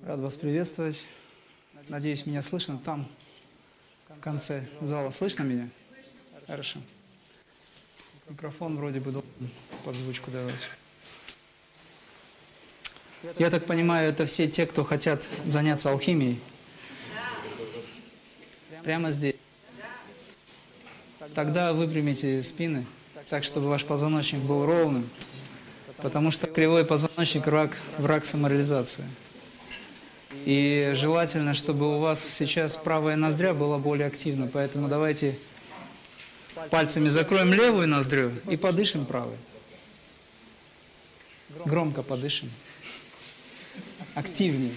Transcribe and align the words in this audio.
Рад 0.00 0.18
вас 0.18 0.34
приветствовать. 0.34 1.04
Надеюсь, 1.88 2.24
меня 2.24 2.42
слышно. 2.42 2.80
Там, 2.84 3.06
в 4.08 4.20
конце 4.20 4.66
зала, 4.80 5.10
слышно 5.10 5.42
меня? 5.42 5.68
Хорошо. 6.46 6.80
Микрофон 8.28 8.76
вроде 8.76 9.00
бы 9.00 9.12
должен 9.12 9.30
подзвучку 9.84 10.30
давать. 10.30 10.68
Я 13.38 13.50
так 13.50 13.66
понимаю, 13.66 14.08
это 14.10 14.26
все 14.26 14.48
те, 14.48 14.66
кто 14.66 14.82
хотят 14.82 15.22
заняться 15.44 15.90
алхимией? 15.90 16.40
Прямо 18.82 19.10
здесь. 19.10 19.36
Тогда 21.34 21.72
выпрямите 21.72 22.42
спины, 22.42 22.86
так, 23.28 23.44
чтобы 23.44 23.68
ваш 23.68 23.84
позвоночник 23.84 24.40
был 24.40 24.66
ровным, 24.66 25.08
потому 25.98 26.30
что 26.30 26.46
кривой 26.48 26.84
позвоночник– 26.84 27.46
враг, 27.46 27.76
враг 27.98 28.24
самореализации. 28.24 29.04
И 30.44 30.92
желательно, 30.94 31.54
чтобы 31.54 31.96
у 31.96 31.98
вас 31.98 32.22
сейчас 32.22 32.76
правая 32.76 33.16
ноздря 33.16 33.54
была 33.54 33.78
более 33.78 34.06
активна, 34.08 34.48
поэтому 34.52 34.88
давайте 34.88 35.38
пальцами 36.70 37.08
закроем 37.08 37.52
левую 37.52 37.88
ноздрю 37.88 38.32
и 38.50 38.56
подышим 38.56 39.06
правой. 39.06 39.36
Громко 41.64 42.02
подышим. 42.02 42.50
Активнее. 44.14 44.74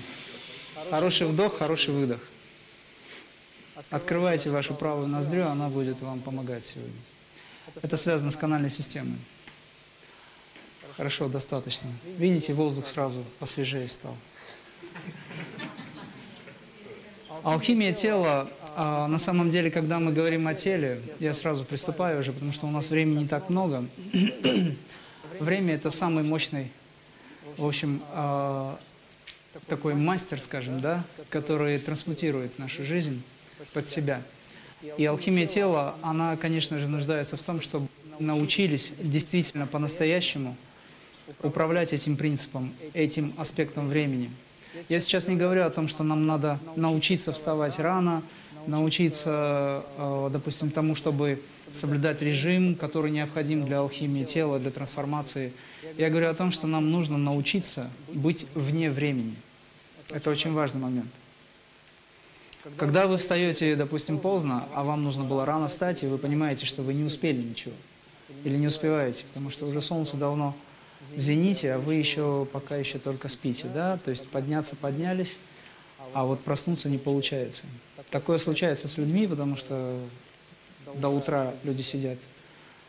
Хороший 0.89 1.27
вдох, 1.27 1.57
хороший 1.57 1.93
выдох. 1.93 2.19
Открывайте 3.89 4.49
вашу 4.49 4.75
правую 4.75 5.07
ноздрю, 5.07 5.47
она 5.47 5.69
будет 5.69 6.01
вам 6.01 6.21
помогать 6.21 6.63
сегодня. 6.63 6.93
Это 7.81 7.97
связано 7.97 8.31
с 8.31 8.35
канальной 8.35 8.69
системой. 8.69 9.17
Хорошо, 10.95 11.27
достаточно. 11.27 11.91
Видите, 12.17 12.53
воздух 12.53 12.87
сразу 12.87 13.25
посвежее 13.39 13.87
стал. 13.89 14.15
Алхимия 17.43 17.93
тела, 17.93 18.49
а, 18.75 19.07
на 19.07 19.17
самом 19.17 19.49
деле, 19.49 19.71
когда 19.71 19.99
мы 19.99 20.11
говорим 20.11 20.47
о 20.47 20.53
теле, 20.53 21.01
я 21.19 21.33
сразу 21.33 21.63
приступаю 21.63 22.19
уже, 22.19 22.31
потому 22.33 22.51
что 22.51 22.67
у 22.67 22.71
нас 22.71 22.89
времени 22.89 23.23
не 23.23 23.27
так 23.27 23.49
много. 23.49 23.85
Время– 25.39 25.73
это 25.75 25.91
самый 25.91 26.23
мощный, 26.23 26.71
в 27.57 27.65
общем, 27.65 28.01
а, 28.11 28.77
такой 29.67 29.95
мастер, 29.95 30.39
скажем, 30.39 30.81
да, 30.81 31.03
который 31.29 31.77
трансмутирует 31.79 32.59
нашу 32.59 32.85
жизнь 32.85 33.21
под 33.73 33.87
себя. 33.87 34.21
И 34.97 35.05
алхимия 35.05 35.47
тела, 35.47 35.95
она, 36.01 36.37
конечно 36.37 36.79
же, 36.79 36.87
нуждается 36.87 37.37
в 37.37 37.43
том, 37.43 37.61
чтобы 37.61 37.87
научились 38.19 38.93
действительно 38.99 39.67
по-настоящему 39.67 40.55
управлять 41.41 41.91
этим 41.91 42.17
принципом, 42.17 42.73
этим 42.93 43.33
аспектом 43.37 43.89
времени– 43.89 44.31
я 44.89 44.99
сейчас 44.99 45.27
не 45.27 45.35
говорю 45.35 45.65
о 45.65 45.69
том, 45.69 45.87
что 45.87 46.03
нам 46.03 46.25
надо 46.25 46.59
научиться 46.75 47.31
вставать 47.33 47.79
рано, 47.79 48.23
научиться, 48.67 49.85
э, 49.97 50.29
допустим, 50.31 50.71
тому, 50.71 50.95
чтобы 50.95 51.41
соблюдать 51.73 52.21
режим, 52.21 52.75
который 52.75 53.11
необходим 53.11 53.65
для 53.65 53.79
алхимии 53.79 54.23
тела, 54.23 54.59
для 54.59 54.71
трансформации. 54.71 55.53
Я 55.97 56.09
говорю 56.09 56.29
о 56.29 56.33
том, 56.33 56.51
что 56.51 56.67
нам 56.67 56.91
нужно 56.91 57.17
научиться 57.17 57.89
быть 58.11 58.47
вне 58.55 58.89
времени. 58.89 59.35
Это 60.09 60.29
очень 60.29 60.53
важный 60.53 60.81
момент. 60.81 61.09
Когда 62.77 63.05
вы 63.05 63.17
встаете, 63.17 63.75
допустим, 63.75 64.17
поздно, 64.17 64.67
а 64.73 64.83
вам 64.83 65.03
нужно 65.03 65.23
было 65.23 65.45
рано 65.45 65.67
встать, 65.67 66.03
и 66.03 66.07
вы 66.07 66.17
понимаете, 66.17 66.65
что 66.65 66.81
вы 66.81 66.95
не 66.95 67.03
успели 67.03 67.41
ничего, 67.41 67.75
или 68.43 68.55
не 68.55 68.67
успеваете, 68.67 69.25
потому 69.25 69.51
что 69.51 69.67
уже 69.67 69.81
солнце 69.81 70.17
давно 70.17 70.55
в 71.11 71.19
зените, 71.19 71.73
а 71.73 71.79
вы 71.79 71.95
еще 71.95 72.47
пока 72.51 72.75
еще 72.75 72.99
только 72.99 73.29
спите, 73.29 73.67
да, 73.73 73.97
то 73.97 74.09
есть 74.11 74.27
подняться 74.29 74.75
поднялись, 74.75 75.37
а 76.13 76.25
вот 76.25 76.41
проснуться 76.41 76.89
не 76.89 76.97
получается. 76.97 77.63
Такое 78.09 78.37
случается 78.37 78.87
с 78.87 78.97
людьми, 78.97 79.27
потому 79.27 79.55
что 79.55 79.99
до 80.95 81.09
утра 81.09 81.53
люди 81.63 81.81
сидят 81.81 82.17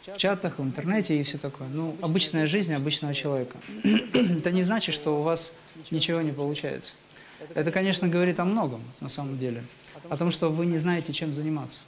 в 0.06 0.18
чатах, 0.18 0.58
в 0.58 0.62
интернете 0.62 1.18
и 1.18 1.22
все 1.22 1.38
такое. 1.38 1.68
Ну, 1.68 1.96
обычная 2.00 2.46
жизнь 2.46 2.72
обычного 2.72 3.14
человека. 3.14 3.58
Это 4.12 4.52
не 4.52 4.62
значит, 4.62 4.94
что 4.94 5.18
у 5.18 5.20
вас 5.20 5.52
ничего 5.90 6.20
не 6.20 6.32
получается. 6.32 6.94
Это, 7.54 7.70
конечно, 7.70 8.08
говорит 8.08 8.38
о 8.38 8.44
многом, 8.44 8.82
на 9.00 9.08
самом 9.08 9.38
деле. 9.38 9.64
О 10.08 10.16
том, 10.16 10.30
что 10.30 10.50
вы 10.50 10.66
не 10.66 10.78
знаете, 10.78 11.12
чем 11.12 11.34
заниматься. 11.34 11.80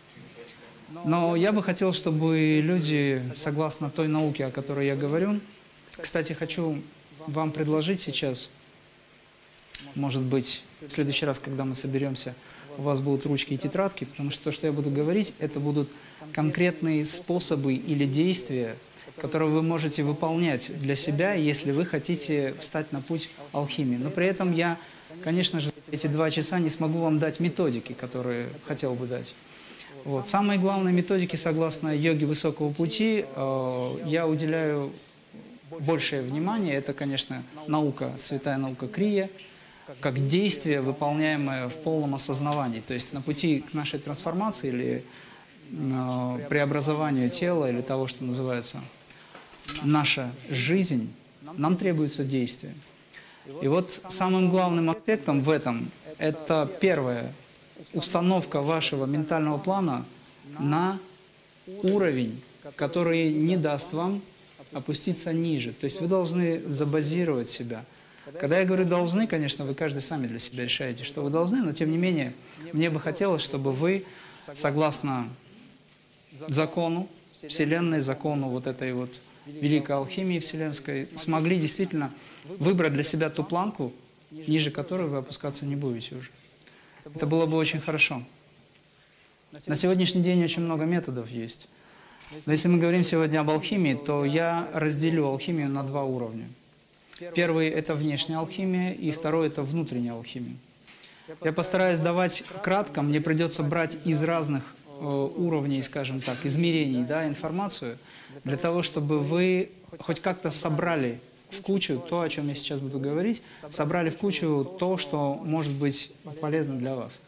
Но 1.05 1.37
я 1.37 1.53
бы 1.53 1.62
хотел, 1.62 1.93
чтобы 1.93 2.60
люди, 2.62 3.22
согласно 3.37 3.91
той 3.91 4.09
науке, 4.09 4.47
о 4.47 4.50
которой 4.50 4.87
я 4.87 4.97
говорю, 4.97 5.41
кстати, 6.00 6.32
хочу 6.32 6.82
вам 7.26 7.53
предложить 7.53 8.00
сейчас, 8.00 8.48
может 9.94 10.22
быть, 10.22 10.62
в 10.81 10.91
следующий 10.91 11.26
раз, 11.26 11.38
когда 11.38 11.64
мы 11.64 11.75
соберемся, 11.75 12.34
у 12.76 12.82
вас 12.82 13.00
будут 13.00 13.26
ручки 13.26 13.54
и 13.54 13.59
тетрадки, 13.59 14.04
потому 14.04 14.31
что 14.31 14.44
то, 14.44 14.53
что 14.53 14.66
я 14.66 14.72
буду 14.72 14.91
говорить, 14.91 15.34
это 15.38 15.59
будут 15.60 15.91
конкретные 16.32 17.04
способы 17.04 17.75
или 17.75 18.06
действия, 18.06 18.76
которые 19.16 19.50
вы 19.50 19.62
можете 19.62 20.04
выполнять 20.04 20.76
для 20.78 20.94
себя, 20.94 21.34
если 21.34 21.72
вы 21.72 21.84
хотите 21.84 22.54
встать 22.60 22.92
на 22.92 23.00
путь 23.00 23.28
алхимии. 23.53 23.97
Но 23.97 24.10
при 24.10 24.26
этом 24.26 24.53
я, 24.53 24.78
конечно 25.25 25.60
же, 25.60 25.72
эти 25.91 26.06
два 26.06 26.30
часа 26.30 26.60
не 26.60 26.70
смогу 26.70 27.00
вам 27.00 27.19
дать 27.19 27.41
методики, 27.41 27.92
которые 27.92 28.48
хотел 28.66 28.94
бы 28.94 29.06
дать. 29.06 29.34
Вот. 30.04 30.28
Самые 30.28 30.60
главные 30.60 30.94
методики, 30.94 31.34
согласно 31.34 31.94
йоге 31.94 32.26
высокого 32.26 32.72
пути, 32.72 33.25
э, 33.26 33.97
я 34.06 34.28
уделяю 34.28 34.92
большее 35.71 36.23
внимание, 36.23 36.75
это, 36.75 36.93
конечно, 36.93 37.43
наука, 37.67 38.12
святая 38.19 38.56
наука 38.56 38.87
Крия, 38.87 39.31
как 40.01 40.29
действие, 40.29 40.81
выполняемое 40.81 41.69
в 41.69 41.75
полном 41.75 42.15
осознавании. 42.15 42.81
То 42.81 42.95
есть 42.95 43.12
на 43.12 43.23
пути 43.23 43.61
к 43.61 43.75
нашей 43.75 43.99
трансформации 43.99 44.69
или 44.69 45.05
э, 45.73 46.47
преобразованию 46.49 47.31
тела 47.31 47.71
или 47.71 47.81
того, 47.81 48.07
что 48.07 48.25
называется 48.25 48.81
наша 49.83 50.31
жизнь, 50.51 51.12
нам 51.57 51.77
требуется 51.77 52.25
действие. 52.25 52.75
И 53.62 53.69
вот 53.69 53.93
самым 54.09 54.51
главным 54.51 54.91
аспектом 54.91 55.43
в 55.43 55.49
этом– 55.49 55.91
это 56.19 56.71
первое– 56.81 57.33
установка 57.93 58.61
вашего 58.61 59.07
ментального 59.07 59.59
плана 59.59 60.05
на 60.59 60.99
уровень, 61.83 62.43
который 62.77 63.33
не 63.33 63.57
даст 63.57 63.93
вам 63.93 64.23
опуститься 64.73 65.33
ниже. 65.33 65.73
То 65.73 65.84
есть 65.84 66.01
вы 66.01 66.09
должны 66.09 66.61
забазировать 66.61 67.49
себя. 67.49 67.84
Когда 68.39 68.59
я 68.59 68.67
говорю 68.67 68.84
«должны», 68.84 69.27
конечно, 69.27 69.65
вы 69.65 69.75
каждый 69.75 70.03
сами 70.03 70.27
для 70.27 70.39
себя 70.39 70.65
решаете, 70.65 71.05
что 71.05 71.23
вы 71.23 71.31
должны, 71.31 71.62
но 71.62 71.73
тем 71.73 71.91
не 71.91 71.97
менее, 71.97 72.34
мне 72.73 72.91
бы 72.91 73.01
хотелось, 73.01 73.43
чтобы 73.43 73.73
вы, 73.73 74.05
согласно 74.55 75.28
закону 76.49 77.09
Вселенной, 77.33 78.01
закону 78.01 78.49
вот 78.49 78.67
этой 78.67 78.93
вот 78.93 79.21
великой 79.47 79.97
алхимии 79.97 80.41
вселенской, 80.41 81.05
смогли 81.17 81.59
действительно 81.59 82.12
выбрать 82.45 82.93
для 82.93 83.03
себя 83.03 83.31
ту 83.31 83.45
планку, 83.45 83.93
ниже 84.31 84.71
которой 84.71 85.07
вы 85.07 85.19
опускаться 85.19 85.65
не 85.65 85.77
будете 85.77 86.17
уже. 86.17 86.31
Это 87.15 87.27
было 87.27 87.47
бы 87.47 87.57
очень 87.57 87.81
хорошо. 87.81 88.23
На 89.67 89.77
сегодняшний 89.77 90.23
день 90.23 90.45
очень 90.45 90.62
много 90.62 90.84
методов 90.84 91.31
есть. 91.31 91.69
Но 92.47 92.53
если 92.53 92.69
мы 92.69 92.78
говорим 92.78 93.03
сегодня 93.05 93.41
об 93.41 93.50
алхимии, 93.50 93.94
то 93.94 94.25
я 94.25 94.69
разделю 94.72 95.27
алхимию 95.27 95.69
на 95.69 95.83
два 95.83 96.05
уровня. 96.05 96.49
Первый– 97.34 97.69
это 97.71 97.94
внешняя 97.94 98.37
алхимия, 98.37 98.93
и 98.93 99.11
второй– 99.11 99.47
это 99.49 99.62
внутренняя 99.62 100.15
алхимия. 100.15 100.56
Я 101.43 101.53
постараюсь 101.53 101.99
давать 101.99 102.44
кратко, 102.62 103.03
мне 103.03 103.21
придется 103.21 103.62
брать 103.62 103.97
из 104.05 104.22
разных 104.22 104.62
э, 104.87 105.05
уровней, 105.05 105.83
скажем 105.83 106.21
так, 106.21 106.47
измерений 106.47 107.05
да, 107.05 107.27
информацию, 107.27 107.99
для 108.45 108.56
того, 108.56 108.83
чтобы 108.83 109.19
вы 109.19 109.71
хоть 109.99 110.21
как-то 110.21 110.50
собрали 110.50 111.21
в 111.50 111.60
кучу 111.62 111.98
то, 111.98 112.22
о 112.22 112.28
чем 112.28 112.48
я 112.48 112.54
сейчас 112.54 112.80
буду 112.80 112.98
говорить, 112.98 113.42
собрали 113.71 114.10
в 114.10 114.16
кучу 114.16 114.65
то, 114.78 114.97
что 114.97 115.34
может 115.34 115.72
быть 115.72 116.13
полезно 116.41 116.77
для 116.77 116.95
вас. 116.95 117.21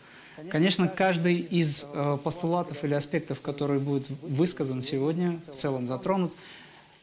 Конечно, 0.48 0.88
каждый 0.88 1.36
из 1.36 1.84
э, 1.92 2.16
постулатов 2.22 2.82
или 2.84 2.94
аспектов, 2.94 3.40
который 3.40 3.78
будет 3.80 4.06
высказан 4.22 4.80
сегодня, 4.80 5.40
в 5.52 5.56
целом 5.56 5.86
затронут, 5.86 6.32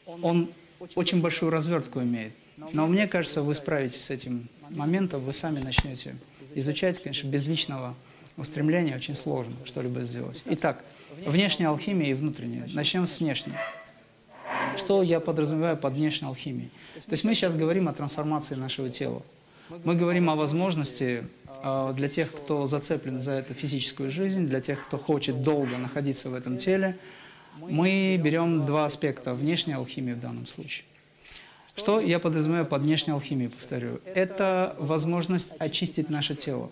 он 0.06 0.50
очень 0.96 1.22
большую 1.22 1.52
развертку 1.52 2.02
имеет. 2.02 2.34
Но 2.74 2.88
мне 2.88 3.08
кажется, 3.08 3.44
вы 3.44 3.54
справитесь 3.56 4.06
с 4.06 4.10
этим 4.10 4.48
моментом, 4.70 5.20
вы 5.22 5.34
сами 5.34 5.60
начнете 5.60 6.16
изучать, 6.56 7.02
конечно, 7.02 7.28
без 7.28 7.46
личного 7.46 7.96
устремления 8.38 8.96
очень 8.96 9.16
сложно 9.16 9.54
что-либо 9.66 10.04
сделать. 10.04 10.42
Итак, 10.46 10.84
внешняя 11.26 11.68
алхимия 11.68 12.12
и 12.12 12.14
внутренняя. 12.14 12.68
Начнем 12.74 13.06
с 13.06 13.20
внешней. 13.20 13.54
Что 14.78 15.02
я 15.04 15.20
подразумеваю 15.20 15.78
под 15.78 15.94
внешней 15.94 16.28
алхимией? 16.28 16.70
То 16.96 17.12
есть 17.12 17.24
мы 17.24 17.34
сейчас 17.36 17.56
говорим 17.56 17.88
о 17.88 17.94
трансформации 17.94 18.56
нашего 18.56 18.90
тела. 18.90 19.22
Мы 19.70 19.96
говорим 19.96 20.30
о 20.30 20.36
возможности 20.36 21.26
а, 21.62 21.92
для 21.94 22.08
тех, 22.08 22.32
кто 22.32 22.68
зацеплен 22.68 23.20
за 23.20 23.34
эту 23.34 23.54
физическую 23.54 24.10
жизнь, 24.10 24.48
для 24.48 24.62
тех, 24.62 24.82
кто 24.82 24.98
хочет 24.98 25.44
долго 25.44 25.78
находиться 25.78 26.30
в 26.30 26.34
этом 26.34 26.58
теле. 26.58 26.98
Мы 27.60 28.20
берем 28.24 28.66
два 28.66 28.86
аспекта, 28.86 29.34
внешняя 29.34 29.76
алхимия 29.76 30.16
в 30.16 30.20
данном 30.20 30.48
случае. 30.48 30.86
Что 31.76 32.00
я 32.00 32.20
подразумеваю 32.20 32.66
под 32.66 32.84
внешней 32.84 33.14
алхимией, 33.14 33.50
повторю? 33.50 34.00
Это 34.06 34.76
возможность 34.80 35.54
очистить 35.60 36.10
наше 36.10 36.36
тело. 36.36 36.72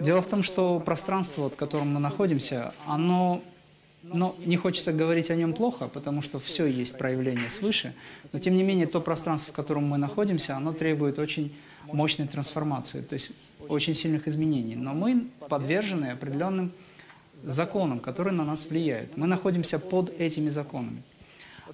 Дело 0.00 0.22
в 0.22 0.26
том, 0.26 0.42
что 0.42 0.80
пространство, 0.80 1.48
в 1.48 1.56
котором 1.56 1.88
мы 1.94 2.00
находимся, 2.00 2.74
оно 2.86 3.42
но 4.02 4.36
не 4.44 4.58
хочется 4.58 4.92
говорить 4.92 5.30
о 5.30 5.34
нем 5.34 5.54
плохо, 5.54 5.88
потому 5.88 6.20
что 6.20 6.38
все 6.38 6.66
есть 6.66 6.98
проявление 6.98 7.48
свыше. 7.48 7.94
Но 8.32 8.38
тем 8.38 8.54
не 8.54 8.62
менее, 8.62 8.86
то 8.86 9.00
пространство, 9.00 9.50
в 9.50 9.56
котором 9.56 9.84
мы 9.86 9.96
находимся, 9.96 10.56
оно 10.56 10.74
требует 10.74 11.18
очень 11.18 11.54
мощной 11.92 12.28
трансформации, 12.28 13.02
то 13.02 13.14
есть 13.14 13.30
очень 13.68 13.94
сильных 13.94 14.28
изменений. 14.28 14.76
Но 14.76 14.94
мы 14.94 15.26
подвержены 15.48 16.06
определенным 16.06 16.72
законам, 17.40 18.00
которые 18.00 18.32
на 18.32 18.44
нас 18.44 18.66
влияют. 18.68 19.16
Мы 19.16 19.26
находимся 19.26 19.78
под 19.78 20.10
этими 20.18 20.48
законами. 20.48 21.02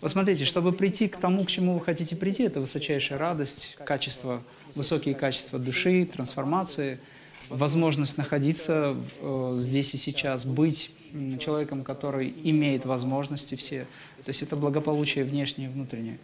Посмотрите, 0.01 0.45
чтобы 0.45 0.73
прийти 0.73 1.09
к 1.09 1.17
тому, 1.17 1.45
к 1.45 1.49
чему 1.49 1.75
вы 1.75 1.85
хотите 1.85 2.15
прийти, 2.15 2.45
это 2.45 2.61
высочайшая 2.61 3.19
радость, 3.19 3.77
качество, 3.85 4.43
высокие 4.75 5.15
качества 5.15 5.59
души, 5.59 6.07
трансформации, 6.07 7.01
возможность 7.49 8.17
находиться 8.17 8.97
э, 9.21 9.56
здесь 9.59 9.95
и 9.95 9.97
сейчас, 9.97 10.45
быть 10.45 10.93
человеком, 11.41 11.83
который 11.83 12.33
имеет 12.45 12.87
возможности 12.87 13.56
все. 13.56 13.85
То 14.25 14.31
есть 14.31 14.43
это 14.43 14.55
благополучие 14.55 15.25
внешнее 15.25 15.69
и 15.69 15.73
внутреннее. 15.73 16.19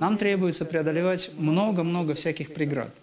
Нам 0.00 0.16
требуется 0.16 0.64
преодолевать 0.64 1.30
много-много 1.36 2.14
всяких 2.14 2.54
преград. 2.54 2.94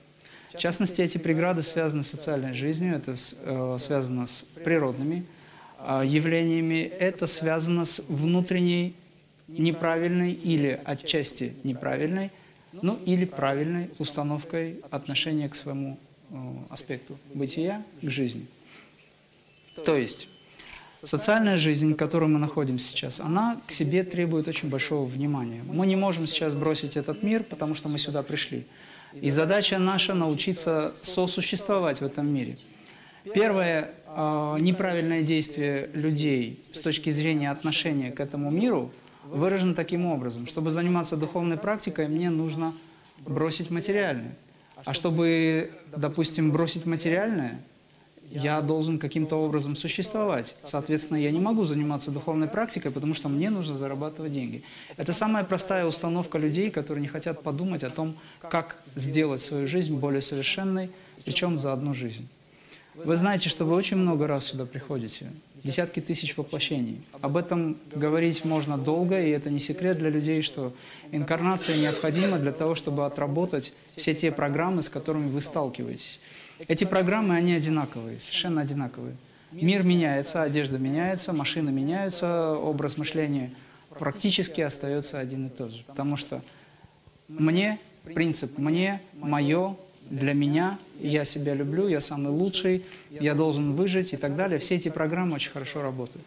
В 0.58 0.60
частности, 0.60 1.02
эти 1.02 1.20
преграды 1.20 1.62
связаны 1.62 2.02
с 2.02 2.08
социальной 2.08 2.56
жизнью, 2.56 2.96
это 2.96 3.14
э, 3.14 3.78
связано 3.80 4.26
с 4.26 4.44
природными 4.64 5.24
э, 5.78 6.02
явлениями, 6.04 6.82
это 6.82 7.28
связано 7.28 7.86
с 7.86 8.00
внутренней 8.08 8.96
неправильной 9.48 10.34
или 10.34 10.82
отчасти 10.84 11.54
неправильной, 11.64 12.32
ну 12.82 12.98
или 13.06 13.26
правильной 13.26 13.92
установкой 14.00 14.82
отношения 14.90 15.48
к 15.48 15.54
своему 15.54 16.00
э, 16.32 16.36
аспекту 16.72 17.20
бытия, 17.36 17.84
к 18.02 18.10
жизни. 18.10 18.48
То 19.86 19.96
есть 19.96 20.28
социальная 21.04 21.60
жизнь, 21.60 21.94
в 21.94 21.98
которой 21.98 22.30
мы 22.30 22.40
находимся 22.40 22.88
сейчас, 22.88 23.20
она 23.20 23.62
к 23.68 23.72
себе 23.72 24.04
требует 24.04 24.48
очень 24.48 24.70
большого 24.70 25.06
внимания. 25.06 25.62
Мы 25.72 25.86
не 25.86 25.96
можем 25.96 26.26
сейчас 26.26 26.56
бросить 26.56 26.98
этот 26.98 27.22
мир, 27.22 27.44
потому 27.44 27.76
что 27.76 27.90
мы 27.90 28.00
сюда 28.00 28.24
пришли. 28.24 28.66
И 29.14 29.30
задача 29.30 29.80
наша 29.80 30.14
научиться 30.14 30.94
сосуществовать 30.96 32.02
в 32.02 32.06
этом 32.06 32.28
мире. 32.34 32.58
Первое 33.34 33.92
э, 34.06 34.58
неправильное 34.60 35.22
действие 35.22 35.90
людей 35.94 36.64
с 36.72 36.80
точки 36.80 37.10
зрения 37.10 37.52
отношения 37.52 38.12
к 38.12 38.20
этому 38.20 38.52
миру– 38.52 38.92
выражен 39.30 39.74
таким 39.74 40.06
образом. 40.06 40.46
Чтобы 40.46 40.72
заниматься 40.72 41.18
духовной 41.18 41.58
практикой, 41.58 42.08
мне 42.08 42.30
нужно 42.30 42.74
бросить 43.20 43.70
материальное. 43.70 44.36
А 44.86 44.94
чтобы, 44.94 45.72
допустим, 45.96 46.52
бросить 46.52 46.86
материальное, 46.86 47.60
я 48.32 48.62
должен 48.62 49.00
каким-то 49.00 49.38
образом 49.38 49.76
существовать. 49.76 50.56
Соответственно, 50.64 51.18
я 51.18 51.32
не 51.32 51.40
могу 51.40 51.66
заниматься 51.66 52.12
духовной 52.12 52.48
практикой, 52.48 52.92
потому 52.92 53.14
что 53.14 53.30
мне 53.30 53.50
нужно 53.50 53.76
зарабатывать 53.76 54.34
деньги. 54.34 54.64
Это 54.98 55.14
самая 55.14 55.44
простая 55.44 55.86
установка 55.86 56.38
людей, 56.38 56.70
которые 56.70 57.02
не 57.02 57.08
хотят 57.08 57.42
подумать 57.42 57.84
о 57.84 57.90
том, 57.90 58.16
как 58.42 58.78
сделать 58.96 59.42
свою 59.42 59.68
жизнь 59.68 59.96
более 59.96 60.22
совершенной, 60.22 60.90
причем 61.24 61.58
за 61.60 61.74
одну 61.74 61.94
жизнь. 61.94 62.28
Вы 63.04 63.16
знаете, 63.16 63.48
что 63.48 63.64
вы 63.64 63.76
очень 63.76 63.98
много 63.98 64.26
раз 64.26 64.46
сюда 64.46 64.66
приходите, 64.66 65.28
десятки 65.64 66.00
тысяч 66.00 66.36
воплощений. 66.36 67.00
Об 67.22 67.38
этом 67.38 67.78
говорить 67.94 68.44
можно 68.44 68.76
долго, 68.76 69.22
и 69.22 69.30
это 69.30 69.52
не 69.52 69.60
секрет 69.60 70.00
для 70.00 70.10
людей, 70.10 70.42
что 70.42 70.74
инкарнация 71.12 71.78
необходима 71.78 72.40
для 72.40 72.52
того, 72.52 72.74
чтобы 72.74 73.06
отработать 73.06 73.72
все 73.96 74.16
те 74.16 74.32
программы, 74.32 74.82
с 74.82 74.90
которыми 74.90 75.30
вы 75.30 75.42
сталкиваетесь. 75.42 76.20
Эти 76.60 76.84
программы, 76.84 77.36
они 77.36 77.54
одинаковые, 77.54 78.20
совершенно 78.20 78.62
одинаковые. 78.62 79.16
Мир 79.52 79.84
меняется, 79.84 80.44
одежда 80.44 80.78
меняется, 80.78 81.34
машины 81.34 81.72
меняются, 81.72 82.54
образ 82.54 82.98
мышления 82.98 83.52
практически 83.98 84.62
остается 84.62 85.20
один 85.20 85.48
и 85.48 85.50
тот 85.50 85.72
же. 85.72 85.84
Потому 85.88 86.18
что 86.18 86.42
мне, 87.28 87.80
принцип 88.04 88.58
«мне», 88.58 89.02
«мое», 89.14 89.76
для 90.10 90.34
меня, 90.34 90.78
я 91.02 91.26
себя 91.26 91.54
люблю, 91.54 91.90
я 91.90 92.00
самый 92.00 92.32
лучший, 92.32 92.86
я 93.10 93.36
должен 93.36 93.74
выжить 93.74 94.14
и 94.14 94.18
так 94.18 94.38
далее. 94.38 94.58
Все 94.58 94.76
эти 94.76 94.88
программы 94.88 95.36
очень 95.36 95.52
хорошо 95.52 95.82
работают. 95.82 96.26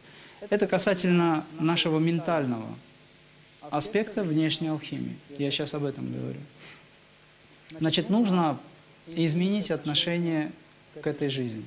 Это 0.51 0.67
касательно 0.67 1.47
нашего 1.59 1.99
ментального 1.99 2.67
аспекта 3.71 4.23
внешней 4.23 4.69
алхимии. 4.69 5.17
Я 5.39 5.51
сейчас 5.51 5.73
об 5.73 5.85
этом 5.85 6.13
говорю. 6.13 6.41
Значит, 7.79 8.11
нужно 8.11 8.59
изменить 9.15 9.71
отношение 9.71 10.53
к 11.01 11.07
этой 11.07 11.29
жизни. 11.29 11.65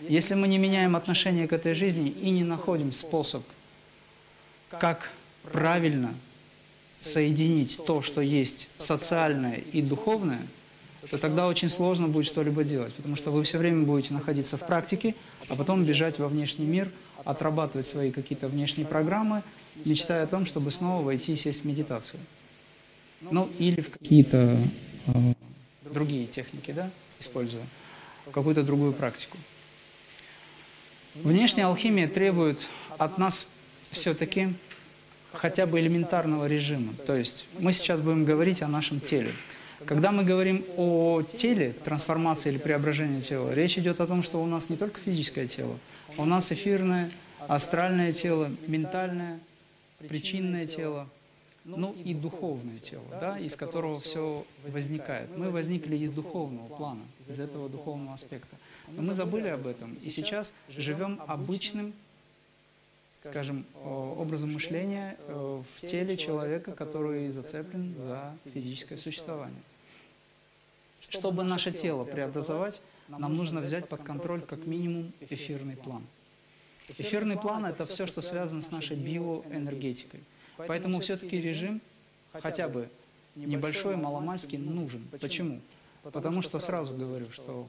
Если 0.00 0.34
мы 0.34 0.48
не 0.48 0.58
меняем 0.58 0.94
отношение 0.96 1.48
к 1.48 1.52
этой 1.52 1.74
жизни 1.74 2.10
и 2.10 2.30
не 2.30 2.44
находим 2.44 2.92
способ, 2.92 3.42
как 4.70 5.10
правильно 5.50 6.14
соединить 6.92 7.80
то, 7.84 8.02
что 8.02 8.20
есть 8.20 8.68
социальное 8.70 9.56
и 9.56 9.82
духовное– 9.82 10.46
то 11.10 11.18
тогда 11.18 11.46
очень 11.46 11.68
сложно 11.68 12.08
будет 12.08 12.26
что-либо 12.26 12.64
делать, 12.64 12.92
потому 12.94 13.16
что 13.16 13.30
вы 13.30 13.44
все 13.44 13.58
время 13.58 13.84
будете 13.84 14.12
находиться 14.14 14.56
в 14.56 14.66
практике, 14.66 15.14
а 15.48 15.54
потом 15.54 15.84
бежать 15.84 16.18
во 16.18 16.28
внешний 16.28 16.66
мир, 16.66 16.90
отрабатывать 17.24 17.86
свои 17.86 18.10
какие-то 18.10 18.48
внешние 18.48 18.86
программы, 18.86 19.42
мечтая 19.84 20.24
о 20.24 20.26
том, 20.26 20.44
чтобы 20.44 20.70
снова 20.70 21.02
войти 21.02 21.32
и 21.32 21.36
сесть 21.36 21.62
в 21.62 21.64
медитацию. 21.64 22.20
Ну, 23.20 23.48
или 23.58 23.80
в 23.80 23.90
какие-то 23.90 24.56
э, 25.06 25.12
другие 25.92 26.26
техники, 26.26 26.72
да, 26.72 26.90
используя, 27.18 27.66
какую-то 28.32 28.62
другую 28.62 28.92
практику. 28.92 29.38
Внешняя 31.14 31.64
алхимия 31.64 32.08
требует 32.08 32.68
от 32.96 33.18
нас 33.18 33.48
все-таки 33.82 34.54
хотя 35.32 35.66
бы 35.66 35.80
элементарного 35.80 36.46
режима. 36.46 36.94
То 37.06 37.14
есть 37.14 37.46
мы 37.58 37.72
сейчас 37.72 38.00
будем 38.00 38.24
говорить 38.24 38.62
о 38.62 38.68
нашем 38.68 39.00
теле. 39.00 39.34
Когда 39.84 40.10
мы 40.10 40.24
говорим 40.24 40.64
о 40.76 41.22
теле, 41.22 41.72
трансформации 41.72 42.50
или 42.50 42.58
преображении 42.58 43.20
тела, 43.20 43.52
речь 43.52 43.78
идет 43.78 44.00
о 44.00 44.06
том, 44.06 44.22
что 44.22 44.42
у 44.42 44.46
нас 44.46 44.68
не 44.70 44.76
только 44.76 45.00
физическое 45.00 45.46
тело, 45.46 45.78
у 46.16 46.24
нас 46.24 46.50
эфирное, 46.50 47.10
астральное 47.46 48.12
тело, 48.12 48.50
ментальное, 48.66 49.38
причинное 50.08 50.66
тело, 50.66 51.08
ну 51.76 51.94
и 52.04 52.14
духовное 52.14 52.78
тело, 52.78 53.04
да, 53.10 53.38
из 53.38 53.54
которого 53.54 54.00
все 54.00 54.46
возникает. 54.64 55.36
Мы 55.36 55.50
возникли 55.50 55.96
из 55.96 56.10
духовного 56.10 56.68
плана, 56.68 57.02
из 57.26 57.38
этого 57.38 57.68
духовного 57.68 58.14
аспекта. 58.14 58.56
Но 58.88 59.02
мы 59.02 59.14
забыли 59.14 59.48
об 59.48 59.66
этом 59.66 59.94
и 59.94 60.10
сейчас 60.10 60.52
живем 60.68 61.20
обычным, 61.26 61.92
скажем, 63.22 63.66
образом 63.84 64.54
мышления 64.54 65.16
э, 65.26 65.62
в 65.76 65.86
теле 65.86 66.16
человека, 66.16 66.72
который 66.72 67.30
зацеплен 67.30 67.94
за 67.98 68.34
физическое 68.54 68.96
существование. 68.96 69.60
Чтобы 71.00 71.42
наше 71.44 71.70
тело 71.70 72.04
преобразовать, 72.04 72.80
нам 73.08 73.34
нужно 73.34 73.60
взять 73.60 73.88
под 73.88 74.02
контроль 74.02 74.40
как 74.40 74.66
минимум 74.66 75.12
эфирный 75.20 75.76
план. 75.76 76.02
Эфирный 76.96 77.38
план– 77.38 77.66
это 77.66 77.84
все, 77.84 78.06
что 78.06 78.22
связано 78.22 78.62
с 78.62 78.70
нашей 78.70 78.96
биоэнергетикой. 78.96 80.20
Поэтому 80.66 81.00
все-таки 81.00 81.40
режим, 81.40 81.80
хотя 82.32 82.68
бы 82.68 82.88
небольшой, 83.34 83.96
маломальский, 83.96 84.58
нужен. 84.58 85.06
Почему? 85.20 85.60
Потому 86.02 86.42
что 86.42 86.60
сразу 86.60 86.94
говорю, 86.94 87.30
что 87.30 87.68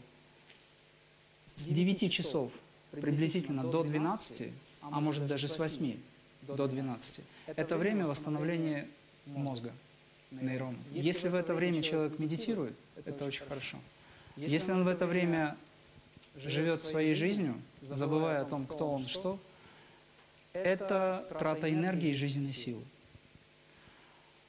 с 1.45 1.65
9 1.65 2.11
часов 2.11 2.51
приблизительно 2.91 3.63
до 3.63 3.83
12, 3.83 4.49
а 4.81 4.99
может 4.99 5.27
даже 5.27 5.47
с 5.47 5.57
8 5.57 5.97
до 6.43 6.67
12, 6.67 7.21
это 7.47 7.77
время 7.77 8.05
восстановления 8.05 8.87
мозга 9.25 9.71
нейрон. 10.31 10.75
Если 10.91 11.27
в 11.27 11.35
это 11.35 11.53
время 11.53 11.81
человек 11.83 12.19
медитирует, 12.19 12.73
это 13.05 13.25
очень 13.25 13.45
хорошо. 13.45 13.77
Если 14.35 14.71
он 14.71 14.83
в 14.83 14.87
это 14.87 15.05
время 15.05 15.57
живет 16.35 16.81
своей 16.81 17.13
жизнью, 17.13 17.55
забывая 17.81 18.41
о 18.41 18.45
том, 18.45 18.65
кто 18.65 18.89
он, 18.89 19.07
что, 19.07 19.39
это 20.53 21.27
трата 21.37 21.71
энергии 21.71 22.09
и 22.09 22.15
жизненной 22.15 22.53
силы. 22.53 22.81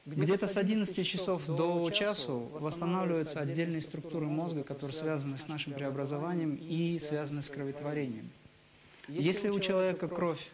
Где-то 0.07 0.49
с 0.49 0.57
11 0.57 1.07
часов 1.07 1.47
до 1.47 1.89
часу 1.91 2.49
восстанавливаются 2.53 3.41
отдельные 3.41 3.83
структуры 3.83 4.27
мозга, 4.27 4.65
которые 4.65 4.95
связаны 4.95 5.39
с 5.39 5.47
нашим 5.47 5.75
преобразованием 5.75 6.57
и 6.57 6.99
связаны 6.99 7.43
с 7.43 7.49
кроветворением. 7.49 8.31
Если 9.09 9.49
у 9.49 9.61
человека 9.61 10.09
кровь 10.09 10.51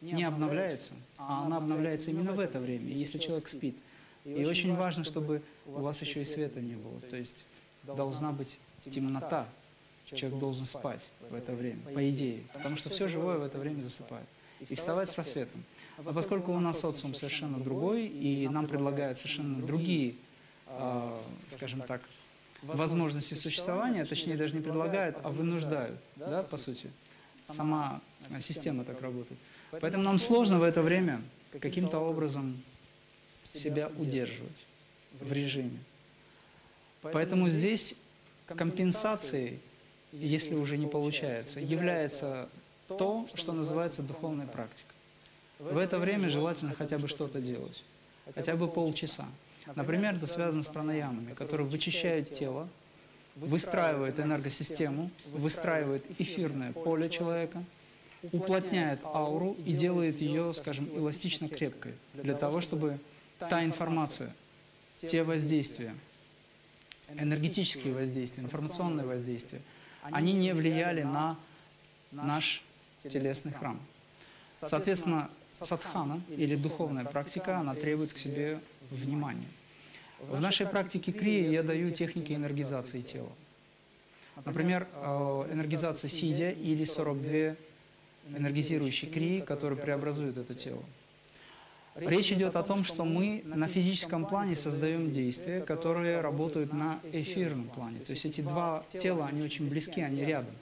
не 0.00 0.24
обновляется, 0.24 0.94
а 1.18 1.44
она 1.44 1.58
обновляется 1.58 2.10
именно 2.10 2.32
в 2.32 2.40
это 2.40 2.58
время, 2.58 2.92
если 2.92 3.18
человек 3.18 3.48
спит, 3.48 3.76
и 4.24 4.44
очень 4.44 4.74
важно, 4.74 5.04
чтобы 5.04 5.42
у 5.66 5.80
вас 5.82 6.00
еще 6.02 6.22
и 6.22 6.24
света 6.24 6.60
не 6.60 6.74
было. 6.74 7.00
То 7.02 7.16
есть 7.16 7.44
должна 7.84 8.32
быть 8.32 8.58
темнота. 8.90 9.46
Человек 10.04 10.38
должен 10.38 10.66
спать 10.66 11.00
в 11.30 11.34
это 11.34 11.52
время, 11.52 11.80
по 11.92 12.08
идее. 12.08 12.44
Потому 12.52 12.76
что 12.76 12.90
все 12.90 13.08
живое 13.08 13.38
в 13.38 13.42
это 13.42 13.58
время 13.58 13.80
засыпает. 13.80 14.26
И 14.60 14.74
вставать 14.74 15.10
с 15.10 15.16
рассветом. 15.16 15.64
А 15.98 16.12
поскольку 16.12 16.52
у 16.52 16.60
нас 16.60 16.80
социум 16.80 17.14
совершенно 17.14 17.58
другой, 17.58 18.06
и 18.06 18.48
нам 18.48 18.66
предлагают 18.66 19.18
совершенно 19.18 19.60
другие 19.60 20.14
э, 20.66 21.20
скажем 21.50 21.80
так, 21.82 22.02
возможности 22.62 23.34
существования, 23.34 24.04
точнее 24.04 24.36
даже 24.36 24.54
не 24.54 24.60
предлагают, 24.60 25.16
а 25.22 25.30
вынуждают, 25.30 25.98
да, 26.16 26.42
по 26.42 26.56
сути. 26.56 26.90
Сама 27.48 28.00
система 28.40 28.84
так 28.84 29.00
работает. 29.00 29.38
Поэтому 29.70 30.02
нам 30.02 30.18
сложно 30.18 30.58
в 30.58 30.62
это 30.62 30.82
время 30.82 31.22
каким-то 31.60 31.98
образом 31.98 32.62
себя 33.44 33.90
удерживать 33.98 34.66
в 35.20 35.32
режиме. 35.32 35.78
Поэтому 37.02 37.48
здесь 37.48 37.94
компенсацией, 38.46 39.60
если 40.12 40.54
уже 40.54 40.76
не 40.76 40.86
получается, 40.86 41.60
является 41.60 42.48
то, 42.88 43.26
что 43.34 43.52
называется 43.52 44.02
духовная 44.02 44.46
практика. 44.46 44.92
В 45.58 45.78
это 45.78 45.98
время 45.98 46.28
желательно 46.28 46.74
хотя 46.74 46.98
бы 46.98 47.08
что-то 47.08 47.40
делать, 47.40 47.82
хотя 48.34 48.56
бы 48.56 48.68
полчаса. 48.68 49.26
Например, 49.74 50.14
это 50.14 50.26
связано 50.26 50.62
с 50.62 50.68
пранаямами, 50.68 51.34
которые 51.34 51.66
вычищают 51.66 52.32
тело, 52.32 52.68
выстраивают 53.34 54.20
энергосистему, 54.20 55.10
выстраивают 55.32 56.04
эфирное 56.18 56.72
поле 56.72 57.10
человека, 57.10 57.64
уплотняет 58.32 59.04
ауру 59.04 59.56
и 59.64 59.72
делает 59.72 60.20
ее, 60.20 60.54
скажем, 60.54 60.88
эластично 60.94 61.48
крепкой, 61.48 61.94
для 62.14 62.34
того, 62.34 62.60
чтобы 62.60 62.98
та 63.38 63.64
информация, 63.64 64.34
те 64.96 65.22
воздействия, 65.22 65.94
энергетические 67.14 67.94
воздействия, 67.94 68.44
информационные 68.44 69.06
воздействия, 69.06 69.60
они 70.02 70.32
не 70.32 70.52
влияли 70.54 71.02
на 71.02 71.36
наш 72.12 72.62
телесный 73.10 73.52
храм. 73.52 73.80
Соответственно, 74.54 75.30
садхана 75.52 76.20
или 76.28 76.56
духовная 76.56 77.04
практика, 77.04 77.58
она 77.58 77.74
требует 77.74 78.12
к 78.12 78.18
себе 78.18 78.60
внимания. 78.90 79.48
В 80.20 80.40
нашей 80.40 80.66
практике 80.66 81.12
крии 81.12 81.50
я 81.50 81.62
даю 81.62 81.90
техники 81.90 82.32
энергизации 82.32 83.00
тела. 83.00 83.30
Например, 84.44 84.86
э, 84.92 85.48
энергизация 85.52 86.10
сидя 86.10 86.50
или 86.50 86.84
42 86.84 87.56
энергизирующие 88.34 89.10
крии, 89.10 89.40
которые 89.40 89.78
преобразуют 89.78 90.36
это 90.36 90.54
тело. 90.54 90.82
Речь 91.94 92.30
идет 92.30 92.56
о 92.56 92.62
том, 92.62 92.84
что 92.84 93.04
мы 93.04 93.42
на 93.46 93.68
физическом 93.68 94.26
плане 94.26 94.54
создаем 94.54 95.12
действия, 95.12 95.60
которые 95.62 96.20
работают 96.20 96.72
на 96.72 97.00
эфирном 97.10 97.68
плане. 97.68 98.00
То 98.00 98.12
есть 98.12 98.26
эти 98.26 98.42
два 98.42 98.84
тела, 98.88 99.26
они 99.26 99.42
очень 99.42 99.68
близки, 99.68 100.02
они 100.02 100.22
рядом. 100.22 100.52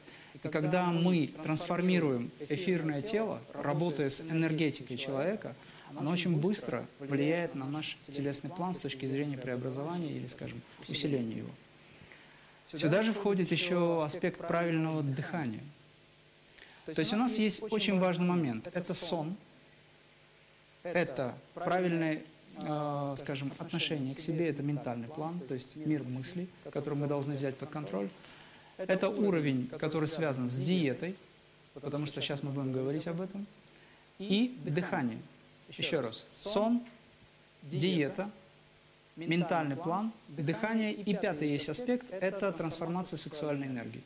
И 0.44 0.48
когда 0.48 0.90
мы 0.90 1.28
трансформируем 1.42 2.30
эфирное 2.48 3.00
тело, 3.00 3.40
работая 3.54 4.10
с 4.10 4.20
энергетикой 4.20 4.98
человека, 4.98 5.54
оно 5.96 6.10
очень 6.10 6.36
быстро 6.36 6.86
влияет 6.98 7.54
на 7.54 7.66
наш 7.66 7.96
телесный 8.06 8.50
план 8.50 8.74
с 8.74 8.78
точки 8.78 9.06
зрения 9.06 9.38
преобразования 9.38 10.12
или, 10.12 10.26
скажем, 10.26 10.60
усиления 10.86 11.38
его. 11.38 11.50
Сюда 12.66 13.02
же 13.02 13.12
входит 13.12 13.52
еще 13.52 14.04
аспект 14.04 14.38
правильного 14.38 15.02
дыхания. 15.02 15.62
То 16.84 16.98
есть 16.98 17.12
у 17.14 17.16
нас 17.16 17.36
есть 17.36 17.62
очень 17.70 17.98
важный 17.98 18.26
момент. 18.26 18.68
Это 18.74 18.92
сон, 18.94 19.36
это 20.82 21.34
правильное, 21.54 22.22
э, 22.56 23.14
скажем, 23.16 23.52
отношение 23.58 24.14
к 24.14 24.20
себе, 24.20 24.50
это 24.50 24.62
ментальный 24.62 25.08
план, 25.08 25.40
то 25.48 25.54
есть 25.54 25.76
мир 25.76 26.02
мыслей, 26.02 26.48
который 26.70 26.94
мы 26.94 27.06
должны 27.06 27.34
взять 27.36 27.56
под 27.56 27.70
контроль. 27.70 28.10
Это 28.76 29.08
уровень, 29.08 29.68
который 29.78 30.08
связан 30.08 30.48
с 30.48 30.54
диетой, 30.54 31.16
потому 31.74 32.06
что 32.06 32.20
сейчас 32.20 32.42
мы 32.42 32.50
будем 32.50 32.72
говорить 32.72 33.06
об 33.06 33.20
этом, 33.20 33.46
и 34.18 34.56
дыхание. 34.64 35.18
Еще 35.76 36.00
раз, 36.00 36.24
сон, 36.34 36.82
диета, 37.62 38.30
ментальный 39.16 39.76
план, 39.76 40.12
дыхание 40.28 40.92
и 40.92 41.14
пятый 41.16 41.48
есть 41.48 41.68
аспект– 41.68 42.06
это 42.10 42.52
трансформация 42.52 43.16
сексуальной 43.16 43.66
энергии. 43.66 44.02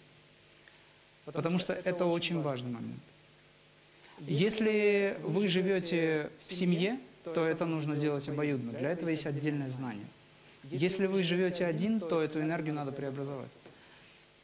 Потому 1.25 1.59
что 1.59 1.73
это 1.73 2.07
очень 2.07 2.41
важный 2.41 2.71
момент. 2.71 3.01
Если 4.21 5.17
вы 5.23 5.49
живете 5.49 6.31
в 6.41 6.55
семье, 6.55 6.99
то 7.23 7.45
это 7.45 7.67
нужно 7.67 7.97
делать 7.97 8.29
обоюдно. 8.29 8.73
Для 8.73 8.91
этого 8.91 9.11
есть 9.11 9.27
отдельное 9.27 9.71
знание. 9.71 10.07
Если 10.65 11.07
вы 11.07 11.23
живете 11.23 11.67
один, 11.67 12.01
то 12.01 12.23
эту 12.23 12.41
энергию 12.41 12.75
надо 12.75 12.93
преобразовать. 12.93 13.49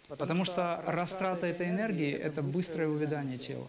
Потому 0.09 0.45
что 0.45 0.83
растрата 0.87 1.47
этой 1.47 1.71
энергии– 1.71 2.13
это 2.13 2.43
быстрое 2.43 2.89
увядание 2.89 3.39
тела. 3.39 3.67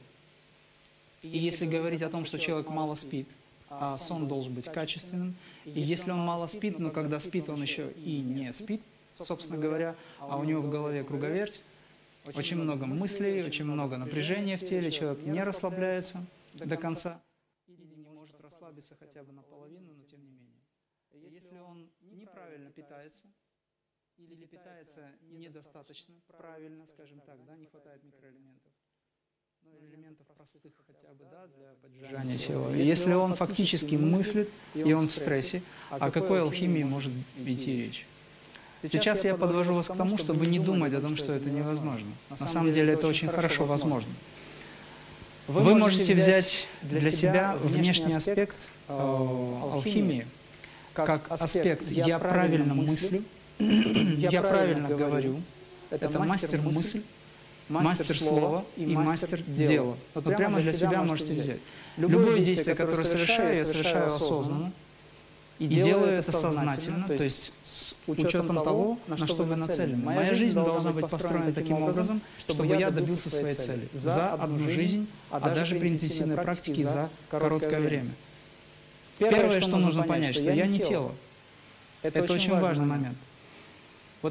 И 1.22 1.38
если 1.38 1.66
говорить 1.66 2.02
о 2.02 2.10
том, 2.10 2.26
что 2.26 2.38
человек 2.38 2.70
мало 2.70 2.96
спит, 2.96 3.28
а 3.70 3.98
сон 3.98 4.28
должен 4.28 4.54
быть 4.54 4.66
качественным, 4.66 5.36
и 5.66 5.80
если 5.80 6.12
он 6.12 6.20
мало 6.20 6.48
спит, 6.48 6.78
но 6.78 6.92
когда 6.92 7.20
спит, 7.20 7.50
он 7.50 7.62
еще 7.62 7.92
и 7.92 8.20
не 8.20 8.54
спит, 8.54 8.82
собственно 9.10 9.58
говоря, 9.58 9.96
а 10.20 10.38
у 10.38 10.44
него 10.44 10.62
в 10.62 10.70
голове 10.70 11.04
круговерть, 11.04 11.62
очень 12.34 12.58
много 12.58 12.86
мыслей, 12.86 13.44
очень 13.44 13.66
много 13.66 13.98
напряжения 13.98 14.58
в 14.58 14.62
теле, 14.62 14.92
человек 14.92 15.24
не 15.24 15.42
расслабляется 15.42 16.26
до 16.54 16.78
конца 16.78 17.22
или 17.68 17.96
не 17.96 18.10
может 18.10 18.40
расслабиться 18.42 18.96
хотя 19.00 19.24
бы 19.24 19.32
наполовину, 19.32 19.94
но 19.94 20.04
тем 20.04 20.24
не 20.24 20.32
менее. 20.32 20.62
Если 21.30 21.58
он 21.58 21.90
неправильно 22.02 22.70
питается, 22.72 23.24
или 24.18 24.46
питается 24.46 25.02
недостаточно 25.32 26.16
правильно, 26.28 26.86
скажем 26.88 27.20
так, 27.26 27.38
да, 27.46 27.56
не 27.56 27.66
хватает 27.66 28.04
микроэлементов, 28.04 28.72
ну, 29.64 29.72
элементов 29.88 30.28
простых 30.56 30.74
хотя 30.86 31.14
бы, 31.14 31.26
да, 31.32 31.48
для 31.48 31.74
поддержания 31.82 32.38
тела. 32.38 32.74
Если 32.74 33.14
он 33.14 33.36
фактически 33.36 33.96
мыслит, 33.96 34.50
и 34.74 34.94
он 34.94 35.08
в 35.08 35.16
стрессе, 35.16 35.62
о 35.90 36.12
какой 36.12 36.42
алхимии 36.42 36.84
может 36.84 37.12
идти 37.38 37.84
речь? 37.84 38.06
Сейчас 38.82 39.24
я 39.24 39.36
подвожу 39.36 39.74
вас 39.74 39.88
к 39.88 39.96
тому, 39.96 40.18
чтобы 40.18 40.46
не 40.46 40.60
думать 40.60 40.94
о 40.94 41.02
том, 41.02 41.16
что 41.16 41.34
это 41.34 41.50
невозможно. 41.50 42.12
На 42.30 42.38
самом 42.38 42.72
деле 42.72 42.94
это 42.94 43.08
очень 43.08 43.28
хорошо 43.28 43.66
возможно. 43.66 44.14
Вы 45.48 45.76
можете 45.76 46.14
взять 46.14 46.68
для 46.82 47.02
себя 47.12 47.56
внешний 47.58 48.16
аспект 48.16 48.56
э, 48.88 48.94
алхимии, 48.94 50.28
как 50.94 51.32
аспект 51.32 51.90
«я 51.92 52.18
правильно 52.20 52.74
мыслю», 52.74 53.24
«я 54.30 54.42
правильно 54.42 54.90
говорю», 54.90 55.42
это 55.90 56.20
мастер 56.20 56.62
мысль, 56.62 57.02
мастер 57.70 58.18
слова 58.18 58.66
и 58.76 58.86
мастер 58.86 59.42
дела. 59.42 59.98
Вот 60.14 60.24
прямо 60.24 60.60
для 60.60 60.74
себя 60.74 61.04
можете 61.04 61.34
взять. 61.34 61.60
Любое 61.98 62.40
действие, 62.40 62.76
которое 62.76 63.06
совершаю, 63.06 63.56
я 63.56 63.66
совершаю 63.66 64.06
осознанно, 64.08 64.74
и, 65.58 65.66
и 65.66 65.68
делаю 65.68 66.12
это 66.12 66.32
сознательно, 66.34 67.08
то 67.08 67.14
есть 67.14 67.54
с 67.64 67.96
учетом 68.08 68.62
того, 68.62 69.00
на 69.08 69.16
что 69.16 69.44
вы 69.44 69.56
нацелены. 69.56 70.04
Моя 70.04 70.36
жизнь 70.36 70.56
должна 70.56 70.92
быть 70.92 71.10
построена 71.10 71.54
таким 71.54 71.82
образом, 71.82 72.22
чтобы 72.40 72.68
я 72.68 72.92
добился 72.92 73.30
своей 73.30 73.56
цели 73.56 73.88
за 73.94 74.34
одну 74.34 74.58
жизнь, 74.58 75.08
а, 75.32 75.38
а 75.38 75.56
даже 75.56 75.76
при 75.76 75.90
интенсивной 75.90 76.36
практике 76.36 76.84
за 76.84 77.10
короткое 77.30 77.80
время. 77.80 78.12
Первое, 79.18 79.62
что 79.62 79.78
нужно 79.78 80.04
понять, 80.04 80.36
что 80.36 80.52
я 80.52 80.68
не 80.68 80.80
тело. 80.80 81.14
Это 82.02 82.34
очень 82.34 82.60
важный 82.60 82.86
момент. 82.86 83.18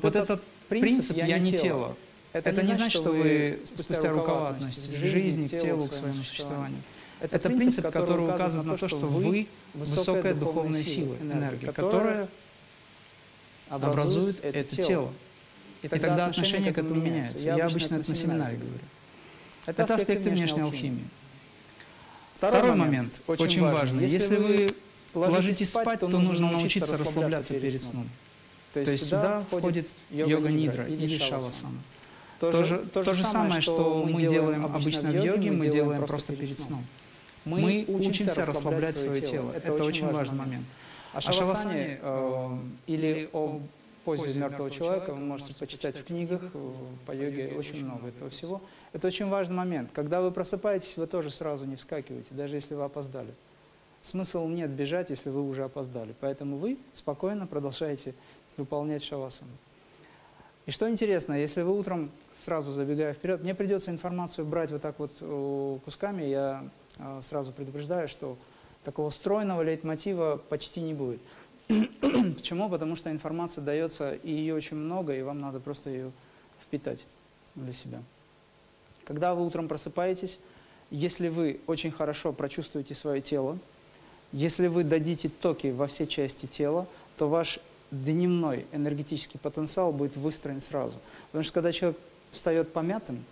Вот 0.02 0.16
этот 0.16 0.42
принцип 0.68 1.16
«я 1.16 1.38
не 1.38 1.52
тело», 1.52 1.96
это 2.32 2.62
не 2.62 2.74
значит, 2.74 3.00
что 3.00 3.12
вы 3.12 3.60
спустя 3.64 4.10
рукава 4.10 4.50
относитесь 4.50 4.96
к 4.96 4.98
жизни, 4.98 5.46
к 5.46 5.50
телу, 5.50 5.86
к 5.88 5.92
своему 5.92 6.22
существованию. 6.22 6.82
Это, 7.20 7.36
это 7.36 7.48
принцип, 7.48 7.90
который 7.90 8.24
указывает 8.24 8.66
на 8.66 8.76
то, 8.76 8.88
что 8.88 9.06
вы 9.06 9.46
высокая 9.72 10.34
духовная 10.34 10.82
сила, 10.82 11.16
энергия, 11.20 11.70
которая 11.72 12.28
образует 13.68 14.44
это 14.44 14.76
тело. 14.76 15.12
И 15.82 15.88
тогда 15.88 16.26
отношение 16.26 16.72
к 16.72 16.78
этому 16.78 17.00
меняется. 17.00 17.38
Я 17.38 17.66
обычно 17.66 17.96
это 17.96 18.10
на 18.10 18.16
семинаре 18.16 18.56
говорю. 18.56 18.78
Это 19.66 19.94
аспекты 19.94 20.30
внешней 20.30 20.62
алхимии. 20.62 21.04
Второй 22.34 22.74
момент, 22.74 23.20
очень 23.28 23.62
важный. 23.62 24.06
Если 24.08 24.36
вы 24.36 24.74
ложитесь 25.14 25.70
спать, 25.70 26.00
то 26.00 26.08
нужно 26.08 26.50
научиться 26.50 26.96
расслабляться 26.96 27.54
перед 27.54 27.80
сном. 27.80 28.08
То 28.74 28.80
есть 28.90 29.04
сюда 29.04 29.44
входит 29.48 29.88
йога-нидра 30.10 30.86
или 30.86 31.18
шавасана. 31.18 31.78
То 32.40 32.64
же, 32.64 32.78
то 32.92 33.12
же 33.12 33.24
самое, 33.24 33.60
что 33.62 34.04
мы 34.04 34.22
делаем 34.22 34.66
обычно 34.66 35.10
в 35.10 35.24
йоге, 35.24 35.50
мы 35.50 35.68
делаем 35.68 36.04
просто 36.04 36.34
перед 36.36 36.58
сном 36.58 36.84
мы 37.44 37.84
учимся 37.88 38.44
расслаблять 38.44 38.96
свое 38.96 39.20
тело. 39.20 39.52
Это 39.52 39.84
очень 39.84 40.10
важный 40.10 40.36
момент. 40.36 40.66
О 41.12 41.20
шавасане 41.20 41.98
э, 42.02 42.58
или 42.86 43.28
о 43.32 43.60
позе 44.04 44.38
мертвого 44.38 44.70
человека 44.70 45.12
вы 45.12 45.20
можете 45.20 45.54
почитать 45.54 45.96
в 45.96 46.04
книгах, 46.04 46.42
э, 46.52 46.72
по 47.06 47.12
йоге 47.12 47.54
очень 47.56 47.84
много 47.84 48.08
этого 48.08 48.30
всего. 48.30 48.60
Это 48.92 49.06
очень 49.06 49.28
важный 49.28 49.54
момент. 49.54 49.90
Когда 49.92 50.20
вы 50.20 50.30
просыпаетесь, 50.32 50.96
вы 50.96 51.06
тоже 51.06 51.30
сразу 51.30 51.64
не 51.66 51.76
вскакиваете, 51.76 52.34
даже 52.34 52.56
если 52.56 52.74
вы 52.74 52.82
опоздали. 52.82 53.32
Смысл 54.02 54.48
нет 54.48 54.70
бежать, 54.70 55.10
если 55.10 55.30
вы 55.30 55.48
уже 55.48 55.64
опоздали. 55.64 56.14
Поэтому 56.20 56.56
вы 56.56 56.78
спокойно 56.92 57.46
продолжаете 57.46 58.14
выполнять 58.56 59.02
шавасану. 59.02 59.50
И 60.66 60.70
что 60.70 60.90
интересно, 60.90 61.34
если 61.34 61.62
вы 61.62 61.78
утром, 61.78 62.10
сразу 62.34 62.72
забегая 62.72 63.12
вперед, 63.12 63.42
мне 63.42 63.54
придется 63.54 63.90
информацию 63.90 64.46
брать 64.46 64.70
вот 64.70 64.80
так 64.80 64.98
вот 64.98 65.10
э, 65.20 65.78
кусками, 65.84 66.22
я 66.22 66.64
э, 66.98 67.20
сразу 67.22 67.52
предупреждаю, 67.52 68.08
что 68.08 68.38
такого 68.82 69.10
стройного 69.10 69.60
лейтмотива 69.60 70.40
почти 70.48 70.80
не 70.80 70.94
будет. 70.94 71.20
Почему? 71.68 72.70
Потому 72.70 72.96
что 72.96 73.10
информация 73.10 73.62
дается, 73.62 74.14
и 74.14 74.30
ее 74.30 74.54
очень 74.54 74.76
много, 74.76 75.14
и 75.14 75.22
вам 75.22 75.40
надо 75.40 75.60
просто 75.60 75.90
ее 75.90 76.12
впитать 76.62 77.06
для 77.54 77.72
себя. 77.72 78.02
Когда 79.04 79.34
вы 79.34 79.44
утром 79.44 79.68
просыпаетесь, 79.68 80.38
если 80.90 81.28
вы 81.28 81.60
очень 81.66 81.90
хорошо 81.90 82.32
прочувствуете 82.32 82.94
свое 82.94 83.20
тело, 83.20 83.58
если 84.32 84.66
вы 84.66 84.84
дадите 84.84 85.28
токи 85.28 85.68
во 85.68 85.86
все 85.86 86.06
части 86.06 86.46
тела, 86.46 86.86
то 87.18 87.28
ваш 87.28 87.60
дневной 87.90 88.66
энергетический 88.72 89.38
потенциал 89.38 89.92
будет 89.92 90.16
выстроен 90.16 90.60
сразу. 90.60 90.96
Потому 91.26 91.44
что 91.44 91.52
когда 91.52 91.72
человек 91.72 91.98
встает 92.32 92.72
помятым, 92.72 93.24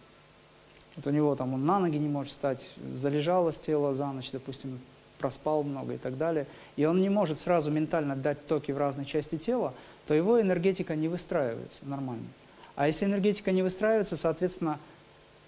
вот 0.97 1.06
у 1.06 1.11
него 1.11 1.35
там 1.37 1.54
он 1.54 1.64
на 1.64 1.78
ноги 1.78 1.97
не 1.97 2.09
может 2.09 2.30
встать, 2.30 2.68
залежалось 2.94 3.59
тело 3.59 3.94
за 3.94 4.12
ночь, 4.12 4.30
допустим, 4.30 4.78
проспал 5.18 5.62
много 5.62 5.94
и 5.94 5.99
так 5.99 6.18
далее, 6.18 6.47
и 6.76 6.85
он 6.85 7.00
не 7.00 7.09
может 7.09 7.38
сразу 7.38 7.71
ментально 7.71 8.16
дать 8.16 8.47
токи 8.47 8.73
в 8.73 8.78
разные 8.78 9.06
части 9.06 9.38
тела, 9.38 9.73
то 10.06 10.14
его 10.14 10.40
энергетика 10.40 10.97
не 10.97 11.09
выстраивается 11.09 11.87
нормально. 11.87 12.26
А 12.75 12.87
если 12.87 13.06
энергетика 13.06 13.52
не 13.52 13.62
выстраивается, 13.62 14.16
соответственно, 14.16 14.78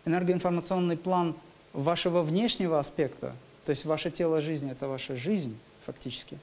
энергоинформационный 0.05 0.97
план 0.97 1.35
вашего 1.73 2.23
внешнего 2.23 2.79
аспекта, 2.79 3.35
то 3.65 3.71
есть 3.71 3.85
ваше 3.85 4.11
тело 4.11 4.41
жизни– 4.41 4.71
это 4.73 4.87
ваша 4.87 5.17
жизнь 5.17 5.59
фактически, 5.85 6.39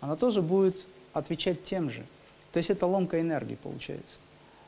она 0.00 0.14
тоже 0.16 0.42
будет 0.42 0.76
отвечать 1.16 1.62
тем 1.62 1.90
же. 1.90 2.04
То 2.52 2.58
есть 2.58 2.70
это 2.70 2.86
ломка 2.86 3.20
энергии 3.20 3.54
получается. 3.54 4.16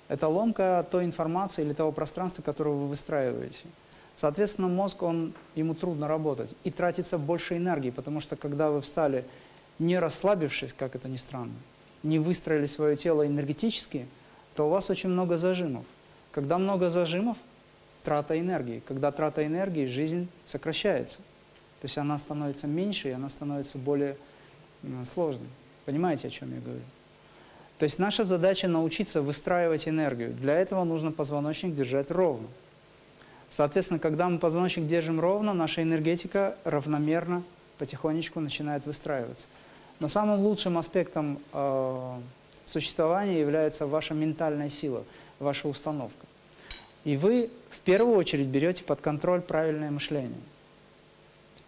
Это 0.08 0.28
ломка 0.28 0.86
той 0.90 1.04
информации 1.04 1.62
или 1.62 1.72
того 1.72 1.92
пространства, 1.92 2.42
которое 2.42 2.70
вы 2.70 2.88
выстраиваете. 2.88 3.64
Соответственно, 4.16 4.68
мозг, 4.68 5.02
он, 5.02 5.32
ему 5.54 5.74
трудно 5.74 6.08
работать 6.08 6.50
и 6.64 6.70
тратится 6.70 7.18
больше 7.18 7.56
энергии, 7.56 7.90
потому 7.90 8.20
что 8.20 8.34
когда 8.36 8.70
вы 8.70 8.80
встали, 8.80 9.24
не 9.78 9.98
расслабившись, 9.98 10.72
как 10.72 10.96
это 10.96 11.08
ни 11.08 11.16
странно, 11.16 11.54
не 12.02 12.18
выстроили 12.18 12.66
свое 12.66 12.96
тело 12.96 13.26
энергетически, 13.26 14.06
то 14.56 14.66
у 14.66 14.70
вас 14.70 14.90
очень 14.90 15.10
много 15.10 15.36
зажимов. 15.36 15.84
Когда 16.32 16.58
много 16.58 16.90
зажимов, 16.90 17.36
трата 18.02 18.38
энергии. 18.40 18.82
Когда 18.86 19.12
трата 19.12 19.46
энергии, 19.46 19.86
жизнь 19.86 20.28
сокращается. 20.44 21.18
То 21.80 21.84
есть 21.84 21.98
она 21.98 22.18
становится 22.18 22.66
меньше, 22.66 23.10
и 23.10 23.12
она 23.12 23.28
становится 23.28 23.78
более 23.78 24.16
сложной. 25.04 25.48
Понимаете, 25.88 26.28
о 26.28 26.30
чем 26.30 26.54
я 26.54 26.60
говорю? 26.60 26.82
То 27.78 27.84
есть 27.84 27.98
наша 27.98 28.24
задача 28.24 28.68
научиться 28.68 29.22
выстраивать 29.22 29.88
энергию. 29.88 30.34
Для 30.34 30.52
этого 30.52 30.84
нужно 30.84 31.12
позвоночник 31.12 31.74
держать 31.74 32.10
ровно. 32.10 32.46
Соответственно, 33.48 33.98
когда 33.98 34.28
мы 34.28 34.38
позвоночник 34.38 34.86
держим 34.86 35.18
ровно, 35.18 35.54
наша 35.54 35.82
энергетика 35.82 36.58
равномерно, 36.64 37.42
потихонечку 37.78 38.38
начинает 38.38 38.84
выстраиваться. 38.84 39.46
Но 39.98 40.08
самым 40.08 40.40
лучшим 40.40 40.76
аспектом 40.76 41.38
э, 41.54 42.20
существования 42.66 43.40
является 43.40 43.86
ваша 43.86 44.12
ментальная 44.12 44.68
сила, 44.68 45.04
ваша 45.38 45.68
установка. 45.68 46.26
И 47.04 47.16
вы 47.16 47.48
в 47.70 47.78
первую 47.78 48.14
очередь 48.18 48.48
берете 48.48 48.84
под 48.84 49.00
контроль 49.00 49.40
правильное 49.40 49.90
мышление. 49.90 50.42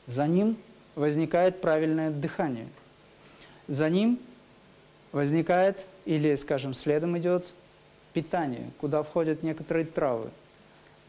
За 0.07 0.27
ним 0.27 0.59
возникает 0.95 1.63
правильное 1.63 2.11
дыхание. 2.11 2.67
За 3.71 3.89
ним 3.89 4.19
возникает, 5.13 5.87
или, 6.05 6.35
скажем, 6.35 6.75
следом 6.75 7.17
идет 7.17 7.55
питание, 8.13 8.69
куда 8.81 9.03
входят 9.03 9.43
некоторые 9.43 9.87
травы 9.87 10.31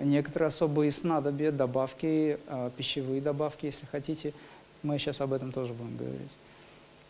некоторые 0.04 0.48
особые 0.48 0.92
снадобья, 0.92 1.52
добавки, 1.52 2.40
а, 2.48 2.70
пищевые 2.72 3.22
добавки, 3.22 3.66
если 3.66 3.86
хотите. 3.86 4.34
Мы 4.84 4.98
сейчас 4.98 5.22
об 5.22 5.34
этом 5.34 5.52
тоже 5.52 5.74
будем 5.74 5.98
говорить. 5.98 6.32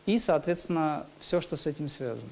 И, 0.05 0.19
соответственно, 0.19 1.05
все, 1.19 1.41
что 1.41 1.57
с 1.57 1.67
этим 1.67 1.87
связано. 1.87 2.31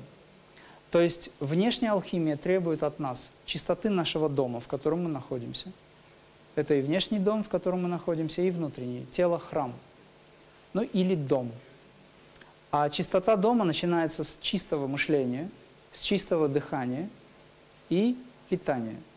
То 0.92 1.00
есть 1.00 1.30
внешняя 1.40 1.92
алхимия 1.92 2.36
требует 2.36 2.84
от 2.84 3.00
нас 3.00 3.32
чистоты 3.46 3.90
нашего 3.90 4.28
дома, 4.28 4.60
в 4.60 4.68
котором 4.68 5.04
мы 5.04 5.10
находимся. 5.10 5.72
Это 6.56 6.74
и 6.74 6.82
внешний 6.82 7.20
дом, 7.20 7.44
в 7.44 7.50
котором 7.50 7.84
мы 7.84 7.90
находимся, 7.90 8.42
и 8.42 8.50
внутренний, 8.50 9.06
тело– 9.12 9.40
храм. 9.50 9.74
Ну 10.74 10.82
или 10.82 11.16
дом. 11.16 11.52
А 12.72 12.90
чистота 12.90 13.36
дома 13.36 13.66
начинается 13.66 14.24
с 14.24 14.38
чистого 14.42 14.88
мышления, 14.88 15.50
с 15.92 16.02
чистого 16.02 16.48
дыхания 16.48 17.10
и 17.90 18.16
питания– 18.50 18.98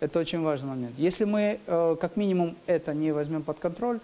это 0.00 0.18
очень 0.18 0.40
важный 0.40 0.70
момент. 0.70 0.94
Если 0.98 1.24
мы 1.24 1.60
э, 1.64 1.96
как 2.00 2.16
минимум 2.16 2.56
это 2.66 2.94
не 2.94 3.12
возьмем 3.12 3.42
под 3.42 3.58
контроль, 3.58 4.00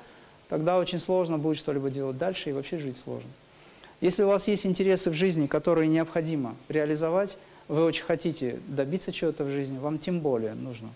тогда 0.49 0.79
очень 0.79 0.99
сложно 0.99 1.39
будет 1.39 1.57
что-либо 1.57 1.91
делать 1.91 2.19
дальше 2.19 2.51
и 2.51 2.53
вообще 2.53 2.79
жить 2.79 2.99
сложно. 2.99 3.31
Если 4.03 4.23
у 4.23 4.29
вас 4.29 4.47
есть 4.47 4.67
интересы 4.67 5.11
в 5.11 5.15
жизни, 5.15 5.47
которые 5.47 5.89
необходимо 5.89 6.55
реализовать, 6.69 7.39
вы 7.67 7.83
очень 7.83 8.05
хотите 8.05 8.61
добиться 8.69 9.11
чего-то 9.11 9.45
в 9.45 9.51
жизни, 9.51 9.79
вам 9.79 9.99
тем 9.99 10.21
более 10.21 10.53
нужно 10.55 10.91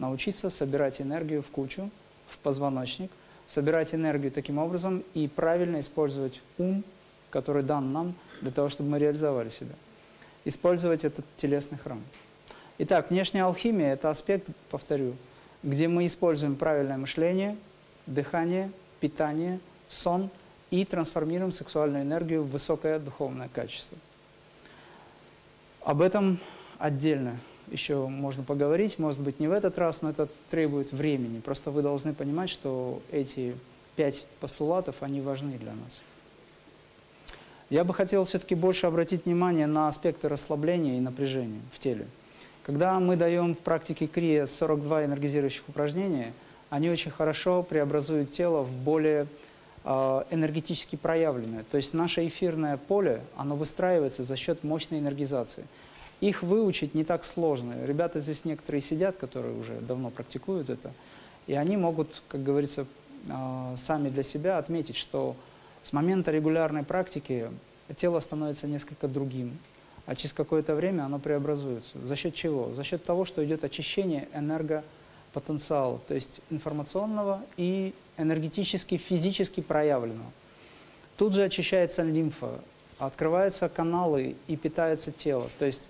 научиться 0.00 0.50
собирать 0.50 1.00
энергию 1.00 1.42
в 1.42 1.50
кучу, 1.50 1.88
в 2.26 2.38
позвоночник, 2.40 3.10
собирать 3.46 3.94
энергию 3.94 4.32
таким 4.32 4.58
образом 4.58 5.04
и 5.14 5.28
правильно 5.28 5.78
использовать 5.78 6.40
ум, 6.58 6.82
который 7.30 7.62
дан 7.62 7.92
нам 7.92 8.14
для 8.40 8.50
того, 8.50 8.68
чтобы 8.68 8.90
мы 8.90 8.98
реализовали 8.98 9.48
себя. 9.48 9.74
Использовать 10.44 11.04
этот 11.04 11.24
телесный 11.36 11.78
храм. 11.78 12.02
Итак, 12.78 13.10
внешняя 13.10 13.44
алхимия– 13.44 13.92
это 13.94 14.10
аспект, 14.10 14.48
повторю, 14.70 15.14
где 15.62 15.86
мы 15.86 16.06
используем 16.06 16.56
правильное 16.56 16.96
мышление, 16.96 17.56
дыхание, 18.06 18.70
питание, 19.00 19.60
сон 19.88 20.30
и 20.70 20.84
трансформируем 20.84 21.52
сексуальную 21.52 22.04
энергию 22.04 22.42
в 22.42 22.50
высокое 22.50 22.98
духовное 22.98 23.48
качество. 23.52 23.98
Об 25.82 26.00
этом 26.00 26.38
отдельно 26.78 27.38
еще 27.70 28.06
можно 28.06 28.42
поговорить, 28.42 28.98
может 28.98 29.20
быть, 29.20 29.40
не 29.40 29.48
в 29.48 29.52
этот 29.52 29.78
раз, 29.78 30.02
но 30.02 30.10
это 30.10 30.28
требует 30.48 30.92
времени. 30.92 31.40
Просто 31.40 31.70
вы 31.70 31.82
должны 31.82 32.14
понимать, 32.14 32.50
что 32.50 33.02
эти 33.10 33.54
пять 33.96 34.26
постулатов, 34.40 35.02
они 35.02 35.20
важны 35.20 35.58
для 35.58 35.72
нас. 35.72 36.00
Я 37.70 37.84
бы 37.84 37.94
хотел 37.94 38.24
все-таки 38.24 38.56
больше 38.56 38.88
обратить 38.88 39.26
внимание 39.26 39.68
на 39.68 39.86
аспекты 39.86 40.28
расслабления 40.28 40.98
и 40.98 41.00
напряжения 41.00 41.60
в 41.70 41.78
теле. 41.78 42.08
Когда 42.64 42.98
мы 42.98 43.14
даем 43.14 43.54
в 43.54 43.58
практике 43.60 44.08
крия 44.08 44.46
42 44.46 45.04
энергизирующих 45.04 45.68
упражнения, 45.68 46.32
они 46.68 46.90
очень 46.90 47.12
хорошо 47.12 47.62
преобразуют 47.62 48.32
тело 48.32 48.62
в 48.62 48.72
более 48.72 49.28
э, 49.84 50.22
энергетически 50.32 50.96
проявленное. 50.96 51.62
То 51.62 51.76
есть 51.76 51.94
наше 51.94 52.26
эфирное 52.26 52.76
поле, 52.76 53.22
оно 53.36 53.54
выстраивается 53.54 54.24
за 54.24 54.34
счет 54.34 54.64
мощной 54.64 54.98
энергизации. 54.98 55.64
Их 56.20 56.42
выучить 56.42 56.94
не 56.96 57.04
так 57.04 57.24
сложно. 57.24 57.74
Ребята 57.86 58.18
здесь 58.18 58.44
некоторые 58.44 58.80
сидят, 58.80 59.16
которые 59.16 59.56
уже 59.56 59.74
давно 59.74 60.10
практикуют 60.10 60.70
это, 60.70 60.90
и 61.46 61.54
они 61.54 61.76
могут, 61.76 62.20
как 62.26 62.42
говорится, 62.42 62.84
э, 63.28 63.74
сами 63.76 64.08
для 64.08 64.24
себя 64.24 64.58
отметить, 64.58 64.96
что 64.96 65.36
с 65.82 65.92
момента 65.92 66.30
регулярной 66.30 66.82
практики 66.82 67.50
тело 67.96 68.20
становится 68.20 68.66
несколько 68.66 69.08
другим, 69.08 69.58
а 70.06 70.14
через 70.14 70.32
какое-то 70.32 70.74
время 70.74 71.04
оно 71.04 71.18
преобразуется. 71.18 71.98
За 72.04 72.16
счет 72.16 72.34
чего? 72.34 72.74
За 72.74 72.84
счет 72.84 73.04
того, 73.04 73.24
что 73.24 73.44
идет 73.44 73.64
очищение 73.64 74.28
энергопотенциала, 74.34 76.00
то 76.06 76.14
есть 76.14 76.42
информационного 76.50 77.42
и 77.56 77.94
энергетически, 78.16 78.96
физически 78.96 79.60
проявленного. 79.60 80.30
Тут 81.16 81.34
же 81.34 81.42
очищается 81.42 82.02
лимфа, 82.02 82.60
открываются 82.98 83.68
каналы 83.68 84.36
и 84.46 84.56
питается 84.56 85.10
тело. 85.10 85.48
То 85.58 85.64
есть 85.64 85.88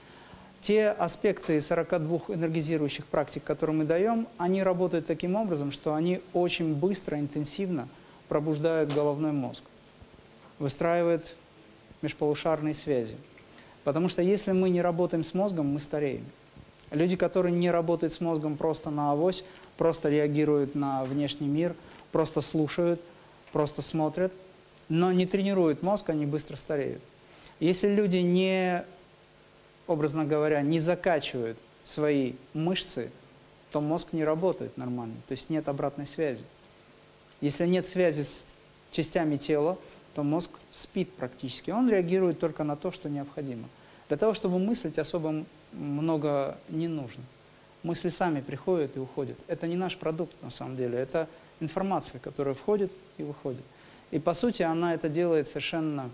те 0.61 0.89
аспекты 0.91 1.61
42 1.61 2.21
энергизирующих 2.29 3.07
практик, 3.07 3.43
которые 3.43 3.77
мы 3.77 3.85
даем, 3.85 4.27
они 4.39 4.63
работают 4.63 5.07
таким 5.07 5.37
образом, 5.37 5.71
что 5.71 5.95
они 5.95 6.21
очень 6.33 6.75
быстро, 6.75 7.19
интенсивно 7.19 7.89
пробуждают 8.29 8.93
головной 8.93 9.33
мозг, 9.33 9.65
выстраивают 10.61 11.25
межполушарные 12.03 12.75
связи. 12.75 13.17
Потому 13.83 14.09
что 14.09 14.23
если 14.23 14.53
мы 14.53 14.71
не 14.71 14.81
работаем 14.81 15.25
с 15.25 15.35
мозгом, 15.35 15.67
мы 15.67 15.81
стареем. 15.81 16.25
Люди, 16.91 17.17
которые 17.17 17.53
не 17.53 17.71
работают 17.71 18.13
с 18.13 18.21
мозгом 18.21 18.57
просто 18.57 18.91
на 18.91 19.13
авось, 19.13 19.45
просто 19.77 20.09
реагируют 20.09 20.75
на 20.75 21.05
внешний 21.05 21.49
мир, 21.49 21.75
просто 22.13 22.41
слушают, 22.41 23.01
просто 23.53 23.83
смотрят, 23.83 24.33
но 24.89 25.13
не 25.13 25.27
тренируют 25.27 25.83
мозг, 25.83 26.11
они 26.11 26.27
быстро 26.27 26.57
стареют. 26.57 27.03
Если 27.59 27.89
люди 27.89 28.19
не, 28.19 28.85
образно 29.87 30.25
говоря, 30.25 30.63
не 30.63 30.79
закачивают 30.79 31.59
свои 31.85 32.35
мышцы, 32.55 33.11
то 33.73 33.81
мозг 33.81 34.09
не 34.13 34.25
работает 34.25 34.77
нормально, 34.77 35.15
то 35.29 35.33
есть 35.33 35.49
нет 35.49 35.69
обратной 35.69 36.07
связи. 36.07 36.43
Если 37.41 37.67
нет 37.67 37.87
связи 37.87 38.23
с 38.23 38.47
частями 38.91 39.37
тела, 39.37 39.79
то 40.15 40.23
мозг 40.23 40.51
спит 40.71 41.13
практически. 41.13 41.71
Он 41.71 41.89
реагирует 41.89 42.39
только 42.39 42.65
на 42.65 42.77
то, 42.77 42.91
что 42.91 43.09
необходимо. 43.09 43.69
Для 44.09 44.17
того, 44.17 44.35
чтобы 44.35 44.59
мыслить, 44.59 44.99
особо 44.99 45.45
много 45.73 46.59
не 46.69 46.89
нужно. 46.89 47.23
Мысли 47.83 48.09
сами 48.09 48.41
приходят 48.41 48.97
и 48.97 49.01
уходят. 49.01 49.39
Это 49.47 49.67
не 49.67 49.77
наш 49.77 49.97
продукт 49.97 50.35
на 50.43 50.51
самом 50.51 50.77
деле, 50.77 50.99
это 50.99 51.29
информация, 51.61 52.19
которая 52.19 52.55
входит 52.55 52.93
и 53.19 53.23
выходит. 53.23 53.65
И 54.11 54.19
по 54.19 54.35
сути 54.35 54.63
она 54.63 54.95
это 54.95 55.09
делает 55.09 55.47
совершенно 55.47 56.11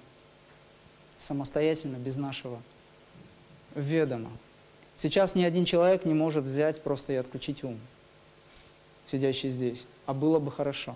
самостоятельно, 1.17 1.97
без 1.97 2.17
нашего 2.17 2.61
ведома. 3.75 4.31
Сейчас 4.97 5.35
ни 5.35 5.43
один 5.43 5.65
человек 5.65 6.05
не 6.05 6.15
может 6.15 6.45
взять 6.45 6.83
просто 6.83 7.15
и 7.15 7.17
отключить 7.17 7.65
ум, 7.65 7.79
сидящий 9.11 9.51
здесь. 9.51 9.87
А 10.07 10.15
было 10.15 10.39
бы 10.39 10.51
хорошо. 10.51 10.95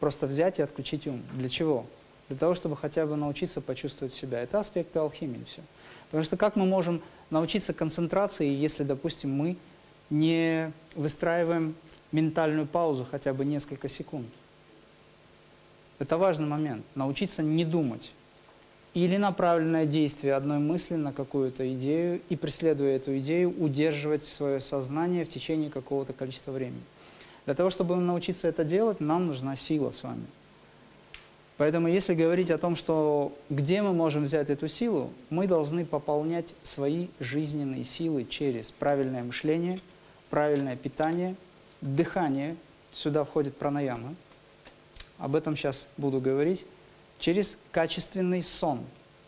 Просто 0.00 0.26
взять 0.26 0.58
и 0.58 0.62
отключить 0.62 1.06
ум. 1.06 1.22
Для 1.34 1.48
чего? 1.48 1.86
Для 2.28 2.36
того, 2.36 2.54
чтобы 2.54 2.76
хотя 2.76 3.06
бы 3.06 3.16
научиться 3.16 3.60
почувствовать 3.60 4.12
себя. 4.12 4.42
Это 4.42 4.60
аспекты 4.60 4.98
алхимии 4.98 5.44
все. 5.44 5.62
Потому 6.06 6.24
что 6.24 6.36
как 6.36 6.56
мы 6.56 6.66
можем 6.66 7.02
научиться 7.30 7.72
концентрации, 7.72 8.46
если, 8.46 8.84
допустим, 8.84 9.30
мы 9.32 9.56
не 10.10 10.72
выстраиваем 10.94 11.74
ментальную 12.12 12.66
паузу 12.66 13.06
хотя 13.08 13.32
бы 13.32 13.44
несколько 13.44 13.88
секунд? 13.88 14.26
Это 15.98 16.18
важный 16.18 16.46
момент. 16.46 16.84
Научиться 16.94 17.42
не 17.42 17.64
думать. 17.64 18.12
Или 18.94 19.16
направленное 19.16 19.84
действие 19.84 20.34
одной 20.34 20.58
мысли 20.58 20.94
на 20.94 21.12
какую-то 21.12 21.70
идею 21.74 22.20
и, 22.28 22.36
преследуя 22.36 22.96
эту 22.96 23.18
идею, 23.18 23.54
удерживать 23.62 24.24
свое 24.24 24.60
сознание 24.60 25.24
в 25.24 25.28
течение 25.28 25.70
какого-то 25.70 26.12
количества 26.12 26.52
времени. 26.52 26.80
Для 27.46 27.54
того, 27.54 27.70
чтобы 27.70 27.96
научиться 27.96 28.48
это 28.48 28.64
делать, 28.64 29.00
нам 29.00 29.26
нужна 29.26 29.56
сила 29.56 29.92
с 29.92 30.02
вами. 30.02 30.26
Поэтому 31.56 31.88
если 31.88 32.14
говорить 32.14 32.50
о 32.50 32.58
том, 32.58 32.76
что 32.76 33.32
где 33.48 33.80
мы 33.80 33.94
можем 33.94 34.24
взять 34.24 34.50
эту 34.50 34.68
силу, 34.68 35.10
мы 35.30 35.46
должны 35.46 35.86
пополнять 35.86 36.54
свои 36.62 37.06
жизненные 37.18 37.82
силы 37.84 38.24
через 38.24 38.70
правильное 38.72 39.22
мышление, 39.22 39.80
правильное 40.28 40.76
питание, 40.76 41.34
дыхание, 41.80 42.56
сюда 42.92 43.24
входит 43.24 43.56
пранаяма, 43.56 44.14
об 45.18 45.34
этом 45.34 45.56
сейчас 45.56 45.88
буду 45.96 46.20
говорить, 46.20 46.66
через 47.18 47.56
качественный 47.70 48.42
сон, 48.42 48.80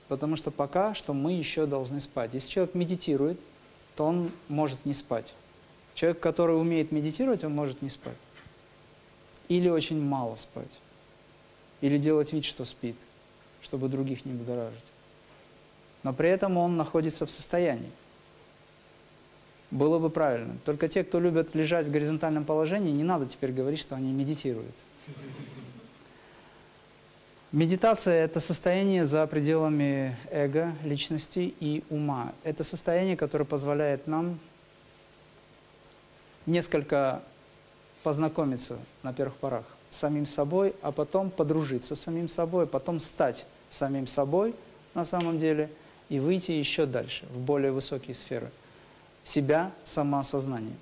потому 0.09 0.37
что 0.37 0.51
пока 0.51 0.93
что 0.93 1.15
мы 1.15 1.33
еще 1.33 1.65
должны 1.65 2.01
спать. 2.01 2.35
Если 2.35 2.51
человек 2.51 2.75
медитирует, 2.75 3.41
то 3.97 4.05
он 4.05 4.31
может 4.49 4.85
не 4.85 4.93
спать. 4.93 5.33
Человек, 5.99 6.21
который 6.21 6.53
умеет 6.53 6.93
медитировать, 6.93 7.43
он 7.43 7.57
может 7.57 7.83
не 7.83 7.91
спать. 7.91 8.15
Или 9.49 9.69
очень 9.69 10.01
мало 10.01 10.37
спать. 10.37 10.79
Или 11.81 11.99
делать 11.99 12.33
вид, 12.33 12.45
что 12.45 12.65
спит, 12.65 12.95
чтобы 13.61 13.89
других 13.89 14.25
не 14.25 14.33
будоражить. 14.33 14.85
Но 16.05 16.13
при 16.13 16.29
этом 16.29 16.57
он 16.57 16.77
находится 16.77 17.27
в 17.27 17.33
состоянии. 17.33 17.91
Было 19.73 19.99
бы 19.99 20.09
правильно. 20.09 20.57
Только 20.65 20.87
те, 20.87 21.03
кто 21.03 21.19
любят 21.19 21.57
лежать 21.57 21.87
в 21.87 21.91
горизонтальном 21.91 22.45
положении, 22.45 22.93
не 22.93 23.03
надо 23.03 23.27
теперь 23.27 23.51
говорить, 23.51 23.81
что 23.81 23.97
они 23.97 24.13
медитируют. 24.13 24.77
Медитация– 27.51 28.23
это 28.25 28.39
состояние 28.39 29.05
за 29.05 29.27
пределами 29.27 30.17
эго, 30.31 30.77
личности 30.85 31.53
и 31.59 31.83
ума. 31.91 32.35
Это 32.45 32.63
состояние, 32.63 33.17
которое 33.17 33.47
позволяет 33.47 34.07
нам 34.07 34.39
несколько 36.49 37.23
познакомиться 38.03 38.79
на 39.03 39.13
первых 39.13 39.37
порах 39.37 39.65
с 39.91 39.97
самим 39.97 40.27
собой, 40.27 40.75
а 40.83 40.93
потом 40.93 41.31
подружиться 41.31 41.95
с 41.95 42.01
самим 42.01 42.29
собой, 42.29 42.67
потом 42.67 43.01
стать 43.01 43.47
самим 43.71 44.07
собой 44.07 44.55
на 44.95 45.05
самом 45.05 45.39
деле 45.39 45.71
и 46.09 46.19
выйти 46.19 46.53
еще 46.53 46.87
дальше, 46.87 47.27
в 47.27 47.39
более 47.39 47.71
высокие 47.71 48.15
сферы 48.15 48.51
себя, 49.25 49.71
самоосознания. 49.85 50.77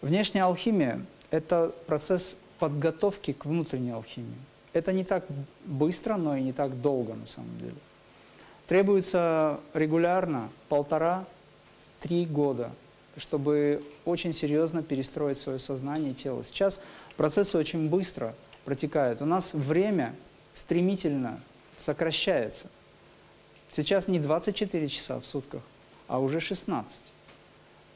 Внешняя 0.00 0.44
алхимия– 0.44 1.04
это 1.30 1.72
процесс 1.86 2.36
подготовки 2.58 3.32
к 3.32 3.44
внутренней 3.44 3.90
алхимии. 3.90 4.38
Это 4.72 4.92
не 4.92 5.04
так 5.04 5.24
быстро, 5.64 6.16
но 6.16 6.36
и 6.36 6.42
не 6.42 6.52
так 6.52 6.80
долго 6.80 7.14
на 7.14 7.26
самом 7.26 7.56
деле. 7.58 7.74
Требуется 8.66 9.60
регулярно 9.74 10.48
полтора-три 10.70 12.24
года, 12.24 12.70
чтобы 13.16 13.82
очень 14.04 14.32
серьезно 14.32 14.82
перестроить 14.82 15.38
свое 15.38 15.58
сознание 15.58 16.12
и 16.12 16.14
тело. 16.14 16.42
Сейчас 16.44 16.80
процессы 17.16 17.58
очень 17.58 17.88
быстро 17.88 18.34
протекают. 18.64 19.22
У 19.22 19.24
нас 19.24 19.52
время 19.54 20.14
стремительно 20.54 21.40
сокращается. 21.76 22.68
Сейчас 23.70 24.08
не 24.08 24.18
24 24.18 24.88
часа 24.88 25.18
в 25.18 25.26
сутках, 25.26 25.62
а 26.08 26.18
уже 26.20 26.40
16. 26.40 27.04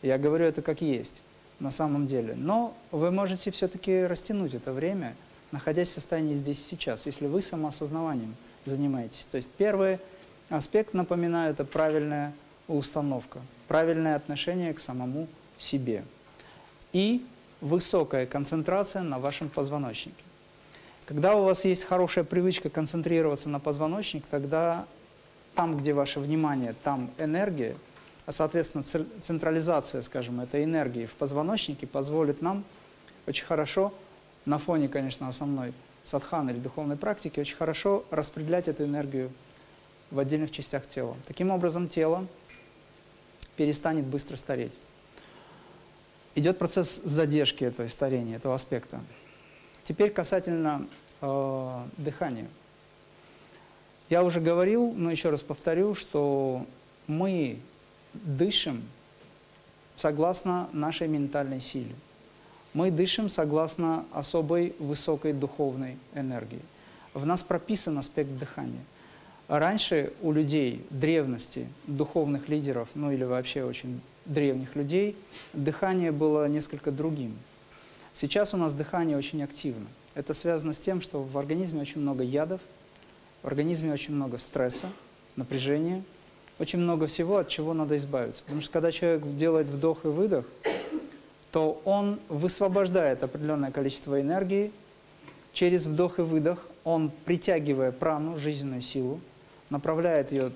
Я 0.02 0.18
говорю 0.18 0.44
это 0.46 0.62
как 0.62 0.80
есть 0.80 1.22
на 1.60 1.70
самом 1.70 2.06
деле. 2.06 2.34
Но 2.36 2.76
вы 2.90 3.10
можете 3.10 3.50
все-таки 3.50 4.02
растянуть 4.04 4.54
это 4.54 4.72
время– 4.72 5.14
находясь 5.52 5.88
в 5.88 5.92
состоянии 5.92 6.34
здесь 6.34 6.64
сейчас, 6.64 7.06
если 7.06 7.26
вы 7.26 7.40
самоосознаванием 7.40 8.34
занимаетесь. 8.64 9.24
То 9.26 9.36
есть 9.36 9.50
первый 9.52 9.98
аспект, 10.48 10.94
напоминаю, 10.94 11.50
это 11.50 11.64
правильная 11.64 12.32
установка, 12.68 13.40
правильное 13.68 14.16
отношение 14.16 14.72
к 14.74 14.80
самому 14.80 15.28
себе 15.58 16.04
и 16.92 17.24
высокая 17.60 18.26
концентрация 18.26 19.02
на 19.02 19.18
вашем 19.18 19.48
позвоночнике. 19.48 20.16
Когда 21.06 21.36
у 21.36 21.44
вас 21.44 21.64
есть 21.64 21.84
хорошая 21.84 22.24
привычка 22.24 22.68
концентрироваться 22.68 23.48
на 23.48 23.60
позвоночник, 23.60 24.26
тогда 24.26 24.86
там, 25.54 25.76
где 25.76 25.92
ваше 25.92 26.20
внимание, 26.20 26.74
там 26.82 27.10
энергия, 27.18 27.76
а, 28.26 28.32
соответственно, 28.32 28.84
централизация, 29.20 30.02
скажем, 30.02 30.40
этой 30.40 30.64
энергии 30.64 31.06
в 31.06 31.14
позвоночнике 31.14 31.86
позволит 31.86 32.42
нам 32.42 32.64
очень 33.26 33.44
хорошо 33.44 33.94
на 34.44 34.58
фоне, 34.58 34.88
конечно, 34.88 35.28
основной 35.28 35.72
садханы 36.02 36.50
или 36.50 36.58
духовной 36.58 36.96
практики, 36.96 37.40
очень 37.40 37.56
хорошо 37.56 38.04
распределять 38.10 38.68
эту 38.68 38.84
энергию 38.84 39.30
в 40.10 40.18
отдельных 40.18 40.50
частях 40.50 40.86
тела. 40.86 41.16
Таким 41.26 41.50
образом, 41.50 41.88
тело 41.88 42.26
перестанет 43.56 44.04
быстро 44.04 44.36
стареть. 44.36 44.72
Идет 46.34 46.58
процесс 46.58 47.00
задержки 47.02 47.64
этого 47.64 47.88
старения, 47.88 48.36
этого 48.36 48.54
аспекта. 48.54 49.00
Теперь 49.84 50.10
касательно 50.10 50.86
э, 51.20 51.84
дыхания. 51.96 52.48
Я 54.10 54.22
уже 54.22 54.40
говорил, 54.40 54.92
но 54.92 55.10
еще 55.10 55.30
раз 55.30 55.42
повторю, 55.42 55.94
что 55.94 56.66
мы 57.06 57.58
дышим 58.12 58.82
согласно 59.96 60.68
нашей 60.72 61.08
ментальной 61.08 61.60
силе 61.60 61.94
мы 62.76 62.90
дышим 62.90 63.30
согласно 63.30 64.04
особой 64.12 64.74
высокой 64.78 65.32
духовной 65.32 65.96
энергии. 66.14 66.60
В 67.14 67.24
нас 67.24 67.42
прописан 67.42 67.96
аспект 67.96 68.28
дыхания. 68.38 68.84
Раньше 69.48 70.12
у 70.22 70.32
людей 70.32 70.84
древности, 70.90 71.68
духовных 71.86 72.48
лидеров, 72.48 72.88
ну 72.94 73.12
или 73.12 73.22
вообще 73.22 73.62
очень 73.62 74.00
древних 74.24 74.74
людей, 74.74 75.16
дыхание 75.52 76.10
было 76.10 76.48
несколько 76.48 76.90
другим. 76.90 77.36
Сейчас 78.12 78.54
у 78.54 78.56
нас 78.56 78.74
дыхание 78.74 79.16
очень 79.16 79.42
активно. 79.44 79.86
Это 80.14 80.34
связано 80.34 80.72
с 80.72 80.78
тем, 80.78 81.00
что 81.00 81.22
в 81.22 81.38
организме 81.38 81.80
очень 81.80 82.00
много 82.00 82.24
ядов, 82.24 82.60
в 83.42 83.46
организме 83.46 83.92
очень 83.92 84.14
много 84.14 84.38
стресса, 84.38 84.88
напряжения, 85.36 86.02
очень 86.58 86.80
много 86.80 87.06
всего, 87.06 87.36
от 87.36 87.48
чего 87.48 87.72
надо 87.72 87.96
избавиться. 87.98 88.42
Потому 88.42 88.62
что 88.62 88.72
когда 88.72 88.90
человек 88.90 89.36
делает 89.36 89.68
вдох 89.68 90.04
и 90.06 90.08
выдох, 90.08 90.46
то 91.52 91.80
он 91.84 92.18
высвобождает 92.28 93.22
определенное 93.22 93.70
количество 93.70 94.20
энергии, 94.20 94.72
через 95.52 95.86
вдох 95.86 96.18
и 96.18 96.22
выдох 96.22 96.66
он, 96.82 97.12
притягивая 97.24 97.92
прану, 97.92 98.36
жизненную 98.36 98.80
силу, 98.80 99.20
направляет 99.70 100.32
ее 100.32 100.52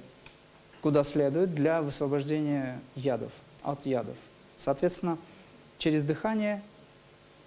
куда 0.83 1.05
следует 1.05 1.55
для 1.55 1.83
высвобождения 1.83 2.81
ядов, 2.95 3.33
от 3.63 3.85
ядов. 3.87 4.17
Соответственно, 4.57 5.19
через 5.79 6.05
дыхание 6.05 6.63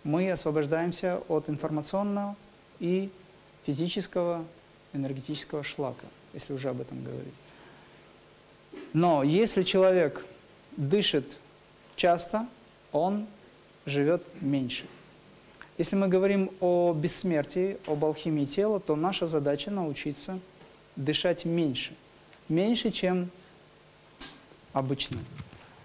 мы 0.04 0.32
освобождаемся 0.32 1.22
от 1.28 1.50
информационного 1.50 2.36
и 2.80 3.10
физического 3.66 4.46
энергетического 4.94 5.64
шлака, 5.64 6.06
если 6.34 6.54
уже 6.54 6.70
об 6.70 6.82
этом 6.82 7.04
говорить. 7.04 7.34
Но 8.94 9.24
если 9.24 9.64
человек 9.64 10.26
дышит 10.78 11.26
часто, 11.96 12.48
он 12.92 13.26
живет 13.86 14.24
меньше. 14.42 14.86
Если 15.78 15.96
мы 15.96 16.08
говорим 16.08 16.52
о 16.60 16.94
бессмертии, 16.94 17.78
об 17.88 18.06
алхимии 18.06 18.46
тела, 18.46 18.80
то 18.80 18.96
наша 18.96 19.26
задача 19.26 19.72
научиться 19.72 20.40
дышать 20.96 21.46
меньше. 21.46 21.96
Меньше, 22.50 22.92
чем 22.92 23.30
обычно. 24.74 25.20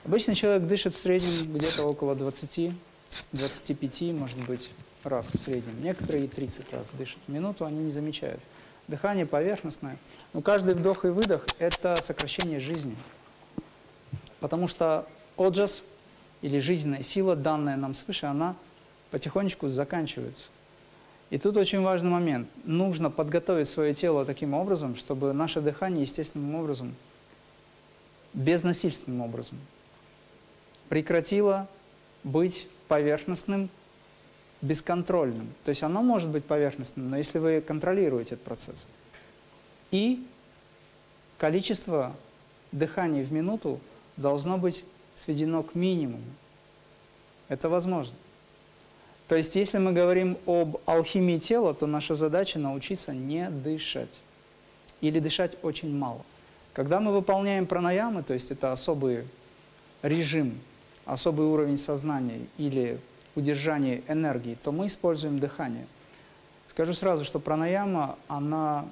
Обычно 0.05 0.35
человек 0.35 0.67
дышит 0.67 0.95
в 0.95 0.99
среднем 0.99 1.55
где-то 1.55 1.87
около 1.87 2.15
20-25, 2.15 4.13
может 4.13 4.39
быть, 4.47 4.71
раз 5.05 5.33
в 5.33 5.39
среднем. 5.39 5.81
Некоторые 5.83 6.25
и 6.25 6.29
30 6.29 6.73
раз 6.73 6.91
дышат 6.93 7.19
в 7.27 7.31
минуту, 7.31 7.65
они 7.65 7.79
не 7.85 7.91
замечают. 7.91 8.41
Дыхание 8.87 9.27
поверхностное. 9.27 9.99
Но 10.33 10.41
каждый 10.41 10.75
вдох 10.75 11.05
и 11.05 11.09
выдох– 11.09 11.47
это 11.59 11.95
сокращение 12.01 12.59
жизни. 12.59 12.97
Потому 14.41 14.67
что 14.69 15.07
оджас 15.37 15.85
или 16.41 16.59
жизненная 16.59 17.03
сила, 17.03 17.37
данная 17.37 17.77
нам 17.77 17.95
свыше, 17.95 18.27
она 18.27 18.57
потихонечку 19.11 19.69
заканчивается. 19.69 20.49
И 21.31 21.39
тут 21.39 21.57
очень 21.57 21.83
важный 21.83 22.11
момент. 22.11 22.49
Нужно 22.65 23.11
подготовить 23.11 23.69
свое 23.69 23.93
тело 23.93 24.25
таким 24.25 24.55
образом, 24.55 24.97
чтобы 24.97 25.33
наше 25.33 25.61
дыхание 25.61 26.03
естественным 26.03 26.55
образом, 26.55 26.95
безнасильственным 28.33 29.21
образом, 29.21 29.59
прекратило 30.89 31.69
быть 32.25 32.67
поверхностным, 32.89 33.69
бесконтрольным. 34.63 35.49
То 35.65 35.69
есть 35.69 35.83
оно 35.83 36.03
может 36.03 36.31
быть 36.31 36.45
поверхностным, 36.45 37.11
но 37.11 37.19
если 37.19 37.39
вы 37.39 37.61
контролируете 37.61 38.35
этот 38.35 38.45
процесс. 38.45 38.87
И 39.91 40.27
количество 41.37 42.17
дыханий 42.73 43.23
в 43.23 43.33
минуту 43.33 43.81
должно 44.17 44.57
быть 44.57 44.85
сведено 45.15 45.63
к 45.63 45.75
минимуму. 45.75 46.25
Это 47.49 47.69
возможно. 47.69 48.15
То 49.29 49.37
есть, 49.37 49.55
если 49.57 49.77
мы 49.77 49.93
говорим 49.93 50.39
об 50.47 50.79
алхимии 50.87 51.37
тела, 51.37 51.75
то 51.75 51.87
наша 51.87 52.15
задача 52.15 52.59
научиться 52.59 53.13
не 53.13 53.51
дышать. 53.51 54.21
Или 55.03 55.21
дышать 55.21 55.53
очень 55.63 55.95
мало. 55.95 56.23
Когда 56.73 56.99
мы 56.99 57.13
выполняем 57.13 57.67
пранаямы, 57.67 58.23
то 58.23 58.33
есть 58.33 58.51
это 58.51 58.73
особый 58.73 59.25
режим, 60.03 60.59
особый 61.05 61.47
уровень 61.47 61.77
сознания 61.77 62.41
или 62.57 62.99
удержание 63.35 64.03
энергии, 64.09 64.57
то 64.63 64.73
мы 64.73 64.87
используем 64.87 65.39
дыхание. 65.39 65.87
Скажу 66.69 66.95
сразу, 66.95 67.25
что 67.25 67.39
пранаяма, 67.39 68.17
она 68.29 68.87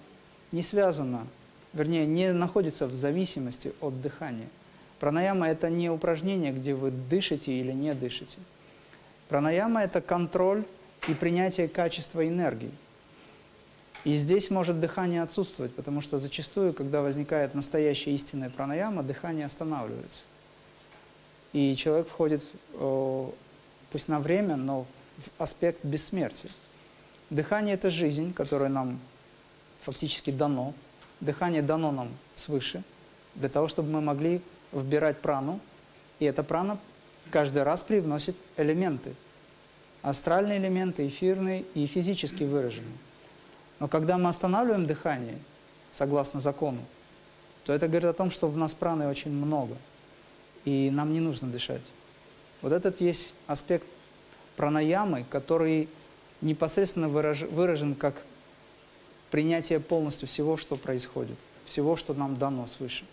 не 0.53 0.63
связана, 0.63 1.27
вернее, 1.73 2.07
не 2.07 2.33
находится 2.33 2.87
в 2.87 2.95
зависимости 2.95 3.73
от 3.81 4.01
дыхания. 4.03 4.49
Пранаяма– 5.01 5.49
это 5.49 5.71
не 5.71 5.89
упражнение, 5.91 6.53
где 6.53 6.75
вы 6.75 6.91
дышите 6.91 7.53
или 7.53 7.73
не 7.73 7.95
дышите. 7.95 8.39
Пранаяма– 9.29 9.83
это 9.85 10.01
контроль 10.01 10.65
и 11.09 11.15
принятие 11.15 11.69
качества 11.69 12.27
энергии. 12.27 12.73
И 14.05 14.17
здесь 14.17 14.51
может 14.51 14.79
дыхание 14.79 15.23
отсутствовать, 15.23 15.75
потому 15.75 16.01
что 16.01 16.19
зачастую, 16.19 16.73
когда 16.73 17.03
возникает 17.03 17.55
настоящая 17.55 18.13
истинная 18.13 18.51
пранаяма, 18.51 19.03
дыхание 19.03 19.47
останавливается. 19.47 20.23
И 21.53 21.75
человек 21.75 22.09
входит, 22.09 22.45
пусть 23.91 24.09
на 24.09 24.21
время, 24.21 24.57
но 24.57 24.87
в 25.19 25.43
аспект 25.43 25.85
бессмертия. 25.85 26.51
Дыхание– 27.31 27.75
это 27.77 27.91
жизнь, 27.91 28.33
которая 28.33 28.69
нам 28.69 29.01
фактически 29.81 30.31
дано. 30.31 30.73
Дыхание 31.21 31.63
дано 31.63 31.91
нам 31.91 32.09
свыше, 32.35 32.85
для 33.35 33.49
того, 33.49 33.67
чтобы 33.67 33.91
мы 33.91 34.01
могли 34.01 34.41
вбирать 34.73 35.19
прану, 35.19 35.59
и 36.21 36.27
эта 36.27 36.43
прана 36.43 36.79
каждый 37.31 37.63
раз 37.63 37.83
привносит 37.83 38.37
элементы. 38.57 39.15
Астральные 40.03 40.59
элементы, 40.59 41.07
эфирные 41.07 41.65
и 41.75 41.87
физически 41.87 42.45
выраженные. 42.45 42.99
Но 43.81 43.89
когда 43.89 44.19
мы 44.19 44.29
останавливаем 44.29 44.87
дыхание, 44.87 45.39
согласно 45.91 46.41
закону, 46.41 46.81
то 47.65 47.73
это 47.73 47.89
говорит 47.89 48.09
о 48.11 48.13
том, 48.13 48.31
что 48.31 48.49
в 48.49 48.57
нас 48.57 48.75
праны 48.75 49.09
очень 49.09 49.33
много, 49.33 49.77
и 50.65 50.91
нам 50.91 51.13
не 51.13 51.21
нужно 51.21 51.49
дышать. 51.49 51.83
Вот 52.63 52.73
этот 52.73 53.01
есть 53.01 53.35
аспект 53.47 53.87
пранаямы, 54.57 55.25
который 55.29 55.89
непосредственно 56.41 57.09
выражен 57.09 57.95
как 57.95 58.23
принятие 59.31 59.81
полностью 59.81 60.29
всего, 60.29 60.57
что 60.57 60.77
происходит, 60.77 61.37
всего, 61.65 61.97
что 61.97 62.15
нам 62.15 62.39
дано 62.39 62.67
свыше. 62.67 63.05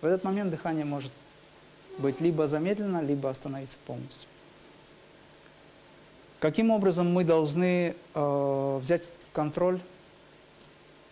В 0.00 0.04
этот 0.04 0.24
момент 0.24 0.50
дыхание 0.50 0.84
может 0.84 1.12
быть 1.98 2.20
либо 2.20 2.46
замедлено, 2.46 3.02
либо 3.02 3.30
остановиться 3.30 3.78
полностью. 3.86 4.28
Каким 6.38 6.70
образом 6.70 7.12
мы 7.12 7.24
должны 7.24 7.96
э, 8.14 8.78
взять 8.82 9.02
контроль 9.32 9.80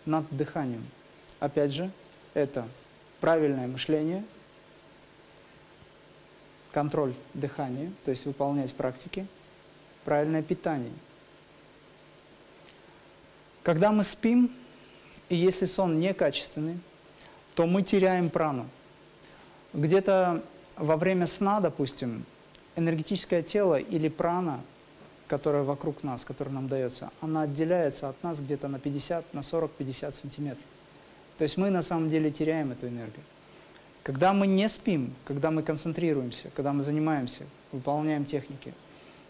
над 0.05 0.25
дыханием? 0.31 0.85
Опять 1.41 1.73
же, 1.73 1.91
это 2.35 2.69
правильное 3.21 3.67
мышление, 3.67 4.23
контроль 6.73 7.15
дыхания, 7.33 7.91
то 8.05 8.11
есть 8.11 8.27
выполнять 8.27 8.75
практики, 8.75 9.27
правильное 10.05 10.43
питание. 10.43 10.93
Когда 13.63 13.93
мы 13.93 14.05
спим, 14.05 14.53
и 15.31 15.37
если 15.37 15.65
сон 15.65 15.99
некачественный, 15.99 16.79
то 17.55 17.67
мы 17.67 17.83
теряем 17.83 18.29
прану. 18.29 18.69
Где-то 19.73 20.45
во 20.77 20.97
время 20.97 21.27
сна, 21.27 21.61
допустим, 21.61 22.25
энергетическое 22.77 23.43
тело 23.43 23.79
или 23.79 24.09
прана, 24.09 24.61
которая 25.29 25.63
вокруг 25.63 26.03
нас, 26.03 26.25
которая 26.25 26.55
нам 26.55 26.69
дается, 26.69 27.11
она 27.21 27.43
отделяется 27.43 28.09
от 28.09 28.23
нас 28.23 28.41
где-то 28.41 28.69
на 28.69 28.79
50, 28.79 29.35
на 29.35 29.41
40-50 29.41 30.13
сантиметров. 30.13 30.67
То 31.39 31.43
есть 31.43 31.57
мы 31.57 31.71
на 31.71 31.83
самом 31.83 32.11
деле 32.11 32.31
теряем 32.31 32.73
эту 32.73 32.89
энергию. 32.89 33.25
Когда 34.03 34.33
мы 34.33 34.47
не 34.47 34.69
спим, 34.69 35.15
когда 35.25 35.51
мы 35.51 35.63
концентрируемся, 35.63 36.51
когда 36.55 36.73
мы 36.73 36.83
занимаемся, 36.83 37.45
выполняем 37.73 38.25
техники, 38.25 38.75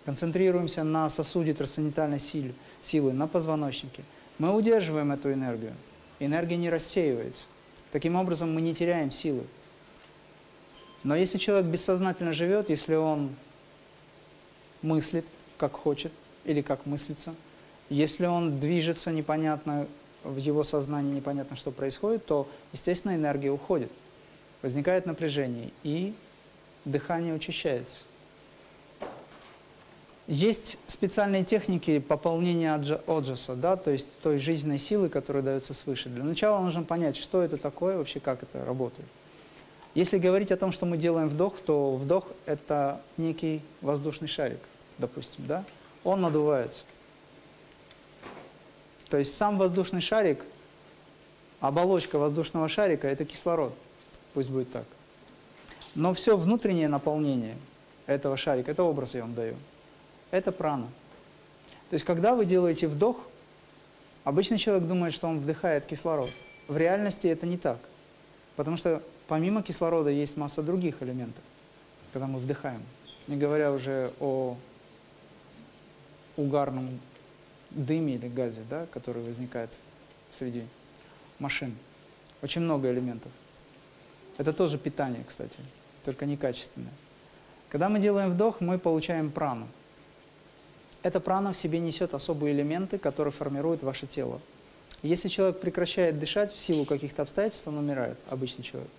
концентрируемся 0.04 0.82
на 0.82 1.08
сосуде 1.08 1.54
трансцендентальной 1.54 2.18
силы, 2.18 2.52
силы, 2.82 3.12
на 3.12 3.28
позвоночнике, 3.28 4.02
мы 4.38 4.52
удерживаем 4.52 5.12
эту 5.12 5.32
энергию. 5.32 5.74
Энергия 6.18 6.56
не 6.56 6.70
рассеивается. 6.70 7.46
Таким 7.92 8.16
образом, 8.16 8.52
мы 8.52 8.60
не 8.60 8.74
теряем 8.74 9.12
силы. 9.12 9.44
Но 11.04 11.14
если 11.14 11.38
человек 11.38 11.66
бессознательно 11.66 12.32
живет, 12.32 12.70
если 12.70 12.94
он 12.94 13.34
мыслит, 14.82 15.26
как 15.58 15.72
хочет, 15.74 16.12
или 16.44 16.62
как 16.62 16.86
мыслится, 16.86 17.34
если 17.90 18.26
он 18.26 18.58
движется 18.58 19.12
непонятно, 19.12 19.86
в 20.24 20.38
его 20.38 20.64
сознании 20.64 21.16
непонятно, 21.16 21.56
что 21.56 21.70
происходит, 21.70 22.24
то, 22.24 22.48
естественно, 22.72 23.14
энергия 23.14 23.50
уходит. 23.50 23.92
Возникает 24.62 25.04
напряжение, 25.04 25.70
и 25.82 26.14
дыхание 26.86 27.34
учащается. 27.34 28.04
Есть 30.26 30.78
специальные 30.86 31.44
техники 31.44 31.98
пополнения 31.98 32.72
оджаса, 33.06 33.54
да, 33.56 33.76
то 33.76 33.90
есть 33.90 34.08
той 34.22 34.38
жизненной 34.38 34.78
силы, 34.78 35.10
которая 35.10 35.42
дается 35.42 35.74
свыше. 35.74 36.08
Для 36.08 36.24
начала 36.24 36.62
нужно 36.62 36.82
понять, 36.82 37.16
что 37.16 37.42
это 37.42 37.58
такое, 37.58 37.98
вообще 37.98 38.20
как 38.20 38.42
это 38.42 38.64
работает. 38.64 39.06
Если 39.94 40.18
говорить 40.18 40.50
о 40.50 40.56
том, 40.56 40.72
что 40.72 40.86
мы 40.86 40.96
делаем 40.96 41.28
вдох, 41.28 41.60
то 41.60 41.94
вдох– 41.96 42.26
это 42.46 43.00
некий 43.16 43.62
воздушный 43.80 44.26
шарик, 44.26 44.58
допустим, 44.98 45.46
да? 45.46 45.64
Он 46.02 46.20
надувается. 46.20 46.84
То 49.08 49.18
есть 49.18 49.36
сам 49.36 49.56
воздушный 49.56 50.00
шарик, 50.00 50.44
оболочка 51.60 52.18
воздушного 52.18 52.68
шарика– 52.68 53.06
это 53.08 53.24
кислород, 53.24 53.72
пусть 54.32 54.50
будет 54.50 54.72
так. 54.72 54.84
Но 55.94 56.12
все 56.12 56.36
внутреннее 56.36 56.88
наполнение 56.88 57.56
этого 58.06 58.36
шарика, 58.36 58.72
это 58.72 58.82
образ 58.82 59.14
я 59.14 59.20
вам 59.20 59.34
даю, 59.34 59.54
это 60.32 60.50
прана. 60.50 60.88
То 61.90 61.94
есть 61.94 62.04
когда 62.04 62.34
вы 62.34 62.46
делаете 62.46 62.88
вдох, 62.88 63.16
обычный 64.24 64.58
человек 64.58 64.88
думает, 64.88 65.14
что 65.14 65.28
он 65.28 65.38
вдыхает 65.38 65.86
кислород. 65.86 66.30
В 66.66 66.76
реальности 66.76 67.28
это 67.28 67.46
не 67.46 67.58
так. 67.58 67.78
Потому 68.56 68.76
что 68.76 69.00
помимо 69.26 69.62
кислорода 69.62 70.10
есть 70.10 70.36
масса 70.36 70.62
других 70.62 71.02
элементов, 71.02 71.42
когда 72.12 72.26
мы 72.26 72.38
вдыхаем. 72.38 72.82
Не 73.26 73.36
говоря 73.36 73.72
уже 73.72 74.12
о 74.20 74.56
угарном 76.36 77.00
дыме 77.70 78.14
или 78.14 78.28
газе, 78.28 78.62
да, 78.68 78.86
который 78.86 79.22
возникает 79.22 79.76
среди 80.32 80.64
машин. 81.38 81.74
Очень 82.42 82.62
много 82.62 82.90
элементов. 82.90 83.32
Это 84.36 84.52
тоже 84.52 84.78
питание, 84.78 85.24
кстати, 85.26 85.58
только 86.04 86.26
некачественное. 86.26 86.92
Когда 87.68 87.88
мы 87.88 88.00
делаем 88.00 88.30
вдох, 88.30 88.60
мы 88.60 88.78
получаем 88.78 89.30
прану. 89.30 89.68
Эта 91.02 91.20
прана 91.20 91.52
в 91.52 91.56
себе 91.56 91.80
несет 91.80 92.14
особые 92.14 92.54
элементы, 92.54 92.98
которые 92.98 93.32
формируют 93.32 93.82
ваше 93.82 94.06
тело. 94.06 94.40
Если 95.02 95.28
человек 95.28 95.60
прекращает 95.60 96.18
дышать 96.18 96.52
в 96.52 96.58
силу 96.58 96.84
каких-то 96.84 97.22
обстоятельств, 97.22 97.68
он 97.68 97.76
умирает, 97.78 98.18
обычный 98.30 98.62
человек. 98.62 98.90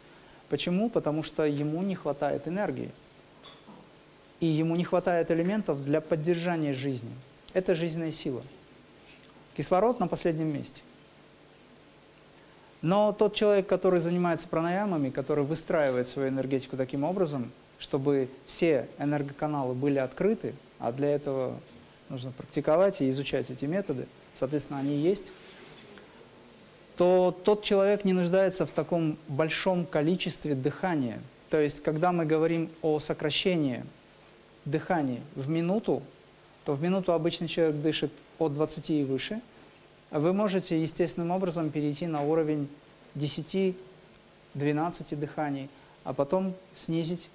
Почему? 0.49 0.89
Потому 0.89 1.23
что 1.23 1.43
ему 1.45 1.81
не 1.81 1.95
хватает 1.95 2.47
энергии. 2.47 2.91
И 4.39 4.45
ему 4.45 4.75
не 4.75 4.83
хватает 4.83 5.31
элементов 5.31 5.83
для 5.83 6.01
поддержания 6.01 6.73
жизни. 6.73 7.11
Это 7.53 7.73
жизненная 7.73 8.11
сила. 8.11 8.43
Кислород 9.55 9.99
на 9.99 10.07
последнем 10.07 10.53
месте. 10.53 10.83
Но 12.81 13.13
тот 13.13 13.33
человек, 13.33 13.67
который 13.67 13.99
занимается 13.99 14.47
пранаямами, 14.47 15.09
который 15.09 15.43
выстраивает 15.43 16.07
свою 16.07 16.29
энергетику 16.29 16.77
таким 16.77 17.03
образом, 17.03 17.51
чтобы 17.79 18.29
все 18.45 18.87
энергоканалы 18.99 19.73
были 19.73 19.97
открыты, 19.97 20.53
а 20.77 20.91
для 20.91 21.09
этого 21.09 21.57
нужно 22.09 22.31
практиковать 22.31 23.01
и 23.01 23.09
изучать 23.09 23.49
эти 23.49 23.65
методы, 23.65 24.05
соответственно, 24.33 24.79
они 24.79 24.95
есть, 24.95 25.31
то 26.97 27.37
тот 27.43 27.63
человек 27.63 28.05
не 28.05 28.13
нуждается 28.13 28.65
в 28.65 28.71
таком 28.71 29.17
большом 29.27 29.85
количестве 29.85 30.55
дыхания. 30.55 31.19
То 31.49 31.59
есть, 31.59 31.83
когда 31.83 32.11
мы 32.11 32.25
говорим 32.25 32.69
о 32.81 32.99
сокращении 32.99 33.83
дыхания 34.65 35.21
в 35.35 35.49
минуту, 35.49 36.01
то 36.63 36.73
в 36.73 36.81
минуту 36.81 37.13
обычный 37.13 37.47
человек 37.47 37.75
дышит 37.81 38.11
от 38.39 38.53
20 38.53 38.89
и 38.89 39.03
выше, 39.03 39.41
вы 40.11 40.33
можете 40.33 40.81
естественным 40.81 41.31
образом 41.31 41.69
перейти 41.69 42.07
на 42.07 42.21
уровень 42.23 42.67
10-12 43.15 43.75
дыханий, 45.15 45.69
а 46.03 46.13
потом 46.13 46.53
снизить 46.73 47.29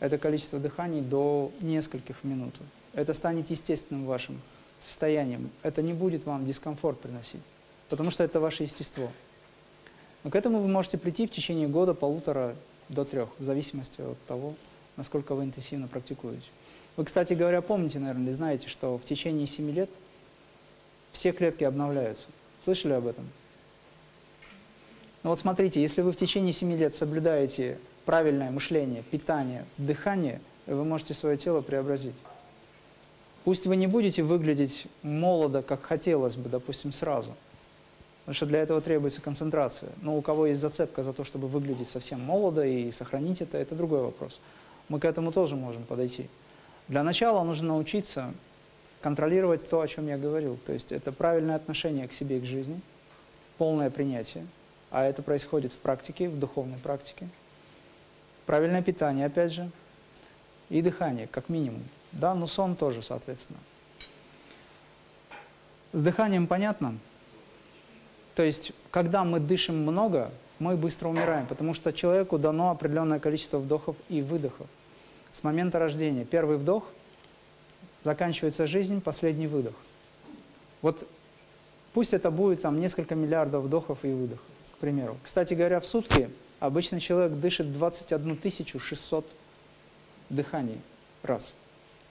это 0.00 0.18
количество 0.18 0.58
дыханий 0.58 1.00
до 1.00 1.50
нескольких 1.60 2.24
минут. 2.24 2.54
Это 2.94 3.14
станет 3.14 3.50
естественным 3.50 4.06
вашим 4.06 4.40
состоянием. 4.78 5.50
Это 5.62 5.82
не 5.82 5.92
будет 5.92 6.26
вам 6.26 6.46
дискомфорт 6.46 7.00
приносить, 7.00 7.40
потому 7.88 8.10
что 8.10 8.24
это 8.24 8.40
ваше 8.40 8.64
естество. 8.64 9.10
Но 10.24 10.30
к 10.30 10.36
этому 10.36 10.60
вы 10.60 10.68
можете 10.68 10.98
прийти 10.98 11.26
в 11.26 11.30
течение 11.30 11.68
года, 11.68 11.94
полутора 11.94 12.56
до 12.88 13.04
трех, 13.04 13.28
в 13.38 13.44
зависимости 13.44 14.00
от 14.00 14.20
того, 14.24 14.54
насколько 14.96 15.34
вы 15.34 15.44
интенсивно 15.44 15.88
практикуете. 15.88 16.46
Вы, 16.96 17.04
кстати 17.04 17.34
говоря, 17.34 17.60
помните, 17.62 17.98
наверное, 17.98 18.24
или 18.24 18.32
знаете, 18.32 18.68
что 18.68 18.98
в 18.98 19.04
течение 19.04 19.46
7 19.46 19.70
лет 19.70 19.90
все 21.12 21.32
клетки 21.32 21.64
обновляются. 21.64 22.26
Слышали 22.64 22.94
об 22.94 23.06
этом? 23.06 23.28
Ну 25.22 25.30
вот 25.30 25.38
смотрите, 25.38 25.80
если 25.80 26.02
вы 26.02 26.12
в 26.12 26.16
течение 26.16 26.52
7 26.52 26.76
лет 26.76 26.94
соблюдаете 26.94 27.78
правильное 28.04 28.50
мышление, 28.50 29.02
питание, 29.10 29.64
дыхание, 29.76 30.40
вы 30.66 30.84
можете 30.84 31.14
свое 31.14 31.36
тело 31.36 31.60
преобразить. 31.60 32.14
Пусть 33.44 33.66
вы 33.66 33.76
не 33.76 33.86
будете 33.86 34.22
выглядеть 34.22 34.86
молодо, 35.02 35.62
как 35.62 35.82
хотелось 35.82 36.36
бы, 36.36 36.48
допустим, 36.48 36.92
сразу. 36.92 37.34
Потому 38.26 38.34
что 38.34 38.46
для 38.46 38.58
этого 38.58 38.80
требуется 38.80 39.20
концентрация. 39.20 39.90
Но 40.02 40.16
у 40.16 40.20
кого 40.20 40.46
есть 40.48 40.60
зацепка 40.60 41.04
за 41.04 41.12
то, 41.12 41.22
чтобы 41.22 41.46
выглядеть 41.46 41.88
совсем 41.88 42.20
молодо 42.20 42.66
и 42.66 42.90
сохранить 42.90 43.40
это, 43.40 43.56
это 43.56 43.76
другой 43.76 44.00
вопрос. 44.00 44.40
Мы 44.88 44.98
к 44.98 45.04
этому 45.04 45.30
тоже 45.30 45.54
можем 45.54 45.84
подойти. 45.84 46.28
Для 46.88 47.04
начала 47.04 47.44
нужно 47.44 47.68
научиться 47.68 48.34
контролировать 49.00 49.70
то, 49.70 49.80
о 49.80 49.86
чем 49.86 50.08
я 50.08 50.18
говорил. 50.18 50.58
То 50.66 50.72
есть 50.72 50.90
это 50.90 51.12
правильное 51.12 51.54
отношение 51.54 52.08
к 52.08 52.12
себе 52.12 52.38
и 52.38 52.40
к 52.40 52.44
жизни, 52.44 52.80
полное 53.58 53.90
принятие, 53.90 54.44
а 54.90 55.04
это 55.04 55.22
происходит 55.22 55.72
в 55.72 55.78
практике, 55.78 56.28
в 56.28 56.36
духовной 56.36 56.78
практике. 56.78 57.28
Правильное 58.44 58.82
питание, 58.82 59.26
опять 59.26 59.52
же, 59.52 59.70
и 60.68 60.82
дыхание, 60.82 61.28
как 61.28 61.48
минимум. 61.48 61.84
Да, 62.10 62.34
но 62.34 62.48
сон 62.48 62.74
тоже, 62.74 63.02
соответственно. 63.02 63.60
С 65.92 66.02
дыханием 66.02 66.48
понятно? 66.48 66.98
То 68.36 68.42
есть, 68.42 68.72
когда 68.90 69.24
мы 69.24 69.40
дышим 69.40 69.82
много, 69.82 70.30
мы 70.58 70.76
быстро 70.76 71.08
умираем, 71.08 71.46
потому 71.46 71.72
что 71.72 71.90
человеку 71.90 72.36
дано 72.36 72.70
определенное 72.70 73.18
количество 73.18 73.56
вдохов 73.56 73.96
и 74.10 74.20
выдохов 74.20 74.66
с 75.32 75.42
момента 75.42 75.78
рождения. 75.78 76.26
Первый 76.26 76.58
вдох, 76.58 76.84
заканчивается 78.04 78.66
жизнь, 78.66 79.00
последний 79.00 79.46
выдох. 79.46 79.72
Вот 80.82 81.08
пусть 81.94 82.12
это 82.12 82.30
будет 82.30 82.60
там 82.60 82.78
несколько 82.78 83.14
миллиардов 83.14 83.64
вдохов 83.64 84.04
и 84.04 84.08
выдохов, 84.08 84.44
к 84.74 84.76
примеру. 84.80 85.16
Кстати 85.22 85.54
говоря, 85.54 85.80
в 85.80 85.86
сутки 85.86 86.28
обычный 86.60 87.00
человек 87.00 87.38
дышит 87.38 87.72
21 87.72 88.38
600 88.78 89.26
дыханий 90.28 90.78
раз. 91.22 91.54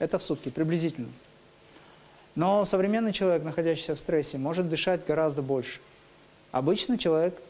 Это 0.00 0.18
в 0.18 0.24
сутки, 0.24 0.48
приблизительно. 0.48 1.08
Но 2.34 2.64
современный 2.64 3.12
человек, 3.12 3.44
находящийся 3.44 3.94
в 3.94 4.00
стрессе, 4.00 4.38
может 4.38 4.68
дышать 4.68 5.06
гораздо 5.06 5.40
больше. 5.40 5.78
Обычный 6.56 6.98
человек, 6.98 7.40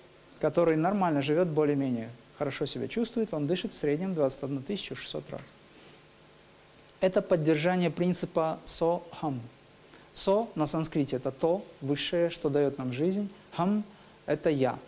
который 0.40 0.76
нормально 0.76 1.22
живет, 1.22 1.48
более-менее 1.48 2.10
хорошо 2.38 2.66
себя 2.66 2.88
чувствует, 2.88 3.32
он 3.32 3.46
дышит 3.46 3.72
в 3.72 3.76
среднем 3.76 4.14
21 4.14 4.76
600 4.76 5.30
раз 5.30 5.40
это 7.00 7.22
поддержание 7.22 7.90
принципа 7.90 8.58
со-хам. 8.64 9.40
Со 10.14 10.48
на 10.54 10.66
санскрите– 10.66 11.16
это 11.18 11.30
то 11.30 11.64
высшее, 11.80 12.30
что 12.30 12.48
дает 12.48 12.78
нам 12.78 12.92
жизнь. 12.92 13.28
Хам– 13.52 13.84
это 14.26 14.50
я. 14.50 14.78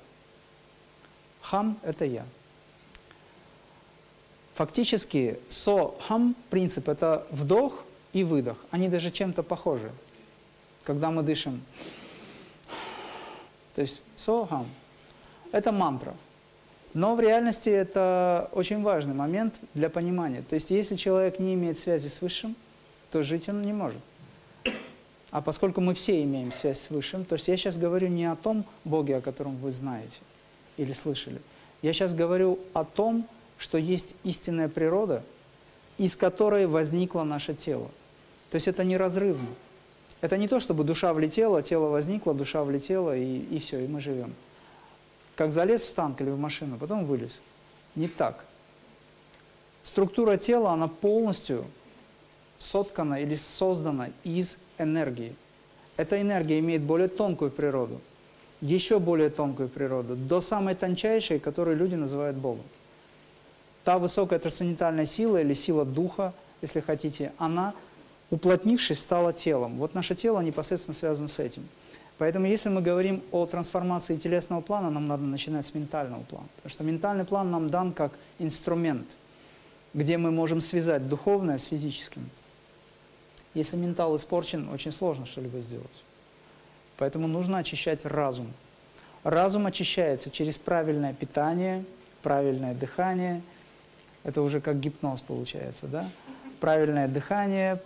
Хам– 1.43 1.79
это 1.83 2.05
я. 2.05 2.25
Фактически 4.55 5.39
со-хам 5.49 6.35
принцип– 6.51 6.89
это 6.91 7.27
вдох 7.31 7.85
и 8.13 8.25
выдох. 8.25 8.57
Они 8.71 8.89
даже 8.89 9.11
чем-то 9.11 9.43
похожи. 9.43 9.93
Когда 10.85 11.11
мы 11.11 11.23
дышим, 11.23 11.63
то 13.79 13.83
есть 13.83 14.03
со-хам– 14.17 14.67
это 15.53 15.71
мантра– 15.71 16.17
но 16.95 17.15
в 17.15 17.21
реальности 17.21 17.69
это 17.69 18.49
очень 18.53 18.83
важный 18.83 19.15
момент 19.15 19.55
для 19.75 19.89
понимания. 19.89 20.43
То 20.43 20.55
есть 20.55 20.71
если 20.71 20.97
человек 20.97 21.39
не 21.39 21.55
имеет 21.55 21.79
связи 21.79 22.09
с 22.09 22.21
Высшим, 22.21 22.57
то 23.13 23.23
жить 23.23 23.49
он 23.49 23.63
не 23.63 23.73
может. 23.73 24.01
А 25.31 25.41
поскольку 25.41 25.81
мы 25.81 25.95
все 25.95 26.25
имеем 26.25 26.51
связь 26.51 26.81
с 26.81 26.91
Высшим, 26.91 27.25
то 27.25 27.35
есть 27.35 27.47
я 27.47 27.57
сейчас 27.57 27.77
говорю 27.77 28.09
не 28.09 28.25
о 28.25 28.35
том 28.35 28.65
Боге, 28.85 29.19
о 29.19 29.21
котором 29.21 29.57
вы 29.59 29.71
знаете 29.71 30.19
или 30.77 30.93
слышали. 30.93 31.41
Я 31.83 31.93
сейчас 31.93 32.15
говорю 32.15 32.59
о 32.73 32.85
том, 32.85 33.29
что 33.59 33.77
есть 33.79 34.17
истинная 34.25 34.69
природа, 34.69 35.23
из 35.99 36.17
которой 36.17 36.67
возникло 36.67 37.23
наше 37.23 37.55
тело. 37.55 37.91
То 38.51 38.57
есть 38.57 38.67
это 38.67 38.83
неразрывно. 38.83 39.49
Это 40.21 40.37
не 40.37 40.49
то, 40.49 40.61
чтобы 40.61 40.85
душа 40.85 41.13
влетела, 41.13 41.63
тело 41.63 41.89
возникло, 41.89 42.35
душа 42.35 42.65
влетела, 42.65 43.17
и, 43.17 43.39
и 43.39 43.59
все, 43.59 43.85
и 43.85 43.87
мы 43.87 44.01
живем 44.01 44.35
как 45.39 45.53
залез 45.53 45.87
в 45.87 45.95
танк 45.95 46.21
или 46.21 46.31
в 46.31 46.39
машину, 46.39 46.79
потом 46.79 47.05
вылез. 47.05 47.41
Не 47.95 48.09
так. 48.09 48.45
Структура 49.85 50.37
тела, 50.37 50.73
она 50.73 50.89
полностью 50.89 51.65
соткана 52.59 53.23
или 53.23 53.37
создана 53.37 54.11
из 54.25 54.59
энергии. 54.79 55.37
Эта 55.97 56.21
энергия 56.21 56.59
имеет 56.59 56.83
более 56.83 57.07
тонкую 57.07 57.53
природу, 57.53 58.01
еще 58.61 58.99
более 58.99 59.31
тонкую 59.31 59.69
природу, 59.69 60.17
до 60.17 60.41
самой 60.41 60.75
тончайшей, 60.75 61.39
которую 61.39 61.77
люди 61.77 61.95
называют 61.95 62.37
Богом. 62.37 62.65
Та 63.85 64.01
высокая 64.01 64.41
трансцендентальная 64.41 65.07
сила 65.07 65.41
или 65.41 65.55
сила 65.55 65.85
духа, 65.85 66.35
если 66.63 66.81
хотите, 66.81 67.33
она, 67.39 67.75
уплотнившись, 68.31 69.01
стала 69.01 69.33
телом. 69.33 69.77
Вот 69.79 69.95
наше 69.95 70.15
тело 70.15 70.41
непосредственно 70.41 70.95
связано 70.95 71.29
с 71.29 71.39
этим– 71.39 71.67
Поэтому 72.19 72.47
если 72.47 72.69
мы 72.69 72.83
говорим 72.83 73.23
о 73.31 73.47
трансформации 73.47 74.17
телесного 74.17 74.61
плана, 74.61 74.91
нам 74.91 75.07
надо 75.07 75.23
начинать 75.23 75.65
с 75.65 75.75
ментального 75.75 76.23
плана. 76.25 76.49
Потому 76.57 76.71
что 76.71 76.85
ментальный 76.85 77.25
план 77.25 77.51
нам 77.51 77.71
дан 77.71 77.93
как 77.93 78.13
инструмент, 78.41 79.07
где 79.95 80.19
мы 80.19 80.33
можем 80.33 80.61
связать 80.61 81.09
духовное 81.09 81.59
с 81.59 81.65
физическим. 81.65 82.29
Если 83.55 83.77
ментал 83.77 84.17
испорчен, 84.17 84.69
очень 84.69 84.91
сложно 84.91 85.27
что-либо 85.27 85.61
сделать. 85.61 85.87
Поэтому 86.97 87.29
нужно 87.29 87.59
очищать 87.59 88.05
разум. 88.05 88.53
Разум 89.23 89.67
очищается 89.67 90.31
через 90.31 90.59
правильное 90.59 91.15
питание, 91.15 91.85
правильное 92.23 92.75
дыхание. 92.75 93.43
Это 94.25 94.43
уже 94.43 94.61
как 94.61 94.81
гипноз 94.81 95.21
получается, 95.21 95.87
да? 95.87 96.09
Правильное 96.59 97.07
дыхание, 97.07 97.81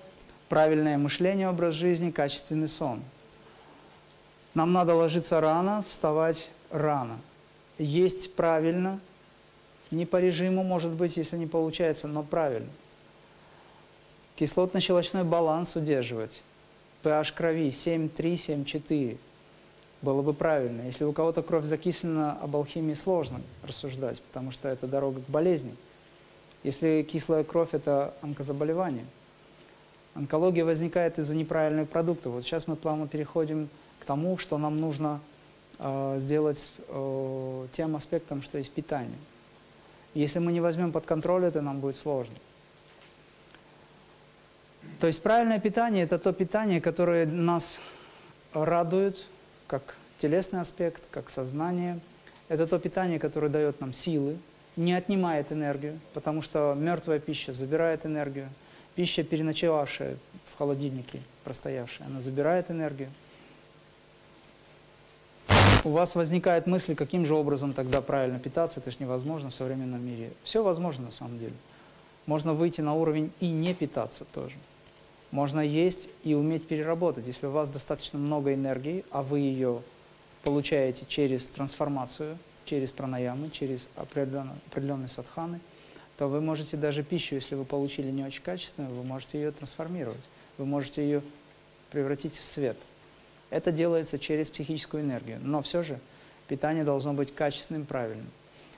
правильное 0.53 0.99
мышление, 0.99 1.49
образ 1.49 1.73
жизни, 1.73 2.11
качественный 2.11 2.69
сон– 2.69 3.03
нам 4.55 4.73
надо 4.73 4.95
ложиться 4.95 5.41
рано, 5.41 5.83
вставать 5.89 6.51
рано. 6.71 7.19
Есть 7.79 8.35
правильно, 8.35 9.01
не 9.91 10.05
по 10.05 10.21
режиму, 10.21 10.63
может 10.63 10.93
быть, 10.93 11.17
если 11.17 11.39
не 11.39 11.47
получается, 11.47 12.07
но 12.07 12.23
правильно. 12.23 12.69
Кислотно-щелочной 14.37 15.25
баланс 15.25 15.75
удерживать. 15.75 16.43
pH 17.03 17.33
крови 17.35 17.69
7,3, 17.69 18.35
7,4 18.35 19.17
было 20.03 20.21
бы 20.21 20.35
правильно. 20.35 20.83
Если 20.83 21.05
у 21.05 21.13
кого-то 21.13 21.43
кровь 21.43 21.65
закислена, 21.65 22.39
об 22.43 22.57
алхимии 22.57 22.95
сложно 22.95 23.41
рассуждать, 23.67 24.21
потому 24.21 24.51
что 24.51 24.69
это 24.69 24.87
дорога 24.87 25.23
к 25.23 25.31
болезни. 25.31 25.75
Если 26.63 27.07
кислая 27.11 27.43
кровь– 27.43 27.71
это 27.73 28.13
онкозаболевание. 28.21 29.07
Онкология 30.15 30.65
возникает 30.65 31.19
из-за 31.19 31.35
неправильных 31.35 31.89
продуктов. 31.89 32.33
Вот 32.33 32.43
сейчас 32.43 32.67
мы 32.67 32.77
плавно 32.77 33.09
переходим 33.09 33.69
к 33.99 34.05
тому, 34.05 34.37
что 34.37 34.59
нам 34.59 34.79
нужно 34.79 35.21
э, 35.79 36.17
сделать 36.19 36.71
э, 36.89 37.67
тем 37.73 37.97
аспектом, 37.97 38.43
что 38.43 38.59
есть 38.59 38.73
питание. 38.73 39.19
Если 40.15 40.39
мы 40.39 40.53
не 40.53 40.61
возьмем 40.61 40.93
под 40.93 41.07
контроль 41.07 41.45
это, 41.45 41.63
нам 41.63 41.81
будет 41.81 41.97
сложно. 41.97 42.35
То 45.01 45.07
есть 45.07 45.23
правильное 45.23 45.59
питание– 45.59 46.05
это 46.05 46.19
то 46.19 46.33
питание, 46.33 46.81
которое 46.81 47.27
нас 47.27 47.81
радует, 48.53 49.25
как 49.67 49.97
телесный 50.19 50.61
аспект, 50.61 51.05
как 51.11 51.31
сознание. 51.31 52.01
Это 52.49 52.67
то 52.67 52.79
питание, 52.79 53.19
которое 53.19 53.49
дает 53.49 53.81
нам 53.81 53.93
силы, 53.93 54.37
не 54.77 54.93
отнимает 54.93 55.51
энергию, 55.51 55.99
потому 56.13 56.43
что 56.43 56.77
мертвая 56.79 57.19
пища 57.19 57.53
забирает 57.53 58.05
энергию. 58.05 58.49
Пища, 58.95 59.23
переночевавшая 59.23 60.17
в 60.47 60.57
холодильнике, 60.57 61.21
простоявшая, 61.45 62.07
она 62.09 62.21
забирает 62.21 62.71
энергию 62.71 63.09
у 65.85 65.91
вас 65.91 66.15
возникает 66.15 66.67
мысль, 66.67 66.95
каким 66.95 67.27
же 67.27 67.35
образом 67.35 67.73
тогда 67.73 68.01
правильно 68.01 68.39
питаться, 68.39 68.81
это 68.81 68.91
же 68.91 68.99
невозможно 69.01 69.51
в 69.51 69.55
современном 69.55 70.05
мире. 70.05 70.33
Все 70.45 70.63
возможно 70.63 71.07
на 71.07 71.11
самом 71.11 71.39
деле. 71.39 71.55
Можно 72.27 72.55
выйти 72.55 72.81
на 72.81 72.95
уровень 72.95 73.33
и 73.41 73.49
не 73.49 73.75
питаться 73.75 74.25
тоже. 74.25 74.55
Можно 75.33 75.61
есть 75.61 76.09
и 76.25 76.35
уметь 76.35 76.69
переработать. 76.69 77.27
Если 77.27 77.47
у 77.47 77.51
вас 77.51 77.71
достаточно 77.71 78.19
много 78.19 78.55
энергии, 78.55 79.05
а 79.11 79.23
вы 79.23 79.41
ее 79.41 79.83
получаете 80.45 81.05
через 81.09 81.47
трансформацию, 81.47 82.39
через 82.65 82.93
пранаямы, 82.93 83.51
через 83.51 83.89
определенные, 83.97 84.57
определенные 84.69 85.09
садханы, 85.09 85.59
то 86.23 86.29
вы 86.29 86.41
можете 86.41 86.77
даже 86.77 87.03
пищу, 87.03 87.35
если 87.35 87.57
вы 87.57 87.65
получили 87.65 88.09
не 88.13 88.23
очень 88.23 88.45
качественную, 88.45 88.95
вы 88.95 89.03
можете 89.03 89.41
ее 89.41 89.51
трансформировать. 89.51 90.21
Вы 90.57 90.67
можете 90.67 91.03
ее 91.03 91.21
превратить 91.91 92.37
в 92.37 92.45
свет. 92.45 92.77
Это 93.51 93.73
делается 93.73 94.21
через 94.21 94.49
психическую 94.49 95.03
энергию. 95.03 95.41
Но 95.43 95.63
все 95.63 95.83
же 95.83 95.99
питание 96.47 96.85
должно 96.85 97.13
быть 97.13 97.35
качественным, 97.35 97.87
правильным. 97.87 98.29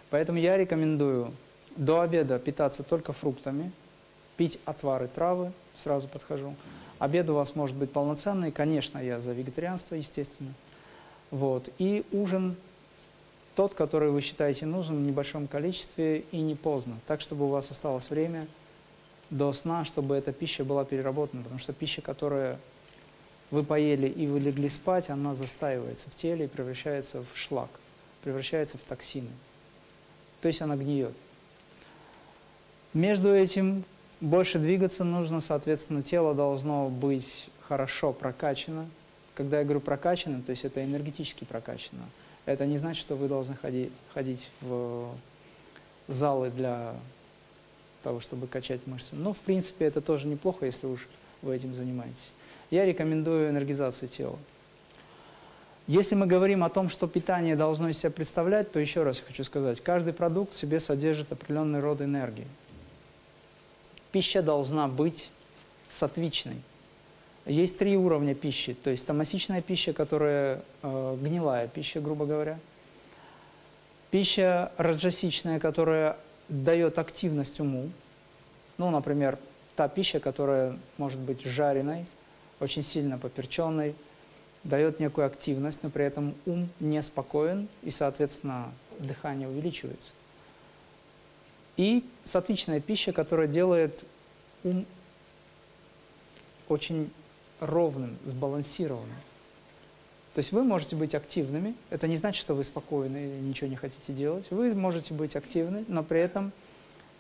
Поэтому 0.08 0.38
я 0.38 0.56
рекомендую 0.56 1.34
до 1.76 2.00
обеда 2.00 2.38
питаться 2.38 2.82
только 2.82 3.12
фруктами, 3.12 3.70
пить 4.38 4.58
отвары 4.64 5.06
травы, 5.06 5.52
сразу 5.74 6.08
подхожу. 6.08 6.54
Обед 6.98 7.28
у 7.28 7.34
вас 7.34 7.54
может 7.54 7.76
быть 7.76 7.92
полноценный, 7.92 8.52
конечно, 8.52 8.96
я 8.98 9.20
за 9.20 9.32
вегетарианство, 9.32 9.96
естественно. 9.96 10.54
Вот. 11.30 11.68
И 11.76 12.06
ужин 12.10 12.56
тот, 13.54 13.74
который 13.74 14.10
вы 14.10 14.20
считаете 14.20 14.66
нужным 14.66 14.98
в 14.98 15.06
небольшом 15.06 15.46
количестве 15.46 16.24
и 16.32 16.40
не 16.40 16.54
поздно, 16.54 16.98
так, 17.06 17.20
чтобы 17.20 17.44
у 17.44 17.48
вас 17.48 17.70
осталось 17.70 18.10
время 18.10 18.46
до 19.30 19.52
сна, 19.52 19.84
чтобы 19.84 20.16
эта 20.16 20.32
пища 20.32 20.64
была 20.64 20.84
переработана, 20.84 21.42
потому 21.42 21.58
что 21.58 21.72
пища, 21.72 22.02
которая 22.02 22.58
вы 23.50 23.62
поели 23.62 24.08
и 24.08 24.26
вы 24.26 24.40
легли 24.40 24.68
спать, 24.68 25.10
она 25.10 25.34
застаивается 25.34 26.10
в 26.10 26.16
теле 26.16 26.46
и 26.46 26.48
превращается 26.48 27.22
в 27.22 27.36
шлак, 27.36 27.70
превращается 28.22 28.78
в 28.78 28.82
токсины. 28.82 29.30
То 30.40 30.48
есть 30.48 30.60
она 30.60 30.76
гниет. 30.76 31.14
Между 32.92 33.34
этим 33.34 33.84
больше 34.20 34.58
двигаться 34.58 35.04
нужно, 35.04 35.40
соответственно, 35.40 36.02
тело 36.02 36.34
должно 36.34 36.88
быть 36.88 37.48
хорошо 37.60 38.12
прокачано. 38.12 38.88
Когда 39.34 39.58
я 39.58 39.64
говорю 39.64 39.80
прокачано, 39.80 40.42
то 40.42 40.50
есть 40.50 40.64
это 40.64 40.84
энергетически 40.84 41.44
прокачано. 41.44 42.02
Это 42.46 42.66
не 42.66 42.78
значит, 42.78 43.00
что 43.00 43.16
вы 43.16 43.28
должны 43.28 43.56
ходить, 43.56 43.90
ходить 44.12 44.50
в 44.60 45.10
залы 46.08 46.50
для 46.50 46.94
того, 48.02 48.20
чтобы 48.20 48.46
качать 48.46 48.86
мышцы. 48.86 49.16
Но, 49.16 49.32
в 49.32 49.38
принципе, 49.38 49.86
это 49.86 50.00
тоже 50.00 50.26
неплохо, 50.26 50.66
если 50.66 50.86
уж 50.86 51.08
вы 51.42 51.56
этим 51.56 51.74
занимаетесь. 51.74 52.32
Я 52.70 52.84
рекомендую 52.84 53.48
энергизацию 53.48 54.08
тела. 54.08 54.38
Если 55.86 56.14
мы 56.14 56.26
говорим 56.26 56.64
о 56.64 56.70
том, 56.70 56.88
что 56.88 57.06
питание 57.06 57.56
должно 57.56 57.90
из 57.90 57.98
себя 57.98 58.10
представлять, 58.10 58.72
то 58.72 58.80
еще 58.80 59.02
раз 59.02 59.20
хочу 59.20 59.44
сказать, 59.44 59.82
каждый 59.82 60.14
продукт 60.14 60.52
в 60.52 60.56
себе 60.56 60.80
содержит 60.80 61.32
определенный 61.32 61.80
род 61.80 62.00
энергии. 62.00 62.46
Пища 64.10 64.42
должна 64.42 64.88
быть 64.88 65.30
сатвичной. 65.88 66.62
Есть 67.46 67.78
три 67.78 67.96
уровня 67.96 68.34
пищи, 68.34 68.72
то 68.72 68.88
есть 68.88 69.06
тамасичная 69.06 69.60
пища, 69.60 69.92
которая 69.92 70.62
э, 70.82 71.16
гнилая 71.20 71.68
пища, 71.68 72.00
грубо 72.00 72.24
говоря. 72.24 72.58
Пища 74.10 74.72
раджасичная, 74.78 75.60
которая 75.60 76.16
дает 76.48 76.98
активность 76.98 77.60
уму. 77.60 77.90
Ну, 78.78 78.90
например, 78.90 79.38
та 79.76 79.88
пища, 79.88 80.20
которая 80.20 80.78
может 80.96 81.18
быть 81.18 81.42
жареной, 81.42 82.06
очень 82.60 82.82
сильно 82.82 83.18
поперченной, 83.18 83.94
дает 84.62 84.98
некую 84.98 85.26
активность, 85.26 85.82
но 85.82 85.90
при 85.90 86.06
этом 86.06 86.34
ум 86.46 86.70
неспокоен, 86.80 87.68
и, 87.82 87.90
соответственно, 87.90 88.72
дыхание 88.98 89.48
увеличивается. 89.48 90.12
И 91.76 92.04
сатвичная 92.24 92.80
пища, 92.80 93.12
которая 93.12 93.48
делает 93.48 94.04
ум 94.62 94.86
очень 96.68 97.10
ровным, 97.66 98.16
сбалансированным. 98.24 99.16
То 100.34 100.40
есть 100.40 100.52
вы 100.52 100.64
можете 100.64 100.96
быть 100.96 101.14
активными, 101.14 101.74
это 101.90 102.08
не 102.08 102.16
значит, 102.16 102.40
что 102.40 102.54
вы 102.54 102.64
спокойны 102.64 103.38
и 103.38 103.40
ничего 103.40 103.70
не 103.70 103.76
хотите 103.76 104.12
делать. 104.12 104.46
Вы 104.50 104.74
можете 104.74 105.14
быть 105.14 105.36
активны, 105.36 105.84
но 105.86 106.02
при 106.02 106.20
этом 106.20 106.52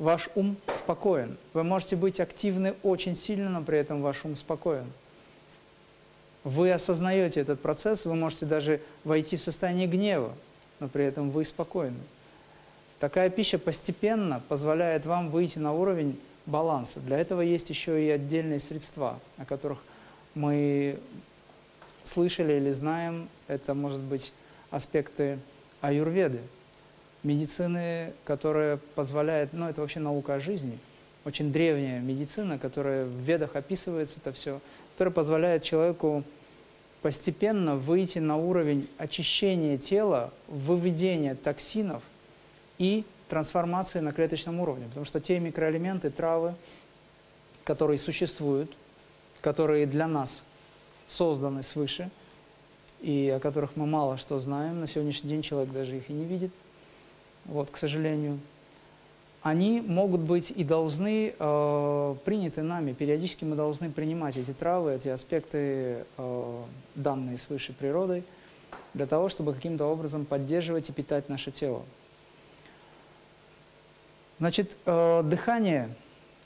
ваш 0.00 0.28
ум 0.34 0.56
спокоен. 0.72 1.36
Вы 1.52 1.62
можете 1.62 1.94
быть 1.94 2.18
активны 2.18 2.74
очень 2.82 3.14
сильно, 3.14 3.48
но 3.50 3.62
при 3.62 3.78
этом 3.78 4.02
ваш 4.02 4.24
ум 4.24 4.34
спокоен. 4.34 4.86
Вы 6.42 6.72
осознаете 6.72 7.40
этот 7.40 7.60
процесс, 7.60 8.04
вы 8.04 8.16
можете 8.16 8.46
даже 8.46 8.80
войти 9.04 9.36
в 9.36 9.40
состояние 9.40 9.86
гнева, 9.86 10.34
но 10.80 10.88
при 10.88 11.04
этом 11.04 11.30
вы 11.30 11.44
спокойны. 11.44 11.96
Такая 12.98 13.30
пища 13.30 13.58
постепенно 13.58 14.42
позволяет 14.48 15.06
вам 15.06 15.30
выйти 15.30 15.58
на 15.58 15.72
уровень 15.72 16.18
баланса. 16.46 17.00
Для 17.00 17.18
этого 17.18 17.40
есть 17.40 17.70
еще 17.70 18.04
и 18.04 18.10
отдельные 18.10 18.60
средства, 18.60 19.20
о 19.38 19.44
которых 19.44 19.78
мы 20.34 20.98
слышали 22.04 22.54
или 22.54 22.70
знаем, 22.70 23.28
это 23.48 23.74
может 23.74 24.00
быть 24.00 24.32
аспекты 24.70 25.38
аюрведы, 25.80 26.40
медицины, 27.22 28.12
которая 28.24 28.78
позволяет, 28.94 29.52
ну 29.52 29.68
это 29.68 29.80
вообще 29.80 30.00
наука 30.00 30.34
о 30.34 30.40
жизни, 30.40 30.78
очень 31.24 31.52
древняя 31.52 32.00
медицина, 32.00 32.58
которая 32.58 33.06
в 33.06 33.16
ведах 33.18 33.56
описывается 33.56 34.18
это 34.20 34.32
все, 34.32 34.60
которая 34.92 35.12
позволяет 35.12 35.62
человеку 35.62 36.24
постепенно 37.00 37.76
выйти 37.76 38.18
на 38.18 38.36
уровень 38.36 38.88
очищения 38.98 39.76
тела, 39.78 40.32
выведения 40.48 41.34
токсинов 41.34 42.02
и 42.78 43.04
трансформации 43.28 44.00
на 44.00 44.12
клеточном 44.12 44.60
уровне. 44.60 44.86
Потому 44.88 45.04
что 45.04 45.20
те 45.20 45.38
микроэлементы, 45.38 46.10
травы, 46.10 46.54
которые 47.64 47.98
существуют, 47.98 48.70
которые 49.44 49.84
для 49.84 50.08
нас 50.08 50.42
созданы 51.06 51.62
свыше, 51.62 52.08
и 53.02 53.28
о 53.28 53.38
которых 53.40 53.76
мы 53.76 53.84
мало 53.84 54.16
что 54.16 54.38
знаем. 54.38 54.80
На 54.80 54.86
сегодняшний 54.86 55.28
день 55.28 55.42
человек 55.42 55.70
даже 55.70 55.98
их 55.98 56.08
и 56.08 56.14
не 56.14 56.24
видит, 56.24 56.50
вот, 57.44 57.70
к 57.70 57.76
сожалению. 57.76 58.40
Они 59.42 59.82
могут 59.82 60.22
быть 60.22 60.50
и 60.50 60.64
должны 60.64 61.34
э, 61.38 62.14
приняты 62.24 62.62
нами. 62.62 62.94
Периодически 62.94 63.44
мы 63.44 63.54
должны 63.54 63.90
принимать 63.90 64.38
эти 64.38 64.52
травы, 64.52 64.94
эти 64.94 65.08
аспекты, 65.08 66.06
э, 66.16 66.62
данные 66.94 67.36
свыше 67.36 67.74
природой, 67.74 68.24
для 68.94 69.06
того, 69.06 69.28
чтобы 69.28 69.52
каким-то 69.52 69.84
образом 69.84 70.24
поддерживать 70.24 70.88
и 70.88 70.92
питать 70.92 71.28
наше 71.28 71.50
тело. 71.50 71.82
Значит, 74.38 74.78
э, 74.86 75.22
дыхание 75.22 75.90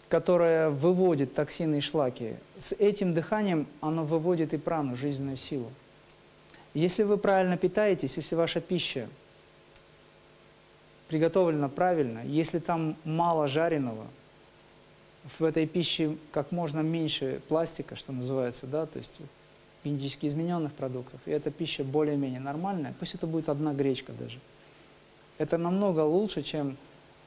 которое 0.08 0.70
выводит 0.70 1.34
токсины 1.34 1.78
и 1.78 1.80
шлаки, 1.80 2.34
с 2.58 2.72
этим 2.72 3.12
дыханием 3.12 3.66
оно 3.80 4.04
выводит 4.04 4.54
и 4.54 4.56
прану, 4.56 4.96
жизненную 4.96 5.36
силу. 5.36 5.70
Если 6.74 7.02
вы 7.02 7.16
правильно 7.18 7.56
питаетесь, 7.56 8.16
если 8.16 8.34
ваша 8.34 8.60
пища 8.60 9.08
приготовлена 11.08 11.68
правильно, 11.68 12.20
если 12.24 12.58
там 12.58 12.96
мало 13.04 13.48
жареного, 13.48 14.06
в 15.38 15.44
этой 15.44 15.66
пище 15.66 16.16
как 16.32 16.52
можно 16.52 16.80
меньше 16.80 17.40
пластика, 17.48 17.96
что 17.96 18.12
называется, 18.12 18.66
да, 18.66 18.86
то 18.86 18.98
есть 18.98 19.18
генетически 19.84 20.26
измененных 20.26 20.72
продуктов, 20.72 21.20
и 21.26 21.30
эта 21.30 21.50
пища 21.50 21.84
более-менее 21.84 22.40
нормальная, 22.40 22.94
пусть 22.98 23.14
это 23.14 23.26
будет 23.26 23.48
одна 23.48 23.74
гречка 23.74 24.12
даже. 24.12 24.38
Это 25.38 25.58
намного 25.58 26.00
лучше, 26.00 26.42
чем 26.42 26.76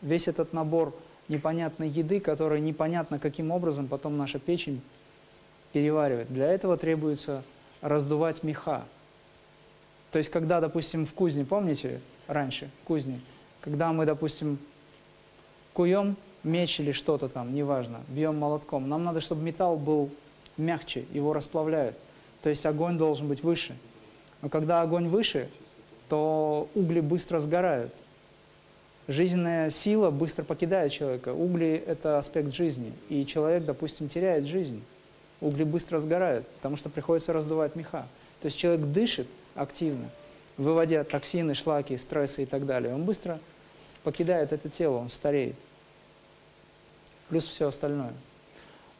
весь 0.01 0.27
этот 0.27 0.51
набор 0.53 0.95
непонятной 1.31 1.89
еды, 1.89 2.19
которая 2.19 2.59
непонятно 2.59 3.17
каким 3.17 3.51
образом 3.51 3.87
потом 3.87 4.17
наша 4.17 4.37
печень 4.37 4.81
переваривает. 5.73 6.31
Для 6.31 6.51
этого 6.51 6.77
требуется 6.77 7.43
раздувать 7.81 8.43
меха. 8.43 8.83
То 10.11 10.17
есть, 10.17 10.29
когда, 10.29 10.59
допустим, 10.59 11.05
в 11.05 11.13
кузне, 11.13 11.45
помните, 11.45 12.01
раньше, 12.27 12.69
кузни, 12.85 13.19
когда 13.61 13.93
мы, 13.93 14.05
допустим, 14.05 14.59
куем 15.73 16.17
меч 16.43 16.79
или 16.79 16.91
что-то 16.91 17.29
там, 17.29 17.53
неважно, 17.53 18.01
бьем 18.09 18.37
молотком, 18.37 18.89
нам 18.89 19.03
надо, 19.03 19.21
чтобы 19.21 19.41
металл 19.43 19.77
был 19.77 20.09
мягче, 20.57 21.05
его 21.13 21.33
расплавляют. 21.33 21.95
То 22.41 22.49
есть 22.49 22.65
огонь 22.65 22.97
должен 22.97 23.27
быть 23.27 23.41
выше. 23.41 23.75
Но 24.41 24.49
когда 24.49 24.81
огонь 24.81 25.07
выше, 25.07 25.49
то 26.09 26.67
угли 26.75 26.99
быстро 26.99 27.39
сгорают 27.39 27.93
жизненная 29.07 29.69
сила 29.69 30.11
быстро 30.11 30.43
покидает 30.43 30.91
человека. 30.91 31.33
Угли– 31.33 31.83
это 31.87 32.17
аспект 32.17 32.53
жизни, 32.53 32.93
и 33.09 33.25
человек, 33.25 33.65
допустим, 33.65 34.09
теряет 34.09 34.45
жизнь. 34.45 34.81
Угли 35.39 35.63
быстро 35.63 35.99
сгорают, 35.99 36.47
потому 36.47 36.77
что 36.77 36.89
приходится 36.89 37.33
раздувать 37.33 37.75
меха. 37.75 38.05
То 38.41 38.45
есть 38.45 38.57
человек 38.57 38.85
дышит 38.87 39.27
активно, 39.55 40.09
выводя 40.57 41.03
токсины, 41.03 41.55
шлаки, 41.55 41.97
стрессы 41.97 42.43
и 42.43 42.45
так 42.45 42.65
далее. 42.65 42.93
Он 42.93 43.03
быстро 43.03 43.39
покидает 44.03 44.53
это 44.53 44.69
тело, 44.69 44.97
он 44.97 45.09
стареет. 45.09 45.55
Плюс 47.29 47.47
все 47.47 47.67
остальное. 47.67 48.13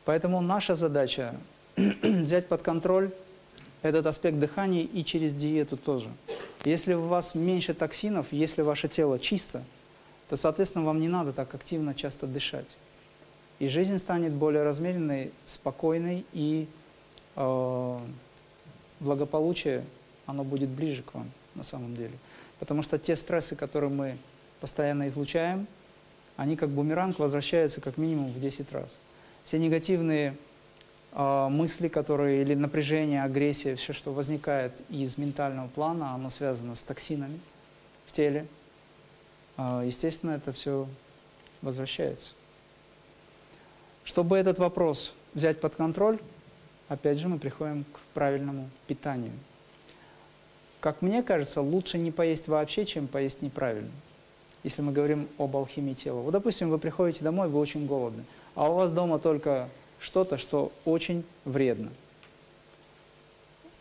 Поэтому 0.05 0.41
наша 0.41 0.75
задача 0.75 1.35
взять 1.75 2.47
под 2.47 2.63
контроль 2.63 3.11
этот 3.83 4.07
аспект 4.07 4.39
дыхания 4.39 4.81
и 4.81 5.03
через 5.03 5.33
диету 5.33 5.77
тоже. 5.77 6.09
Если 6.63 6.93
у 6.93 7.03
вас 7.03 7.35
меньше 7.35 7.73
токсинов, 7.75 8.31
если 8.31 8.63
ваше 8.63 8.87
тело 8.87 9.19
чисто– 9.19 9.63
то, 10.31 10.37
соответственно, 10.37 10.85
вам 10.85 11.01
не 11.01 11.09
надо 11.09 11.33
так 11.33 11.53
активно 11.53 11.93
часто 11.93 12.25
дышать. 12.25 12.77
И 13.59 13.67
жизнь 13.67 13.97
станет 13.97 14.31
более 14.31 14.63
размеренной, 14.63 15.33
спокойной, 15.45 16.25
и 16.31 16.69
э, 17.35 17.99
благополучие, 19.01 19.83
оно 20.25 20.45
будет 20.45 20.69
ближе 20.69 21.03
к 21.03 21.13
вам 21.15 21.29
на 21.53 21.63
самом 21.63 21.97
деле. 21.97 22.13
Потому 22.59 22.81
что 22.81 22.97
те 22.97 23.17
стрессы, 23.17 23.57
которые 23.57 23.89
мы 23.89 24.17
постоянно 24.61 25.07
излучаем, 25.07 25.67
они 26.37 26.55
как 26.55 26.69
бумеранг 26.69 27.19
возвращаются 27.19 27.81
как 27.81 27.97
минимум 27.97 28.31
в 28.31 28.39
10 28.39 28.71
раз. 28.71 28.99
Все 29.43 29.59
негативные 29.59 30.37
э, 31.11 31.47
мысли, 31.49 31.89
которые 31.89 32.41
или 32.43 32.55
напряжение, 32.55 33.23
агрессия, 33.23 33.75
все, 33.75 33.91
что 33.91 34.13
возникает 34.13 34.71
из 34.87 35.17
ментального 35.17 35.67
плана, 35.67 36.15
оно 36.15 36.29
связано 36.29 36.75
с 36.75 36.83
токсинами 36.83 37.37
в 38.05 38.13
теле. 38.13 38.47
Э, 39.61 39.83
естественно, 39.85 40.31
это 40.31 40.51
все 40.51 40.87
возвращается. 41.61 42.31
Чтобы 44.03 44.37
этот 44.37 44.57
вопрос 44.57 45.13
взять 45.33 45.59
под 45.61 45.75
контроль, 45.75 46.19
опять 46.87 47.19
же 47.19 47.27
мы 47.27 47.37
приходим 47.37 47.83
к 47.83 47.99
правильному 48.13 48.69
питанию. 48.87 49.33
Как 50.79 51.01
мне 51.03 51.21
кажется, 51.21 51.61
лучше 51.61 51.99
не 51.99 52.11
поесть 52.11 52.47
вообще, 52.47 52.85
чем 52.85 53.07
поесть 53.07 53.43
неправильно. 53.43 53.91
Если 54.63 54.81
мы 54.81 54.91
говорим 54.91 55.27
об 55.37 55.55
алхимии 55.55 55.93
тела. 55.93 56.21
Вот, 56.21 56.31
допустим, 56.31 56.69
вы 56.69 56.77
приходите 56.77 57.23
домой, 57.23 57.47
вы 57.47 57.59
очень 57.59 57.85
голодны, 57.85 58.25
а 58.55 58.69
у 58.71 58.75
вас 58.75 58.91
дома 58.91 59.19
только 59.19 59.69
что-то, 59.99 60.37
что 60.37 60.71
очень 60.85 61.23
вредно. 61.45 61.91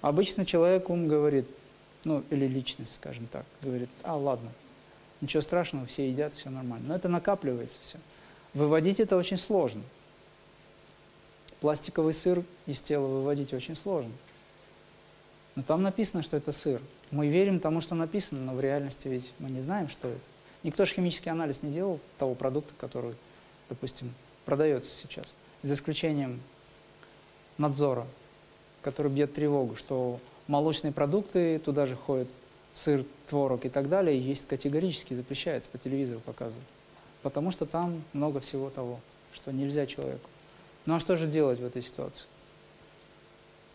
Обычно 0.03 0.47
человек 0.47 0.89
ум 0.89 1.09
говорит, 1.09 1.47
ну 2.05 2.23
или 2.31 2.47
личность, 2.47 2.95
скажем 2.95 3.27
так, 3.27 3.45
говорит, 3.63 3.91
а 4.03 4.17
ладно, 4.17 4.51
ничего 5.21 5.43
страшного, 5.43 5.87
все 5.87 6.09
едят, 6.09 6.35
все 6.35 6.51
нормально. 6.51 6.89
Но 6.89 6.97
это 6.97 7.09
накапливается 7.09 7.79
все. 7.81 7.99
Выводить 8.55 9.01
это 9.01 9.17
очень 9.17 9.37
сложно. 9.37 9.83
Пластиковый 11.61 12.15
сыр 12.15 12.43
из 12.67 12.81
тела 12.81 13.07
выводить 13.07 13.53
очень 13.53 13.77
сложно. 13.77 14.13
Но 15.55 15.63
там 15.63 15.83
написано, 15.83 16.23
что 16.23 16.37
это 16.37 16.53
сыр. 16.53 16.81
Мы 17.11 17.29
верим 17.29 17.61
тому, 17.61 17.81
что 17.81 17.95
написано, 17.95 18.41
но 18.41 18.55
в 18.55 18.61
реальности 18.61 19.09
ведь 19.09 19.33
мы 19.39 19.51
не 19.51 19.61
знаем, 19.61 19.89
что 19.89 20.09
это. 20.09 20.21
Никто 20.63 20.85
же 20.85 20.95
химический 20.95 21.31
анализ 21.31 21.63
не 21.63 21.73
делал 21.73 22.01
того 22.19 22.35
продукта, 22.35 22.73
который, 22.79 23.15
допустим, 23.69 24.13
продается 24.45 24.95
сейчас. 24.95 25.35
За 25.63 25.75
исключением 25.75 26.41
надзора, 27.59 28.07
который 28.83 29.11
бьет 29.11 29.35
тревогу, 29.35 29.77
что 29.77 30.19
молочные 30.47 30.93
продукты, 30.93 31.59
туда 31.59 31.87
же 31.87 31.97
ходят 31.97 32.29
сыр, 32.73 33.05
творог 33.29 33.65
и 33.65 33.69
так 33.69 33.89
далее, 33.89 34.19
есть 34.19 34.47
категорически 34.47 35.15
запрещается, 35.15 35.71
по 35.71 35.79
телевизору 35.79 36.21
показывают. 36.21 36.67
Потому 37.23 37.51
что 37.51 37.67
там 37.67 38.03
много 38.13 38.41
всего 38.41 38.71
того, 38.71 39.01
что 39.33 39.53
нельзя 39.53 39.87
человеку. 39.87 40.29
Ну 40.87 40.95
а 40.95 41.01
что 41.01 41.17
же 41.17 41.27
делать 41.27 41.61
в 41.61 41.65
этой 41.65 41.83
ситуации? 41.83 42.27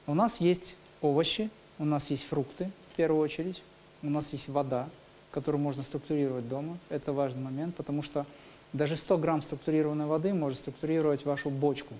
У 0.08 0.14
нас 0.14 0.40
есть 0.42 0.78
овощи, 1.02 1.50
у 1.78 1.86
нас 1.86 2.10
есть 2.10 2.26
фрукты, 2.26 2.72
в 2.94 2.96
первую 2.96 3.22
очередь, 3.22 3.64
у 4.02 4.10
нас 4.10 4.34
есть 4.34 4.50
вода, 4.50 4.90
которую 5.32 5.62
можно 5.62 5.84
структурировать 5.84 6.48
дома. 6.48 6.78
Это 6.90 7.12
важный 7.12 7.42
момент, 7.42 7.76
потому 7.76 8.02
что 8.02 8.26
даже 8.74 8.96
100 8.96 9.18
грамм 9.18 9.42
структурированной 9.42 10.06
воды 10.06 10.34
может 10.34 10.60
структурировать 10.60 11.26
вашу 11.26 11.50
бочку. 11.50 11.94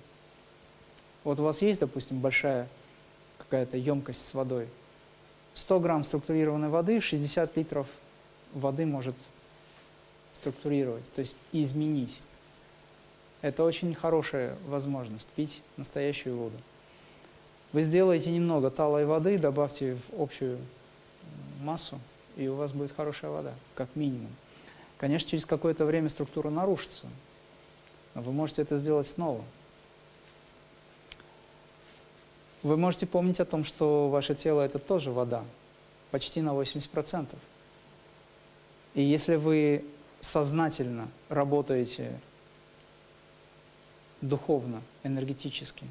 Вот 1.24 1.40
у 1.40 1.42
вас 1.42 1.62
есть, 1.62 1.80
допустим, 1.80 2.20
большая 2.20 2.68
какая-то 3.38 3.76
емкость 3.76 4.24
с 4.24 4.34
водой. 4.34 4.68
100 5.56 5.80
грамм 5.80 6.04
структурированной 6.04 6.68
воды, 6.68 7.00
60 7.00 7.56
литров 7.56 7.86
воды 8.52 8.84
может 8.84 9.16
структурировать, 10.34 11.10
то 11.12 11.20
есть 11.20 11.34
изменить. 11.50 12.20
Это 13.40 13.64
очень 13.64 13.94
хорошая 13.94 14.54
возможность 14.66 15.28
пить 15.28 15.62
настоящую 15.78 16.36
воду. 16.36 16.56
Вы 17.72 17.82
сделаете 17.84 18.30
немного 18.30 18.70
талой 18.70 19.06
воды, 19.06 19.38
добавьте 19.38 19.96
в 19.96 20.20
общую 20.20 20.58
массу, 21.62 21.98
и 22.36 22.48
у 22.48 22.54
вас 22.54 22.72
будет 22.72 22.94
хорошая 22.94 23.30
вода, 23.30 23.54
как 23.74 23.88
минимум. 23.94 24.30
Конечно, 24.98 25.30
через 25.30 25.46
какое-то 25.46 25.86
время 25.86 26.10
структура 26.10 26.50
нарушится, 26.50 27.06
но 28.14 28.20
вы 28.20 28.32
можете 28.32 28.60
это 28.60 28.76
сделать 28.76 29.06
снова. 29.06 29.42
Вы 32.66 32.76
можете 32.76 33.06
помнить 33.06 33.38
о 33.38 33.44
том, 33.44 33.62
что 33.62 34.08
ваше 34.08 34.34
тело– 34.34 34.60
это 34.62 34.80
тоже 34.80 35.12
вода, 35.12 35.44
почти 36.10 36.42
на 36.42 36.48
80%. 36.48 37.28
И 38.94 39.02
если 39.02 39.36
вы 39.36 39.84
сознательно 40.20 41.06
работаете 41.28 42.18
духовно, 44.20 44.82
энергетически 45.04 45.86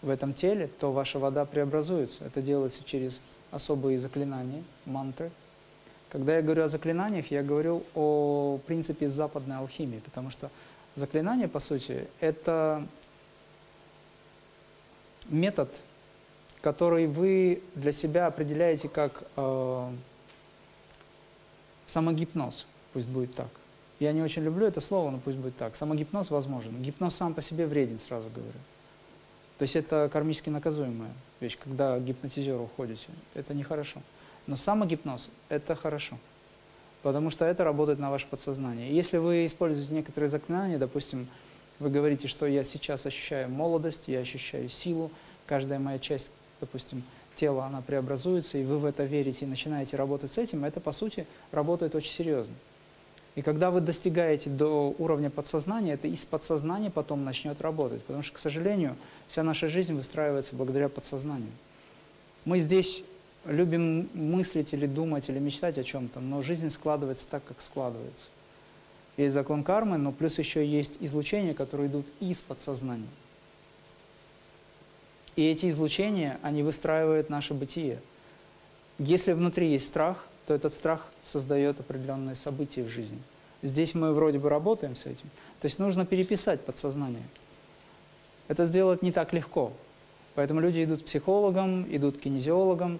в 0.00 0.08
этом 0.08 0.32
теле, 0.32 0.68
то 0.68 0.90
ваша 0.90 1.18
вода 1.18 1.44
преобразуется. 1.44 2.24
Это 2.24 2.40
делается 2.40 2.82
через 2.82 3.20
особые 3.50 3.98
заклинания, 3.98 4.64
мантры. 4.86 5.30
Когда 6.08 6.36
я 6.36 6.40
говорю 6.40 6.62
о 6.62 6.68
заклинаниях, 6.68 7.30
я 7.30 7.42
говорю 7.42 7.84
о 7.94 8.58
принципе 8.66 9.10
западной 9.10 9.58
алхимии, 9.58 9.98
потому 9.98 10.30
что 10.30 10.50
заклинание, 10.94 11.46
по 11.46 11.58
сути, 11.58 12.08
это 12.20 12.86
метод, 15.28 15.68
который 16.60 17.06
вы 17.06 17.62
для 17.74 17.92
себя 17.92 18.26
определяете 18.26 18.88
как 18.88 19.22
э, 19.36 19.90
самогипноз, 21.86 22.66
пусть 22.92 23.08
будет 23.08 23.34
так. 23.34 23.48
Я 23.98 24.12
не 24.12 24.22
очень 24.22 24.42
люблю 24.42 24.66
это 24.66 24.80
слово, 24.80 25.10
но 25.10 25.18
пусть 25.18 25.36
будет 25.36 25.56
так. 25.56 25.76
Самогипноз 25.76 26.30
возможен. 26.30 26.80
Гипноз 26.82 27.14
сам 27.14 27.34
по 27.34 27.42
себе 27.42 27.66
вреден, 27.66 27.98
сразу 27.98 28.28
говорю. 28.34 28.58
То 29.58 29.64
есть 29.64 29.76
это 29.76 30.08
кармически 30.10 30.48
наказуемая 30.48 31.10
вещь, 31.40 31.58
когда 31.62 31.98
гипнотизеру 31.98 32.64
уходите. 32.64 33.08
Это 33.34 33.52
нехорошо. 33.52 34.00
Но 34.46 34.56
самогипноз– 34.56 35.28
это 35.50 35.74
хорошо, 35.74 36.16
потому 37.02 37.28
что 37.28 37.44
это 37.44 37.62
работает 37.62 37.98
на 37.98 38.10
ваше 38.10 38.26
подсознание. 38.26 38.90
если 38.90 39.18
вы 39.18 39.44
используете 39.44 39.92
некоторые 39.92 40.30
заклинания, 40.30 40.78
допустим, 40.78 41.28
вы 41.78 41.90
говорите, 41.90 42.26
что 42.26 42.46
я 42.46 42.64
сейчас 42.64 43.04
ощущаю 43.04 43.50
молодость, 43.50 44.08
я 44.08 44.20
ощущаю 44.20 44.70
силу, 44.70 45.10
каждая 45.46 45.78
моя 45.78 45.98
часть, 45.98 46.32
допустим, 46.60 47.02
тела, 47.34 47.66
она 47.66 47.80
преобразуется, 47.80 48.58
и 48.58 48.64
вы 48.64 48.78
в 48.78 48.84
это 48.84 49.04
верите 49.04 49.44
и 49.44 49.48
начинаете 49.48 49.96
работать 49.96 50.30
с 50.30 50.38
этим, 50.38 50.64
это, 50.64 50.80
по 50.80 50.92
сути, 50.92 51.26
работает 51.52 51.94
очень 51.94 52.12
серьезно. 52.12 52.54
И 53.36 53.42
когда 53.42 53.70
вы 53.70 53.80
достигаете 53.80 54.50
до 54.50 54.94
уровня 54.98 55.30
подсознания, 55.30 55.94
это 55.94 56.08
из 56.08 56.24
подсознания 56.24 56.90
потом 56.90 57.24
начнет 57.24 57.60
работать. 57.60 58.02
Потому 58.02 58.22
что, 58.22 58.34
к 58.34 58.38
сожалению, 58.38 58.96
вся 59.28 59.42
наша 59.42 59.68
жизнь 59.68 59.94
выстраивается 59.94 60.56
благодаря 60.56 60.88
подсознанию. 60.88 61.52
Мы 62.44 62.60
здесь 62.60 63.04
любим 63.44 64.08
мыслить 64.14 64.72
или 64.72 64.86
думать, 64.86 65.28
или 65.28 65.38
мечтать 65.38 65.78
о 65.78 65.84
чем-то, 65.84 66.20
но 66.20 66.42
жизнь 66.42 66.70
складывается 66.70 67.26
так, 67.28 67.44
как 67.44 67.60
складывается. 67.60 68.26
Есть 69.16 69.34
закон 69.34 69.64
кармы, 69.64 69.96
но 69.96 70.12
плюс 70.12 70.38
еще 70.38 70.66
есть 70.66 70.96
излучения, 71.00 71.54
которые 71.54 71.88
идут 71.88 72.06
из 72.20 72.42
подсознания. 72.42 73.08
И 75.36 75.46
эти 75.46 75.70
излучения, 75.70 76.38
они 76.42 76.62
выстраивают 76.62 77.30
наше 77.30 77.54
бытие. 77.54 78.00
Если 78.98 79.32
внутри 79.32 79.70
есть 79.70 79.86
страх, 79.86 80.26
то 80.46 80.54
этот 80.54 80.74
страх 80.74 81.06
создает 81.22 81.80
определенные 81.80 82.34
события 82.34 82.82
в 82.82 82.88
жизни. 82.88 83.18
Здесь 83.62 83.94
мы 83.94 84.12
вроде 84.12 84.38
бы 84.38 84.48
работаем 84.48 84.96
с 84.96 85.06
этим. 85.06 85.30
То 85.60 85.66
есть 85.66 85.78
нужно 85.78 86.04
переписать 86.06 86.60
подсознание. 86.62 87.22
Это 88.48 88.64
сделать 88.64 89.02
не 89.02 89.12
так 89.12 89.32
легко. 89.32 89.72
Поэтому 90.34 90.60
люди 90.60 90.82
идут 90.84 91.02
к 91.02 91.04
психологам, 91.04 91.86
идут 91.94 92.16
к 92.16 92.20
кинезиологам, 92.20 92.98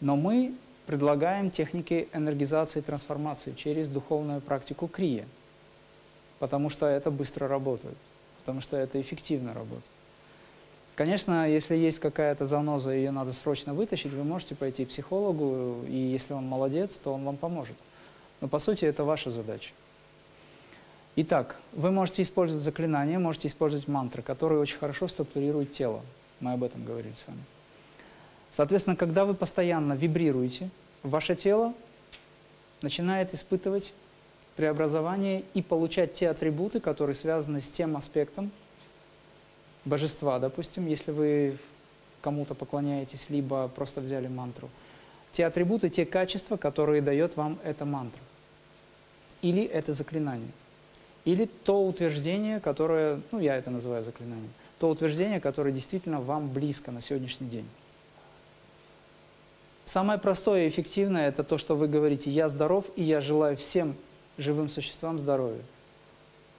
но 0.00 0.16
мы 0.16 0.54
предлагаем 0.86 1.50
техники 1.50 2.08
энергизации 2.12 2.80
и 2.80 2.82
трансформации 2.82 3.52
через 3.52 3.88
духовную 3.88 4.40
практику 4.40 4.88
крия, 4.88 5.26
потому 6.38 6.70
что 6.70 6.86
это 6.86 7.10
быстро 7.10 7.48
работает, 7.48 7.96
потому 8.40 8.60
что 8.60 8.76
это 8.76 9.00
эффективно 9.00 9.54
работает. 9.54 9.84
Конечно, 10.94 11.48
если 11.48 11.74
есть 11.74 12.00
какая-то 12.00 12.46
заноза, 12.46 12.90
ее 12.90 13.10
надо 13.10 13.32
срочно 13.32 13.72
вытащить, 13.72 14.12
вы 14.12 14.24
можете 14.24 14.54
пойти 14.54 14.84
к 14.84 14.88
психологу, 14.88 15.84
и 15.88 15.96
если 15.96 16.34
он 16.34 16.46
молодец, 16.46 16.98
то 16.98 17.14
он 17.14 17.24
вам 17.24 17.38
поможет. 17.38 17.76
Но 18.40 18.48
по 18.48 18.58
сути 18.58 18.84
это 18.84 19.02
ваша 19.04 19.30
задача. 19.30 19.72
Итак, 21.16 21.56
вы 21.72 21.90
можете 21.90 22.22
использовать 22.22 22.62
заклинания, 22.62 23.18
можете 23.18 23.48
использовать 23.48 23.88
мантры, 23.88 24.22
которые 24.22 24.60
очень 24.60 24.78
хорошо 24.78 25.08
структурируют 25.08 25.72
тело. 25.72 26.00
Мы 26.40 26.52
об 26.52 26.62
этом 26.62 26.84
говорили 26.84 27.14
с 27.14 27.26
вами. 27.26 27.42
Соответственно, 28.50 28.96
когда 28.96 29.24
вы 29.24 29.34
постоянно 29.34 29.94
вибрируете, 29.94 30.68
ваше 31.02 31.34
тело 31.34 31.72
начинает 32.82 33.32
испытывать 33.32 33.94
преобразование 34.56 35.44
и 35.54 35.62
получать 35.62 36.12
те 36.12 36.28
атрибуты, 36.28 36.80
которые 36.80 37.14
связаны 37.14 37.60
с 37.60 37.70
тем 37.70 37.96
аспектом, 37.96 38.50
божества, 39.84 40.38
допустим, 40.38 40.86
если 40.86 41.12
вы 41.12 41.56
кому-то 42.20 42.54
поклоняетесь, 42.54 43.30
либо 43.30 43.68
просто 43.68 44.00
взяли 44.00 44.28
мантру, 44.28 44.70
те 45.32 45.46
атрибуты, 45.46 45.90
те 45.90 46.06
качества, 46.06 46.56
которые 46.56 47.02
дает 47.02 47.36
вам 47.36 47.58
эта 47.64 47.84
мантра 47.84 48.20
или 49.42 49.64
это 49.64 49.92
заклинание. 49.92 50.50
или 51.24 51.48
то 51.64 51.84
утверждение, 51.86 52.58
которое, 52.60 53.20
ну 53.30 53.38
я 53.38 53.56
это 53.56 53.70
называю 53.70 54.02
заклинанием, 54.02 54.50
то 54.78 54.88
утверждение, 54.88 55.40
которое 55.40 55.72
действительно 55.72 56.20
вам 56.20 56.48
близко 56.48 56.90
на 56.90 57.00
сегодняшний 57.00 57.48
день. 57.48 57.68
Самое 59.84 60.18
простое 60.18 60.64
и 60.64 60.68
эффективное– 60.68 61.28
это 61.28 61.44
то, 61.44 61.58
что 61.58 61.76
вы 61.76 61.86
говорите 61.86 62.30
«я 62.30 62.48
здоров, 62.48 62.86
и 62.96 63.02
я 63.02 63.20
желаю 63.20 63.56
всем 63.56 63.94
живым 64.38 64.68
существам 64.68 65.18
здоровья». 65.18 65.62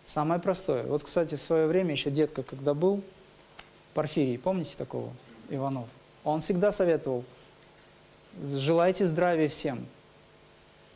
Самое 0.06 0.40
простое. 0.40 0.84
Вот, 0.84 1.04
кстати, 1.04 1.36
в 1.36 1.42
свое 1.42 1.66
время 1.68 1.92
еще 1.92 2.12
детка, 2.12 2.44
когда 2.44 2.74
был, 2.74 3.02
Порфирий, 3.94 4.38
помните 4.38 4.76
такого, 4.78 5.12
Иванов? 5.50 5.88
Он 6.24 6.42
всегда 6.42 6.72
советовал 6.72 7.24
«желайте 8.42 9.06
здравия 9.06 9.48
всем, 9.48 9.86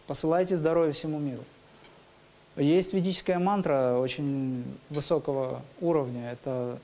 посылайте 0.08 0.55
здоровья 0.55 0.91
всему 0.91 1.20
миру». 1.20 1.43
Есть 2.55 2.93
ведическая 2.93 3.38
мантра 3.38 3.97
очень 3.99 4.64
высокого 4.89 5.62
уровня, 5.80 6.32
это 6.32 6.80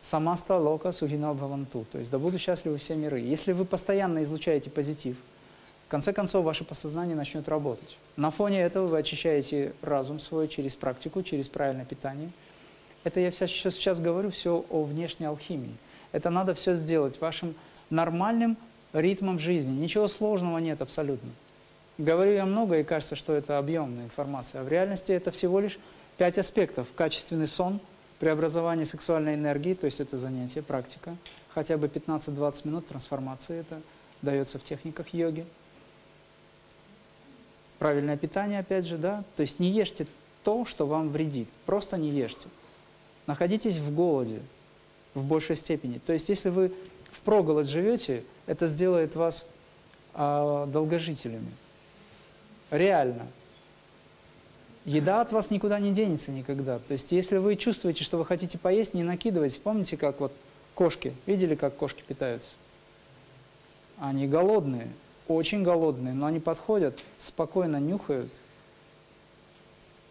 «самаста 0.00 0.56
лока 0.58 0.92
сухина 0.92 1.32
бхаванту», 1.32 1.86
то 1.90 1.98
есть 1.98 2.10
«да 2.10 2.18
будут 2.18 2.40
счастливы 2.40 2.76
все 2.76 2.94
миры». 2.94 3.18
Если 3.18 3.52
вы 3.52 3.64
постоянно 3.64 4.22
излучаете 4.22 4.70
позитив, 4.70 5.16
в 5.90 5.96
конце 5.98 6.12
концов 6.12 6.44
ваше 6.44 6.62
подсознание 6.62 7.16
начнет 7.16 7.48
работать. 7.48 7.98
На 8.16 8.30
фоне 8.30 8.62
этого 8.62 8.86
вы 8.86 8.98
очищаете 8.98 9.72
разум 9.82 10.20
свой 10.20 10.46
через 10.46 10.76
практику, 10.76 11.20
через 11.24 11.48
правильное 11.48 11.84
питание. 11.84 12.30
Это 13.02 13.18
я 13.18 13.32
сейчас, 13.32 13.74
сейчас 13.74 14.00
говорю 14.00 14.30
все 14.30 14.64
о 14.70 14.84
внешней 14.84 15.26
алхимии. 15.26 15.74
Это 16.12 16.30
надо 16.30 16.54
все 16.54 16.76
сделать 16.76 17.20
вашим 17.20 17.56
нормальным 17.90 18.56
ритмом 18.92 19.40
жизни. 19.40 19.72
Ничего 19.72 20.06
сложного 20.06 20.58
нет 20.58 20.80
абсолютно. 20.80 21.28
Говорю 21.98 22.34
я 22.34 22.46
много, 22.46 22.78
и 22.78 22.84
кажется, 22.84 23.16
что 23.16 23.34
это 23.34 23.58
объемная 23.58 24.04
информация. 24.04 24.60
А 24.60 24.64
в 24.64 24.68
реальности 24.68 25.10
это 25.10 25.32
всего 25.32 25.58
лишь 25.58 25.76
пять 26.16 26.38
аспектов. 26.38 26.86
Качественный 26.94 27.48
сон, 27.48 27.80
преобразование 28.20 28.86
сексуальной 28.86 29.34
энергии, 29.34 29.74
то 29.74 29.86
есть 29.86 29.98
это 29.98 30.16
занятие, 30.16 30.62
практика. 30.62 31.16
Хотя 31.52 31.76
бы 31.76 31.88
15-20 31.88 32.68
минут 32.68 32.86
трансформации, 32.86 33.58
это 33.58 33.80
дается 34.22 34.60
в 34.60 34.62
техниках 34.62 35.12
йоги. 35.12 35.44
Правильное 37.80 38.18
питание, 38.18 38.58
опять 38.58 38.84
же, 38.84 38.98
да. 38.98 39.24
То 39.36 39.40
есть 39.40 39.58
не 39.58 39.70
ешьте 39.70 40.06
то, 40.44 40.66
что 40.66 40.86
вам 40.86 41.08
вредит. 41.08 41.48
Просто 41.64 41.96
не 41.96 42.10
ешьте. 42.10 42.48
Находитесь 43.26 43.78
в 43.78 43.94
голоде 43.94 44.40
в 45.14 45.24
большей 45.24 45.56
степени. 45.56 45.98
То 45.98 46.12
есть 46.12 46.28
если 46.28 46.50
вы 46.50 46.74
в 47.10 47.22
проголод 47.22 47.66
живете, 47.66 48.22
это 48.46 48.66
сделает 48.66 49.14
вас 49.16 49.46
э, 50.12 50.66
долгожителями. 50.70 51.50
Реально. 52.70 53.26
Еда 54.84 55.22
от 55.22 55.32
вас 55.32 55.50
никуда 55.50 55.78
не 55.80 55.92
денется 55.92 56.32
никогда. 56.32 56.80
То 56.80 56.92
есть, 56.92 57.12
если 57.12 57.38
вы 57.38 57.56
чувствуете, 57.56 58.04
что 58.04 58.18
вы 58.18 58.26
хотите 58.26 58.58
поесть, 58.58 58.92
не 58.92 59.04
накидывайтесь. 59.04 59.56
Помните, 59.56 59.96
как 59.96 60.20
вот 60.20 60.32
кошки, 60.74 61.14
видели, 61.24 61.54
как 61.54 61.76
кошки 61.76 62.02
питаются? 62.06 62.56
Они 63.98 64.26
голодные, 64.26 64.88
очень 65.34 65.62
голодные, 65.62 66.14
но 66.14 66.26
они 66.26 66.40
подходят, 66.40 66.98
спокойно 67.18 67.76
нюхают, 67.78 68.32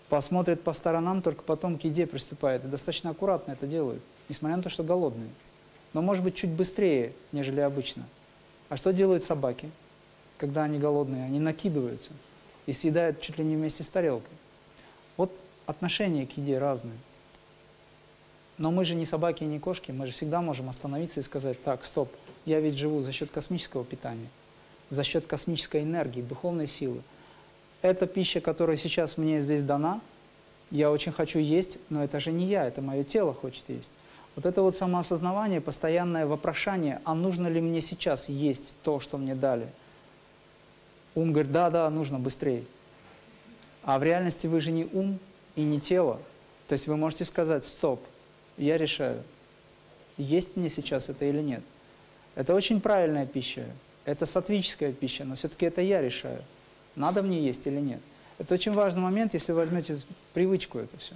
посмотрят 0.10 0.64
по 0.64 0.74
сторонам, 0.74 1.22
только 1.22 1.44
потом 1.44 1.78
к 1.78 1.84
еде 1.84 2.08
приступают. 2.08 2.64
И 2.66 2.68
достаточно 2.68 3.12
аккуратно 3.12 3.52
это 3.52 3.68
делают, 3.68 4.02
несмотря 4.28 4.58
на 4.58 4.64
то, 4.64 4.70
что 4.70 4.84
голодные. 4.84 5.30
Но, 5.94 6.02
может 6.02 6.24
быть, 6.24 6.36
чуть 6.36 6.52
быстрее, 6.52 7.14
нежели 7.32 7.60
обычно. 7.60 8.04
А 8.70 8.78
что 8.78 8.94
делают 8.94 9.24
собаки, 9.24 9.70
когда 10.38 10.64
они 10.64 10.78
голодные? 10.78 11.26
Они 11.26 11.40
накидываются 11.40 12.12
и 12.66 12.74
съедают 12.74 13.20
чуть 13.22 13.40
ли 13.40 13.44
не 13.44 13.56
вместе 13.56 13.84
с 13.84 13.90
тарелкой. 13.90 14.34
Вот 15.18 15.32
отношения 15.66 16.28
к 16.28 16.38
еде 16.38 16.60
разные. 16.60 16.98
Но 18.58 18.72
мы 18.72 18.86
же 18.86 18.94
не 18.94 19.06
собаки 19.06 19.44
и 19.44 19.48
не 19.48 19.58
кошки, 19.58 19.92
мы 19.92 20.06
же 20.06 20.12
всегда 20.12 20.42
можем 20.42 20.70
остановиться 20.70 21.22
и 21.22 21.24
сказать, 21.24 21.62
так, 21.64 21.84
стоп, 21.84 22.12
я 22.46 22.60
ведь 22.60 22.78
живу 22.78 23.02
за 23.02 23.12
счет 23.12 23.32
космического 23.32 23.86
питания, 23.86 24.28
за 24.90 25.04
счет 25.04 25.26
космической 25.26 25.84
энергии, 25.84 26.22
духовной 26.22 26.68
силы. 26.68 27.02
Эта 27.82 28.08
пища, 28.08 28.42
которая 28.42 28.78
сейчас 28.78 29.18
мне 29.18 29.42
здесь 29.42 29.64
дана, 29.64 30.02
я 30.72 30.92
очень 30.92 31.12
хочу 31.12 31.40
есть, 31.40 31.80
но 31.90 32.04
это 32.04 32.20
же 32.20 32.32
не 32.32 32.46
я, 32.46 32.66
это 32.66 32.82
мое 32.82 33.04
тело 33.04 33.34
хочет 33.34 33.70
есть. 33.70 33.92
Вот 34.36 34.46
это 34.46 34.62
вот 34.62 34.76
самоосознавание, 34.76 35.62
постоянное 35.62 36.26
вопрошание, 36.26 37.02
а 37.04 37.16
нужно 37.16 37.48
ли 37.48 37.62
мне 37.62 37.82
сейчас 37.82 38.30
есть 38.30 38.78
то, 38.84 39.00
что 39.00 39.18
мне 39.18 39.36
дали– 39.36 39.68
Ум 41.16 41.34
говорит, 41.34 41.52
да, 41.52 41.70
да, 41.70 41.90
нужно 41.90 42.20
быстрее. 42.20 42.64
А 43.84 43.98
в 44.00 44.04
реальности 44.04 44.48
вы 44.48 44.62
же 44.62 44.72
не 44.72 44.86
ум 44.94 45.20
и 45.56 45.64
не 45.64 45.80
тело. 45.80 46.20
То 46.68 46.74
есть 46.74 46.88
вы 46.88 46.98
можете 46.98 47.26
сказать, 47.26 47.66
стоп, 47.66 48.02
я 48.58 48.78
решаю, 48.78 49.24
есть 50.18 50.56
мне 50.56 50.70
сейчас 50.70 51.10
это 51.10 51.26
или 51.26 51.42
нет. 51.42 51.64
Это 52.36 52.54
очень 52.54 52.80
правильная 52.80 53.26
пища, 53.26 53.66
это 54.10 54.26
сатвическая 54.26 54.92
пища, 54.92 55.24
но 55.24 55.36
все-таки 55.36 55.66
это 55.66 55.82
я 55.82 56.02
решаю, 56.02 56.42
надо 56.96 57.22
мне 57.22 57.40
есть 57.42 57.68
или 57.68 57.80
нет. 57.80 58.02
Это 58.40 58.56
очень 58.56 58.74
важный 58.74 59.02
момент, 59.02 59.34
если 59.34 59.52
вы 59.52 59.60
возьмете 59.60 59.98
привычку 60.34 60.80
это 60.80 60.98
все. 60.98 61.14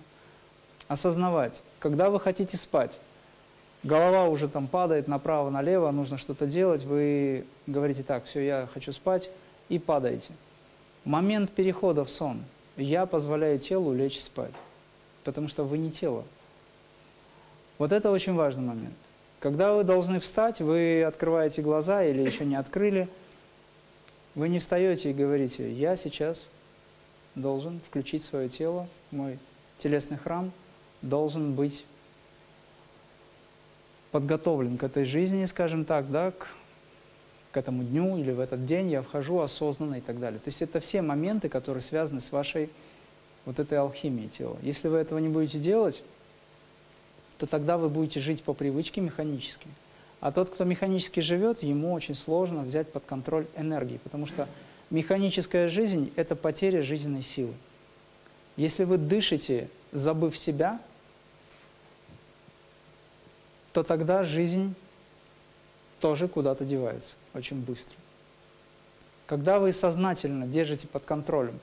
Осознавать, 0.88 1.64
когда 1.80 2.10
вы 2.10 2.20
хотите 2.20 2.58
спать, 2.58 2.98
голова 3.82 4.28
уже 4.28 4.48
там 4.48 4.68
падает 4.68 5.08
направо-налево, 5.08 5.90
нужно 5.92 6.18
что-то 6.18 6.46
делать, 6.46 6.84
вы 6.84 7.46
говорите 7.66 8.04
так, 8.04 8.26
все, 8.26 8.42
я 8.42 8.70
хочу 8.74 8.92
спать, 8.92 9.30
и 9.70 9.80
падаете. 9.80 10.34
Момент 11.06 11.52
перехода 11.52 12.06
в 12.06 12.12
сон. 12.12 12.44
Я 12.78 13.06
позволяю 13.06 13.58
телу 13.58 13.94
лечь 13.94 14.20
спать, 14.20 14.54
потому 15.24 15.48
что 15.48 15.64
вы 15.64 15.78
не 15.78 15.92
тело. 15.92 16.26
Вот 17.78 17.92
это 17.92 18.12
очень 18.12 18.34
важный 18.34 18.64
момент. 18.64 18.96
Когда 19.44 19.74
вы 19.74 19.84
должны 19.84 20.22
встать, 20.22 20.62
вы 20.62 21.04
открываете 21.04 21.62
глаза 21.62 22.06
или 22.06 22.22
еще 22.22 22.46
не 22.46 22.56
открыли, 22.56 23.10
вы 24.36 24.48
не 24.48 24.60
встаете 24.60 25.10
и 25.10 25.14
говорите, 25.14 25.70
я 25.70 25.98
сейчас 25.98 26.50
должен 27.36 27.82
включить 27.82 28.24
свое 28.24 28.48
тело, 28.48 28.88
мой 29.12 29.38
телесный 29.80 30.16
храм 30.16 30.50
должен 31.02 31.56
быть 31.56 31.84
подготовлен 34.12 34.78
к 34.78 34.84
этой 34.84 35.04
жизни, 35.04 35.44
скажем 35.44 35.84
так, 35.84 36.10
да, 36.10 36.32
к 36.32 36.48
к 37.52 37.58
этому 37.58 37.84
дню 37.84 38.18
или 38.18 38.32
в 38.32 38.40
этот 38.40 38.66
день 38.66 38.92
я 38.92 39.02
вхожу 39.02 39.40
осознанно 39.40 39.96
и 39.96 40.02
так 40.02 40.22
далее. 40.22 40.40
То 40.40 40.48
есть 40.48 40.62
это 40.62 40.80
все 40.80 41.02
моменты, 41.02 41.50
которые 41.50 41.82
связаны 41.82 42.22
с 42.22 42.32
вашей 42.32 42.70
вот 43.46 43.60
этой 43.60 43.78
алхимией 43.78 44.30
тела. 44.30 44.58
Если 44.62 44.88
вы 44.88 44.98
этого 44.98 45.20
не 45.20 45.28
будете 45.28 45.60
делать, 45.60 46.02
то 47.44 47.48
тогда 47.48 47.78
вы 47.78 47.90
будете 47.90 48.22
жить 48.22 48.42
по 48.42 48.54
привычке 48.54 49.02
механически. 49.02 49.68
А 50.22 50.32
тот, 50.32 50.50
кто 50.50 50.64
механически 50.64 51.20
живет, 51.20 51.62
ему 51.62 51.92
очень 51.92 52.16
сложно 52.16 52.64
взять 52.64 52.90
под 52.90 53.04
контроль 53.04 53.48
энергии, 53.58 54.00
потому 54.02 54.26
что 54.26 54.48
механическая 54.92 55.68
жизнь– 55.68 56.14
это 56.16 56.38
потеря 56.38 56.82
жизненной 56.84 57.22
силы. 57.22 57.52
Если 58.56 58.86
вы 58.86 58.98
дышите, 58.98 59.70
забыв 59.92 60.38
себя, 60.38 60.80
то 63.74 63.84
тогда 63.84 64.24
жизнь 64.24 64.74
тоже 66.00 66.30
куда-то 66.30 66.64
девается 66.64 67.18
очень 67.34 67.58
быстро. 67.60 67.98
Когда 69.26 69.60
вы 69.60 69.74
сознательно 69.74 70.48
держите 70.48 70.88
под 70.88 71.04
контролем 71.04 71.60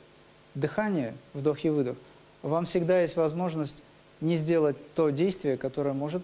дыхание, 0.55 1.15
вдох 1.33 1.65
и 1.65 1.71
выдох, 1.71 1.97
вам 2.43 2.67
всегда 2.67 3.01
есть 3.01 3.17
возможность 3.17 3.83
не 4.21 4.37
сделать 4.37 4.77
то 4.95 5.11
действие, 5.11 5.57
которое 5.57 5.93
может 5.93 6.23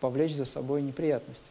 повлечь 0.00 0.34
за 0.34 0.44
собой 0.44 0.82
неприятности. 0.82 1.50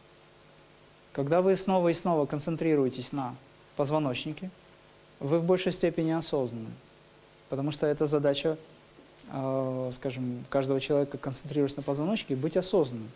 Когда 1.12 1.42
вы 1.42 1.56
снова 1.56 1.88
и 1.88 1.94
снова 1.94 2.26
концентрируетесь 2.26 3.12
на 3.12 3.34
позвоночнике, 3.76 4.50
вы 5.20 5.38
в 5.38 5.44
большей 5.44 5.72
степени 5.72 6.10
осознанны, 6.10 6.70
потому 7.48 7.70
что 7.70 7.86
это 7.86 8.06
задача, 8.06 8.56
э, 9.30 9.90
скажем, 9.92 10.44
каждого 10.48 10.80
человека 10.80 11.18
концентрироваться 11.18 11.78
на 11.78 11.82
позвоночнике, 11.82 12.34
быть 12.34 12.56
осознанным. 12.56 13.08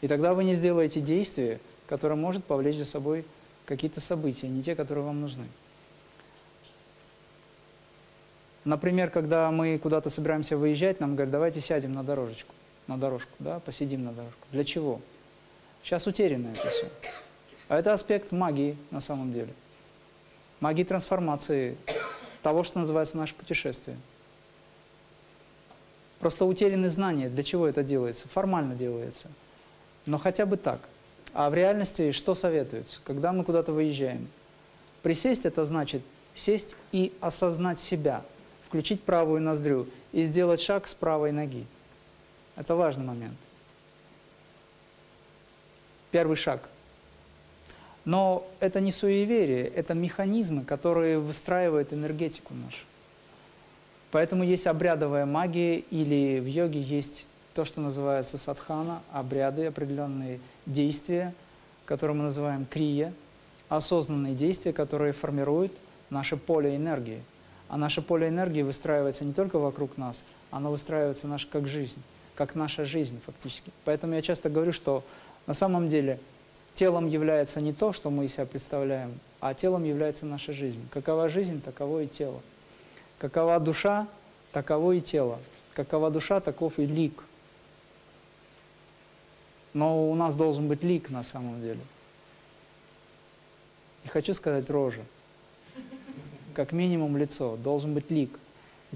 И 0.00 0.08
тогда 0.08 0.34
вы 0.34 0.44
не 0.44 0.54
сделаете 0.54 1.00
действие, 1.00 1.60
которое 1.86 2.16
может 2.16 2.44
повлечь 2.44 2.76
за 2.76 2.84
собой 2.84 3.24
какие-то 3.64 4.00
события, 4.00 4.48
не 4.48 4.62
те, 4.62 4.74
которые 4.74 5.04
вам 5.04 5.20
нужны. 5.20 5.46
Например, 8.66 9.08
когда 9.08 9.50
мы 9.50 9.78
куда-то 9.78 10.10
собираемся 10.10 10.58
выезжать, 10.58 11.00
нам 11.00 11.14
говорят, 11.14 11.30
давайте 11.30 11.62
сядем 11.62 11.92
на 11.92 12.02
дорожечку, 12.02 12.54
на 12.86 12.98
дорожку, 12.98 13.32
да, 13.38 13.60
посидим 13.60 14.04
на 14.04 14.12
дорожку. 14.12 14.46
Для 14.52 14.64
чего? 14.64 15.00
Сейчас 15.82 16.06
утеряно 16.06 16.48
это 16.48 16.68
все. 16.68 16.90
А 17.68 17.78
это 17.78 17.94
аспект 17.94 18.30
магии 18.30 18.76
на 18.90 19.00
самом 19.00 19.32
деле. 19.32 19.54
Магии 20.60 20.84
трансформации 20.84 21.78
того, 22.42 22.62
что 22.62 22.78
называется 22.78 23.16
наше 23.16 23.34
путешествие. 23.34 23.96
Просто 26.20 26.44
утеряны 26.44 26.90
знания, 26.90 27.30
для 27.30 27.42
чего 27.42 27.66
это 27.66 27.82
делается, 27.82 28.28
формально 28.28 28.74
делается. 28.74 29.28
Но 30.04 30.18
хотя 30.18 30.44
бы 30.44 30.58
так– 30.58 30.80
а 31.36 31.50
в 31.50 31.54
реальности 31.54 32.12
что 32.12 32.34
советуется? 32.34 32.98
Когда 33.04 33.30
мы 33.30 33.44
куда-то 33.44 33.70
выезжаем? 33.70 34.26
Присесть– 35.02 35.44
это 35.44 35.66
значит 35.66 36.00
сесть 36.34 36.76
и 36.92 37.12
осознать 37.20 37.78
себя, 37.78 38.22
включить 38.66 39.02
правую 39.02 39.40
ноздрю 39.40 39.86
и 40.12 40.24
сделать 40.24 40.60
шаг 40.60 40.86
с 40.86 40.94
правой 40.94 41.32
ноги. 41.32 41.66
Это 42.56 42.74
важный 42.74 43.04
момент. 43.04 43.36
Первый 46.10 46.36
шаг. 46.36 46.68
Но 48.04 48.46
это 48.60 48.80
не 48.80 48.92
суеверие, 48.92 49.66
это 49.66 49.94
механизмы, 49.94 50.64
которые 50.64 51.18
выстраивают 51.18 51.92
энергетику 51.92 52.54
нашу. 52.54 52.84
Поэтому 54.12 54.44
есть 54.44 54.66
обрядовая 54.66 55.26
магия, 55.26 55.78
или 55.78 56.38
в 56.38 56.46
йоге 56.46 56.80
есть 56.80 57.28
то, 57.52 57.64
что 57.64 57.80
называется 57.80 58.38
садхана, 58.38 59.02
обряды, 59.12 59.66
определенные 59.66 60.40
действия, 60.66 61.34
которые 61.84 62.16
мы 62.16 62.24
называем 62.24 62.64
крия, 62.66 63.12
осознанные 63.68 64.34
действия, 64.34 64.72
которые 64.72 65.12
формируют 65.12 65.72
наше 66.10 66.36
поле 66.36 66.76
энергии. 66.76 67.22
А 67.68 67.76
наше 67.76 68.00
поле 68.00 68.28
энергии 68.28 68.62
выстраивается 68.62 69.24
не 69.24 69.32
только 69.32 69.58
вокруг 69.58 69.96
нас, 69.96 70.24
оно 70.50 70.70
выстраивается 70.70 71.26
наш 71.26 71.46
как 71.46 71.66
жизнь, 71.66 72.00
как 72.34 72.54
наша 72.54 72.84
жизнь 72.84 73.20
фактически. 73.24 73.72
Поэтому 73.84 74.14
я 74.14 74.22
часто 74.22 74.48
говорю, 74.48 74.72
что 74.72 75.02
на 75.46 75.54
самом 75.54 75.88
деле 75.88 76.20
телом 76.74 77.08
является 77.08 77.60
не 77.60 77.72
то, 77.72 77.92
что 77.92 78.10
мы 78.10 78.26
из 78.26 78.34
себя 78.34 78.46
представляем, 78.46 79.18
а 79.40 79.54
телом 79.54 79.84
является 79.84 80.26
наша 80.26 80.52
жизнь. 80.52 80.86
Какова 80.92 81.28
жизнь, 81.28 81.60
таково 81.60 82.04
и 82.04 82.06
тело. 82.06 82.40
Какова 83.18 83.58
душа, 83.58 84.06
таково 84.52 84.92
и 84.92 85.00
тело. 85.00 85.38
Какова 85.74 86.10
душа, 86.10 86.40
таков 86.40 86.78
и 86.78 86.86
лик. 86.86 87.24
Но 89.74 90.08
у 90.08 90.14
нас 90.14 90.36
должен 90.36 90.68
быть 90.68 90.84
лик 90.84 91.10
на 91.10 91.22
самом 91.22 91.60
деле. 91.60 91.80
Не 94.04 94.08
хочу 94.08 94.34
сказать 94.34 94.70
рожа 94.70 95.02
как 96.56 96.72
минимум 96.72 97.18
лицо, 97.18 97.56
должен 97.56 97.92
быть 97.92 98.10
лик. 98.10 98.30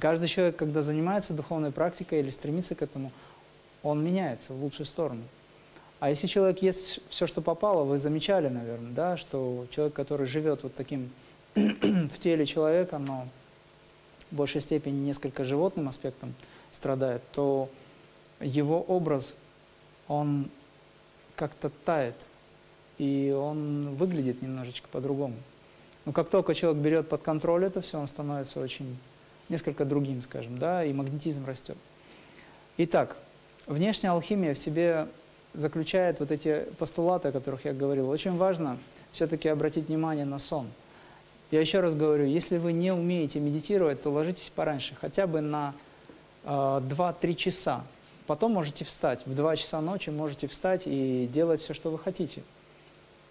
каждый 0.00 0.28
человек, 0.28 0.56
когда 0.56 0.80
занимается 0.80 1.34
духовной 1.34 1.70
практикой 1.70 2.20
или 2.20 2.30
стремится 2.30 2.74
к 2.74 2.80
этому, 2.80 3.12
он 3.82 4.02
меняется 4.02 4.54
в 4.54 4.62
лучшую 4.62 4.86
сторону. 4.86 5.22
А 6.00 6.08
если 6.08 6.26
человек 6.26 6.62
ест 6.62 7.00
все, 7.10 7.26
что 7.26 7.42
попало, 7.42 7.84
вы 7.84 7.98
замечали, 7.98 8.48
наверное, 8.48 8.92
да, 8.92 9.16
что 9.18 9.66
человек, 9.70 9.92
который 9.92 10.26
живет 10.26 10.62
вот 10.62 10.72
таким 10.72 11.10
в 11.54 12.18
теле 12.18 12.46
человека, 12.46 12.96
но 12.96 13.28
в 14.30 14.36
большей 14.36 14.62
степени 14.62 14.98
несколько 15.04 15.44
животным 15.44 15.86
аспектом 15.86 16.32
страдает, 16.70 17.22
то 17.32 17.68
его 18.40 18.80
образ, 18.80 19.34
он 20.08 20.48
как-то 21.36 21.68
тает, 21.68 22.16
и 22.96 23.36
он 23.38 23.96
выглядит 23.96 24.40
немножечко 24.40 24.88
по-другому. 24.88 25.34
Но 26.10 26.12
как 26.12 26.28
только 26.28 26.56
человек 26.56 26.82
берет 26.82 27.08
под 27.08 27.22
контроль 27.22 27.66
это 27.66 27.80
все, 27.80 27.96
он 27.96 28.08
становится 28.08 28.58
очень 28.58 28.98
несколько 29.48 29.84
другим, 29.84 30.22
скажем, 30.22 30.58
да, 30.58 30.84
и 30.84 30.92
магнетизм 30.92 31.46
растет. 31.46 31.76
Итак, 32.78 33.16
внешняя 33.68 34.10
алхимия 34.10 34.54
в 34.54 34.58
себе 34.58 35.06
заключает 35.54 36.18
вот 36.18 36.32
эти 36.32 36.64
постулаты, 36.80 37.28
о 37.28 37.32
которых 37.32 37.64
я 37.64 37.72
говорил. 37.72 38.10
Очень 38.10 38.36
важно 38.36 38.76
все-таки 39.12 39.48
обратить 39.48 39.86
внимание 39.86 40.24
на 40.24 40.40
сон. 40.40 40.66
Я 41.52 41.60
еще 41.60 41.78
раз 41.78 41.94
говорю, 41.94 42.24
если 42.24 42.58
вы 42.58 42.72
не 42.72 42.92
умеете 42.92 43.38
медитировать, 43.38 44.02
то 44.02 44.10
ложитесь 44.10 44.50
пораньше, 44.50 44.96
хотя 45.00 45.28
бы 45.28 45.40
на 45.40 45.74
э, 46.42 46.48
2-3 46.48 47.34
часа. 47.36 47.84
Потом 48.26 48.50
можете 48.50 48.84
встать. 48.84 49.24
В 49.26 49.36
2 49.36 49.54
часа 49.54 49.80
ночи 49.80 50.10
можете 50.10 50.48
встать 50.48 50.88
и 50.88 51.28
делать 51.32 51.60
все, 51.60 51.72
что 51.72 51.88
вы 51.88 52.00
хотите, 52.00 52.42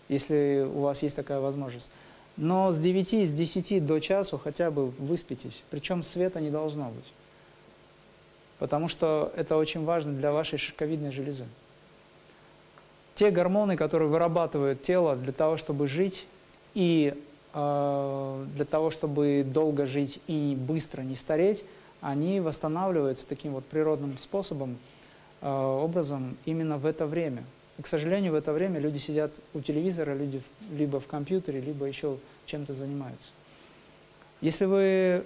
если 0.08 0.66
у 0.66 0.80
вас 0.80 1.04
есть 1.04 1.18
такая 1.18 1.42
возможность. 1.42 1.92
Но 2.40 2.72
с 2.72 2.80
9, 2.80 3.28
с 3.28 3.34
10 3.34 3.86
до 3.86 4.00
часу 4.00 4.38
хотя 4.42 4.72
бы 4.72 4.92
выспитесь. 4.92 5.62
Причем 5.70 6.04
света 6.04 6.40
не 6.40 6.50
должно 6.50 6.86
быть. 6.86 7.14
Потому 8.60 8.88
что 8.88 9.34
это 9.36 9.58
очень 9.58 9.84
важно 9.84 10.14
для 10.14 10.32
вашей 10.32 10.58
шишковидной 10.58 11.12
железы. 11.12 11.44
Те 13.16 13.30
гормоны, 13.30 13.76
которые 13.76 14.08
вырабатывает 14.08 14.82
тело 14.82 15.18
для 15.18 15.34
того, 15.34 15.58
чтобы 15.58 15.90
жить 15.90 16.28
и 16.76 17.14
э, 17.54 18.46
для 18.56 18.66
того, 18.66 18.90
чтобы 18.90 19.46
долго 19.46 19.86
жить 19.86 20.22
и 20.28 20.56
быстро 20.58 21.02
не 21.02 21.16
стареть, 21.16 21.66
они 22.00 22.40
восстанавливаются 22.40 23.28
таким 23.28 23.52
вот 23.52 23.66
природным 23.66 24.18
способом, 24.18 24.78
э, 25.42 25.52
образом 25.52 26.38
именно 26.46 26.78
в 26.78 26.86
это 26.86 27.06
время– 27.06 27.44
и, 27.80 27.82
к 27.82 27.88
сожалению, 27.88 28.34
в 28.34 28.36
это 28.36 28.52
время 28.52 28.78
люди 28.78 28.98
сидят 28.98 29.32
у 29.54 29.62
телевизора, 29.62 30.14
люди 30.14 30.42
либо 30.72 31.00
в 31.00 31.08
компьютере, 31.08 31.62
либо 31.62 31.86
еще 31.86 32.18
чем-то 32.46 32.74
занимаются. 32.74 33.30
Если 34.42 34.66
вы 34.66 35.24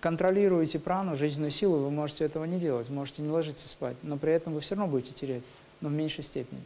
контролируете 0.00 0.78
прану, 0.78 1.16
жизненную 1.16 1.50
силу, 1.50 1.78
вы 1.78 1.90
можете 1.90 2.24
этого 2.24 2.44
не 2.44 2.60
делать, 2.60 2.88
можете 2.90 3.22
не 3.22 3.28
ложиться 3.28 3.68
спать, 3.68 3.96
но 4.02 4.16
при 4.16 4.32
этом 4.32 4.54
вы 4.54 4.60
все 4.60 4.76
равно 4.76 4.88
будете 4.88 5.12
терять, 5.12 5.42
но 5.80 5.88
в 5.88 5.92
меньшей 5.92 6.22
степени. 6.22 6.62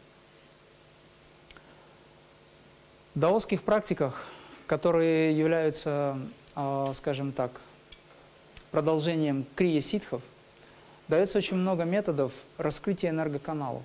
В 3.15 3.19
даосских 3.19 3.63
практиках, 3.63 4.27
которые 4.67 5.35
являются, 5.35 6.19
а, 6.53 6.93
скажем 6.93 7.31
так, 7.31 7.61
продолжением 8.69 9.47
крия 9.55 9.81
ситхов, 9.81 10.21
дается 11.07 11.39
очень 11.39 11.57
много 11.57 11.83
методов 11.83 12.31
раскрытия 12.59 13.09
энергоканалов. 13.09 13.81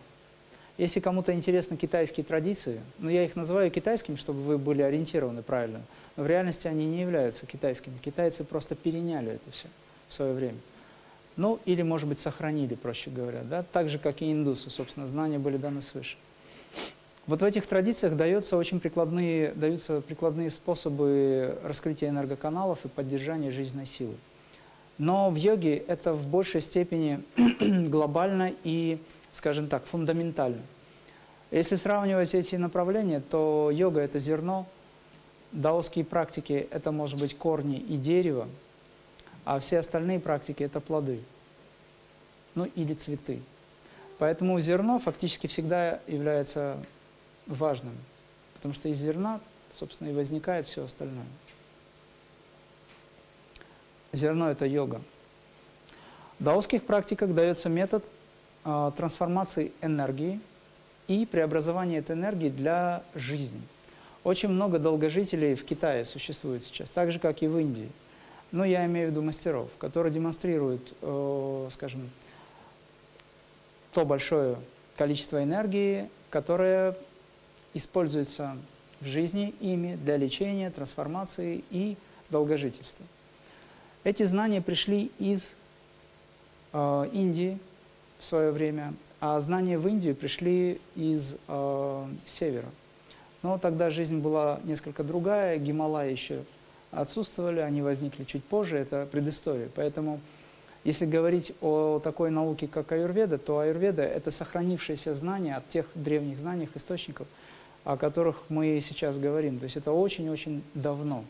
Если 0.81 1.01
кому-то 1.01 1.35
интересны 1.35 1.77
китайские 1.77 2.25
традиции, 2.25 2.81
ну 3.01 3.11
я 3.11 3.23
их 3.27 3.37
называю 3.37 3.71
китайскими, 3.71 4.17
чтобы 4.17 4.41
вы 4.41 4.57
были 4.57 4.81
ориентированы 4.81 5.43
правильно, 5.43 5.83
но 6.17 6.23
в 6.23 6.27
реальности 6.27 6.69
они 6.69 6.87
не 6.87 7.03
являются 7.03 7.45
китайскими. 7.45 7.99
Китайцы 8.03 8.45
просто 8.45 8.75
переняли 8.75 9.33
это 9.33 9.51
все 9.51 9.67
в 10.09 10.15
свое 10.15 10.33
время. 10.33 10.57
Ну, 11.37 11.61
или, 11.67 11.83
может 11.83 12.09
быть, 12.09 12.19
сохранили, 12.19 12.77
проще 12.77 13.11
говоря, 13.11 13.43
да? 13.43 13.63
так 13.63 13.91
же, 13.91 13.99
как 13.99 14.23
и 14.23 14.33
индусы, 14.33 14.71
собственно, 14.71 15.07
знания 15.07 15.39
были 15.39 15.59
даны 15.59 15.83
свыше. 15.83 16.17
Вот 17.27 17.43
в 17.43 17.45
этих 17.45 17.67
традициях 17.67 18.17
даются 18.17 18.57
очень 18.57 18.81
прикладные, 18.81 19.53
даются 19.53 20.01
прикладные 20.01 20.49
способы 20.49 21.59
раскрытия 21.63 22.09
энергоканалов 22.09 22.87
и 22.87 22.89
поддержания 22.89 23.51
жизненной 23.51 23.85
силы. 23.85 24.15
Но 24.97 25.29
в 25.29 25.37
йоге 25.37 25.77
это 25.77 26.15
в 26.15 26.27
большей 26.27 26.63
степени 26.63 27.21
глобально 27.87 28.55
и 28.65 28.99
скажем 29.33 29.69
так, 29.69 29.85
фундаментально. 29.85 30.63
Если 31.51 31.77
сравнивать 31.77 32.35
эти 32.35 32.57
направления, 32.57 33.21
то 33.21 33.71
йога– 33.73 34.01
это 34.03 34.19
зерно, 34.19 34.67
даосские 35.53 36.05
практики– 36.05 36.69
это, 36.71 36.93
может 36.93 37.19
быть, 37.19 37.37
корни 37.37 37.77
и 37.77 37.97
дерево, 37.97 38.49
а 39.45 39.59
все 39.59 39.79
остальные 39.79 40.21
практики– 40.21 40.63
это 40.65 40.81
плоды, 40.81 41.21
ну 42.55 42.67
или 42.77 42.95
цветы. 42.95 43.43
Поэтому 44.19 44.61
зерно 44.61 44.99
фактически 44.99 45.47
всегда 45.47 46.01
является 46.07 46.79
важным, 47.47 47.97
потому 48.55 48.75
что 48.75 48.89
из 48.89 48.99
зерна, 48.99 49.41
собственно, 49.71 50.11
и 50.11 50.13
возникает 50.13 50.67
все 50.67 50.85
остальное. 50.85 51.27
Зерно– 54.13 54.51
это 54.53 54.67
йога. 54.67 55.01
В 56.39 56.45
даосских 56.45 56.85
практиках 56.85 57.35
дается 57.35 57.69
метод– 57.69 58.09
а, 58.65 58.91
трансформации 58.91 59.73
энергии 59.81 60.41
и 61.09 61.27
преобразования 61.27 61.99
этой 61.99 62.15
энергии 62.15 62.49
для 62.49 63.03
жизни. 63.15 63.61
Очень 64.23 64.51
много 64.51 64.79
долгожителей 64.79 65.55
в 65.55 65.65
Китае 65.65 66.05
существует 66.05 66.63
сейчас, 66.63 66.91
так 66.91 67.11
же, 67.11 67.19
как 67.19 67.43
и 67.43 67.47
в 67.47 67.59
Индии. 67.59 67.91
Но 68.53 68.65
я 68.65 68.85
имею 68.87 69.09
в 69.09 69.11
виду 69.13 69.23
мастеров, 69.23 69.71
которые 69.79 70.13
демонстрируют, 70.13 70.95
э, 71.01 71.69
скажем, 71.71 72.11
то 73.93 74.05
большое 74.05 74.57
количество 74.97 75.43
энергии, 75.43 76.11
которое 76.29 76.97
используется 77.73 78.57
в 79.01 79.07
жизни 79.07 79.55
ими 79.61 79.97
для 79.97 80.17
лечения, 80.17 80.71
трансформации 80.71 81.65
и 81.71 81.97
долгожительства. 82.29 83.07
Эти 84.05 84.25
знания 84.25 84.61
пришли 84.61 85.11
из 85.19 85.55
э, 86.73 87.09
Индии, 87.13 87.59
в 88.21 88.27
свое 88.27 88.51
время, 88.51 88.95
а 89.21 89.41
знания 89.41 89.79
в 89.79 89.89
Индию 89.89 90.15
пришли 90.15 90.81
из 90.95 91.37
э, 91.49 92.07
севера. 92.27 92.69
Но 93.43 93.59
тогда 93.59 93.91
жизнь 93.91 94.19
была 94.19 94.61
несколько 94.65 95.03
другая, 95.03 95.57
Гималаи 95.59 96.13
еще 96.13 96.45
отсутствовали, 96.91 97.61
они 97.61 97.81
возникли 97.81 98.25
чуть 98.25 98.45
позже, 98.45 98.77
это 98.77 99.09
предыстория. 99.11 99.69
Поэтому, 99.75 100.21
если 100.85 101.07
говорить 101.07 101.55
о 101.63 102.01
такой 102.01 102.31
науке, 102.31 102.69
как 102.69 102.93
аюрведа, 102.93 103.39
то 103.39 103.59
аюрведа– 103.59 104.03
это 104.05 104.31
сохранившееся 104.31 105.15
знание 105.15 105.57
от 105.57 105.67
тех 105.69 105.87
древних 105.95 106.39
знаний, 106.39 106.69
источников, 106.75 107.27
о 107.85 107.97
которых 107.97 108.43
мы 108.51 108.81
сейчас 108.83 109.19
говорим. 109.19 109.59
То 109.59 109.65
есть 109.65 109.77
это 109.77 109.93
очень-очень 109.93 110.63
давно. 110.75 111.25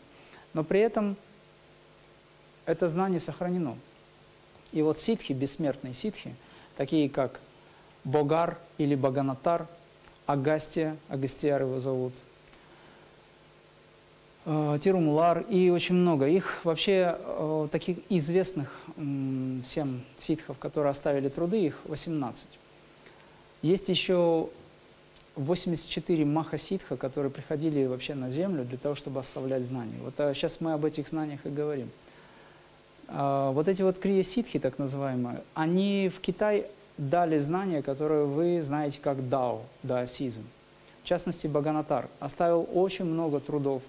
Но 0.53 0.65
при 0.65 0.81
этом 0.81 1.15
это 2.65 2.89
знание 2.89 3.21
сохранено. 3.21 3.77
И 4.73 4.81
вот 4.81 4.99
ситхи, 4.99 5.31
бессмертные 5.31 5.93
ситхи– 5.93 6.35
такие 6.77 7.09
как 7.09 7.39
Богар 8.03 8.57
или 8.77 8.95
Баганатар, 8.95 9.67
Агастия, 10.25 10.97
Агастияр 11.09 11.61
его 11.61 11.79
зовут, 11.79 12.13
э, 14.45 14.79
Тирумулар 14.81 15.41
и 15.49 15.69
очень 15.69 15.95
много. 15.95 16.27
Их 16.27 16.63
вообще 16.63 17.15
э, 17.17 17.67
таких 17.71 17.99
известных 18.09 18.73
всем 19.63 20.01
ситхов, 20.17 20.57
которые 20.57 20.91
оставили 20.91 21.29
труды, 21.29 21.65
их 21.65 21.79
18. 21.85 22.47
Есть 23.61 23.89
еще 23.89 24.49
84 25.35 26.25
маха-ситха, 26.25 26.97
которые 26.97 27.31
приходили 27.31 27.85
вообще 27.85 28.15
на 28.15 28.29
землю 28.29 28.65
для 28.65 28.77
того, 28.77 28.95
чтобы 28.95 29.19
оставлять 29.19 29.63
знания. 29.63 29.97
Вот 30.01 30.15
сейчас 30.15 30.61
мы 30.61 30.73
об 30.73 30.85
этих 30.85 31.07
знаниях 31.07 31.45
и 31.45 31.49
говорим. 31.49 31.89
А, 33.13 33.51
вот 33.51 33.67
эти 33.67 33.81
вот 33.81 33.97
крия-ситхи, 33.97 34.59
так 34.59 34.79
называемые, 34.79 35.43
они 35.53 36.09
в 36.13 36.19
Китай 36.21 36.65
дали 36.97 37.37
знания, 37.39 37.81
которые 37.81 38.25
вы 38.25 38.61
знаете 38.61 38.99
как 39.01 39.27
дао, 39.27 39.61
даосизм. 39.83 40.43
В 41.03 41.07
частности, 41.07 41.47
Баганатар 41.47 42.07
оставил 42.19 42.67
очень 42.73 43.05
много 43.05 43.39
трудов, 43.39 43.81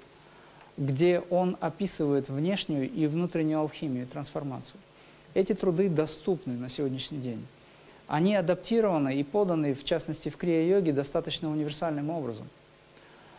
где 0.76 1.22
он 1.30 1.56
описывает 1.60 2.28
внешнюю 2.28 2.90
и 2.90 3.06
внутреннюю 3.06 3.60
алхимию, 3.60 4.06
трансформацию. 4.06 4.80
Эти 5.34 5.54
труды 5.54 5.88
доступны 5.88 6.54
на 6.54 6.68
сегодняшний 6.68 7.18
день. 7.18 7.44
Они 8.08 8.34
адаптированы 8.34 9.16
и 9.16 9.22
поданы, 9.22 9.74
в 9.74 9.84
частности, 9.84 10.28
в 10.28 10.36
крия-йоге 10.36 10.92
достаточно 10.92 11.50
универсальным 11.50 12.10
образом. 12.10 12.48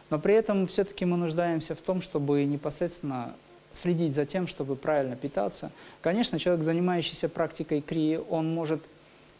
Но 0.10 0.20
при 0.20 0.36
этом 0.36 0.68
все-таки 0.68 1.06
мы 1.06 1.18
нуждаемся 1.18 1.76
в 1.76 1.82
том, 1.82 2.02
чтобы 2.02 2.46
непосредственно 2.46 3.34
следить 3.74 4.14
за 4.14 4.26
тем, 4.26 4.48
чтобы 4.48 4.76
правильно 4.76 5.16
питаться. 5.16 5.72
Конечно, 6.02 6.40
человек, 6.40 6.64
занимающийся 6.64 7.28
практикой 7.28 7.82
крии, 7.82 8.20
он 8.30 8.54
может 8.54 8.82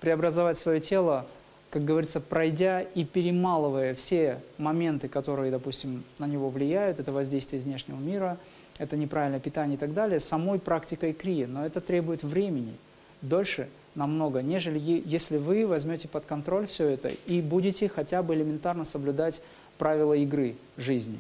преобразовать 0.02 0.58
свое 0.58 0.82
тело, 0.82 1.26
как 1.70 1.86
говорится, 1.86 2.20
пройдя 2.20 2.82
и 2.82 3.06
перемалывая 3.06 3.96
все 3.96 4.40
моменты, 4.58 5.08
которые, 5.08 5.50
допустим, 5.50 6.04
на 6.20 6.28
него 6.28 6.50
влияют, 6.50 7.00
это 7.00 7.12
воздействие 7.12 7.60
из 7.60 7.66
внешнего 7.66 7.98
мира, 7.98 8.38
это 8.80 8.98
неправильное 8.98 9.40
питание 9.40 9.76
и 9.76 9.80
так 9.80 9.94
далее, 9.94 10.20
самой 10.20 10.60
практикой 10.60 11.14
крии. 11.14 11.46
Но 11.46 11.66
это 11.66 11.80
требует 11.80 12.24
времени, 12.24 12.76
дольше 13.22 13.70
намного, 13.96 14.42
нежели 14.42 14.80
если 15.06 15.38
вы 15.38 15.66
возьмете 15.66 16.08
под 16.08 16.26
контроль 16.26 16.68
все 16.68 16.88
это 16.90 17.12
и 17.28 17.42
будете 17.42 17.88
хотя 17.88 18.24
бы 18.24 18.34
элементарно 18.34 18.86
соблюдать 18.86 19.42
правила 19.78 20.14
игры 20.14 20.56
жизни. 20.78 21.20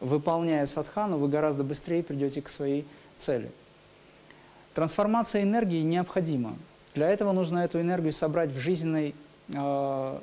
Выполняя 0.00 0.66
садхану, 0.66 1.18
вы 1.18 1.28
гораздо 1.28 1.62
быстрее 1.62 2.02
придете 2.02 2.42
к 2.42 2.48
своей 2.48 2.86
цели. 3.16 3.50
Трансформация 4.74 5.42
энергии 5.42 5.82
необходима. 5.82 6.56
Для 6.94 7.08
этого 7.08 7.32
нужно 7.32 7.58
эту 7.60 7.80
энергию 7.80 8.12
собрать 8.12 8.50
в 8.50 8.58
жизненной 8.58 9.14
э, 9.48 10.18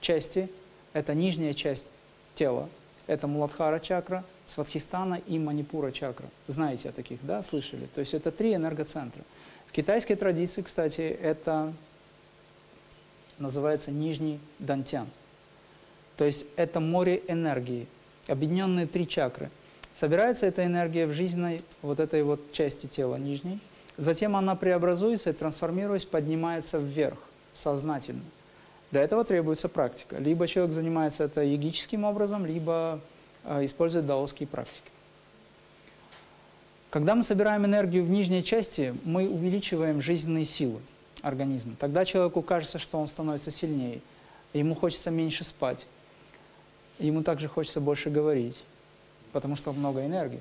части. 0.00 0.50
Это 0.92 1.14
нижняя 1.14 1.54
часть 1.54 1.90
тела. 2.34 2.68
Это 3.06 3.26
Муладхара 3.26 3.78
чакра, 3.78 4.24
Сватхистана 4.46 5.20
и 5.26 5.38
Манипура 5.38 5.90
чакра. 5.90 6.26
Знаете 6.46 6.88
о 6.88 6.92
таких, 6.92 7.24
да, 7.24 7.42
слышали? 7.42 7.86
То 7.94 8.00
есть 8.00 8.14
это 8.14 8.30
три 8.30 8.54
энергоцентра. 8.54 9.22
В 9.66 9.72
китайской 9.72 10.14
традиции, 10.14 10.62
кстати, 10.62 11.02
это 11.02 11.72
называется 13.38 13.90
нижний 13.90 14.40
дантян. 14.58 15.06
То 16.16 16.24
есть 16.24 16.46
это 16.56 16.80
море 16.80 17.22
энергии, 17.28 17.86
объединенные 18.30 18.86
три 18.86 19.06
чакры. 19.06 19.50
Собирается 19.92 20.46
эта 20.46 20.64
энергия 20.64 21.06
в 21.06 21.12
жизненной 21.12 21.62
вот 21.82 22.00
этой 22.00 22.22
вот 22.22 22.52
части 22.52 22.86
тела 22.86 23.16
нижней, 23.16 23.58
Затем 24.00 24.34
она 24.34 24.54
преобразуется 24.54 25.28
и, 25.28 25.34
трансформируясь, 25.34 26.06
поднимается 26.06 26.78
вверх, 26.78 27.18
сознательно. 27.52 28.22
Для 28.90 29.02
этого 29.02 29.26
требуется 29.26 29.68
практика. 29.68 30.16
Либо 30.16 30.48
человек 30.48 30.72
занимается 30.72 31.24
это 31.24 31.42
йогическим 31.42 32.04
образом, 32.04 32.46
либо 32.46 33.00
э, 33.44 33.62
использует 33.66 34.06
даосские 34.06 34.46
практики. 34.46 34.90
Когда 36.88 37.14
мы 37.14 37.22
собираем 37.22 37.66
энергию 37.66 38.02
в 38.02 38.08
нижней 38.08 38.42
части, 38.42 38.94
мы 39.04 39.28
увеличиваем 39.28 40.00
жизненные 40.00 40.46
силы 40.46 40.80
организма. 41.20 41.74
Тогда 41.78 42.06
человеку 42.06 42.40
кажется, 42.40 42.78
что 42.78 42.98
он 42.98 43.06
становится 43.06 43.50
сильнее, 43.50 44.00
ему 44.54 44.74
хочется 44.74 45.10
меньше 45.10 45.44
спать, 45.44 45.86
ему 47.00 47.22
также 47.22 47.48
хочется 47.48 47.80
больше 47.80 48.10
говорить, 48.10 48.62
потому 49.32 49.56
что 49.56 49.72
много 49.72 50.04
энергии. 50.04 50.40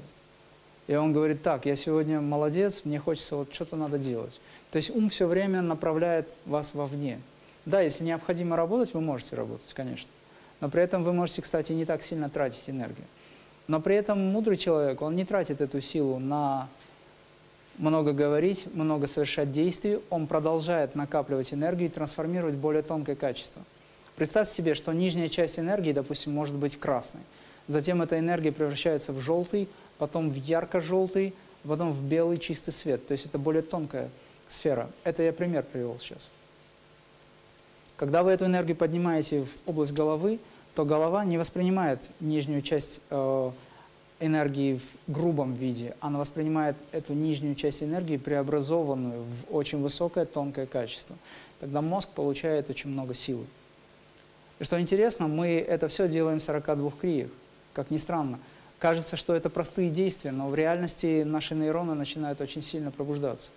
И 0.88 0.96
он 0.96 1.14
говорит, 1.14 1.44
так, 1.44 1.66
я 1.66 1.76
сегодня 1.76 2.20
молодец, 2.20 2.82
мне 2.84 3.00
хочется, 3.00 3.36
вот 3.36 3.54
что-то 3.54 3.76
надо 3.76 3.98
делать. 4.00 4.40
То 4.72 4.78
есть 4.78 4.90
ум 4.90 5.10
все 5.10 5.28
время 5.28 5.62
направляет 5.62 6.28
вас 6.46 6.74
вовне. 6.74 7.20
Да, 7.66 7.82
если 7.82 8.04
необходимо 8.04 8.56
работать, 8.56 8.94
вы 8.94 9.02
можете 9.02 9.36
работать, 9.36 9.72
конечно. 9.74 10.10
Но 10.62 10.70
при 10.70 10.82
этом 10.82 11.04
вы 11.04 11.14
можете, 11.14 11.42
кстати, 11.42 11.72
не 11.72 11.86
так 11.86 12.02
сильно 12.02 12.30
тратить 12.30 12.70
энергию. 12.70 13.06
Но 13.68 13.80
при 13.80 13.96
этом 13.96 14.20
мудрый 14.20 14.58
человек, 14.58 15.02
он 15.02 15.16
не 15.16 15.26
тратит 15.26 15.62
эту 15.62 15.80
силу 15.80 16.18
на 16.18 16.68
много 17.78 18.12
говорить, 18.12 18.68
много 18.74 19.08
совершать 19.08 19.52
действий, 19.52 20.00
он 20.10 20.28
продолжает 20.28 20.96
накапливать 20.96 21.54
энергию 21.54 21.90
и 21.90 21.92
трансформировать 21.92 22.56
более 22.56 22.82
тонкое 22.82 23.16
качество. 23.16 23.62
Представьте 24.20 24.54
себе, 24.54 24.76
что 24.76 24.92
нижняя 24.92 25.30
часть 25.30 25.60
энергии, 25.60 25.94
допустим, 25.94 26.34
может 26.34 26.54
быть 26.54 26.78
красной. 26.78 27.22
Затем 27.68 28.02
эта 28.02 28.20
энергия 28.20 28.52
превращается 28.52 29.14
в 29.14 29.20
желтый, 29.22 29.70
потом 29.98 30.30
в 30.30 30.36
ярко-желтый, 30.36 31.34
потом 31.66 31.94
в 31.94 32.04
белый 32.04 32.38
чистый 32.38 32.72
свет. 32.72 33.08
То 33.08 33.14
есть 33.14 33.28
это 33.28 33.38
более 33.38 33.62
тонкая 33.62 34.10
сфера. 34.50 34.90
Это 35.06 35.24
я 35.24 35.32
пример 35.32 35.64
привел 35.64 35.98
сейчас. 36.00 36.30
Когда 37.96 38.24
вы 38.24 38.32
эту 38.32 38.44
энергию 38.48 38.76
поднимаете 38.76 39.46
в 39.46 39.58
область 39.66 39.94
головы, 39.94 40.40
то 40.76 40.84
голова 40.84 41.24
не 41.24 41.38
воспринимает 41.38 42.02
нижнюю 42.20 42.62
часть 42.62 43.00
э, 43.10 43.52
энергии 44.20 44.80
в 44.80 45.12
грубом 45.14 45.54
виде, 45.54 45.96
она 46.02 46.20
воспринимает 46.20 46.76
эту 46.92 47.14
нижнюю 47.14 47.56
часть 47.56 47.84
энергии, 47.84 48.18
преобразованную 48.18 49.24
в 49.24 49.56
очень 49.56 49.82
высокое 49.82 50.26
тонкое 50.26 50.66
качество. 50.66 51.16
Тогда 51.62 51.80
мозг 51.80 52.10
получает 52.10 52.70
очень 52.70 52.90
много 52.90 53.14
силы. 53.14 53.46
И 54.60 54.64
что 54.64 54.80
интересно, 54.80 55.28
мы 55.28 55.58
это 55.66 55.88
все 55.88 56.08
делаем 56.08 56.40
в 56.40 56.44
42 56.44 56.92
криях, 57.00 57.30
как 57.74 57.92
ни 57.92 57.98
странно. 57.98 58.40
Кажется, 58.78 59.18
что 59.18 59.36
это 59.36 59.50
простые 59.50 59.90
действия, 59.90 60.32
но 60.32 60.48
в 60.48 60.56
реальности 60.56 61.24
наши 61.24 61.56
нейроны 61.56 61.96
начинают 61.96 62.40
очень 62.42 62.62
сильно 62.62 62.92
пробуждаться. 62.92 63.50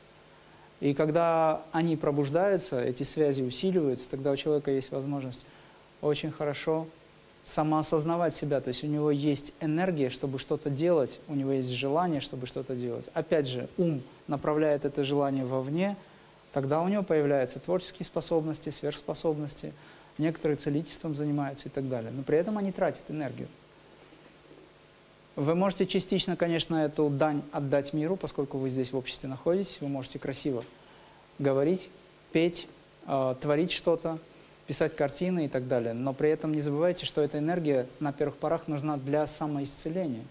И 0.81 0.95
когда 0.95 1.63
они 1.71 1.97
пробуждаются, 1.97 2.83
эти 2.83 3.05
связи 3.05 3.43
усиливаются, 3.43 4.11
тогда 4.11 4.33
у 4.33 4.37
человека 4.37 4.73
есть 4.73 4.91
возможность 4.91 5.47
очень 6.01 6.33
хорошо 6.33 6.89
самоосознавать 7.45 8.35
себя. 8.35 8.61
То 8.61 8.69
есть 8.69 8.83
у 8.85 8.89
него 8.89 9.11
есть 9.11 9.55
энергия, 9.61 10.11
чтобы 10.11 10.39
что-то 10.39 10.71
делать, 10.71 11.21
у 11.29 11.35
него 11.35 11.53
есть 11.53 11.71
желание, 11.71 12.21
чтобы 12.21 12.47
что-то 12.47 12.75
делать. 12.75 13.07
Опять 13.15 13.49
же, 13.49 13.69
ум 13.79 14.03
направляет 14.27 14.85
это 14.85 15.05
желание 15.05 15.45
вовне, 15.45 15.97
тогда 16.53 16.83
у 16.83 16.89
него 16.89 17.03
появляются 17.03 17.61
творческие 17.61 18.07
способности, 18.07 18.71
сверхспособности, 18.71 19.73
некоторые 20.19 20.57
целительством 20.57 21.15
занимаются 21.15 21.69
и 21.69 21.71
так 21.71 21.89
далее. 21.89 22.11
Но 22.11 22.23
при 22.23 22.39
этом 22.39 22.59
они 22.59 22.73
тратят 22.73 23.11
энергию. 23.11 23.49
Вы 25.35 25.55
можете 25.55 25.87
частично, 25.87 26.37
конечно, 26.37 26.77
эту 26.77 27.09
дань 27.09 27.43
отдать 27.53 27.95
миру, 27.95 28.17
поскольку 28.17 28.59
вы 28.59 28.69
здесь 28.69 28.93
в 28.93 28.97
обществе 28.97 29.29
находитесь. 29.29 29.81
Вы 29.81 29.89
можете 29.89 30.19
красиво 30.19 30.63
говорить, 31.39 31.91
петь, 32.33 32.69
э, 33.07 33.35
творить 33.41 33.73
что-то, 33.73 34.19
писать 34.67 34.95
картины 34.95 35.47
и 35.47 35.49
так 35.49 35.69
далее. 35.69 35.95
Но 35.95 36.13
при 36.13 36.29
этом 36.29 36.53
не 36.53 36.61
забывайте, 36.61 37.07
что 37.07 37.23
эта 37.23 37.39
энергия 37.39 37.87
на 37.99 38.13
первых 38.13 38.37
порах 38.37 38.69
нужна 38.69 38.99
для 38.99 39.27
самоисцеления. 39.27 40.25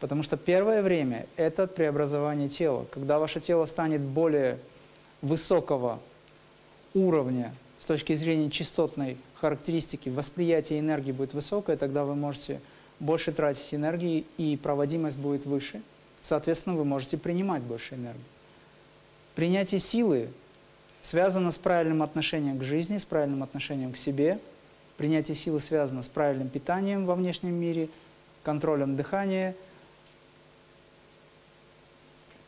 Потому 0.00 0.22
что 0.22 0.36
первое 0.36 0.82
время– 0.82 1.26
это 1.36 1.66
преобразование 1.66 2.48
тела. 2.48 2.86
Когда 2.90 3.18
ваше 3.18 3.40
тело 3.40 3.66
станет 3.66 4.00
более 4.00 4.58
высокого 5.22 6.00
уровня 6.94 7.54
с 7.78 7.84
точки 7.84 8.14
зрения 8.14 8.50
частотной 8.50 9.18
характеристики, 9.34 10.08
восприятие 10.08 10.80
энергии 10.80 11.12
будет 11.12 11.34
высокое, 11.34 11.76
тогда 11.76 12.04
вы 12.04 12.14
можете 12.14 12.60
больше 13.00 13.32
тратить 13.32 13.74
энергии 13.74 14.24
и 14.38 14.56
проводимость 14.56 15.18
будет 15.18 15.44
выше. 15.44 15.82
Соответственно, 16.22 16.76
вы 16.76 16.84
можете 16.84 17.18
принимать 17.18 17.62
больше 17.62 17.94
энергии. 17.94 18.20
Принятие 19.34 19.80
силы 19.80 20.28
связано 21.02 21.50
с 21.50 21.58
правильным 21.58 22.02
отношением 22.02 22.58
к 22.58 22.64
жизни, 22.64 22.98
с 22.98 23.04
правильным 23.04 23.42
отношением 23.42 23.92
к 23.92 23.96
себе. 23.96 24.38
Принятие 24.96 25.34
силы 25.34 25.60
связано 25.60 26.02
с 26.02 26.08
правильным 26.08 26.48
питанием 26.48 27.04
во 27.04 27.14
внешнем 27.14 27.54
мире, 27.54 27.90
контролем 28.42 28.96
дыхания, 28.96 29.54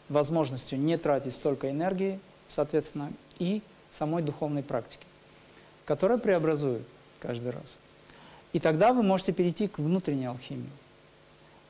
возможностью 0.08 0.78
не 0.78 0.96
тратить 0.96 1.34
столько 1.34 1.70
энергии, 1.70 2.18
соответственно, 2.48 3.12
и 3.38 3.62
самой 3.90 4.22
духовной 4.22 4.62
практики, 4.62 5.04
которая 5.88 6.18
преобразует 6.18 6.82
каждый 7.18 7.50
раз. 7.50 7.78
И 8.52 8.60
тогда 8.60 8.92
вы 8.92 9.02
можете 9.02 9.32
перейти 9.32 9.68
к 9.68 9.78
внутренней 9.78 10.26
алхимии. 10.26 10.68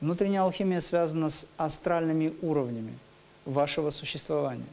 Внутренняя 0.01 0.43
алхимия 0.43 0.81
связана 0.81 1.29
с 1.31 1.47
астральными 1.57 2.35
уровнями 2.43 2.99
вашего 3.45 3.91
существования. 3.91 4.67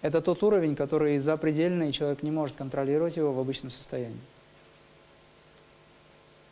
Это 0.00 0.22
тот 0.22 0.42
уровень, 0.42 0.74
который 0.74 1.18
запредельный, 1.18 1.90
и 1.90 1.92
человек 1.92 2.22
не 2.22 2.30
может 2.30 2.56
контролировать 2.56 3.18
его 3.18 3.30
в 3.30 3.38
обычном 3.38 3.70
состоянии. 3.70 4.16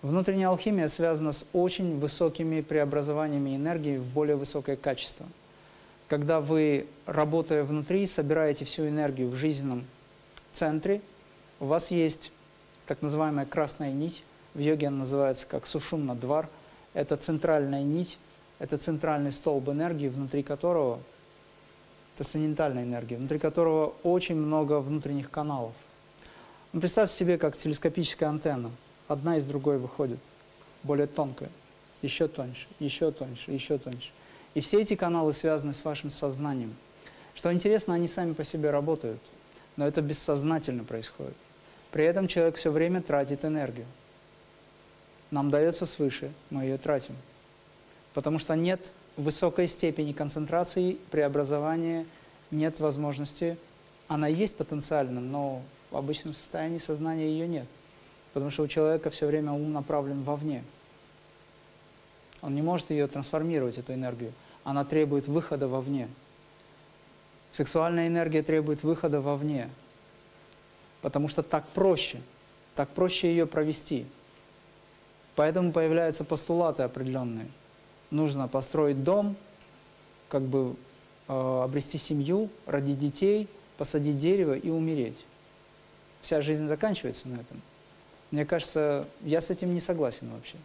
Внутренняя 0.03 0.49
алхимия 0.49 0.89
связана 0.89 1.33
с 1.33 1.47
очень 1.55 1.99
высокими 1.99 2.61
преобразованиями 2.61 3.57
энергии 3.57 3.97
в 3.97 4.05
более 4.05 4.37
высокое 4.37 4.77
качество. 4.77 5.25
Когда 6.09 6.43
вы, 6.43 6.87
работая 7.07 7.65
внутри, 7.65 8.07
собираете 8.07 8.67
всю 8.67 8.89
энергию 8.89 9.31
в 9.31 9.37
жизненном 9.37 9.87
центре, 10.53 11.01
у 11.61 11.67
вас 11.67 11.91
есть 11.91 12.31
так 12.87 13.03
называемая 13.03 13.47
красная 13.47 13.93
нить, 13.93 14.25
в 14.55 14.59
йоге 14.59 14.89
она 14.89 14.99
называется 14.99 15.47
как 15.47 15.67
сушумна 15.67 16.15
двар, 16.15 16.49
это 16.93 17.17
центральная 17.17 17.83
нить, 17.83 18.19
это 18.59 18.77
центральный 18.77 19.33
столб 19.33 19.69
энергии, 19.69 20.09
внутри 20.09 20.43
которого, 20.43 21.01
это 22.15 22.25
санитальная 22.25 22.85
энергия, 22.85 23.17
внутри 23.17 23.39
которого 23.39 23.95
очень 24.03 24.37
много 24.37 24.81
внутренних 24.81 25.31
каналов. 25.31 25.73
Ну, 26.73 26.81
представьте 26.81 27.15
себе, 27.15 27.39
как 27.39 27.57
телескопическая 27.57 28.29
антенна– 28.29 28.71
одна 29.09 29.37
из 29.37 29.47
другой 29.47 29.79
выходит, 29.79 30.19
более 30.83 31.07
тонкая, 31.07 31.51
еще 32.03 32.29
тоньше, 32.29 32.67
еще 32.79 33.11
тоньше, 33.11 33.51
еще 33.51 33.79
тоньше. 33.79 34.11
И 34.55 34.61
все 34.61 34.81
эти 34.81 34.95
каналы 34.95 35.33
связаны 35.33 35.73
с 35.73 35.85
вашим 35.85 36.11
сознанием. 36.11 36.75
Что 37.35 37.53
интересно, 37.53 37.95
они 37.95 38.07
сами 38.07 38.33
по 38.33 38.45
себе 38.45 38.71
работают, 38.71 39.21
но 39.77 39.87
это 39.87 40.03
бессознательно 40.03 40.85
происходит. 40.85 41.37
При 41.91 42.05
этом 42.05 42.27
человек 42.27 42.57
все 42.57 42.70
время 42.70 43.03
тратит 43.03 43.45
энергию. 43.45 43.87
Нам 45.31 45.51
дается 45.51 45.87
свыше, 45.87 46.33
мы 46.51 46.62
ее 46.62 46.79
тратим. 46.79 47.14
Потому 48.14 48.39
что 48.39 48.55
нет 48.55 48.93
высокой 49.16 49.66
степени 49.66 50.12
концентрации, 50.12 50.99
преобразования, 51.11 52.07
нет 52.51 52.81
возможности. 52.81 53.57
Она 54.09 54.29
есть 54.29 54.57
потенциально, 54.57 55.20
но 55.20 55.62
в 55.91 55.97
обычном 55.97 56.35
состоянии 56.35 56.79
сознания 56.79 57.29
ее 57.29 57.49
нет. 57.49 57.66
Потому 58.33 58.51
что 58.51 58.62
у 58.62 58.68
человека 58.68 59.11
все 59.11 59.27
время 59.27 59.53
ум 59.53 59.72
направлен 59.72 60.22
вовне. 60.22 60.62
Он 62.43 62.55
не 62.55 62.62
может 62.62 62.91
ее 62.91 63.07
трансформировать, 63.07 63.79
эту 63.79 63.95
энергию. 63.95 64.33
Она 64.64 64.85
требует 64.85 65.29
выхода 65.29 65.66
вовне. 65.68 66.09
Сексуальная 67.55 68.09
энергия 68.09 68.43
требует 68.43 68.83
выхода 68.83 69.21
вовне. 69.21 69.71
Потому 71.03 71.29
что 71.29 71.45
так 71.45 71.65
проще. 71.69 72.21
Так 72.75 72.89
проще 72.89 73.29
ее 73.29 73.47
провести. 73.47 74.07
Поэтому 75.37 75.71
появляются 75.71 76.25
постулаты 76.25 76.83
определенные. 76.83 77.47
Нужно 78.11 78.49
построить 78.49 79.05
дом, 79.05 79.37
как 80.29 80.43
бы 80.43 80.75
э, 81.29 81.61
обрести 81.63 81.97
семью, 81.97 82.49
родить 82.67 82.99
детей, 82.99 83.49
посадить 83.79 84.19
дерево 84.19 84.55
и 84.55 84.69
умереть. 84.71 85.25
Вся 86.23 86.41
жизнь 86.41 86.67
заканчивается 86.67 87.29
на 87.29 87.37
этом. 87.37 87.63
Мне 88.33 88.45
кажется, 88.45 89.07
я 89.21 89.41
с 89.41 89.51
этим 89.51 89.73
не 89.73 89.81
согласен 89.81 90.29
вообще. 90.33 90.57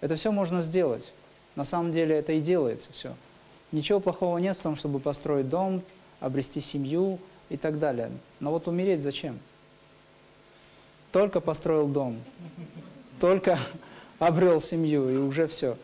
Это 0.00 0.14
все 0.14 0.30
можно 0.30 0.62
сделать. 0.62 1.12
На 1.56 1.64
самом 1.64 1.90
деле 1.90 2.14
это 2.14 2.32
и 2.34 2.40
делается 2.40 2.92
все. 2.92 3.16
Ничего 3.72 3.98
плохого 3.98 4.38
нет 4.38 4.56
в 4.56 4.60
том, 4.60 4.76
чтобы 4.76 5.00
построить 5.00 5.48
дом, 5.48 5.82
обрести 6.20 6.60
семью 6.60 7.18
и 7.48 7.56
так 7.56 7.78
далее. 7.78 8.10
Но 8.40 8.50
вот 8.50 8.68
умереть 8.68 9.00
зачем? 9.00 9.38
Только 11.12 11.40
построил 11.40 11.88
дом, 11.88 12.18
только 13.20 13.58
обрел 14.18 14.60
семью 14.60 15.08
и 15.08 15.16
уже 15.16 15.46
все. 15.46 15.76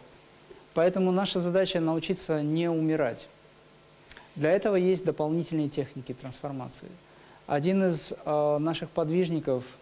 Поэтому 0.75 1.13
наша 1.13 1.41
задача 1.41 1.81
научиться 1.81 2.43
не 2.43 2.69
умирать. 2.69 3.29
Для 4.35 4.51
этого 4.51 4.75
есть 4.77 5.05
дополнительные 5.05 5.69
техники 5.69 6.13
трансформации. 6.13 6.89
Один 7.47 7.85
из 7.85 8.13
э, 8.25 8.59
наших 8.59 8.91
подвижников– 8.91 9.65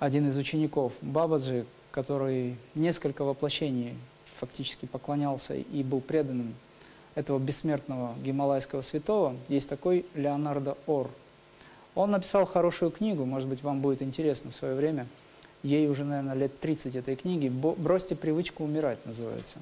один 0.00 0.26
из 0.26 0.38
учеников 0.38 0.94
Бабаджи, 1.02 1.66
который 1.90 2.56
несколько 2.74 3.22
воплощений 3.22 3.94
фактически 4.38 4.86
поклонялся 4.86 5.54
и 5.54 5.82
был 5.82 6.00
преданным 6.00 6.54
этого 7.20 7.38
бессмертного 7.38 8.14
гималайского 8.22 8.82
святого, 8.82 9.36
есть 9.48 9.68
такой 9.68 10.04
Леонардо 10.14 10.76
Ор. 10.86 11.08
Он 11.94 12.10
написал 12.10 12.46
хорошую 12.46 12.90
книгу, 12.90 13.24
может 13.24 13.48
быть, 13.48 13.62
вам 13.62 13.80
будет 13.80 14.02
интересно 14.02 14.50
в 14.50 14.54
свое 14.54 14.74
время. 14.74 15.06
Ей 15.62 15.88
уже, 15.88 16.04
наверное, 16.04 16.34
лет 16.34 16.58
30 16.58 16.96
этой 16.96 17.16
книги. 17.16 17.48
«Бросьте 17.48 18.16
привычку 18.16 18.64
умирать» 18.64 19.04
называется. 19.04 19.58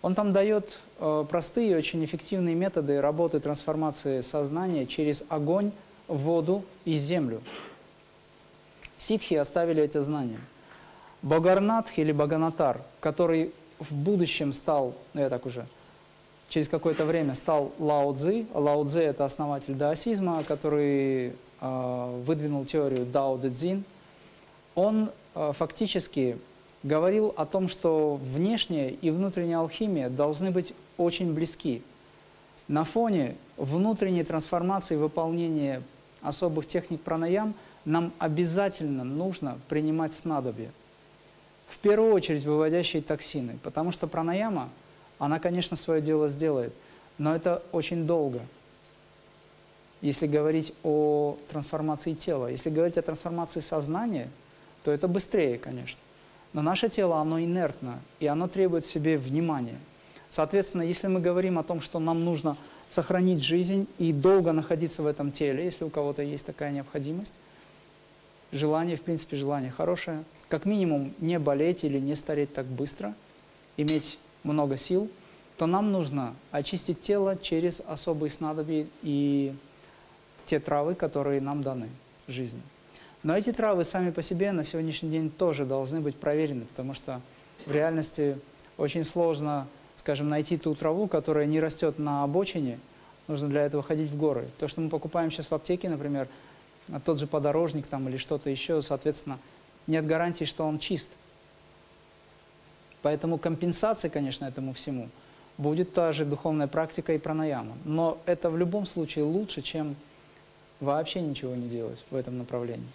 Он 0.00 0.14
там 0.14 0.32
дает 0.32 0.80
э, 0.98 1.24
простые, 1.28 1.76
очень 1.76 2.04
эффективные 2.04 2.54
методы 2.54 3.00
работы 3.00 3.40
трансформации 3.40 4.20
сознания 4.20 4.86
через 4.86 5.24
огонь, 5.28 5.72
воду 6.08 6.64
и 6.84 6.94
землю. 6.94 7.40
Ситхи 8.98 9.34
оставили 9.34 9.82
эти 9.82 9.98
знания. 9.98 10.40
Богарнатх 11.22 11.98
или 11.98 12.12
Баганатар, 12.12 12.82
который 13.00 13.52
в 13.78 13.94
будущем 13.94 14.52
стал, 14.52 14.94
ну 15.14 15.22
я 15.22 15.30
так 15.30 15.46
уже, 15.46 15.66
через 16.48 16.68
какое-то 16.68 17.04
время 17.04 17.34
стал 17.34 17.72
Лао 17.78 18.14
Цзи. 18.14 18.46
Лао 18.54 18.84
Цзи– 18.84 18.98
это 19.00 19.24
основатель 19.24 19.74
даосизма, 19.74 20.42
который 20.44 21.32
э, 21.60 22.22
выдвинул 22.26 22.64
теорию 22.64 23.06
Дао 23.06 23.36
Дэ 23.36 23.50
Цзин. 23.50 23.84
Он 24.74 25.10
э, 25.34 25.52
фактически 25.54 26.38
говорил 26.82 27.32
о 27.36 27.46
том, 27.46 27.68
что 27.68 28.20
внешняя 28.22 28.90
и 28.90 29.10
внутренняя 29.10 29.58
алхимия 29.58 30.08
должны 30.08 30.50
быть 30.50 30.74
очень 30.98 31.32
близки. 31.32 31.82
На 32.68 32.84
фоне 32.84 33.36
внутренней 33.56 34.24
трансформации 34.24 34.96
выполнения 34.96 35.82
особых 36.22 36.66
техник 36.66 37.00
пранаям– 37.00 37.54
нам 37.84 38.12
обязательно 38.18 39.04
нужно 39.04 39.58
принимать 39.68 40.14
снадобья. 40.14 40.70
В 41.66 41.78
первую 41.78 42.12
очередь 42.12 42.44
выводящие 42.44 43.02
токсины, 43.02 43.58
потому 43.62 43.90
что 43.90 44.06
пранаяма, 44.06 44.68
она, 45.18 45.38
конечно, 45.38 45.76
свое 45.76 46.00
дело 46.00 46.28
сделает, 46.28 46.72
но 47.18 47.34
это 47.34 47.62
очень 47.72 48.06
долго. 48.06 48.40
Если 50.00 50.26
говорить 50.26 50.74
о 50.82 51.38
трансформации 51.48 52.12
тела, 52.12 52.48
если 52.48 52.70
говорить 52.70 52.98
о 52.98 53.02
трансформации 53.02 53.60
сознания, 53.60 54.28
то 54.82 54.90
это 54.90 55.08
быстрее, 55.08 55.58
конечно. 55.58 55.98
Но 56.52 56.62
наше 56.62 56.88
тело, 56.88 57.16
оно 57.16 57.40
инертно, 57.40 57.98
и 58.20 58.26
оно 58.26 58.48
требует 58.48 58.84
себе 58.84 59.16
внимания. 59.16 59.78
Соответственно, 60.28 60.82
если 60.82 61.06
мы 61.06 61.20
говорим 61.20 61.58
о 61.58 61.64
том, 61.64 61.80
что 61.80 61.98
нам 61.98 62.24
нужно 62.24 62.56
сохранить 62.90 63.42
жизнь 63.42 63.88
и 63.98 64.12
долго 64.12 64.52
находиться 64.52 65.02
в 65.02 65.06
этом 65.06 65.32
теле, 65.32 65.64
если 65.64 65.84
у 65.84 65.90
кого-то 65.90 66.22
есть 66.22 66.46
такая 66.46 66.70
необходимость, 66.70 67.38
желание, 68.52 68.96
в 68.96 69.02
принципе, 69.02 69.36
желание 69.36 69.70
хорошее. 69.70 70.22
Как 70.48 70.64
минимум 70.64 71.12
не 71.18 71.38
болеть 71.38 71.82
или 71.84 71.98
не 71.98 72.14
стареть 72.14 72.52
так 72.52 72.66
быстро, 72.66 73.14
иметь 73.76 74.18
много 74.44 74.76
сил, 74.76 75.10
то 75.56 75.66
нам 75.66 75.92
нужно 75.92 76.34
очистить 76.50 77.00
тело 77.00 77.36
через 77.36 77.80
особые 77.86 78.30
снадобья 78.30 78.86
и 79.02 79.54
те 80.46 80.60
травы, 80.60 80.94
которые 80.94 81.40
нам 81.40 81.62
даны 81.62 81.88
в 82.26 82.32
жизни. 82.32 82.60
Но 83.22 83.36
эти 83.36 83.52
травы 83.52 83.84
сами 83.84 84.10
по 84.10 84.20
себе 84.22 84.52
на 84.52 84.64
сегодняшний 84.64 85.10
день 85.10 85.30
тоже 85.30 85.64
должны 85.64 86.00
быть 86.00 86.16
проверены, 86.16 86.66
потому 86.66 86.92
что 86.92 87.20
в 87.64 87.72
реальности 87.72 88.38
очень 88.76 89.04
сложно, 89.04 89.66
скажем, 89.96 90.28
найти 90.28 90.58
ту 90.58 90.74
траву, 90.74 91.08
которая 91.08 91.46
не 91.46 91.60
растет 91.60 91.98
на 91.98 92.22
обочине, 92.22 92.78
нужно 93.28 93.48
для 93.48 93.62
этого 93.62 93.82
ходить 93.82 94.10
в 94.10 94.16
горы. 94.16 94.48
То, 94.58 94.68
что 94.68 94.80
мы 94.80 94.90
покупаем 94.90 95.30
сейчас 95.30 95.50
в 95.50 95.54
аптеке, 95.54 95.88
например, 95.88 96.28
тот 97.04 97.18
же 97.18 97.26
подорожник 97.26 97.86
там 97.86 98.08
или 98.08 98.18
что-то 98.18 98.50
еще, 98.50 98.82
соответственно, 98.82 99.38
нет 99.86 100.06
гарантии, 100.06 100.44
что 100.44 100.64
он 100.64 100.78
чист. 100.78 101.16
Поэтому 103.04 103.36
компенсация, 103.36 104.08
конечно, 104.08 104.46
этому 104.46 104.72
всему 104.72 105.10
будет 105.58 105.92
та 105.92 106.12
же 106.12 106.24
духовная 106.24 106.68
практика 106.68 107.12
и 107.12 107.18
пранаяма. 107.18 107.76
Но 107.84 108.16
это 108.24 108.48
в 108.48 108.56
любом 108.56 108.86
случае 108.86 109.26
лучше, 109.26 109.60
чем 109.60 109.94
вообще 110.80 111.20
ничего 111.20 111.54
не 111.54 111.68
делать 111.68 112.02
в 112.10 112.16
этом 112.16 112.38
направлении. 112.38 112.88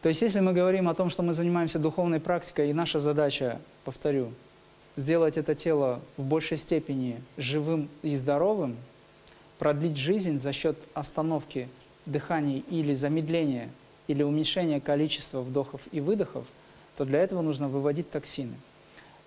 То 0.00 0.08
есть, 0.08 0.22
если 0.22 0.38
мы 0.38 0.52
говорим 0.52 0.88
о 0.88 0.94
том, 0.94 1.10
что 1.10 1.24
мы 1.24 1.32
занимаемся 1.32 1.80
духовной 1.80 2.20
практикой, 2.20 2.70
и 2.70 2.72
наша 2.72 3.00
задача, 3.00 3.60
повторю, 3.84 4.30
сделать 4.94 5.36
это 5.36 5.56
тело 5.56 6.00
в 6.16 6.22
большей 6.22 6.56
степени 6.56 7.20
живым 7.36 7.88
и 8.02 8.14
здоровым, 8.14 8.76
продлить 9.58 9.96
жизнь 9.96 10.38
за 10.38 10.52
счет 10.52 10.78
остановки 10.94 11.68
дыхания 12.06 12.62
или 12.70 12.94
замедления 12.94 13.70
или 14.06 14.22
уменьшения 14.22 14.80
количества 14.80 15.40
вдохов 15.40 15.80
и 15.90 15.98
выдохов, 15.98 16.46
то 16.96 17.04
для 17.04 17.18
этого 17.18 17.42
нужно 17.42 17.68
выводить 17.68 18.08
токсины. 18.08 18.54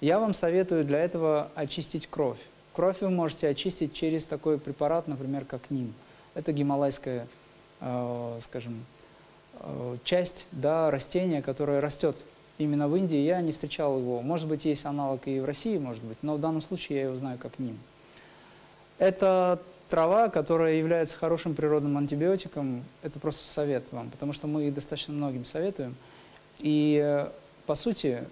Я 0.04 0.20
вам 0.20 0.34
советую 0.34 0.84
для 0.84 1.00
этого 1.00 1.50
очистить 1.56 2.08
кровь. 2.08 2.38
Кровь 2.74 3.00
вы 3.00 3.10
можете 3.10 3.48
очистить 3.48 3.94
через 3.94 4.26
такой 4.26 4.60
препарат, 4.60 5.08
например, 5.08 5.46
как 5.46 5.70
НИМ. 5.70 5.94
Это 6.34 6.52
гималайская, 6.52 7.26
э, 7.80 8.40
скажем, 8.42 8.86
э, 9.62 9.98
часть 10.04 10.48
да, 10.52 10.92
растения, 10.92 11.42
которое 11.42 11.80
растет 11.80 12.18
именно 12.58 12.90
в 12.90 12.98
Индии. 12.98 13.16
Я 13.16 13.40
не 13.40 13.54
встречал 13.54 13.98
его. 13.98 14.22
Может 14.22 14.50
быть, 14.50 14.66
есть 14.66 14.84
аналог 14.84 15.26
и 15.26 15.40
в 15.40 15.46
России, 15.46 15.78
может 15.78 16.04
быть, 16.04 16.18
но 16.22 16.36
в 16.36 16.42
данном 16.42 16.62
случае 16.62 16.98
я 16.98 17.06
его 17.06 17.16
знаю 17.16 17.38
как 17.38 17.58
НИМ. 17.58 17.80
Это 18.98 19.62
трава, 19.88 20.28
которая 20.28 20.74
является 20.74 21.16
хорошим 21.18 21.56
природным 21.56 21.98
антибиотиком, 21.98 22.84
это 23.04 23.22
просто 23.22 23.46
совет 23.46 23.86
вам, 23.94 24.10
потому 24.10 24.34
что 24.34 24.48
мы 24.48 24.70
достаточно 24.70 25.14
многим 25.14 25.46
советуем. 25.46 25.96
И 26.60 27.02
э, 27.02 27.30
по 27.66 27.76
сути, 27.76 28.26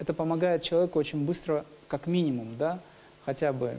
это 0.00 0.14
помогает 0.14 0.62
человеку 0.62 0.98
очень 0.98 1.24
быстро, 1.24 1.64
как 1.86 2.06
минимум, 2.06 2.56
да, 2.56 2.80
хотя 3.26 3.52
бы 3.52 3.78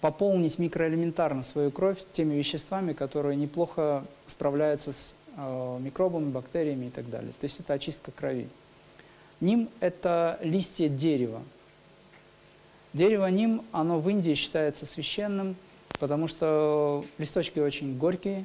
пополнить 0.00 0.58
микроэлементарно 0.58 1.44
свою 1.44 1.70
кровь 1.70 2.04
теми 2.12 2.34
веществами, 2.34 2.92
которые 2.92 3.36
неплохо 3.36 4.04
справляются 4.26 4.92
с 4.92 5.14
э, 5.36 5.78
микробами, 5.80 6.30
бактериями 6.30 6.86
и 6.86 6.90
так 6.90 7.08
далее. 7.08 7.32
То 7.40 7.44
есть 7.44 7.60
это 7.60 7.72
очистка 7.72 8.10
крови. 8.10 8.48
Ним– 9.40 9.68
это 9.80 10.40
листья 10.42 10.88
дерева. 10.88 11.40
Дерево 12.92 13.26
ним, 13.26 13.62
оно 13.70 14.00
в 14.00 14.10
Индии 14.10 14.34
считается 14.34 14.86
священным, 14.86 15.54
потому 16.00 16.26
что 16.26 17.04
листочки 17.16 17.60
очень 17.60 17.96
горькие. 17.96 18.44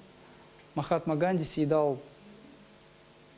Махатма 0.76 1.16
Ганди 1.16 1.44
съедал 1.44 1.98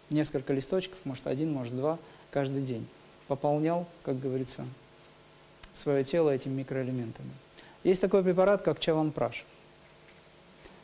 несколько 0.10 0.52
листочков, 0.52 1.00
может 1.06 1.26
один, 1.26 1.54
может 1.54 1.76
два, 1.76 1.98
каждый 2.32 2.62
день. 2.62 2.86
Пополнял, 3.32 3.86
как 4.04 4.20
говорится, 4.20 4.66
свое 5.72 6.04
тело 6.04 6.32
этими 6.32 6.52
микроэлементами. 6.52 7.30
Есть 7.86 8.02
такой 8.02 8.24
препарат, 8.24 8.62
как 8.62 8.78
чаванпраш. 8.78 9.46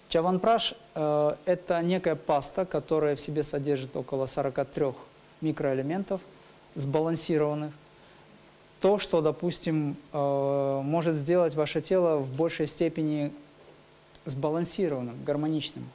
Чаванпраш 0.08 0.74
э,– 0.96 1.36
это 1.46 1.82
некая 1.82 2.16
паста, 2.16 2.66
которая 2.66 3.18
в 3.18 3.20
себе 3.20 3.44
содержит 3.44 3.98
около 3.98 4.28
43 4.28 4.94
микроэлементов, 5.42 6.22
сбалансированных. 6.76 7.74
То, 8.80 8.98
что, 8.98 9.20
допустим, 9.20 9.98
э, 10.14 10.82
может 10.86 11.16
сделать 11.16 11.54
ваше 11.54 11.82
тело 11.82 12.20
в 12.20 12.34
большей 12.34 12.68
степени 12.68 13.34
сбалансированным, 14.24 15.22
гармоничным. 15.26 15.90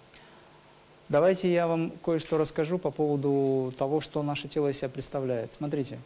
Давайте 1.09 1.51
я 1.51 1.67
вам 1.67 1.93
кое-что 2.05 2.37
расскажу 2.37 2.77
по 2.77 2.91
поводу 2.91 3.73
того, 3.79 4.03
что 4.03 4.23
наше 4.23 4.49
тело 4.49 4.69
из 4.69 4.79
себя 4.79 4.91
представляет. 4.91 5.53
Смотрите, 5.53 5.99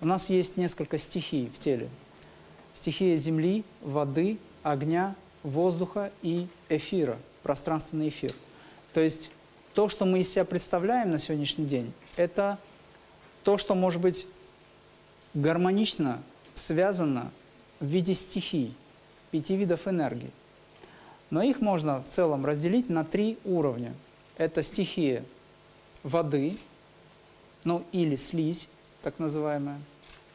у 0.00 0.06
нас 0.06 0.30
есть 0.30 0.56
несколько 0.56 0.98
стихий 0.98 1.50
в 1.52 1.58
теле. 1.58 1.88
Стихия 2.74 3.16
земли, 3.16 3.64
воды, 3.82 4.38
огня, 4.62 5.14
воздуха 5.42 6.12
и 6.22 6.46
эфира, 6.68 7.18
пространственный 7.42 8.08
эфир. 8.08 8.32
То 8.92 9.00
есть 9.00 9.30
то, 9.74 9.88
что 9.88 10.06
мы 10.06 10.20
из 10.20 10.30
себя 10.30 10.44
представляем 10.44 11.10
на 11.10 11.18
сегодняшний 11.18 11.66
день, 11.66 11.92
это 12.16 12.58
то, 13.44 13.58
что 13.58 13.74
может 13.74 14.00
быть 14.00 14.26
гармонично 15.34 16.22
связано 16.54 17.30
в 17.80 17.86
виде 17.86 18.14
стихий, 18.14 18.74
пяти 19.30 19.56
видов 19.56 19.88
энергии. 19.88 20.30
Но 21.30 21.42
их 21.42 21.60
можно 21.60 22.02
в 22.02 22.08
целом 22.08 22.46
разделить 22.46 22.88
на 22.88 23.04
три 23.04 23.38
уровня. 23.44 23.92
Это 24.36 24.62
стихия 24.62 25.24
воды, 26.02 26.56
ну 27.64 27.84
или 27.92 28.16
слизь, 28.16 28.68
так 29.08 29.18
называемая, 29.18 29.80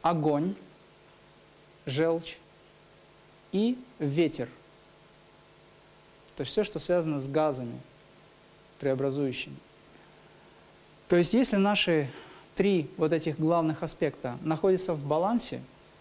огонь, 0.02 0.56
желчь 1.86 2.38
и 3.52 3.78
ветер. 4.00 4.48
То 6.34 6.40
есть 6.40 6.50
все, 6.50 6.64
что 6.64 6.80
связано 6.80 7.20
с 7.20 7.28
газами 7.28 7.78
преобразующими. 8.80 9.54
То 11.06 11.14
есть 11.14 11.34
если 11.34 11.54
наши 11.54 12.10
три 12.56 12.90
вот 12.96 13.12
этих 13.12 13.38
главных 13.38 13.84
аспекта 13.84 14.38
находятся 14.42 14.92
в 14.94 15.04
балансе, 15.04 15.60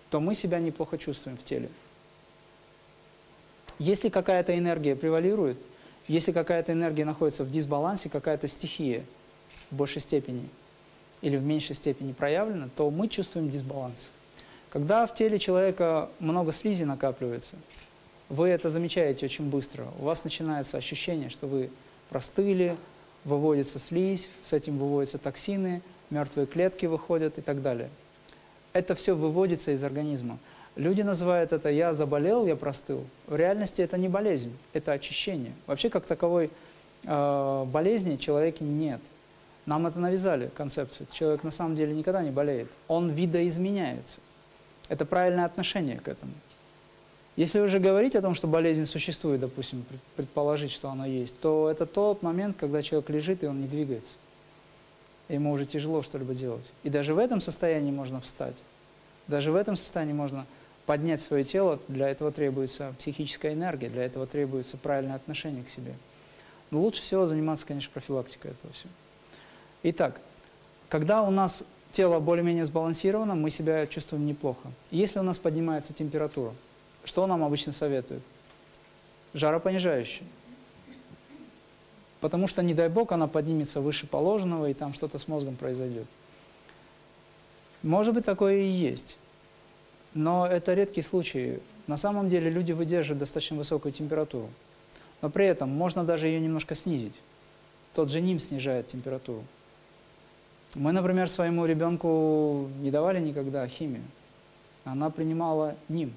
то 0.09 0.19
мы 0.19 0.33
себя 0.33 0.57
неплохо 0.57 0.97
чувствуем 0.97 1.37
в 1.37 1.43
теле. 1.43 1.69
Если 3.77 4.09
какая-то 4.09 4.57
энергия 4.57 4.95
превалирует, 4.95 5.61
если 6.07 6.31
какая-то 6.31 6.71
энергия 6.71 7.05
находится 7.05 7.43
в 7.43 7.51
дисбалансе, 7.51 8.09
какая-то 8.09 8.47
стихия 8.47 9.03
в 9.69 9.75
большей 9.75 10.01
степени 10.01 10.49
или 11.23 11.37
в 11.37 11.43
меньшей 11.43 11.75
степени 11.75 12.11
проявлена, 12.11 12.69
то 12.75 12.91
мы 12.91 13.07
чувствуем 13.07 13.49
дисбаланс. 13.49 14.11
Когда 14.69 15.07
в 15.07 15.15
теле 15.15 15.39
человека 15.39 16.09
много 16.19 16.51
слизи 16.51 16.83
накапливается, 16.83 17.55
вы 18.29 18.49
это 18.49 18.69
замечаете 18.69 19.25
очень 19.25 19.49
быстро. 19.49 19.87
У 19.97 20.03
вас 20.03 20.23
начинается 20.23 20.77
ощущение, 20.77 21.29
что 21.29 21.47
вы 21.47 21.71
простыли, 22.09 22.75
выводится 23.25 23.79
слизь, 23.79 24.29
с 24.43 24.53
этим 24.53 24.77
выводятся 24.77 25.17
токсины– 25.17 25.81
мертвые 26.13 26.47
клетки 26.47 26.85
выходят 26.85 27.37
и 27.37 27.41
так 27.41 27.61
далее. 27.61 27.89
Это 28.71 28.95
все 28.95 29.15
выводится 29.15 29.71
из 29.71 29.83
организма. 29.83 30.37
Люди 30.75 31.01
называют 31.01 31.51
это 31.51 31.69
«я 31.69 31.93
заболел, 31.93 32.45
я 32.45 32.55
простыл». 32.55 33.05
В 33.27 33.35
реальности 33.35 33.81
это 33.81 33.97
не 33.97 34.07
болезнь, 34.07 34.55
это 34.73 34.93
очищение. 34.93 35.53
Вообще 35.67 35.89
как 35.89 36.05
таковой 36.05 36.49
э, 37.03 37.65
болезни 37.67 38.15
человеке 38.15 38.63
нет. 38.63 39.01
Нам 39.65 39.87
это 39.87 39.99
навязали, 39.99 40.51
концепцию. 40.55 41.07
Человек 41.11 41.43
на 41.43 41.51
самом 41.51 41.75
деле 41.75 41.93
никогда 41.93 42.21
не 42.23 42.31
болеет. 42.31 42.69
Он 42.87 43.09
видоизменяется. 43.09 44.19
Это 44.89 45.05
правильное 45.05 45.45
отношение 45.45 45.99
к 45.99 46.07
этому. 46.07 46.33
Если 47.35 47.59
уже 47.59 47.79
говорить 47.79 48.15
о 48.15 48.21
том, 48.21 48.35
что 48.35 48.47
болезнь 48.47 48.85
существует, 48.85 49.39
допустим, 49.39 49.85
предположить, 50.15 50.71
что 50.71 50.89
она 50.89 51.05
есть, 51.05 51.39
то 51.39 51.69
это 51.69 51.85
тот 51.85 52.21
момент, 52.21 52.57
когда 52.59 52.81
человек 52.81 53.09
лежит 53.09 53.43
и 53.43 53.47
он 53.47 53.61
не 53.61 53.67
двигается 53.67 54.15
ему 55.29 55.51
уже 55.51 55.65
тяжело 55.65 56.01
что-либо 56.01 56.33
делать. 56.33 56.71
И 56.83 56.89
даже 56.89 57.13
в 57.13 57.17
этом 57.17 57.41
состоянии 57.41 57.91
можно 57.91 58.19
встать. 58.19 58.61
Даже 59.27 59.51
в 59.51 59.55
этом 59.55 59.75
состоянии 59.75 60.13
можно 60.13 60.45
поднять 60.85 61.21
свое 61.21 61.43
тело, 61.43 61.79
для 61.87 62.09
этого 62.09 62.31
требуется 62.31 62.93
психическая 62.97 63.53
энергия, 63.53 63.89
для 63.89 64.03
этого 64.03 64.25
требуется 64.27 64.77
правильное 64.77 65.15
отношение 65.15 65.63
к 65.63 65.69
себе. 65.69 65.93
Но 66.71 66.81
лучше 66.81 67.01
всего 67.01 67.25
заниматься, 67.25 67.65
конечно, 67.65 67.91
профилактикой 67.93 68.51
этого 68.51 68.73
всего. 68.73 68.91
Итак, 69.83 70.21
когда 70.87 71.23
у 71.23 71.29
нас 71.29 71.63
тело 71.91 72.19
более-менее 72.19 72.65
сбалансировано, 72.65 73.35
мы 73.35 73.49
себя 73.49 73.85
чувствуем 73.85 74.25
неплохо. 74.25 74.71
Если 74.91 75.19
у 75.19 75.23
нас 75.23 75.37
поднимается 75.37 75.93
температура, 75.93 76.53
что 77.03 77.27
нам 77.27 77.43
обычно 77.43 77.73
советуют? 77.73 78.23
Жаропонижающее. 79.33 80.25
Потому 82.21 82.47
что, 82.47 82.63
не 82.63 82.73
дай 82.73 82.87
бог, 82.87 83.11
она 83.11 83.27
поднимется 83.27 83.81
выше 83.81 84.07
положенного, 84.07 84.69
и 84.69 84.73
там 84.73 84.93
что-то 84.93 85.19
с 85.19 85.27
мозгом 85.27 85.57
произойдет. 85.57 86.05
Может 87.81 88.13
быть, 88.13 88.25
такое 88.25 88.59
и 88.59 88.69
есть. 88.69 89.17
Но 90.13 90.47
это 90.47 90.73
редкий 90.73 91.01
случай. 91.01 91.59
На 91.87 91.97
самом 91.97 92.29
деле 92.29 92.49
люди 92.49 92.71
выдерживают 92.71 93.19
достаточно 93.19 93.57
высокую 93.57 93.91
температуру. 93.91 94.49
Но 95.21 95.29
при 95.29 95.45
этом 95.45 95.69
можно 95.69 96.05
даже 96.05 96.27
ее 96.27 96.39
немножко 96.39 96.75
снизить. 96.75 97.15
Тот 97.93 98.09
же 98.09 98.21
НИМ 98.21 98.39
снижает 98.39 98.87
температуру. 98.87 99.43
Мы, 100.75 100.91
например, 100.91 101.29
своему 101.29 101.65
ребенку 101.65 102.69
не 102.81 102.89
давали 102.89 103.19
никогда 103.19 103.67
химию. 103.67 104.03
Она 104.85 105.09
принимала 105.09 105.75
НИМ 105.87 106.13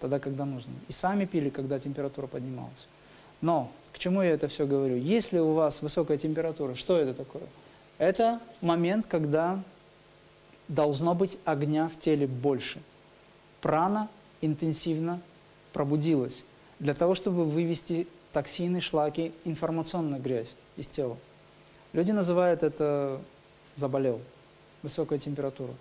тогда, 0.00 0.18
когда 0.18 0.44
нужно. 0.44 0.72
И 0.88 0.92
сами 0.92 1.24
пили, 1.24 1.50
когда 1.50 1.78
температура 1.78 2.26
поднималась. 2.26 2.86
Но 3.40 3.70
к 3.92 3.98
чему 3.98 4.22
я 4.22 4.30
это 4.30 4.48
все 4.48 4.66
говорю? 4.66 4.96
Если 4.96 5.38
у 5.38 5.52
вас 5.52 5.82
высокая 5.82 6.16
температура, 6.16 6.74
что 6.74 6.98
это 6.98 7.14
такое? 7.14 7.44
Это 7.98 8.40
момент, 8.60 9.06
когда 9.06 9.62
должно 10.68 11.14
быть 11.14 11.38
огня 11.44 11.88
в 11.88 11.98
теле 11.98 12.26
больше. 12.26 12.80
Прана 13.60 14.08
интенсивно 14.40 15.20
пробудилась 15.72 16.44
для 16.78 16.94
того, 16.94 17.14
чтобы 17.14 17.44
вывести 17.44 18.06
токсины, 18.32 18.80
шлаки, 18.80 19.32
информационную 19.44 20.20
грязь 20.20 20.54
из 20.76 20.86
тела. 20.86 21.16
Люди 21.92 22.10
называют 22.10 22.62
это 22.62 23.20
«заболел», 23.76 24.20
высокая 24.82 25.18
температура. 25.18 25.72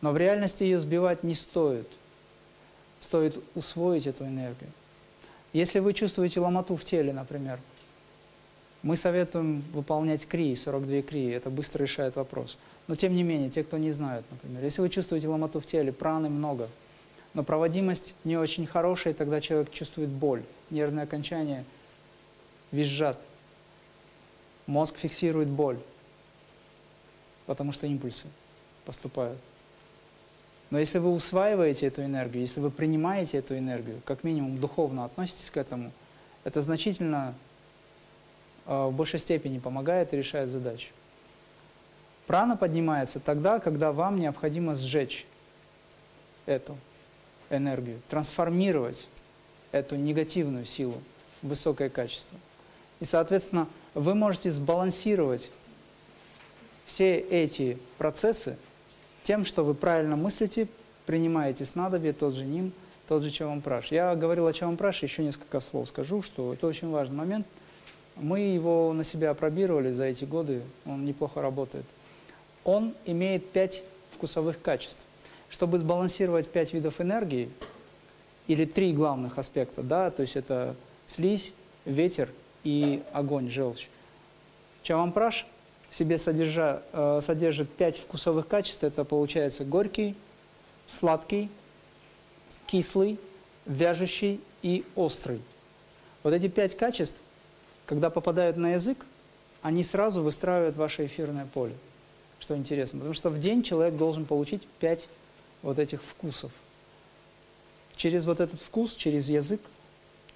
Но 0.00 0.12
в 0.12 0.16
реальности 0.16 0.62
ее 0.62 0.78
сбивать 0.80 1.22
не 1.22 1.34
стоит. 1.34 1.88
Стоит 3.00 3.42
усвоить 3.54 4.06
эту 4.06 4.24
энергию. 4.24 4.70
Если 5.52 5.78
вы 5.78 5.94
чувствуете 5.94 6.40
ломоту 6.40 6.76
в 6.76 6.84
теле, 6.84 7.12
например, 7.12 7.60
мы 8.82 8.96
советуем 8.96 9.62
выполнять 9.72 10.26
крии, 10.26 10.54
42 10.54 11.02
крии, 11.02 11.32
это 11.32 11.50
быстро 11.50 11.82
решает 11.82 12.16
вопрос. 12.16 12.58
Но 12.86 12.94
тем 12.94 13.14
не 13.14 13.22
менее, 13.22 13.50
те, 13.50 13.64
кто 13.64 13.78
не 13.78 13.90
знают, 13.90 14.24
например, 14.30 14.62
если 14.62 14.80
вы 14.80 14.88
чувствуете 14.88 15.28
ломоту 15.28 15.60
в 15.60 15.66
теле, 15.66 15.92
праны 15.92 16.28
много, 16.28 16.68
но 17.34 17.42
проводимость 17.42 18.14
не 18.24 18.36
очень 18.36 18.66
хорошая, 18.66 19.12
тогда 19.12 19.40
человек 19.40 19.70
чувствует 19.70 20.08
боль, 20.08 20.42
нервные 20.70 21.04
окончания 21.04 21.64
визжат, 22.70 23.18
мозг 24.66 24.96
фиксирует 24.98 25.48
боль, 25.48 25.78
потому 27.46 27.72
что 27.72 27.86
импульсы 27.86 28.26
поступают. 28.84 29.38
Но 30.70 30.78
если 30.78 30.98
вы 30.98 31.12
усваиваете 31.12 31.86
эту 31.86 32.02
энергию, 32.02 32.40
если 32.40 32.60
вы 32.60 32.70
принимаете 32.70 33.38
эту 33.38 33.56
энергию, 33.56 34.00
как 34.04 34.24
минимум 34.24 34.58
духовно 34.58 35.04
относитесь 35.04 35.50
к 35.50 35.56
этому, 35.56 35.92
это 36.44 36.60
значительно 36.60 37.34
э, 38.66 38.86
в 38.86 38.92
большей 38.92 39.20
степени 39.20 39.58
помогает 39.58 40.12
и 40.12 40.16
решает 40.16 40.48
задачу. 40.48 40.90
Прана 42.26 42.56
поднимается 42.56 43.20
тогда, 43.20 43.60
когда 43.60 43.92
вам 43.92 44.18
необходимо 44.18 44.74
сжечь 44.74 45.26
эту 46.46 46.76
энергию, 47.50 48.00
трансформировать 48.08 49.08
эту 49.70 49.94
негативную 49.94 50.64
силу 50.64 51.00
в 51.42 51.48
высокое 51.48 51.88
качество. 51.88 52.36
И, 52.98 53.04
соответственно, 53.04 53.68
вы 53.94 54.14
можете 54.14 54.50
сбалансировать 54.50 55.52
все 56.86 57.18
эти 57.18 57.76
процессы 57.98 58.56
тем, 59.22 59.44
что 59.44 59.64
вы 59.64 59.74
правильно 59.74 60.16
мыслите, 60.16 60.68
принимаете 61.04 61.64
снадобье, 61.64 62.12
тот 62.12 62.34
же 62.34 62.44
ним, 62.44 62.72
тот 63.08 63.22
же 63.22 63.30
чавампраш. 63.30 63.88
Я 63.92 64.14
говорил 64.14 64.46
о 64.46 64.52
чавампраше, 64.52 65.04
еще 65.04 65.22
несколько 65.22 65.60
слов 65.60 65.88
скажу, 65.88 66.22
что 66.22 66.54
это 66.54 66.66
очень 66.66 66.88
важный 66.88 67.16
момент. 67.16 67.46
Мы 68.14 68.40
его 68.40 68.92
на 68.94 69.04
себя 69.04 69.30
опробировали 69.30 69.90
за 69.90 70.04
эти 70.04 70.24
годы, 70.24 70.62
он 70.86 71.04
неплохо 71.04 71.42
работает. 71.42 71.84
Он 72.64 72.94
имеет 73.04 73.50
пять 73.50 73.82
вкусовых 74.12 74.62
качеств. 74.62 75.04
Чтобы 75.50 75.78
сбалансировать 75.78 76.48
пять 76.48 76.72
видов 76.72 77.00
энергии, 77.00 77.50
или 78.46 78.64
три 78.64 78.92
главных 78.92 79.38
аспекта, 79.38 79.82
да, 79.82 80.10
то 80.10 80.22
есть 80.22 80.36
это 80.36 80.76
слизь, 81.06 81.52
ветер 81.84 82.30
и 82.64 83.02
огонь, 83.12 83.48
желчь. 83.48 83.88
Чавампраш 84.82 85.46
себе 85.96 86.18
содержа, 86.18 86.82
э, 86.92 87.20
содержит 87.22 87.70
пять 87.70 87.98
вкусовых 87.98 88.46
качеств. 88.46 88.84
Это 88.84 89.04
получается 89.04 89.64
горький, 89.64 90.14
сладкий, 90.86 91.50
кислый, 92.66 93.18
вяжущий 93.64 94.40
и 94.62 94.84
острый. 94.94 95.40
Вот 96.22 96.34
эти 96.34 96.48
пять 96.48 96.76
качеств, 96.76 97.20
когда 97.86 98.10
попадают 98.10 98.56
на 98.56 98.74
язык, 98.74 99.06
они 99.62 99.82
сразу 99.82 100.22
выстраивают 100.22 100.76
ваше 100.76 101.06
эфирное 101.06 101.46
поле. 101.46 101.74
Что 102.38 102.54
интересно, 102.54 102.98
потому 102.98 103.14
что 103.14 103.30
в 103.30 103.40
день 103.40 103.62
человек 103.62 103.96
должен 103.96 104.26
получить 104.26 104.62
пять 104.78 105.08
вот 105.62 105.78
этих 105.78 106.02
вкусов. 106.02 106.52
Через 107.96 108.26
вот 108.26 108.40
этот 108.40 108.60
вкус, 108.60 108.94
через 108.94 109.30
язык 109.30 109.62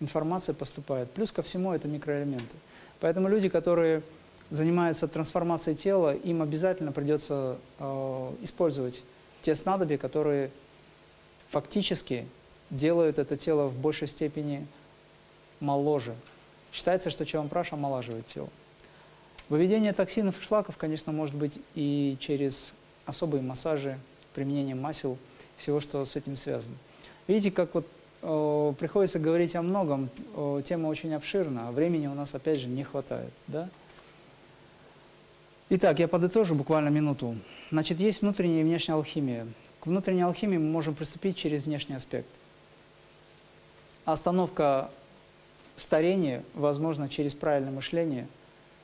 информация 0.00 0.54
поступает. 0.54 1.10
Плюс 1.10 1.30
ко 1.30 1.42
всему 1.42 1.72
это 1.74 1.86
микроэлементы. 1.86 2.56
Поэтому 3.00 3.28
люди, 3.28 3.50
которые 3.50 4.02
занимаются 4.50 5.08
трансформацией 5.08 5.76
тела, 5.76 6.14
им 6.14 6.42
обязательно 6.42 6.92
придется 6.92 7.58
э, 7.78 8.32
использовать 8.42 9.02
те 9.42 9.54
снадобья, 9.54 9.96
которые 9.96 10.50
фактически 11.48 12.26
делают 12.70 13.18
это 13.18 13.36
тело 13.36 13.66
в 13.66 13.78
большей 13.78 14.08
степени 14.08 14.66
моложе. 15.60 16.14
Считается, 16.72 17.10
что 17.10 17.26
чавампраш 17.26 17.72
омолаживает 17.72 18.26
тело. 18.26 18.48
Выведение 19.48 19.92
токсинов 19.92 20.40
и 20.40 20.42
шлаков, 20.44 20.76
конечно, 20.76 21.12
может 21.12 21.34
быть 21.34 21.58
и 21.74 22.16
через 22.20 22.74
особые 23.06 23.42
массажи, 23.42 23.98
применение 24.34 24.76
масел, 24.76 25.18
всего, 25.56 25.80
что 25.80 26.04
с 26.04 26.16
этим 26.16 26.36
связано. 26.36 26.76
Видите, 27.26 27.50
как 27.50 27.74
вот 27.74 27.86
э, 28.22 28.74
приходится 28.78 29.18
говорить 29.18 29.56
о 29.56 29.62
многом, 29.62 30.08
э, 30.36 30.62
тема 30.64 30.86
очень 30.86 31.12
обширна, 31.14 31.68
а 31.68 31.72
времени 31.72 32.06
у 32.06 32.14
нас, 32.14 32.34
опять 32.34 32.60
же, 32.60 32.68
не 32.68 32.84
хватает. 32.84 33.32
Да? 33.48 33.68
Итак, 35.70 35.98
я 35.98 36.08
подытожу 36.08 36.54
буквально 36.54 36.88
минуту. 36.88 37.36
Значит, 37.70 38.00
есть 38.00 38.22
внутренняя 38.22 38.60
и 38.60 38.64
внешняя 38.64 38.94
алхимия. 38.94 39.46
К 39.80 39.86
внутренней 39.86 40.22
алхимии 40.22 40.58
мы 40.58 40.68
можем 40.68 40.94
приступить 40.94 41.36
через 41.36 41.64
внешний 41.64 41.94
аспект. 41.94 42.28
Остановка 44.04 44.90
старения 45.76 46.44
возможно 46.54 47.08
через 47.08 47.34
правильное 47.34 47.72
мышление, 47.72 48.26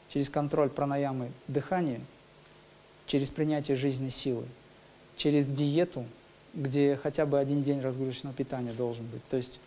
через 0.08 0.30
контроль 0.30 0.70
пранаямы 0.70 1.32
дыхания, 1.48 2.00
через 3.06 3.30
принятие 3.30 3.76
жизненной 3.76 4.10
силы, 4.10 4.44
через 5.16 5.46
диету– 5.46 6.06
где 6.56 6.96
хотя 7.00 7.26
бы 7.26 7.38
один 7.38 7.62
день 7.62 7.80
разгрузочного 7.80 8.34
питания 8.34 8.72
должен 8.72 9.06
быть. 9.06 9.22
То 9.24 9.36
есть, 9.36 9.60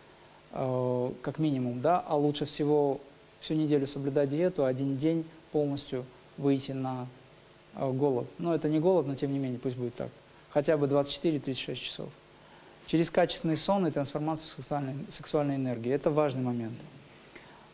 э, 0.52 1.12
как 1.22 1.40
минимум, 1.40 1.82
да, 1.82 2.04
а 2.06 2.18
лучше 2.18 2.46
всего 2.46 3.00
всю 3.40 3.54
неделю 3.54 3.88
соблюдать 3.88 4.30
диету, 4.30 4.66
один 4.66 4.98
день 4.98 5.24
полностью 5.52 6.04
выйти 6.40 6.72
на 6.72 7.08
э, 7.76 7.92
голод. 7.92 8.28
Но 8.38 8.56
это 8.56 8.70
не 8.70 8.80
голод, 8.80 9.06
но 9.08 9.16
тем 9.16 9.32
не 9.32 9.40
менее, 9.40 9.60
пусть 9.60 9.78
будет 9.78 9.96
так. 9.96 10.10
Хотя 10.50 10.78
бы 10.78 10.88
24-36 10.88 11.76
часов. 11.76 12.10
Через 12.88 13.12
качественный 13.12 13.58
сон 13.58 13.86
и 13.86 13.92
трансформацию 13.92 14.50
сексуальной, 14.50 14.96
сексуальной 15.10 15.56
энергии. 15.56 15.92
Это 15.92 16.10
важный 16.10 16.42
момент. 16.42 16.80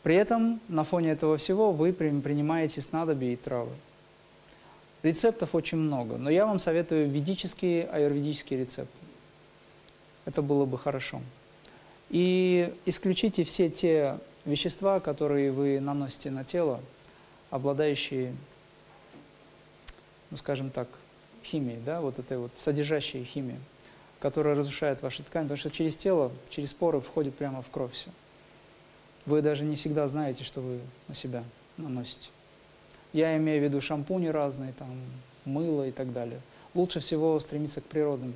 При 0.04 0.16
этом 0.16 0.60
на 0.68 0.84
фоне 0.84 1.12
этого 1.12 1.38
всего 1.38 1.72
вы 1.72 1.94
принимаете 1.94 2.82
снадобья 2.82 3.32
и 3.32 3.36
травы. 3.36 3.72
Рецептов 5.02 5.56
очень 5.56 5.78
много, 5.78 6.18
но 6.18 6.30
я 6.30 6.46
вам 6.46 6.60
советую 6.60 7.10
ведические, 7.10 7.86
аюрведические 7.86 8.60
рецепты. 8.60 9.00
Это 10.26 10.42
было 10.42 10.66
бы 10.66 10.78
хорошо. 10.78 11.22
И 12.10 12.74
исключите 12.86 13.44
все 13.44 13.70
те 13.70 14.20
вещества, 14.46 15.00
которые 15.00 15.52
вы 15.52 15.80
наносите 15.80 16.32
на 16.32 16.44
тело, 16.44 16.82
обладающие, 17.50 18.36
ну 20.32 20.38
скажем 20.38 20.70
так, 20.70 20.88
химией, 21.44 21.80
да, 21.86 22.02
вот 22.02 22.20
этой 22.20 22.38
вот 22.38 22.52
содержащей 22.56 23.24
химией, 23.24 23.60
которая 24.20 24.56
разрушает 24.56 25.02
ваши 25.02 25.24
ткани, 25.24 25.44
потому 25.44 25.58
что 25.58 25.72
через 25.72 25.96
тело, 25.96 26.32
через 26.50 26.74
поры 26.74 27.02
входит 27.02 27.36
прямо 27.36 27.62
в 27.62 27.70
кровь 27.70 27.94
все. 27.94 28.10
Вы 29.26 29.42
даже 29.42 29.64
не 29.64 29.76
всегда 29.76 30.08
знаете, 30.08 30.44
что 30.44 30.62
вы 30.62 30.80
на 31.08 31.16
себя 31.16 31.44
наносите. 31.78 32.30
Я 33.14 33.38
имею 33.38 33.62
в 33.62 33.64
виду 33.64 33.82
шампуни 33.82 34.28
разные, 34.28 34.74
там, 34.74 34.90
мыло 35.46 35.88
и 35.88 35.92
так 35.92 36.12
далее. 36.12 36.42
Лучше 36.74 37.00
всего 37.00 37.40
стремиться 37.40 37.82
к 37.82 37.86
природным 37.86 38.34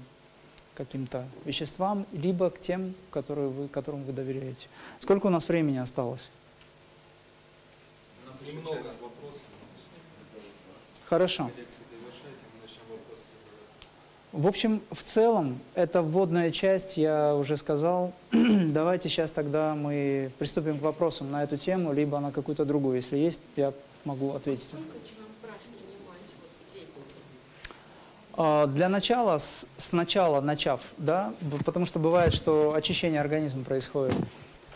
каким-то 0.76 1.28
веществам, 1.44 2.06
либо 2.14 2.50
к 2.50 2.60
тем, 2.60 2.96
которые 3.12 3.50
вы, 3.50 3.68
которым 3.68 4.04
вы 4.04 4.14
доверяете. 4.14 4.68
Сколько 5.00 5.28
у 5.28 5.30
нас 5.30 5.48
времени 5.48 5.78
осталось? 5.78 6.30
У 8.26 8.30
нас 8.30 8.42
немного 8.42 8.78
вопросов. 8.78 9.42
Хорошо. 11.10 11.50
В 14.32 14.46
общем, 14.46 14.82
в 14.92 15.04
целом, 15.04 15.60
это 15.74 16.04
вводная 16.04 16.52
часть, 16.52 16.98
я 16.98 17.36
уже 17.36 17.58
сказал. 17.58 18.14
Давайте 18.32 19.10
сейчас 19.10 19.32
тогда 19.32 19.74
мы 19.74 20.32
приступим 20.38 20.78
к 20.78 20.84
вопросам 20.84 21.32
на 21.32 21.44
эту 21.44 21.58
тему, 21.58 21.94
либо 21.94 22.20
на 22.20 22.32
какую-то 22.32 22.64
другую. 22.64 22.98
Если 22.98 23.18
есть, 23.18 23.42
я 23.56 23.74
могу 24.06 24.34
ответить. 24.34 24.72
А, 28.34 28.68
для 28.68 28.88
начала, 28.88 29.40
сначала 29.78 30.42
начав, 30.42 30.92
да, 30.98 31.34
потому 31.66 31.88
что 31.88 31.98
бывает, 31.98 32.36
что 32.36 32.76
очищение 32.76 33.20
организма 33.20 33.64
происходит, 33.64 34.16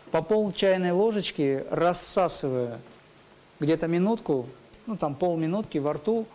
по 0.10 0.24
пол 0.24 0.52
чайной 0.52 0.92
ложечки, 0.94 1.64
рассасывая 1.70 2.80
где-то 3.60 3.88
минутку, 3.88 4.48
ну 4.86 4.98
там 4.98 5.16
полминутки 5.16 5.78
во 5.78 5.94
рту, 5.94 6.26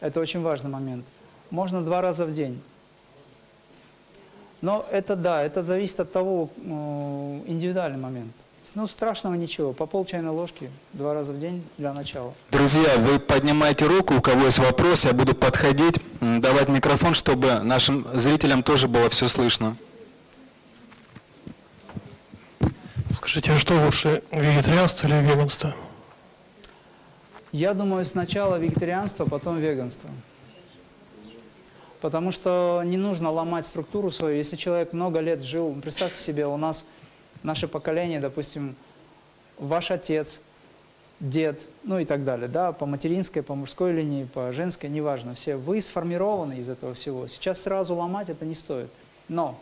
это 0.00 0.20
очень 0.20 0.42
важный 0.42 0.70
момент, 0.70 1.06
можно 1.50 1.82
два 1.82 2.00
раза 2.00 2.26
в 2.26 2.32
день. 2.32 2.60
Но 4.62 4.84
это 4.90 5.16
да, 5.16 5.42
это 5.42 5.62
зависит 5.62 6.00
от 6.00 6.12
того, 6.12 6.50
э, 6.56 6.60
индивидуальный 7.46 7.98
момент. 7.98 8.32
Ну, 8.74 8.86
страшного 8.86 9.34
ничего. 9.34 9.72
По 9.72 9.86
пол 9.86 10.04
чайной 10.04 10.30
ложки 10.30 10.70
два 10.92 11.14
раза 11.14 11.32
в 11.32 11.40
день 11.40 11.64
для 11.78 11.92
начала. 11.92 12.34
Друзья, 12.50 12.96
вы 12.98 13.18
поднимаете 13.18 13.86
руку, 13.86 14.14
у 14.14 14.20
кого 14.20 14.44
есть 14.44 14.58
вопрос, 14.58 15.06
я 15.06 15.12
буду 15.12 15.34
подходить, 15.34 15.96
давать 16.20 16.68
микрофон, 16.68 17.14
чтобы 17.14 17.60
нашим 17.60 18.06
зрителям 18.12 18.62
тоже 18.62 18.86
было 18.86 19.08
все 19.08 19.28
слышно. 19.28 19.76
Скажите, 23.12 23.52
а 23.52 23.58
что 23.58 23.82
лучше, 23.82 24.22
вегетарианство 24.30 25.08
или 25.08 25.22
веганство? 25.22 25.74
Я 27.52 27.74
думаю, 27.74 28.04
сначала 28.04 28.56
вегетарианство, 28.56 29.24
потом 29.24 29.58
веганство. 29.58 30.10
Потому 32.00 32.30
что 32.30 32.82
не 32.84 32.96
нужно 32.96 33.30
ломать 33.30 33.66
структуру 33.66 34.10
свою. 34.10 34.36
Если 34.36 34.56
человек 34.56 34.92
много 34.92 35.20
лет 35.20 35.42
жил, 35.42 35.76
представьте 35.82 36.18
себе, 36.18 36.46
у 36.46 36.56
нас 36.56 36.86
наше 37.42 37.66
поколение, 37.68 38.20
допустим, 38.20 38.76
ваш 39.58 39.90
отец, 39.90 40.42
дед, 41.18 41.60
ну 41.84 41.98
и 41.98 42.06
так 42.06 42.24
далее, 42.24 42.48
да, 42.48 42.72
по 42.72 42.86
материнской, 42.86 43.42
по 43.42 43.54
мужской 43.54 43.92
линии, 43.92 44.24
по 44.24 44.52
женской, 44.52 44.88
неважно, 44.88 45.34
все, 45.34 45.56
вы 45.56 45.80
сформированы 45.80 46.54
из 46.54 46.68
этого 46.68 46.94
всего. 46.94 47.26
Сейчас 47.26 47.60
сразу 47.60 47.94
ломать 47.94 48.30
это 48.30 48.46
не 48.46 48.54
стоит. 48.54 48.90
Но 49.28 49.60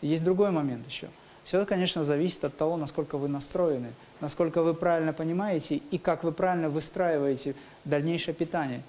есть 0.00 0.24
другой 0.24 0.50
момент 0.50 0.86
еще. 0.88 1.08
Все, 1.44 1.66
конечно, 1.66 2.04
зависит 2.04 2.42
от 2.44 2.56
того, 2.56 2.76
насколько 2.76 3.18
вы 3.18 3.28
настроены, 3.28 3.92
насколько 4.20 4.62
вы 4.62 4.72
правильно 4.72 5.12
понимаете 5.12 5.76
и 5.90 5.98
как 5.98 6.24
вы 6.24 6.32
правильно 6.32 6.70
выстраиваете 6.70 7.54
дальнейшее 7.84 8.34
питание. 8.34 8.82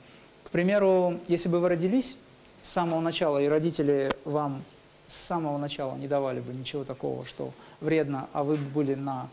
К 0.45 0.49
примеру, 0.51 1.19
если 1.27 1.49
бы 1.49 1.59
вы 1.59 1.67
родились 1.67 2.17
с 2.61 2.69
самого 2.69 3.01
начала, 3.01 3.39
и 3.41 3.47
родители 3.47 4.09
вам 4.23 4.63
с 5.07 5.15
самого 5.15 5.57
начала 5.57 5.97
не 5.97 6.07
давали 6.07 6.39
бы 6.39 6.53
ничего 6.53 6.85
такого, 6.85 7.25
что 7.25 7.51
вредно, 7.81 8.29
а 8.31 8.43
вы 8.43 8.55
были 8.55 8.95
на 8.95 9.27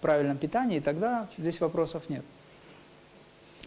правильном 0.00 0.36
питании, 0.36 0.80
тогда 0.80 1.28
здесь 1.38 1.60
вопросов 1.60 2.08
нет. 2.08 2.24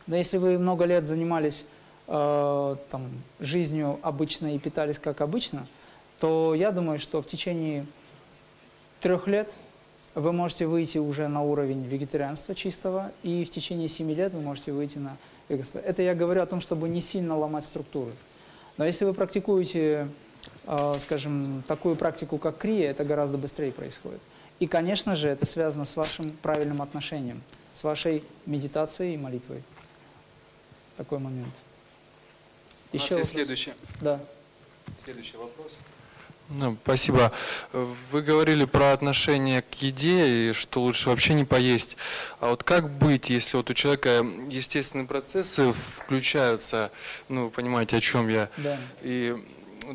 Но 0.06 0.18
если 0.18 0.38
вы 0.38 0.60
много 0.60 0.84
лет 0.84 1.08
занимались 1.08 1.66
э, 2.08 2.76
там, 2.90 3.10
жизнью 3.40 4.00
обычно 4.02 4.54
и 4.54 4.60
питались 4.60 5.00
как 5.00 5.22
обычно, 5.22 5.66
то 6.20 6.54
я 6.54 6.72
думаю, 6.72 7.00
что 7.00 7.22
в 7.22 7.26
течение 7.26 7.86
трех 9.00 9.28
лет 9.28 9.54
вы 10.16 10.32
можете 10.32 10.66
выйти 10.66 10.98
уже 10.98 11.28
на 11.28 11.44
уровень 11.44 11.86
вегетарианства 11.86 12.56
чистого, 12.56 13.12
и 13.24 13.46
в 13.46 13.52
течение 13.52 13.88
семи 13.88 14.16
лет 14.16 14.34
вы 14.34 14.42
можете 14.42 14.72
выйти 14.72 14.98
на 14.98 15.18
Это 15.48 16.02
я 16.02 16.16
говорю 16.16 16.42
о 16.42 16.46
том, 16.46 16.60
чтобы 16.60 16.90
не 16.90 17.02
сильно 17.02 17.38
ломать 17.38 17.66
структуры. 17.66 18.12
Но 18.78 18.86
если 18.86 19.06
вы 19.06 19.14
практикуете, 19.14 20.08
э, 20.66 20.96
скажем, 21.00 21.64
такую 21.68 21.96
практику, 21.96 22.38
как 22.38 22.58
крия, 22.58 22.92
это 22.92 23.04
гораздо 23.04 23.38
быстрее 23.38 23.72
происходит. 23.72 24.20
И, 24.60 24.68
конечно 24.68 25.16
же, 25.16 25.28
это 25.30 25.46
связано 25.46 25.86
с 25.86 25.96
вашим 25.96 26.32
правильным 26.32 26.82
отношением, 26.82 27.42
с 27.74 27.84
вашей 27.84 28.24
медитацией 28.46 29.14
и 29.14 29.18
молитвой. 29.18 29.64
Такой 30.98 31.20
момент. 31.20 31.54
У 32.92 32.98
нас 32.98 33.06
Еще 33.06 33.18
есть 33.18 33.32
следующий, 33.32 33.74
Да. 34.02 34.20
следующий 34.98 35.38
вопрос. 35.38 35.78
Ну, 36.50 36.78
спасибо. 36.84 37.32
Э, 37.74 37.86
Вы 38.12 38.22
говорили 38.22 38.66
про 38.66 38.94
отношение 38.94 39.62
к 39.62 39.76
еде 39.76 40.50
и 40.50 40.54
что 40.54 40.82
лучше 40.82 41.10
вообще 41.10 41.34
не 41.34 41.44
поесть. 41.44 41.98
А 42.40 42.50
вот 42.50 42.64
как 42.64 42.90
быть, 42.90 43.30
если 43.30 43.58
вот 43.58 43.70
у 43.70 43.74
человека 43.74 44.26
естественные 44.50 45.08
процессы 45.08 45.74
включаются, 45.74 46.92
ну, 47.28 47.46
вы 47.46 47.50
понимаете, 47.50 47.98
о 47.98 48.02
чем 48.02 48.30
я, 48.30 48.50
Да. 48.58 48.78
и 49.02 49.36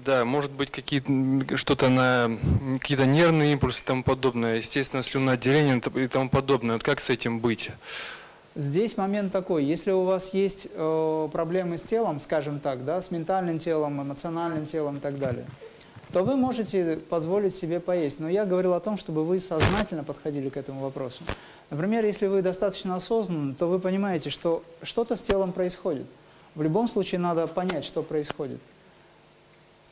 да, 0.05 0.25
может 0.25 0.53
быть 0.53 0.71
какие-то 0.71 1.57
что-то 1.57 1.89
на 1.89 2.39
какие-то 2.81 3.05
нервные 3.05 3.53
импульсы 3.53 3.83
и 3.83 3.87
тому 3.87 4.03
подобное, 4.03 4.57
естественно, 4.57 5.03
слюноотделение 5.03 5.83
и 5.97 6.07
тому 6.07 6.29
подобное. 6.31 6.75
Вот 6.75 6.83
как 6.83 7.01
с 7.01 7.11
этим 7.11 7.41
быть? 7.41 7.71
Здесь 8.55 8.99
момент 8.99 9.33
такой, 9.33 9.65
если 9.65 9.93
у 9.93 10.03
вас 10.05 10.35
есть 10.35 10.69
э, 10.71 11.29
проблемы 11.33 11.79
с 11.79 11.83
телом, 11.83 12.21
скажем 12.21 12.61
так, 12.61 12.85
да, 12.85 13.01
с 13.01 13.11
ментальным 13.11 13.59
телом, 13.59 14.03
эмоциональным 14.03 14.67
телом 14.67 14.99
и 14.99 15.01
так 15.01 15.19
далее, 15.19 15.47
то 16.13 16.23
вы 16.23 16.37
можете 16.37 16.99
позволить 17.09 17.55
себе 17.55 17.81
поесть. 17.81 18.21
Но 18.21 18.29
я 18.29 18.45
говорил 18.45 18.75
о 18.75 18.81
том, 18.81 18.99
чтобы 18.99 19.25
вы 19.25 19.41
сознательно 19.41 20.05
подходили 20.05 20.49
к 20.49 20.57
этому 20.57 20.81
вопросу. 20.81 21.23
Например, 21.71 22.05
если 22.05 22.27
вы 22.27 22.43
достаточно 22.43 22.97
осознанны, 22.97 23.55
то 23.55 23.67
вы 23.67 23.79
понимаете, 23.79 24.29
что 24.29 24.63
что-то 24.83 25.17
с 25.17 25.23
телом 25.23 25.53
происходит. 25.53 26.07
В 26.55 26.63
любом 26.63 26.87
случае 26.87 27.19
надо 27.19 27.47
понять, 27.47 27.85
что 27.85 28.03
происходит. 28.03 28.61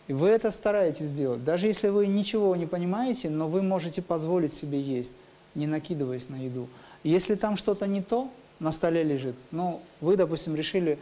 И 0.09 0.13
вы 0.13 0.29
это 0.29 0.51
стараетесь 0.51 1.07
сделать. 1.07 1.43
Даже 1.43 1.69
если 1.69 1.89
вы 1.89 2.07
ничего 2.07 2.55
не 2.55 2.67
понимаете, 2.67 3.31
но 3.31 3.49
вы 3.49 3.63
можете 3.63 4.03
позволить 4.03 4.53
себе 4.53 4.81
есть, 4.81 5.17
не 5.55 5.67
накидываясь 5.67 6.29
на 6.29 6.37
еду. 6.37 6.69
Если 7.03 7.35
там 7.35 7.57
что-то 7.57 7.87
не 7.87 8.03
то, 8.03 8.29
на 8.59 8.73
столе 8.73 9.03
лежит, 9.03 9.37
ну, 9.53 9.81
вы, 10.03 10.17
допустим, 10.17 10.55
решили 10.55 10.99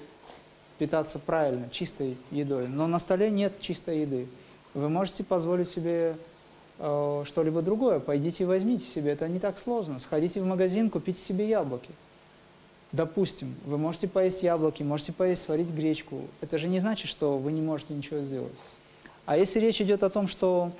питаться 0.78 1.18
правильно, 1.18 1.68
чистой 1.70 2.16
едой, 2.30 2.68
но 2.68 2.86
на 2.86 3.00
столе 3.00 3.30
нет 3.30 3.60
чистой 3.60 4.02
еды. 4.02 4.28
Вы 4.78 4.88
можете 4.88 5.24
позволить 5.24 5.68
себе 5.68 6.16
э, 6.78 7.22
что-либо 7.26 7.62
другое. 7.62 7.98
Пойдите 7.98 8.44
и 8.44 8.46
возьмите 8.46 8.84
себе. 8.84 9.10
Это 9.10 9.26
не 9.26 9.40
так 9.40 9.58
сложно. 9.58 9.98
Сходите 9.98 10.40
в 10.40 10.46
магазин, 10.46 10.88
купите 10.88 11.18
себе 11.18 11.48
яблоки. 11.48 11.90
Допустим, 12.92 13.56
вы 13.66 13.76
можете 13.76 14.06
поесть 14.06 14.44
яблоки, 14.44 14.84
можете 14.84 15.12
поесть, 15.12 15.42
сварить 15.42 15.70
гречку. 15.70 16.20
Это 16.40 16.58
же 16.58 16.68
не 16.68 16.78
значит, 16.78 17.08
что 17.08 17.38
вы 17.38 17.50
не 17.50 17.60
можете 17.60 17.92
ничего 17.92 18.20
сделать. 18.20 18.52
А 19.26 19.36
если 19.36 19.58
речь 19.58 19.80
идет 19.82 20.04
о 20.04 20.10
том, 20.10 20.28
что 20.28 20.70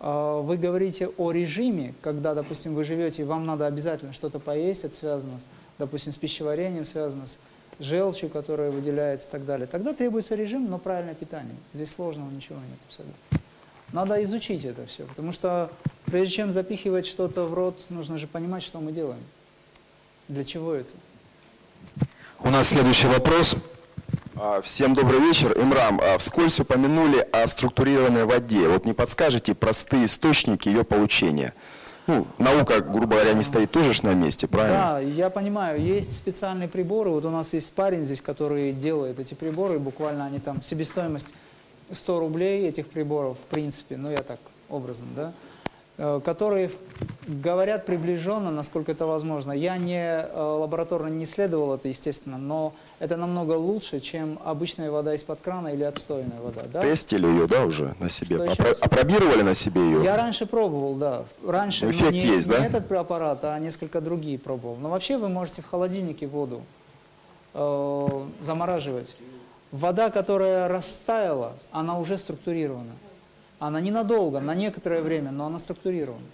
э, 0.00 0.40
вы 0.42 0.56
говорите 0.56 1.08
о 1.18 1.30
режиме, 1.30 1.92
когда, 2.00 2.34
допустим, 2.34 2.74
вы 2.74 2.84
живете, 2.84 3.20
и 3.20 3.26
вам 3.26 3.44
надо 3.44 3.66
обязательно 3.66 4.14
что-то 4.14 4.38
поесть, 4.38 4.84
это 4.84 4.94
связано, 4.94 5.38
с, 5.40 5.46
допустим, 5.78 6.12
с 6.12 6.16
пищеварением, 6.16 6.86
связано 6.86 7.26
с 7.26 7.38
желчью, 7.78 8.30
которая 8.30 8.70
выделяется 8.70 9.28
и 9.28 9.30
так 9.30 9.44
далее, 9.44 9.66
тогда 9.66 9.92
требуется 9.92 10.34
режим, 10.34 10.68
но 10.70 10.78
правильное 10.78 11.14
питание. 11.14 11.56
Здесь 11.72 11.90
сложного 11.90 12.30
ничего 12.30 12.56
нет 12.56 12.78
абсолютно. 12.86 13.14
Надо 13.92 14.22
изучить 14.24 14.64
это 14.64 14.86
все, 14.86 15.04
потому 15.04 15.32
что 15.32 15.70
прежде 16.06 16.36
чем 16.36 16.52
запихивать 16.52 17.06
что-то 17.06 17.44
в 17.44 17.54
рот, 17.54 17.78
нужно 17.88 18.18
же 18.18 18.26
понимать, 18.26 18.62
что 18.62 18.80
мы 18.80 18.92
делаем. 18.92 19.20
Для 20.28 20.44
чего 20.44 20.74
это? 20.74 20.92
У 22.40 22.50
нас 22.50 22.68
следующий 22.68 23.06
вопрос. 23.06 23.56
А, 24.34 24.60
Всем 24.60 24.92
добрый 24.92 25.20
вечер. 25.20 25.52
Имрам, 25.58 26.00
а, 26.02 26.18
вскользь 26.18 26.60
упомянули 26.60 27.26
о 27.32 27.46
структурированной 27.46 28.24
воде. 28.24 28.68
Вот 28.68 28.84
не 28.84 28.92
подскажете 28.92 29.54
простые 29.54 30.06
источники 30.06 30.68
ее 30.68 30.84
получения? 30.84 31.54
Ну, 32.06 32.26
наука, 32.38 32.80
грубо 32.80 33.16
говоря, 33.16 33.32
не 33.32 33.42
стоит 33.42 33.70
тоже 33.70 33.92
ж 33.92 34.02
на 34.02 34.14
месте, 34.14 34.46
правильно? 34.46 34.78
Да, 34.78 35.00
я 35.00 35.30
понимаю, 35.30 35.80
есть 35.80 36.16
специальные 36.16 36.68
приборы. 36.68 37.10
Вот 37.10 37.24
у 37.24 37.30
нас 37.30 37.52
есть 37.52 37.72
парень 37.72 38.04
здесь, 38.04 38.20
который 38.20 38.72
делает 38.72 39.18
эти 39.18 39.34
приборы. 39.34 39.78
Буквально 39.78 40.26
они 40.26 40.38
там, 40.38 40.62
себестоимость 40.62 41.34
100 41.90 42.20
рублей 42.20 42.68
этих 42.68 42.88
приборов, 42.88 43.38
в 43.38 43.46
принципе, 43.46 43.96
ну 43.96 44.10
я 44.10 44.22
так 44.22 44.40
образно, 44.68 45.06
да, 45.14 45.32
э, 45.98 46.20
которые 46.24 46.70
говорят 47.26 47.86
приближенно, 47.86 48.50
насколько 48.50 48.92
это 48.92 49.06
возможно. 49.06 49.52
Я 49.52 49.78
не 49.78 50.00
э, 50.00 50.40
лабораторно 50.40 51.08
не 51.08 51.24
исследовал 51.24 51.74
это, 51.74 51.88
естественно, 51.88 52.38
но 52.38 52.74
это 52.98 53.16
намного 53.16 53.52
лучше, 53.52 54.00
чем 54.00 54.38
обычная 54.44 54.90
вода 54.90 55.14
из-под 55.14 55.40
крана 55.40 55.68
или 55.68 55.84
отстойная 55.84 56.40
вода. 56.40 56.62
Да? 56.72 56.82
Тестили 56.82 57.26
ее, 57.26 57.46
да, 57.46 57.64
уже 57.64 57.94
на 58.00 58.10
себе? 58.10 58.36
Опро-? 58.36 58.76
Опробировали 58.80 59.42
на 59.42 59.54
себе 59.54 59.80
ее? 59.80 60.02
Я 60.04 60.16
раньше 60.16 60.46
пробовал, 60.46 60.94
да. 60.94 61.24
Раньше 61.46 61.84
Ну, 61.84 61.92
эффект 61.92 62.12
не, 62.12 62.20
есть, 62.20 62.48
не 62.48 62.54
да? 62.56 62.66
этот 62.66 62.88
препарат, 62.88 63.44
а 63.44 63.58
несколько 63.58 64.00
другие 64.00 64.38
пробовал. 64.38 64.76
Но 64.76 64.90
вообще 64.90 65.16
вы 65.16 65.28
можете 65.28 65.62
в 65.62 65.66
холодильнике 65.66 66.26
воду 66.26 66.62
э, 67.54 68.08
замораживать. 68.42 69.16
Вода, 69.76 70.10
которая 70.10 70.68
растаяла, 70.68 71.52
она 71.70 71.98
уже 71.98 72.16
структурирована. 72.16 72.92
Она 73.58 73.78
ненадолго, 73.78 74.40
на 74.40 74.54
некоторое 74.54 75.02
время, 75.02 75.30
но 75.30 75.46
она 75.46 75.58
структурирована. 75.58 76.24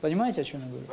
Понимаете, 0.00 0.40
о 0.40 0.44
чем 0.44 0.62
я 0.62 0.68
говорю? 0.68 0.86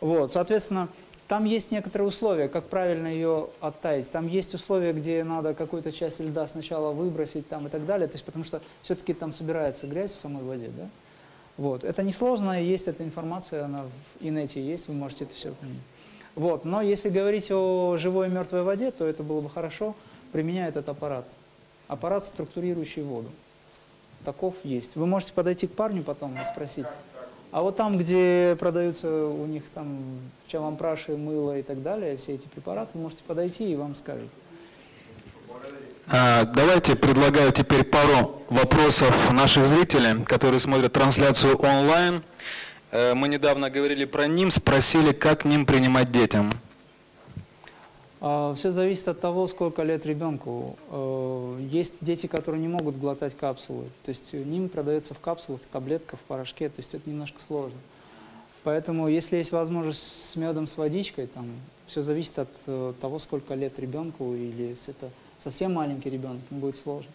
Вот, 0.00 0.30
соответственно, 0.30 0.88
там 1.26 1.44
есть 1.44 1.72
некоторые 1.72 2.06
условия, 2.06 2.46
как 2.46 2.66
правильно 2.66 3.08
ее 3.08 3.48
оттаять. 3.60 4.08
Там 4.12 4.28
есть 4.28 4.54
условия, 4.54 4.92
где 4.92 5.24
надо 5.24 5.54
какую-то 5.54 5.90
часть 5.90 6.20
льда 6.20 6.46
сначала 6.46 6.92
выбросить 6.92 7.48
там, 7.48 7.66
и 7.66 7.70
так 7.70 7.84
далее. 7.84 8.06
То 8.06 8.14
есть, 8.14 8.24
потому 8.24 8.44
что 8.44 8.62
все-таки 8.82 9.12
там 9.12 9.32
собирается 9.32 9.88
грязь 9.88 10.12
в 10.12 10.18
самой 10.20 10.44
воде. 10.44 10.70
Да? 10.76 10.88
Вот. 11.56 11.82
Это 11.82 12.04
несложно, 12.04 12.62
есть 12.62 12.86
эта 12.86 13.02
информация, 13.02 13.64
она 13.64 13.82
в 13.82 14.24
инете 14.24 14.62
есть, 14.62 14.86
вы 14.86 14.94
можете 14.94 15.24
это 15.24 15.34
все. 15.34 15.52
Вот. 16.36 16.64
Но 16.64 16.80
если 16.80 17.08
говорить 17.08 17.50
о 17.50 17.96
живой 17.98 18.28
и 18.28 18.30
мертвой 18.30 18.62
воде, 18.62 18.92
то 18.92 19.04
это 19.04 19.24
было 19.24 19.40
бы 19.40 19.50
хорошо, 19.50 19.96
применяя 20.32 20.68
этот 20.68 20.88
аппарат. 20.88 21.26
Аппарат, 21.88 22.24
структурирующий 22.24 23.02
воду. 23.02 23.30
Таков 24.24 24.54
есть. 24.64 24.96
Вы 24.96 25.06
можете 25.06 25.32
подойти 25.32 25.66
к 25.66 25.72
парню 25.74 26.02
потом 26.02 26.38
и 26.40 26.44
спросить. 26.44 26.86
А 27.50 27.62
вот 27.62 27.76
там, 27.76 27.96
где 27.96 28.56
продаются 28.58 29.08
у 29.26 29.46
них 29.46 29.62
там 29.70 30.20
чавампраши, 30.48 31.16
мыло 31.16 31.58
и 31.58 31.62
так 31.62 31.82
далее, 31.82 32.16
все 32.18 32.34
эти 32.34 32.46
препараты, 32.46 32.90
вы 32.94 33.02
можете 33.02 33.22
подойти 33.24 33.72
и 33.72 33.76
вам 33.76 33.94
скажут. 33.94 34.28
А, 36.08 36.44
Давайте 36.44 36.94
предлагаю 36.94 37.52
теперь 37.52 37.84
пару 37.84 38.42
вопросов 38.50 39.30
наших 39.32 39.66
зрителей, 39.66 40.24
которые 40.24 40.60
смотрят 40.60 40.92
трансляцию 40.92 41.56
онлайн. 41.56 42.22
Э, 42.90 43.14
Мы 43.14 43.28
недавно 43.28 43.70
говорили 43.70 44.04
про 44.04 44.26
НИМ, 44.26 44.50
спросили, 44.50 45.12
как 45.12 45.44
НИМ 45.44 45.64
принимать 45.64 46.10
детям. 46.10 46.50
Все 48.20 48.72
зависит 48.72 49.06
от 49.06 49.20
того, 49.20 49.46
сколько 49.46 49.84
лет 49.84 50.04
ребенку. 50.04 50.76
Э, 50.90 51.56
Есть 51.70 52.04
дети, 52.04 52.26
которые 52.26 52.60
не 52.60 52.66
могут 52.66 52.98
глотать 52.98 53.36
капсулы. 53.36 53.84
То 54.02 54.08
есть 54.08 54.32
ним 54.32 54.68
продается 54.68 55.14
в 55.14 55.20
капсулах, 55.20 55.62
в 55.62 55.66
таблетках, 55.68 56.18
в 56.18 56.22
порошке. 56.22 56.68
То 56.68 56.78
есть 56.78 56.94
это 56.94 57.08
немножко 57.08 57.40
сложно. 57.40 57.78
Поэтому, 58.64 59.08
если 59.08 59.36
есть 59.36 59.52
возможность 59.52 60.02
с 60.02 60.34
медом, 60.34 60.66
с 60.66 60.76
водичкой, 60.76 61.28
там 61.28 61.46
все 61.86 62.02
зависит 62.02 62.40
от 62.40 62.50
э, 62.66 62.92
того, 63.00 63.20
сколько 63.20 63.54
лет 63.54 63.78
ребенку, 63.78 64.34
или 64.34 64.64
если 64.70 64.94
это 64.94 65.10
совсем 65.38 65.74
маленький 65.74 66.10
ребенок, 66.10 66.42
будет 66.50 66.76
сложно. 66.76 67.10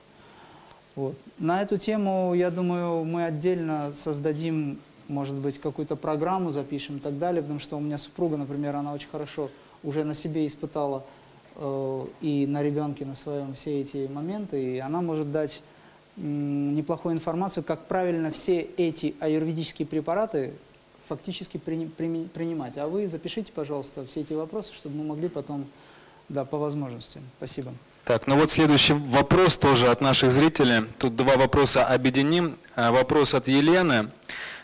Вот. 0.95 1.15
На 1.37 1.61
эту 1.61 1.77
тему, 1.77 2.33
я 2.33 2.49
думаю, 2.49 3.03
мы 3.03 3.25
отдельно 3.25 3.91
создадим, 3.93 4.79
может 5.07 5.35
быть, 5.35 5.59
какую-то 5.59 5.95
программу 5.95 6.51
запишем 6.51 6.97
и 6.97 6.99
так 6.99 7.19
далее, 7.19 7.41
потому 7.41 7.59
что 7.59 7.77
у 7.77 7.81
меня 7.81 7.97
супруга, 7.97 8.37
например, 8.37 8.75
она 8.75 8.93
очень 8.93 9.09
хорошо 9.09 9.49
уже 9.83 10.03
на 10.03 10.13
себе 10.13 10.47
испытала 10.47 11.03
э, 11.55 12.05
и 12.21 12.47
на 12.47 12.63
ребенке 12.63 13.05
на 13.05 13.15
своем 13.15 13.53
все 13.53 13.81
эти 13.81 14.07
моменты, 14.07 14.75
и 14.75 14.79
она 14.79 15.01
может 15.01 15.31
дать 15.31 15.61
м, 16.17 16.75
неплохую 16.75 17.15
информацию, 17.15 17.63
как 17.63 17.85
правильно 17.87 18.31
все 18.31 18.61
эти 18.77 19.15
аюрведические 19.19 19.85
препараты 19.87 20.53
фактически 21.07 21.57
прини- 21.57 21.89
прими- 21.95 22.27
принимать. 22.29 22.77
А 22.77 22.87
вы 22.87 23.07
запишите, 23.07 23.51
пожалуйста, 23.51 24.05
все 24.05 24.21
эти 24.21 24.33
вопросы, 24.33 24.73
чтобы 24.73 24.95
мы 24.97 25.03
могли 25.03 25.27
потом, 25.27 25.65
да, 26.29 26.45
по 26.45 26.57
возможности. 26.57 27.19
Спасибо. 27.37 27.73
Так, 28.05 28.27
ну 28.27 28.37
вот 28.37 28.49
следующий 28.49 28.93
вопрос 28.93 29.57
тоже 29.57 29.87
от 29.89 30.01
наших 30.01 30.31
зрителей. 30.31 30.85
Тут 30.97 31.15
два 31.15 31.37
вопроса 31.37 31.85
объединим. 31.85 32.57
А, 32.75 32.91
Вопрос 32.91 33.33
от 33.33 33.47
Елены. 33.47 34.09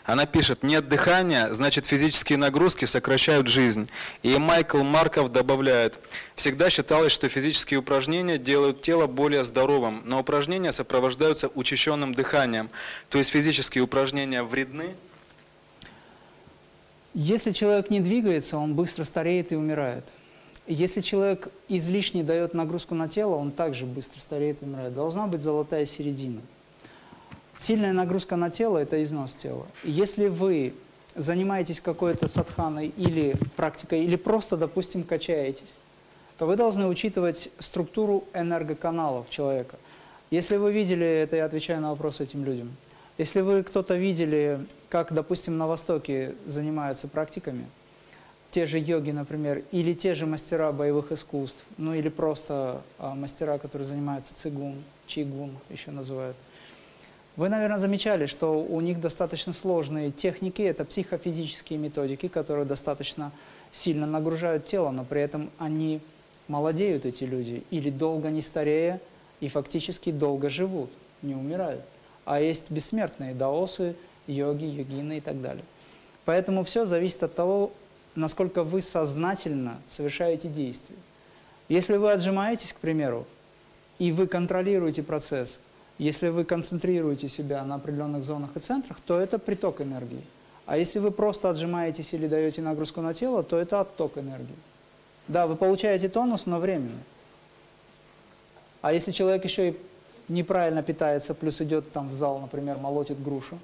Она 0.04 0.26
пишет, 0.26 0.62
нет 0.62 0.88
дыхания, 0.88 1.52
значит 1.52 1.86
физические 1.86 2.38
нагрузки 2.38 2.84
сокращают 2.84 3.46
жизнь. 3.46 3.88
И 4.22 4.36
Майкл 4.38 4.82
Марков 4.82 5.30
добавляет, 5.30 5.98
всегда 6.34 6.70
считалось, 6.70 7.12
что 7.12 7.28
физические 7.28 7.80
упражнения 7.80 8.38
делают 8.38 8.82
тело 8.82 9.06
более 9.06 9.44
здоровым, 9.44 10.02
но 10.04 10.20
упражнения 10.20 10.72
сопровождаются 10.72 11.48
учащенным 11.48 12.14
дыханием. 12.14 12.70
То 13.08 13.18
есть 13.18 13.30
физические 13.30 13.84
упражнения 13.84 14.42
вредны? 14.42 14.94
Если 17.12 17.50
человек 17.50 17.90
не 17.90 18.00
двигается, 18.00 18.56
он 18.56 18.74
быстро 18.74 19.04
стареет 19.04 19.52
и 19.52 19.56
умирает. 19.56 20.06
Если 20.66 21.00
человек 21.00 21.48
излишне 21.68 22.22
дает 22.22 22.54
нагрузку 22.54 22.94
на 22.94 23.08
тело, 23.08 23.34
он 23.34 23.50
также 23.50 23.86
быстро 23.86 24.20
стареет 24.20 24.62
и 24.62 24.64
умирает. 24.64 24.94
Должна 24.94 25.26
быть 25.26 25.40
золотая 25.40 25.84
середина. 25.84 26.40
Сильная 27.60 27.92
нагрузка 27.92 28.36
на 28.36 28.50
тело– 28.50 28.78
это 28.78 29.04
износ 29.04 29.34
тела. 29.34 29.66
Если 29.84 30.28
вы 30.28 30.72
занимаетесь 31.14 31.82
какой-то 31.82 32.26
садханой 32.26 32.86
или 32.96 33.36
практикой, 33.54 34.02
или 34.02 34.16
просто, 34.16 34.56
допустим, 34.56 35.02
качаетесь, 35.02 35.74
то 36.38 36.46
вы 36.46 36.56
должны 36.56 36.86
учитывать 36.86 37.50
структуру 37.58 38.24
энергоканалов 38.32 39.28
человека. 39.28 39.76
Если 40.30 40.56
вы 40.56 40.72
видели, 40.72 41.06
это 41.06 41.36
я 41.36 41.44
отвечаю 41.44 41.82
на 41.82 41.90
вопрос 41.90 42.22
этим 42.22 42.46
людям, 42.46 42.74
если 43.18 43.42
вы 43.42 43.62
кто-то 43.62 43.94
видели, 43.94 44.58
как, 44.88 45.12
допустим, 45.12 45.58
на 45.58 45.66
Востоке 45.66 46.36
занимаются 46.46 47.08
практиками, 47.08 47.66
те 48.50 48.64
же 48.64 48.78
йоги, 48.78 49.10
например, 49.10 49.64
или 49.70 49.92
те 49.92 50.14
же 50.14 50.24
мастера 50.24 50.72
боевых 50.72 51.12
искусств, 51.12 51.62
ну 51.76 51.92
или 51.92 52.08
просто 52.08 52.80
а, 52.98 53.14
мастера, 53.14 53.58
которые 53.58 53.86
занимаются 53.86 54.34
цигун, 54.34 54.82
чигун 55.06 55.58
еще 55.68 55.90
называют, 55.90 56.38
вы, 57.40 57.48
наверное, 57.48 57.78
замечали, 57.78 58.26
что 58.26 58.62
у 58.62 58.82
них 58.82 59.00
достаточно 59.00 59.54
сложные 59.54 60.10
техники, 60.10 60.60
это 60.60 60.84
психофизические 60.84 61.78
методики, 61.78 62.28
которые 62.28 62.66
достаточно 62.66 63.32
сильно 63.72 64.06
нагружают 64.06 64.66
тело, 64.66 64.90
но 64.90 65.06
при 65.06 65.22
этом 65.22 65.48
они 65.56 66.02
молодеют, 66.48 67.06
эти 67.06 67.24
люди, 67.24 67.64
или 67.70 67.88
долго 67.88 68.28
не 68.28 68.42
старея, 68.42 69.00
и 69.40 69.48
фактически 69.48 70.10
долго 70.12 70.50
живут, 70.50 70.90
не 71.22 71.34
умирают. 71.34 71.80
А 72.26 72.42
есть 72.42 72.70
бессмертные 72.70 73.34
даосы, 73.34 73.96
йоги, 74.26 74.64
йогины 74.64 75.16
и 75.16 75.20
так 75.22 75.40
далее. 75.40 75.64
Поэтому 76.26 76.62
все 76.62 76.84
зависит 76.84 77.22
от 77.22 77.34
того, 77.34 77.72
насколько 78.16 78.64
вы 78.64 78.82
сознательно 78.82 79.80
совершаете 79.86 80.48
действия. 80.48 80.96
Если 81.70 81.96
вы 81.96 82.12
отжимаетесь, 82.12 82.74
к 82.74 82.80
примеру, 82.80 83.26
и 83.98 84.12
вы 84.12 84.26
контролируете 84.26 85.02
процесс, 85.02 85.60
если 86.00 86.28
вы 86.28 86.46
концентрируете 86.46 87.28
себя 87.28 87.62
на 87.62 87.74
определенных 87.74 88.24
зонах 88.24 88.56
и 88.56 88.58
центрах, 88.58 89.00
то 89.00 89.20
это 89.20 89.38
приток 89.38 89.82
энергии. 89.82 90.24
А 90.64 90.78
если 90.78 90.98
вы 90.98 91.10
просто 91.10 91.50
отжимаетесь 91.50 92.14
или 92.14 92.26
даете 92.26 92.62
нагрузку 92.62 93.02
на 93.02 93.12
тело, 93.12 93.42
то 93.42 93.58
это 93.58 93.80
отток 93.80 94.16
энергии. 94.16 94.56
Да, 95.28 95.46
вы 95.46 95.56
получаете 95.56 96.08
тонус, 96.08 96.46
но 96.46 96.58
временно. 96.58 97.02
А 98.80 98.94
если 98.94 99.12
человек 99.12 99.44
еще 99.44 99.70
и 99.70 99.76
неправильно 100.28 100.82
питается, 100.82 101.34
плюс 101.34 101.60
идет 101.60 101.92
там 101.92 102.08
в 102.08 102.14
зал, 102.14 102.38
например, 102.38 102.78
молотит 102.78 103.22
грушу, 103.22 103.58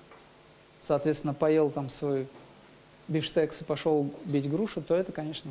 соответственно, 0.82 1.32
поел 1.32 1.70
там 1.70 1.88
свой 1.88 2.26
бифштекс 3.08 3.62
и 3.62 3.64
пошел 3.64 4.10
бить 4.26 4.50
грушу, 4.50 4.82
то 4.82 4.94
это, 4.94 5.10
конечно, 5.10 5.50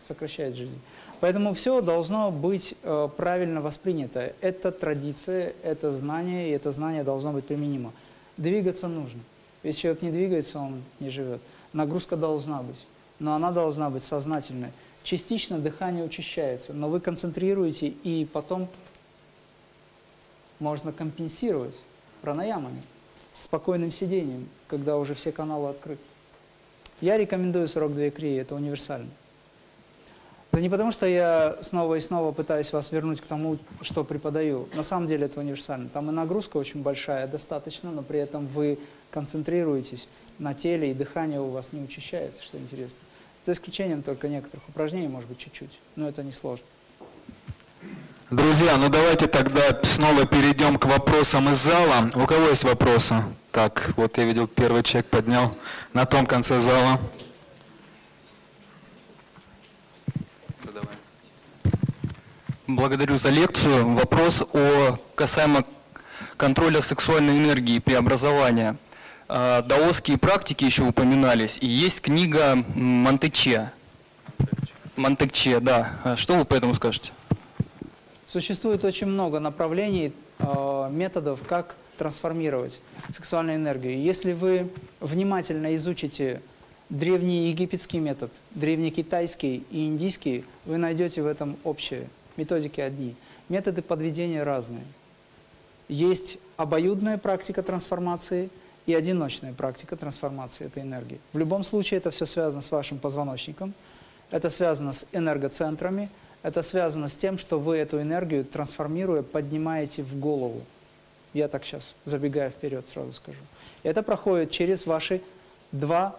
сокращает 0.00 0.54
жизнь. 0.54 0.80
Поэтому 1.20 1.52
все 1.52 1.82
должно 1.82 2.30
быть 2.30 2.74
э, 2.82 3.08
правильно 3.16 3.60
воспринято. 3.60 4.32
Это 4.40 4.72
традиция, 4.72 5.52
это 5.62 5.92
знание, 5.92 6.48
и 6.48 6.52
это 6.52 6.72
знание 6.72 7.04
должно 7.04 7.32
быть 7.32 7.44
применимо. 7.44 7.92
Двигаться 8.38 8.88
нужно. 8.88 9.20
Если 9.62 9.82
человек 9.82 10.02
не 10.02 10.10
двигается, 10.10 10.58
он 10.58 10.82
не 10.98 11.10
живет. 11.10 11.42
Нагрузка 11.74 12.16
должна 12.16 12.62
быть, 12.62 12.86
но 13.18 13.34
она 13.34 13.52
должна 13.52 13.90
быть 13.90 14.02
сознательной. 14.02 14.70
Частично 15.02 15.58
дыхание 15.58 16.04
учащается, 16.04 16.72
но 16.72 16.88
вы 16.88 17.00
концентрируете, 17.00 17.88
и 17.88 18.26
потом 18.32 18.68
можно 20.58 20.92
компенсировать 20.92 21.78
пранаямами, 22.22 22.82
спокойным 23.34 23.92
сидением, 23.92 24.48
когда 24.68 24.96
уже 24.96 25.14
все 25.14 25.32
каналы 25.32 25.68
открыты. 25.68 26.02
Я 27.02 27.18
рекомендую 27.18 27.68
42 27.68 28.10
крии, 28.10 28.40
это 28.40 28.54
универсально. 28.54 29.08
Это 30.52 30.60
не 30.60 30.68
потому, 30.68 30.90
что 30.90 31.06
я 31.06 31.56
снова 31.60 31.94
и 31.94 32.00
снова 32.00 32.32
пытаюсь 32.32 32.72
вас 32.72 32.90
вернуть 32.90 33.20
к 33.20 33.26
тому, 33.26 33.58
что 33.82 34.02
преподаю. 34.02 34.68
На 34.74 34.82
самом 34.82 35.06
деле 35.06 35.26
это 35.26 35.38
универсально. 35.38 35.88
Там 35.88 36.10
и 36.10 36.12
нагрузка 36.12 36.56
очень 36.56 36.82
большая, 36.82 37.28
достаточно, 37.28 37.90
но 37.92 38.02
при 38.02 38.18
этом 38.18 38.46
вы 38.48 38.78
концентрируетесь 39.12 40.08
на 40.38 40.54
теле, 40.54 40.90
и 40.90 40.94
дыхание 40.94 41.40
у 41.40 41.50
вас 41.50 41.72
не 41.72 41.80
учащается, 41.80 42.42
что 42.42 42.58
интересно. 42.58 42.98
За 43.46 43.52
исключением 43.52 44.02
только 44.02 44.28
некоторых 44.28 44.68
упражнений, 44.68 45.08
может 45.08 45.28
быть, 45.28 45.38
чуть-чуть, 45.38 45.78
но 45.94 46.08
это 46.08 46.22
не 46.22 46.32
сложно. 46.32 46.64
Друзья, 48.30 48.76
ну 48.76 48.88
давайте 48.88 49.26
тогда 49.26 49.80
снова 49.82 50.26
перейдем 50.26 50.78
к 50.78 50.84
вопросам 50.86 51.48
из 51.48 51.56
зала. 51.56 52.10
У 52.14 52.26
кого 52.26 52.48
есть 52.48 52.64
вопросы? 52.64 53.22
Так, 53.50 53.92
вот 53.96 54.18
я 54.18 54.24
видел, 54.24 54.46
первый 54.46 54.82
человек 54.82 55.06
поднял 55.06 55.54
на 55.94 56.06
том 56.06 56.26
конце 56.26 56.60
зала. 56.60 57.00
Благодарю 62.76 63.18
за 63.18 63.30
лекцию. 63.30 63.94
Вопрос 63.94 64.42
о 64.52 64.96
касаемо 65.16 65.64
контроля 66.36 66.80
сексуальной 66.80 67.36
энергии 67.36 67.80
преобразования. 67.80 68.76
А, 69.26 69.62
даосские 69.62 70.18
практики 70.18 70.64
еще 70.64 70.84
упоминались, 70.84 71.58
и 71.60 71.66
есть 71.66 72.00
книга 72.00 72.54
Монтече. 72.76 73.72
Монтекче, 74.94 75.58
да. 75.58 75.90
А 76.04 76.16
что 76.16 76.36
вы 76.36 76.44
по 76.44 76.54
этому 76.54 76.72
скажете? 76.74 77.10
Существует 78.24 78.84
очень 78.84 79.08
много 79.08 79.40
направлений, 79.40 80.12
а, 80.38 80.88
методов, 80.90 81.42
как 81.42 81.74
трансформировать 81.98 82.80
сексуальную 83.12 83.56
энергию. 83.56 84.00
Если 84.00 84.32
вы 84.32 84.70
внимательно 85.00 85.74
изучите 85.74 86.40
древний 86.88 87.48
египетский 87.48 87.98
метод, 87.98 88.32
древний 88.52 88.92
китайский 88.92 89.64
и 89.72 89.88
индийский, 89.88 90.44
вы 90.66 90.76
найдете 90.76 91.22
в 91.22 91.26
этом 91.26 91.56
общее 91.64 92.08
методики 92.40 92.80
одни. 92.80 93.14
Методы 93.48 93.82
подведения 93.82 94.42
разные. 94.42 94.84
Есть 95.88 96.38
обоюдная 96.56 97.18
практика 97.18 97.62
трансформации 97.62 98.48
и 98.86 98.94
одиночная 98.94 99.52
практика 99.52 99.96
трансформации 99.96 100.66
этой 100.66 100.82
энергии. 100.82 101.20
В 101.32 101.38
любом 101.38 101.62
случае 101.64 101.98
это 101.98 102.10
все 102.10 102.26
связано 102.26 102.62
с 102.62 102.70
вашим 102.70 102.98
позвоночником, 102.98 103.74
это 104.30 104.48
связано 104.50 104.92
с 104.92 105.06
энергоцентрами, 105.12 106.08
это 106.42 106.62
связано 106.62 107.08
с 107.08 107.16
тем, 107.16 107.36
что 107.36 107.60
вы 107.60 107.76
эту 107.76 108.00
энергию, 108.00 108.44
трансформируя, 108.44 109.22
поднимаете 109.22 110.02
в 110.02 110.18
голову. 110.18 110.62
Я 111.34 111.48
так 111.48 111.64
сейчас, 111.64 111.94
забегая 112.06 112.50
вперед, 112.50 112.86
сразу 112.88 113.12
скажу. 113.12 113.40
Это 113.82 114.02
проходит 114.02 114.50
через 114.50 114.86
ваши 114.86 115.20
два 115.72 116.16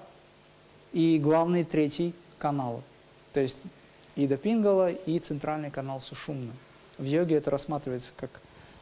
и 0.94 1.18
главный 1.18 1.64
третий 1.64 2.14
каналы. 2.38 2.82
То 3.34 3.40
есть 3.40 3.60
Ида 4.16 4.38
Пингала 4.38 4.92
и 4.92 5.20
центральный 5.20 5.72
канал 5.72 6.02
Сушумна. 6.02 6.54
В 6.98 7.04
йоге 7.06 7.36
это 7.36 7.50
рассматривается 7.50 8.14
как 8.18 8.30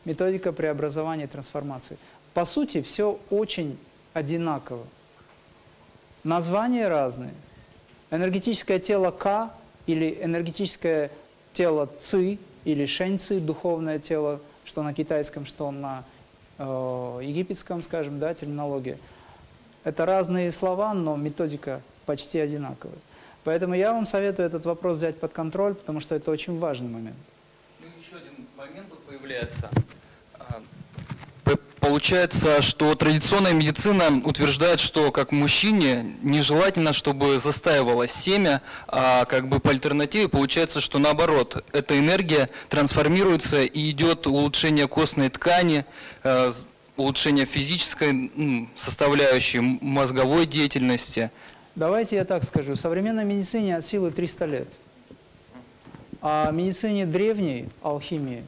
методика 0.06 0.52
преобразования 0.52 1.26
и 1.26 1.28
трансформации. 1.28 1.98
По 2.34 2.46
сути, 2.46 2.82
все 2.82 3.20
очень 3.30 3.78
одинаково. 4.14 4.86
Названия 6.24 6.88
разные. 6.88 7.34
Энергетическое 8.12 8.80
тело 8.80 9.12
К 9.12 9.52
или 9.86 10.20
энергетическое 10.22 11.12
тело 11.54 11.90
Ци 11.98 12.40
или 12.66 12.86
Шэньци, 12.86 13.40
духовное 13.40 14.00
тело, 14.00 14.42
что 14.66 14.84
на 14.84 14.94
китайском, 14.94 15.46
что 15.46 15.72
на 15.72 16.04
э, 16.58 16.64
египетском, 17.24 17.82
скажем, 17.84 18.20
да, 18.20 18.34
терминология. 18.34 18.98
Это 19.84 20.06
разные 20.06 20.52
слова, 20.52 20.94
но 20.94 21.16
методика 21.16 21.82
почти 22.06 22.40
одинаковая. 22.40 22.98
Поэтому 23.50 23.74
я 23.74 23.94
вам 23.94 24.06
советую 24.06 24.48
этот 24.48 24.64
вопрос 24.66 25.00
взять 25.00 25.20
под 25.20 25.34
контроль, 25.34 25.74
потому 25.74 26.00
что 26.00 26.14
это 26.14 26.30
очень 26.30 26.60
важный 26.60 26.88
момент. 26.88 27.18
Ну, 27.82 27.88
еще 28.00 28.18
один 28.18 28.46
момент 28.56 28.88
появляется. 29.08 29.72
А, 30.38 30.62
получается, 31.80 32.62
что 32.62 32.94
традиционная 32.94 33.54
медицина 33.54 34.22
утверждает, 34.24 34.80
что 34.80 35.12
как 35.12 35.32
мужчине 35.32 36.16
нежелательно, 36.22 36.94
чтобы 36.94 37.40
застаивалось 37.40 38.12
семя, 38.12 38.62
а 38.88 39.26
как 39.26 39.48
бы 39.48 39.60
по 39.60 39.72
альтернативе 39.72 40.28
получается, 40.28 40.80
что 40.80 41.00
наоборот, 41.00 41.66
эта 41.72 41.98
энергия 41.98 42.52
трансформируется 42.70 43.64
и 43.64 43.90
идет 43.90 44.28
улучшение 44.28 44.88
костной 44.88 45.30
ткани, 45.30 45.86
э, 46.22 46.52
улучшение 46.98 47.48
физической 47.48 48.70
составляющей, 48.76 49.60
мозговой 49.60 50.46
деятельности– 50.46 51.32
Давайте 51.76 52.16
я 52.16 52.26
так 52.26 52.44
скажу. 52.44 52.76
Современной 52.76 53.26
медицине 53.26 53.78
от 53.78 53.86
силы 53.86 54.12
300 54.12 54.46
лет. 54.46 54.68
А 56.22 56.52
медицине 56.52 57.06
древней, 57.06 57.70
алхимии, 57.82 58.44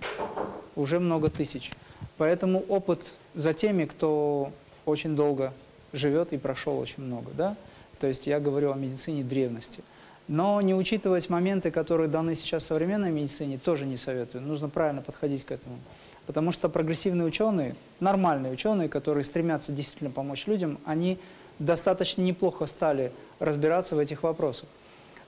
уже 0.75 0.99
много 0.99 1.29
тысяч. 1.29 1.71
Поэтому 2.17 2.59
опыт 2.67 3.11
за 3.33 3.53
теми, 3.53 3.85
кто 3.85 4.51
очень 4.85 5.15
долго 5.15 5.53
живет 5.93 6.33
и 6.33 6.37
прошел 6.37 6.77
очень 6.77 7.03
много. 7.03 7.31
Да? 7.37 7.55
То 7.99 8.07
есть 8.07 8.27
я 8.27 8.39
говорю 8.39 8.71
о 8.71 8.75
медицине 8.75 9.23
древности. 9.23 9.83
Но 10.27 10.61
не 10.61 10.73
учитывать 10.73 11.29
моменты, 11.29 11.71
которые 11.71 12.07
даны 12.07 12.35
сейчас 12.35 12.65
современной 12.65 13.11
медицине, 13.11 13.57
тоже 13.57 13.85
не 13.85 13.97
советую. 13.97 14.43
Нужно 14.43 14.69
правильно 14.69 15.01
подходить 15.01 15.45
к 15.45 15.51
этому. 15.51 15.77
Потому 16.25 16.51
что 16.51 16.69
прогрессивные 16.69 17.25
ученые, 17.25 17.75
нормальные 17.99 18.51
ученые, 18.51 18.89
которые 18.89 19.23
стремятся 19.23 19.71
действительно 19.71 20.11
помочь 20.11 20.47
людям, 20.47 20.77
они 20.85 21.17
достаточно 21.61 22.21
неплохо 22.21 22.65
стали 22.65 23.11
разбираться 23.39 23.95
в 23.95 23.99
этих 23.99 24.23
вопросах. 24.23 24.67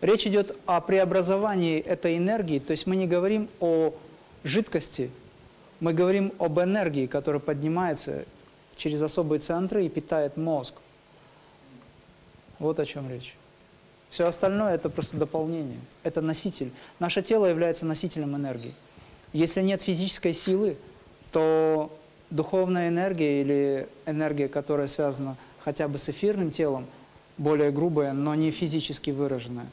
Речь 0.02 0.28
идет 0.28 0.58
о 0.66 0.82
преобразовании 0.82 1.80
этой 1.80 2.18
энергии, 2.18 2.60
то 2.60 2.72
есть 2.72 2.88
мы 2.88 2.96
не 2.96 3.08
говорим 3.08 3.48
о 3.60 3.94
жидкости, 4.44 5.10
мы 5.80 5.94
говорим 5.94 6.34
об 6.40 6.60
энергии, 6.60 7.08
которая 7.08 7.40
поднимается 7.40 8.26
через 8.76 9.02
особые 9.02 9.40
центры 9.40 9.86
и 9.86 9.90
питает 9.90 10.36
мозг. 10.36 10.74
Вот 12.60 12.80
о 12.80 12.86
чем 12.86 13.10
речь. 13.10 13.36
Все 14.10 14.28
остальное 14.28 14.76
это 14.76 14.90
просто 14.90 15.18
дополнение, 15.18 15.80
это 16.04 16.22
носитель. 16.22 16.72
Наше 17.00 17.22
тело 17.22 17.46
является 17.46 17.86
носителем 17.86 18.36
энергии. 18.36 18.74
Если 19.32 19.62
нет 19.62 19.82
физической 19.82 20.34
силы, 20.34 20.78
то 21.32 21.92
духовная 22.30 22.90
энергия 22.90 23.42
или 23.42 23.88
энергия, 24.06 24.48
которая 24.48 24.88
связана 24.88 25.36
хотя 25.64 25.88
бы 25.88 25.98
с 25.98 26.10
эфирным 26.10 26.52
телом, 26.52 26.86
более 27.38 27.72
грубая, 27.72 28.14
но 28.14 28.36
не 28.36 28.52
физически 28.52 29.12
выраженная, 29.12 29.68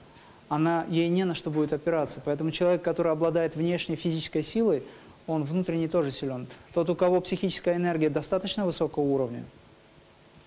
она, 0.48 0.84
ей 0.88 1.08
не 1.08 1.24
на 1.24 1.34
что 1.34 1.50
будет 1.50 1.72
опираться. 1.72 2.20
Поэтому 2.24 2.50
человек, 2.50 2.82
который 2.82 3.12
обладает 3.12 3.54
внешней 3.54 3.96
физической 3.96 4.42
силой, 4.42 4.82
он 5.26 5.44
внутренне 5.44 5.88
тоже 5.88 6.10
силен. 6.10 6.48
Тот, 6.74 6.90
у 6.90 6.96
кого 6.96 7.20
психическая 7.20 7.76
энергия 7.76 8.10
достаточно 8.10 8.66
высокого 8.66 9.04
уровня, 9.04 9.44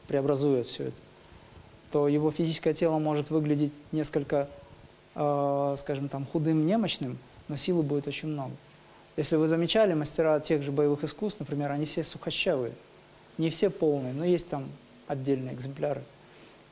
преобразует 0.08 0.66
все 0.66 0.86
это, 0.86 0.98
то 1.92 2.08
его 2.08 2.32
физическое 2.32 2.74
тело 2.74 3.00
может 3.00 3.30
выглядеть 3.30 3.74
несколько, 3.92 4.50
э, 5.16 5.76
скажем 5.78 6.10
там, 6.10 6.26
худым, 6.26 6.66
немощным, 6.66 7.18
но 7.48 7.56
силы 7.56 7.84
будет 7.84 8.08
очень 8.08 8.28
много. 8.28 8.52
Если 9.16 9.36
вы 9.36 9.48
замечали, 9.48 9.94
мастера 9.94 10.40
тех 10.40 10.64
же 10.64 10.72
боевых 10.72 11.04
искусств, 11.04 11.40
например, 11.40 11.72
они 11.72 11.86
все 11.86 12.04
сухощавые. 12.04 12.74
Не 13.38 13.50
все 13.50 13.70
полные, 13.70 14.12
но 14.14 14.26
есть 14.26 14.50
там 14.50 14.66
отдельные 15.08 15.54
экземпляры. 15.54 16.04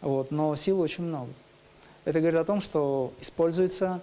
Вот, 0.02 0.32
но 0.32 0.56
силы 0.56 0.82
очень 0.82 1.04
много. 1.04 1.30
Это 2.06 2.20
говорит 2.20 2.40
о 2.40 2.46
том, 2.46 2.62
что 2.62 3.14
используется 3.22 4.02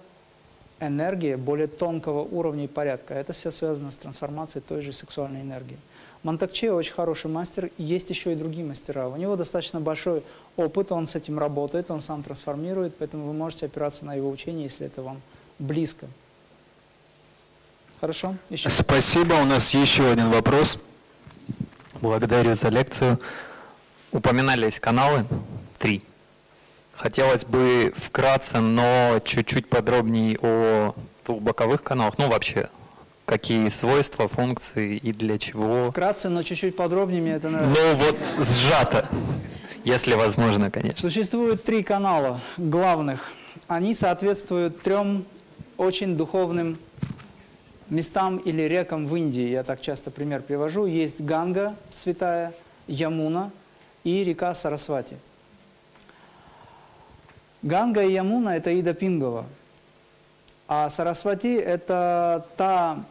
энергия 0.79 1.35
более 1.35 1.67
тонкого 1.67 2.21
уровня 2.21 2.65
и 2.65 2.67
порядка. 2.67 3.13
Это 3.13 3.33
все 3.33 3.51
связано 3.51 3.91
с 3.91 3.97
трансформацией 3.97 4.63
той 4.65 4.81
же 4.81 4.93
сексуальной 4.93 5.41
энергии. 5.41 5.77
Монтакче 6.23 6.71
очень 6.71 6.93
хороший 6.93 7.29
мастер, 7.29 7.71
есть 7.77 8.09
еще 8.09 8.33
и 8.33 8.35
другие 8.35 8.65
мастера. 8.65 9.07
У 9.07 9.15
него 9.15 9.35
достаточно 9.37 9.79
большой 9.79 10.23
опыт, 10.57 10.91
он 10.91 11.07
с 11.07 11.15
этим 11.15 11.39
работает, 11.39 11.89
он 11.91 12.01
сам 12.01 12.23
трансформирует, 12.23 12.95
поэтому 12.97 13.27
вы 13.27 13.33
можете 13.33 13.67
опираться 13.67 14.05
на 14.05 14.15
его 14.15 14.29
учение, 14.29 14.63
если 14.63 14.85
это 14.85 15.01
вам 15.01 15.21
близко. 15.59 16.07
Хорошо? 18.01 18.35
Еще. 18.49 18.69
Спасибо. 18.69 19.33
У 19.35 19.45
нас 19.45 19.73
еще 19.73 20.09
один 20.09 20.29
вопрос. 20.29 20.79
Благодарю 22.01 22.55
за 22.55 22.69
лекцию. 22.69 23.19
Упоминались 24.11 24.79
каналы, 24.79 25.25
три. 25.77 26.01
Хотелось 26.95 27.45
бы 27.45 27.93
вкратце, 27.95 28.59
но 28.59 29.21
чуть-чуть 29.23 29.69
подробнее 29.69 30.37
о 30.41 30.95
двух 31.25 31.41
боковых 31.41 31.83
каналах, 31.83 32.17
ну 32.17 32.27
вообще, 32.27 32.69
какие 33.25 33.69
свойства, 33.69 34.27
функции 34.27 34.97
и 34.97 35.13
для 35.13 35.37
чего. 35.37 35.91
Вкратце, 35.91 36.29
но 36.29 36.41
чуть-чуть 36.41 36.75
подробнее 36.75 37.21
мне 37.21 37.33
это 37.33 37.49
нравится. 37.51 37.81
Ну 37.81 37.95
вот 37.97 38.17
сжато, 38.47 39.07
если 39.83 40.15
возможно, 40.15 40.71
конечно. 40.71 41.07
Существует 41.07 41.63
три 41.63 41.83
канала 41.83 42.41
главных. 42.57 43.31
Они 43.67 43.93
соответствуют 43.93 44.81
трем 44.81 45.25
очень 45.77 46.17
духовным 46.17 46.79
местам 47.89 48.37
или 48.37 48.63
рекам 48.63 49.05
в 49.05 49.15
Индии. 49.15 49.49
Я 49.49 49.63
так 49.63 49.81
часто 49.81 50.09
пример 50.09 50.41
привожу. 50.41 50.87
Есть 50.87 51.21
Ганга 51.21 51.75
святая, 51.93 52.53
Ямуна 52.87 53.51
и 54.09 54.23
река 54.23 54.53
Сарасвати. 54.55 55.17
Ганга 57.61 58.03
и 58.03 58.13
Ямуна– 58.13 58.49
это 58.57 58.71
Ида 58.71 58.93
Пингова, 58.93 59.45
а 60.67 60.89
Сарасвати– 60.89 61.55
это 61.57 62.45
та 62.57 63.03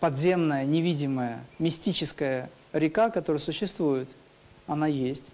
подземная, 0.00 0.64
невидимая, 0.64 1.40
мистическая 1.58 2.50
река, 2.72 3.10
которая 3.10 3.40
существует. 3.40 4.08
Она 4.66 4.86
есть. 4.86 5.30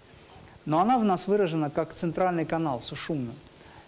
Но 0.65 0.79
она 0.79 0.97
в 0.97 1.03
нас 1.03 1.27
выражена 1.27 1.69
как 1.69 1.93
центральный 1.93 2.45
канал, 2.45 2.79
сушумно. 2.79 3.31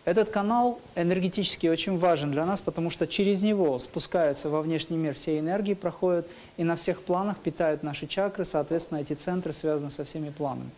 Этот 0.06 0.30
канал 0.30 0.80
энергетически 0.96 1.68
очень 1.68 1.98
важен 1.98 2.32
для 2.32 2.46
нас, 2.46 2.62
потому 2.62 2.90
что 2.90 3.08
через 3.08 3.42
него 3.42 3.80
спускаются 3.80 4.50
во 4.50 4.62
внешний 4.62 4.98
мир 4.98 5.14
все 5.14 5.40
энергии, 5.40 5.74
проходят 5.74 6.28
и 6.58 6.64
на 6.64 6.76
всех 6.76 7.02
планах 7.02 7.38
питают 7.40 7.84
наши 7.84 8.08
чакры, 8.08 8.46
соответственно, 8.46 9.00
эти 9.00 9.14
центры 9.14 9.54
связаны 9.54 9.92
со 9.92 10.04
всеми 10.04 10.30
планами. 10.30 10.70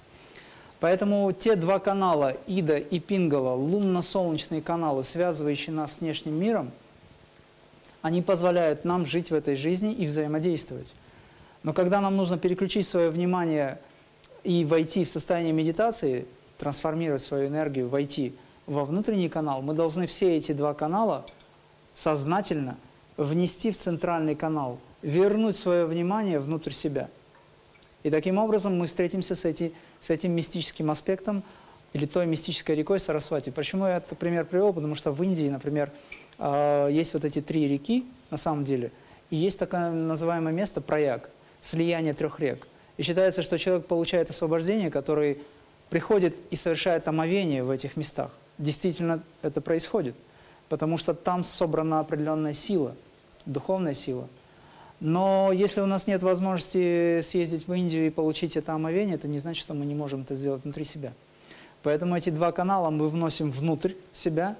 Поэтому 0.79 1.31
те 1.31 1.55
два 1.55 1.79
канала, 1.79 2.35
Ида 2.47 2.77
и 2.77 2.99
Пингала, 2.99 3.55
лунно-солнечные 3.55 4.61
каналы, 4.61 5.03
связывающие 5.03 5.73
нас 5.73 5.93
с 5.93 6.01
внешним 6.01 6.39
миром, 6.39 6.71
они 8.01 8.21
позволяют 8.21 8.85
нам 8.85 9.05
жить 9.05 9.31
в 9.31 9.33
этой 9.33 9.55
жизни 9.55 9.93
и 9.93 10.05
взаимодействовать. 10.05 10.93
Но 11.63 11.73
когда 11.73 12.01
нам 12.01 12.15
нужно 12.15 12.37
переключить 12.37 12.85
свое 12.85 13.09
внимание 13.09 13.79
и 14.43 14.63
войти 14.63 15.03
в 15.03 15.09
состояние 15.09 15.53
медитации, 15.53 16.27
трансформировать 16.59 17.21
свою 17.21 17.47
энергию, 17.47 17.89
войти 17.89 18.35
во 18.67 18.85
внутренний 18.85 19.29
канал, 19.29 19.61
мы 19.61 19.73
должны 19.73 20.05
все 20.05 20.37
эти 20.37 20.51
два 20.51 20.73
канала 20.73 21.25
сознательно 21.95 22.77
внести 23.17 23.71
в 23.71 23.77
центральный 23.77 24.35
канал, 24.35 24.77
вернуть 25.05 25.55
свое 25.55 25.85
внимание 25.85 26.39
внутрь 26.39 26.71
себя. 26.71 27.09
И 28.03 28.09
таким 28.09 28.37
образом 28.37 28.77
мы 28.77 28.87
встретимся 28.87 29.35
с, 29.35 29.45
эти, 29.45 29.73
с 29.99 30.09
этим 30.09 30.31
мистическим 30.31 30.91
аспектом 30.91 31.43
или 31.93 32.05
той 32.05 32.25
мистической 32.25 32.75
рекой 32.75 32.99
Сарасвати. 32.99 33.49
Почему 33.49 33.85
я 33.85 33.97
этот 33.97 34.17
пример 34.17 34.45
привел? 34.45 34.73
Потому 34.73 34.95
что 34.95 35.11
в 35.11 35.23
Индии, 35.23 35.49
например, 35.49 35.91
а, 36.37 36.87
есть 36.89 37.13
вот 37.13 37.25
эти 37.25 37.41
три 37.41 37.67
реки, 37.67 38.05
на 38.31 38.37
самом 38.37 38.65
деле, 38.65 38.91
и 39.29 39.35
есть 39.35 39.59
такое 39.59 39.91
называемое 39.91 40.53
место 40.53 40.81
Прояг, 40.81 41.29
слияние 41.61 42.13
трех 42.13 42.39
рек. 42.39 42.67
И 42.97 43.03
считается, 43.03 43.41
что 43.41 43.57
человек 43.57 43.87
получает 43.87 44.29
освобождение, 44.29 44.91
который 44.91 45.39
приходит 45.89 46.35
и 46.51 46.55
совершает 46.55 47.07
омовение 47.07 47.63
в 47.63 47.69
этих 47.69 47.97
местах 47.97 48.31
действительно 48.57 49.21
это 49.41 49.61
происходит, 49.61 50.15
потому 50.69 50.97
что 50.97 51.13
там 51.13 51.43
собрана 51.43 51.99
определенная 51.99 52.53
сила, 52.53 52.95
духовная 53.45 53.93
сила. 53.93 54.27
Но 54.99 55.51
если 55.53 55.81
у 55.81 55.85
нас 55.85 56.07
нет 56.07 56.23
возможности 56.23 57.21
съездить 57.21 57.67
в 57.67 57.73
Индию 57.73 58.07
и 58.07 58.09
получить 58.09 58.55
это 58.55 58.73
омовение, 58.73 59.15
это 59.15 59.27
не 59.27 59.39
значит, 59.39 59.61
что 59.61 59.73
мы 59.73 59.85
не 59.85 59.93
можем 59.93 60.21
это 60.21 60.35
сделать 60.35 60.63
внутри 60.63 60.85
себя. 60.85 61.13
Поэтому 61.83 62.15
эти 62.15 62.29
два 62.29 62.51
канала 62.51 62.89
мы 62.89 63.09
вносим 63.09 63.51
внутрь 63.51 63.93
себя 64.13 64.55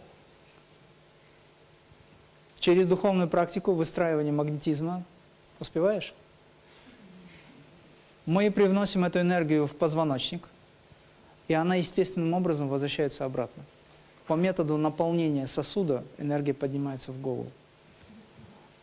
через 2.59 2.85
духовную 2.85 3.29
практику 3.29 3.73
выстраивания 3.73 4.31
магнетизма. 4.31 5.03
Успеваешь? 5.59 6.13
Мы 8.25 8.51
привносим 8.51 9.05
эту 9.05 9.21
энергию 9.21 9.67
в 9.67 9.75
позвоночник, 9.75 10.47
и 11.47 11.53
она 11.53 11.75
естественным 11.75 12.33
образом 12.33 12.67
возвращается 12.67 13.23
обратно 13.23 13.63
по 14.27 14.33
методу 14.33 14.77
наполнения 14.77 15.47
сосуда 15.47 16.03
энергия 16.17 16.53
поднимается 16.53 17.11
в 17.11 17.21
голову. 17.21 17.51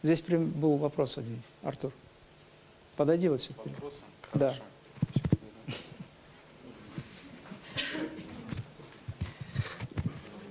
Здесь 0.02 0.20
был 0.22 0.78
вопрос 0.78 1.16
один, 1.16 1.40
Артур. 1.62 1.92
Подойди 2.96 3.28
вот 3.28 3.40
сюда. 3.40 3.60
Вопрос? 3.64 4.02
Да. 4.34 4.56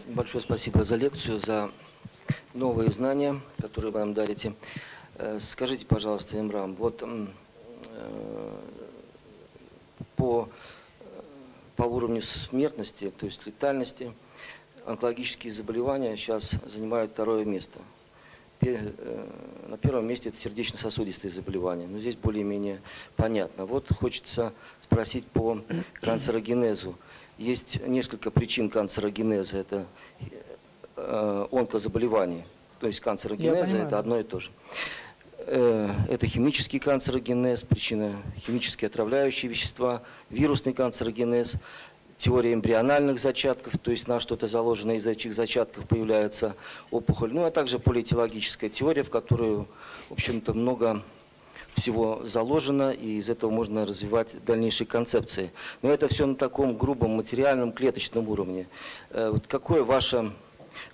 Большое 0.07 0.41
спасибо 0.41 0.83
за 0.83 0.95
лекцию, 0.95 1.39
за 1.39 1.69
новые 2.53 2.91
знания, 2.91 3.41
которые 3.59 3.91
вы 3.91 3.99
нам 3.99 4.13
дарите. 4.13 4.53
Э, 5.15 5.39
скажите, 5.41 5.85
пожалуйста, 5.85 6.39
Имрам, 6.39 6.73
вот 6.75 7.03
э, 7.03 7.27
по, 10.15 10.49
э, 10.99 11.21
по 11.75 11.83
уровню 11.83 12.21
смертности, 12.21 13.11
то 13.11 13.25
есть 13.25 13.45
летальности, 13.45 14.13
онкологические 14.85 15.51
заболевания 15.51 16.15
сейчас 16.15 16.55
занимают 16.65 17.11
второе 17.11 17.43
место. 17.45 17.79
Э, 18.63 19.27
на 19.67 19.77
первом 19.77 20.05
месте 20.05 20.29
это 20.29 20.37
сердечно-сосудистые 20.37 21.31
заболевания, 21.31 21.87
но 21.87 21.97
здесь 21.97 22.15
более-менее 22.15 22.79
понятно. 23.15 23.65
Вот 23.65 23.91
хочется 23.91 24.53
спросить 24.83 25.25
по 25.25 25.61
канцерогенезу. 26.01 26.95
Есть 27.37 27.85
несколько 27.87 28.29
причин 28.29 28.69
канцерогенеза. 28.69 29.57
Это 29.57 29.85
э, 30.95 31.47
онкозаболевания, 31.51 32.45
то 32.79 32.87
есть 32.87 32.99
канцерогенеза 32.99 33.77
это 33.77 33.97
одно 33.97 34.19
и 34.19 34.23
то 34.23 34.39
же. 34.39 34.51
Э, 35.47 35.89
это 36.07 36.27
химический 36.27 36.79
канцерогенез, 36.79 37.63
причина 37.63 38.15
химические 38.37 38.87
отравляющие 38.87 39.49
вещества, 39.49 40.03
вирусный 40.29 40.73
канцерогенез, 40.73 41.55
теория 42.21 42.53
эмбриональных 42.53 43.19
зачатков, 43.19 43.79
то 43.79 43.89
есть 43.89 44.07
на 44.07 44.19
что-то 44.19 44.45
заложено 44.45 44.91
из 44.91 45.07
этих 45.07 45.33
зачатков 45.33 45.87
появляется 45.87 46.55
опухоль, 46.91 47.33
ну 47.33 47.45
а 47.45 47.51
также 47.51 47.79
политологическая 47.79 48.69
теория, 48.69 49.01
в 49.01 49.09
которую, 49.09 49.67
в 50.07 50.13
общем-то, 50.13 50.53
много 50.53 51.01
всего 51.73 52.21
заложено, 52.23 52.91
и 52.91 53.17
из 53.17 53.29
этого 53.29 53.49
можно 53.49 53.87
развивать 53.87 54.35
дальнейшие 54.45 54.85
концепции. 54.85 55.51
Но 55.81 55.89
это 55.89 56.07
все 56.09 56.27
на 56.27 56.35
таком 56.35 56.77
грубом 56.77 57.11
материальном 57.11 57.71
клеточном 57.71 58.29
уровне. 58.29 58.67
Э, 59.09 59.31
вот 59.31 59.47
какое 59.47 59.83
ваше 59.83 60.31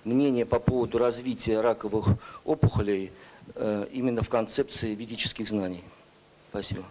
мнение 0.04 0.46
по 0.46 0.58
поводу 0.58 0.96
развития 0.96 1.60
раковых 1.60 2.06
опухолей 2.44 3.12
э, 3.54 3.86
именно 3.92 4.22
в 4.22 4.30
концепции 4.30 4.94
ведических 4.94 5.46
знаний? 5.46 5.82
Спасибо. 6.50 6.84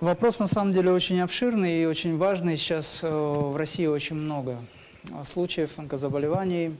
Вопрос 0.00 0.38
на 0.38 0.46
самом 0.46 0.72
деле 0.72 0.92
очень 0.92 1.20
обширный 1.20 1.82
и 1.82 1.86
очень 1.86 2.16
важный. 2.16 2.56
Сейчас 2.56 3.00
э, 3.02 3.08
в 3.08 3.56
России 3.56 3.86
очень 3.86 4.14
много 4.14 4.58
э, 5.10 5.24
случаев 5.24 5.76
онкозаболеваний. 5.76 6.76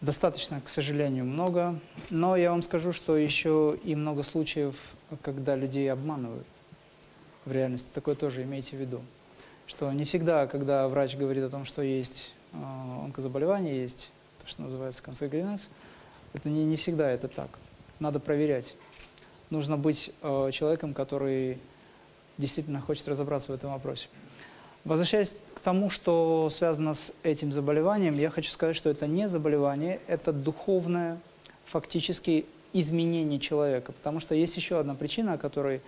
Достаточно, 0.00 0.60
к 0.60 0.68
сожалению, 0.68 1.24
много. 1.24 1.78
Но 2.10 2.36
я 2.36 2.52
вам 2.52 2.62
скажу, 2.62 2.92
что 2.92 3.16
еще 3.16 3.76
и 3.82 3.96
много 3.96 4.22
случаев, 4.22 4.94
когда 5.22 5.56
людей 5.56 5.90
обманывают 5.90 6.46
в 7.44 7.50
реальности. 7.50 7.90
Такое 7.92 8.14
тоже 8.14 8.44
имейте 8.44 8.76
в 8.76 8.80
виду. 8.80 9.00
Что 9.66 9.90
не 9.92 10.04
всегда, 10.04 10.46
когда 10.46 10.86
врач 10.86 11.16
говорит 11.16 11.42
о 11.42 11.50
том, 11.50 11.64
что 11.64 11.82
есть 11.82 12.34
э, 12.52 12.56
онкозаболевание, 13.04 13.80
есть 13.80 14.12
то, 14.40 14.48
что 14.48 14.62
называется 14.62 15.02
канцерогенез, 15.02 15.68
это 16.34 16.48
не, 16.48 16.64
не 16.64 16.76
всегда 16.76 17.10
это 17.10 17.26
так. 17.26 17.48
Надо 17.98 18.20
проверять. 18.20 18.76
Нужно 19.54 19.76
быть 19.76 20.10
э, 20.20 20.50
человеком, 20.52 20.94
который 20.94 21.58
действительно 22.38 22.80
хочет 22.80 23.06
разобраться 23.06 23.52
в 23.52 23.54
этом 23.54 23.70
вопросе. 23.70 24.08
Возвращаясь 24.84 25.38
к 25.54 25.60
тому, 25.60 25.90
что 25.90 26.48
связано 26.50 26.94
с 26.94 27.12
этим 27.22 27.52
заболеванием, 27.52 28.18
я 28.18 28.30
хочу 28.30 28.50
сказать, 28.50 28.74
что 28.74 28.90
это 28.90 29.06
не 29.06 29.28
заболевание, 29.28 30.00
это 30.08 30.32
духовное 30.32 31.20
фактически 31.66 32.46
изменение 32.72 33.38
человека. 33.38 33.92
Потому 33.92 34.18
что 34.18 34.34
есть 34.34 34.56
еще 34.56 34.80
одна 34.80 34.96
причина, 34.96 35.34
о 35.34 35.38
которой 35.38 35.82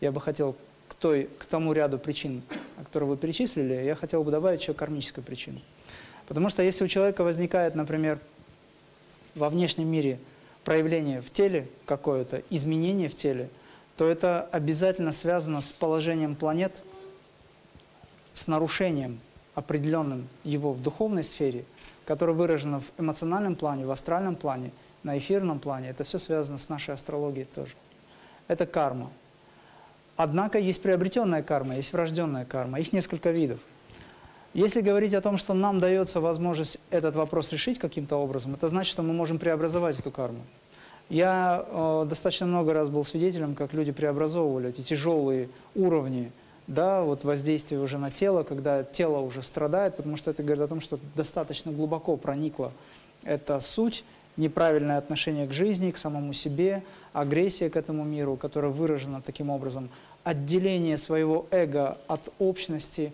я 0.00 0.12
бы 0.12 0.20
хотел 0.22 0.56
к, 0.88 0.94
той, 0.94 1.28
к 1.38 1.44
тому 1.44 1.74
ряду 1.74 1.98
причин, 1.98 2.40
которые 2.78 3.10
вы 3.10 3.18
перечислили, 3.18 3.74
я 3.84 3.96
хотел 3.96 4.24
бы 4.24 4.30
добавить 4.30 4.62
еще 4.62 4.72
кармическую 4.72 5.22
причину. 5.22 5.60
Потому 6.26 6.48
что 6.48 6.62
если 6.62 6.84
у 6.84 6.88
человека 6.88 7.22
возникает, 7.22 7.74
например, 7.74 8.18
во 9.34 9.50
внешнем 9.50 9.88
мире 9.88 10.18
проявление 10.64 11.20
в 11.20 11.30
теле 11.30 11.68
какое-то, 11.86 12.42
изменение 12.50 13.08
в 13.08 13.14
теле, 13.14 13.48
то 13.96 14.06
это 14.06 14.48
обязательно 14.52 15.12
связано 15.12 15.60
с 15.60 15.72
положением 15.72 16.34
планет 16.34 16.82
с 18.34 18.46
нарушением 18.46 19.20
определенным 19.54 20.28
его 20.44 20.72
в 20.72 20.82
духовной 20.82 21.24
сфере, 21.24 21.64
которое 22.06 22.32
выражено 22.32 22.80
в 22.80 22.92
эмоциональном 22.98 23.56
плане, 23.56 23.84
в 23.84 23.90
астральном 23.90 24.36
плане, 24.36 24.72
на 25.02 25.18
эфирном 25.18 25.58
плане. 25.58 25.90
Это 25.90 26.04
все 26.04 26.18
связано 26.18 26.58
с 26.58 26.68
нашей 26.68 26.94
астрологией 26.94 27.44
тоже. 27.44 27.72
Это 28.48 28.66
карма. 28.66 29.10
Однако 30.16 30.58
есть 30.58 30.82
приобретенная 30.82 31.42
карма, 31.42 31.76
есть 31.76 31.92
врожденная 31.92 32.44
карма. 32.44 32.80
Их 32.80 32.92
несколько 32.92 33.30
видов. 33.30 33.60
Если 34.52 34.80
говорить 34.80 35.14
о 35.14 35.20
том, 35.20 35.38
что 35.38 35.54
нам 35.54 35.78
дается 35.78 36.20
возможность 36.20 36.78
этот 36.90 37.14
вопрос 37.14 37.52
решить 37.52 37.78
каким-то 37.78 38.16
образом, 38.16 38.54
это 38.54 38.68
значит, 38.68 38.90
что 38.90 39.02
мы 39.02 39.12
можем 39.12 39.38
преобразовать 39.38 39.98
эту 39.98 40.10
карму. 40.10 40.40
Я 41.08 41.64
э, 41.66 42.06
достаточно 42.08 42.46
много 42.46 42.72
раз 42.72 42.88
был 42.88 43.04
свидетелем, 43.04 43.54
как 43.54 43.72
люди 43.72 43.92
преобразовывали 43.92 44.70
эти 44.70 44.80
тяжелые 44.80 45.48
уровни 45.74 46.32
да, 46.70 47.02
вот 47.02 47.24
воздействие 47.24 47.80
уже 47.80 47.98
на 47.98 48.10
тело, 48.10 48.44
когда 48.44 48.84
тело 48.84 49.18
уже 49.18 49.42
страдает, 49.42 49.96
потому 49.96 50.16
что 50.16 50.30
это 50.30 50.44
говорит 50.44 50.62
о 50.62 50.68
том, 50.68 50.80
что 50.80 51.00
достаточно 51.16 51.72
глубоко 51.72 52.16
проникла 52.16 52.72
эта 53.24 53.58
суть, 53.58 54.04
неправильное 54.36 54.98
отношение 54.98 55.48
к 55.48 55.52
жизни, 55.52 55.90
к 55.90 55.96
самому 55.96 56.32
себе, 56.32 56.84
агрессия 57.12 57.70
к 57.70 57.76
этому 57.76 58.04
миру, 58.04 58.36
которая 58.36 58.70
выражена 58.70 59.20
таким 59.20 59.50
образом, 59.50 59.90
отделение 60.22 60.96
своего 60.96 61.46
эго 61.50 61.98
от 62.06 62.32
общности, 62.38 63.12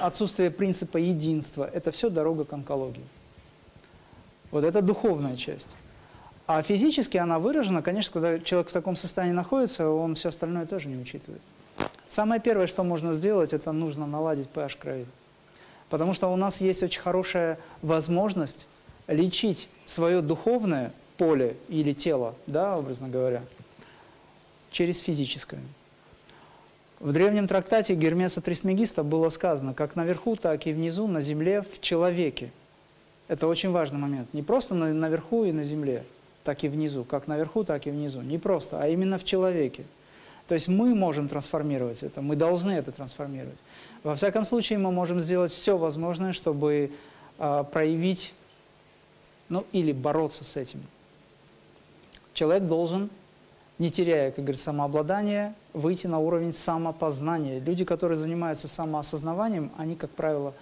отсутствие 0.00 0.50
принципа 0.50 0.96
единства– 0.96 1.68
это 1.72 1.90
все 1.90 2.10
дорога 2.10 2.44
к 2.44 2.52
онкологии. 2.52 3.04
Вот 4.50 4.64
это 4.64 4.82
духовная 4.82 5.34
часть. 5.34 5.70
А 6.46 6.62
физически 6.62 7.16
она 7.16 7.38
выражена, 7.38 7.82
конечно, 7.82 8.12
когда 8.12 8.38
человек 8.38 8.68
в 8.68 8.72
таком 8.72 8.96
состоянии 8.96 9.34
находится, 9.34 9.88
он 9.88 10.14
все 10.14 10.28
остальное 10.28 10.66
тоже 10.66 10.88
не 10.88 11.00
учитывает. 11.00 11.40
Самое 12.08 12.40
первое, 12.40 12.66
что 12.66 12.84
можно 12.84 13.14
сделать, 13.14 13.52
это 13.52 13.72
нужно 13.72 14.06
наладить 14.06 14.48
pH 14.54 14.78
крови. 14.78 15.06
Потому 15.88 16.12
что 16.12 16.28
у 16.32 16.36
нас 16.36 16.60
есть 16.60 16.82
очень 16.82 17.00
хорошая 17.00 17.58
возможность 17.82 18.66
лечить 19.08 19.68
свое 19.84 20.20
духовное 20.20 20.92
поле 21.16 21.56
или 21.68 21.92
тело, 21.92 22.34
да, 22.46 22.76
образно 22.76 23.08
говоря, 23.08 23.42
через 24.70 24.98
физическое. 24.98 25.60
В 27.04 27.12
древнем 27.12 27.46
трактате 27.46 27.94
Гермеса 27.94 28.40
Трисмегиста 28.40 29.02
было 29.02 29.28
сказано, 29.28 29.74
как 29.74 29.94
наверху, 29.94 30.36
так 30.36 30.66
и 30.66 30.72
внизу, 30.72 31.06
на 31.06 31.20
земле, 31.20 31.60
в 31.60 31.82
человеке. 31.82 32.50
Это 33.28 33.46
очень 33.46 33.72
важный 33.72 33.98
момент. 33.98 34.32
Не 34.32 34.42
просто 34.42 34.74
на, 34.74 34.90
наверху 34.90 35.44
и 35.44 35.52
на 35.52 35.64
земле, 35.64 36.02
так 36.44 36.64
и 36.64 36.68
внизу. 36.68 37.04
Как 37.04 37.26
наверху, 37.26 37.62
так 37.62 37.86
и 37.86 37.90
внизу. 37.90 38.22
Не 38.22 38.38
просто, 38.38 38.82
а 38.82 38.88
именно 38.88 39.18
в 39.18 39.24
человеке. 39.24 39.84
То 40.48 40.54
есть 40.54 40.68
мы 40.68 40.94
можем 40.94 41.28
трансформировать 41.28 42.02
это, 42.02 42.22
мы 42.22 42.36
должны 42.36 42.70
это 42.70 42.90
трансформировать. 42.90 43.58
Во 44.02 44.14
всяком 44.14 44.46
случае, 44.46 44.78
мы 44.78 44.90
можем 44.90 45.20
сделать 45.20 45.52
все 45.52 45.76
возможное, 45.76 46.32
чтобы 46.32 46.90
э, 47.38 47.64
проявить, 47.70 48.32
ну 49.50 49.66
или 49.72 49.92
бороться 49.92 50.42
с 50.42 50.56
этим. 50.56 50.80
Человек 52.32 52.62
должен, 52.62 53.10
не 53.78 53.90
теряя, 53.90 54.30
как 54.30 54.42
говорится, 54.42 54.64
самообладание, 54.64 55.52
выйти 55.74 56.06
на 56.06 56.18
уровень 56.18 56.52
самопознания. 56.52 57.58
Люди, 57.58 57.84
которые 57.84 58.16
занимаются 58.16 58.68
самоосознаванием, 58.68 59.70
они, 59.76 59.96
как 59.96 60.10
правило, 60.10 60.54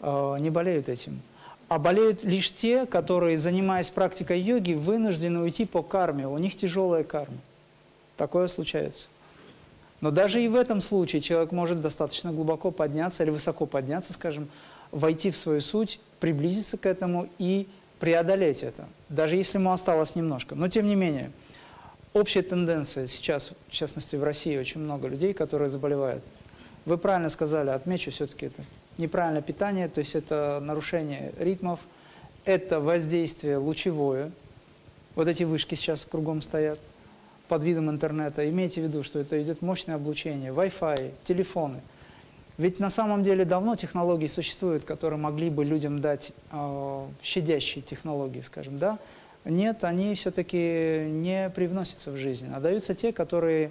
э, 0.00 0.36
не 0.40 0.50
болеют 0.50 0.88
этим. 0.88 1.20
А 1.68 1.80
болеют 1.80 2.22
лишь 2.22 2.52
те, 2.52 2.86
которые, 2.86 3.38
занимаясь 3.38 3.90
практикой 3.90 4.40
йоги, 4.40 4.74
вынуждены 4.74 5.40
уйти 5.40 5.64
по 5.64 5.82
карме. 5.82 6.28
У 6.28 6.38
них 6.38 6.56
тяжелая 6.56 7.02
карма. 7.02 7.38
Такое 8.16 8.46
случается. 8.46 9.08
Но 10.00 10.10
даже 10.10 10.42
и 10.42 10.48
в 10.48 10.54
этом 10.54 10.80
случае 10.80 11.22
человек 11.22 11.50
может 11.52 11.80
достаточно 11.80 12.30
глубоко 12.30 12.70
подняться 12.70 13.22
или 13.22 13.30
высоко 13.30 13.66
подняться, 13.66 14.12
скажем, 14.12 14.48
войти 14.92 15.30
в 15.30 15.36
свою 15.36 15.60
суть, 15.60 15.98
приблизиться 16.20 16.76
к 16.76 16.86
этому 16.86 17.28
и 17.38 17.66
преодолеть 17.98 18.62
это, 18.62 18.86
даже 19.08 19.36
если 19.36 19.58
ему 19.58 19.72
осталось 19.72 20.14
немножко. 20.14 20.54
Но 20.54 20.68
тем 20.68 20.86
не 20.86 20.94
менее, 20.94 21.30
общая 22.16 22.42
тенденция 22.42 23.06
сейчас, 23.06 23.52
в 23.68 23.72
частности 23.72 24.16
в 24.16 24.24
России, 24.24 24.56
очень 24.56 24.80
много 24.80 25.08
людей, 25.08 25.32
которые 25.32 25.68
заболевают. 25.68 26.22
Вы 26.84 26.98
правильно 26.98 27.28
сказали, 27.28 27.70
отмечу 27.70 28.10
все-таки 28.10 28.46
это 28.46 28.62
неправильное 28.98 29.42
питание, 29.42 29.88
то 29.88 29.98
есть 29.98 30.14
это 30.14 30.60
нарушение 30.62 31.32
ритмов, 31.38 31.80
это 32.44 32.80
воздействие 32.80 33.56
лучевое. 33.58 34.30
Вот 35.14 35.28
эти 35.28 35.42
вышки 35.42 35.74
сейчас 35.74 36.04
кругом 36.04 36.42
стоят– 36.42 36.78
под 37.48 37.62
видом 37.62 37.90
интернета, 37.90 38.48
имейте 38.48 38.80
в 38.80 38.84
виду, 38.84 39.02
что 39.02 39.18
это 39.18 39.40
идет 39.42 39.62
мощное 39.62 39.96
облучение, 39.96 40.52
Wi-Fi, 40.52 41.12
телефоны. 41.24 41.80
Ведь 42.58 42.80
на 42.80 42.90
самом 42.90 43.22
деле 43.22 43.44
давно 43.44 43.76
технологии 43.76 44.28
существуют, 44.28 44.84
которые 44.84 45.18
могли 45.18 45.50
бы 45.50 45.64
людям 45.64 46.00
дать 46.00 46.32
э, 46.50 47.06
щадящие 47.22 47.82
технологии, 47.82 48.40
скажем, 48.40 48.78
да? 48.78 48.98
Нет, 49.48 49.84
они 49.84 50.12
все-таки 50.16 51.06
не 51.08 51.50
привносятся 51.50 52.10
в 52.10 52.16
жизнь, 52.16 52.50
а 52.52 52.58
даются 52.58 52.96
те, 52.96 53.12
которые, 53.12 53.70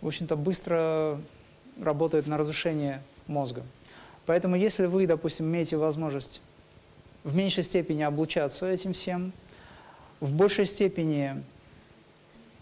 в 0.00 0.08
общем-то, 0.08 0.34
быстро 0.34 1.16
работают 1.80 2.26
на 2.26 2.36
разрушение 2.36 3.00
мозга. 3.28 3.62
Поэтому 4.26 4.56
если 4.56 4.86
вы, 4.86 5.06
допустим, 5.06 5.46
имеете 5.46 5.76
возможность 5.76 6.40
в 7.22 7.36
меньшей 7.36 7.62
степени 7.62 8.02
облучаться 8.02 8.68
этим 8.68 8.94
всем, 8.94 9.32
в 10.18 10.34
большей 10.34 10.66
степени 10.66 11.40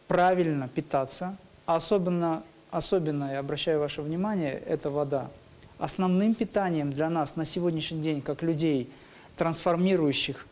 правильно 0.06 0.68
питаться, 0.68 1.34
а 1.64 1.76
особенно, 1.76 2.42
особенно, 2.70 3.32
я 3.32 3.38
обращаю 3.38 3.80
ваше 3.80 4.02
внимание, 4.02 4.52
это 4.66 4.90
вода. 4.90 5.30
Основным 5.78 6.34
питанием 6.34 6.90
для 6.90 7.08
нас 7.08 7.36
на 7.36 7.46
сегодняшний 7.46 8.02
день, 8.02 8.20
как 8.20 8.42
людей, 8.42 8.90
трансформирующих 9.36 10.46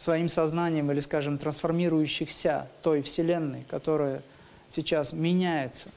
своим 0.00 0.30
сознанием 0.30 0.90
или, 0.90 1.00
скажем, 1.00 1.36
трансформирующихся 1.36 2.66
той 2.82 3.02
Вселенной, 3.02 3.64
которая 3.68 4.22
сейчас 4.70 5.12
меняется, 5.12 5.90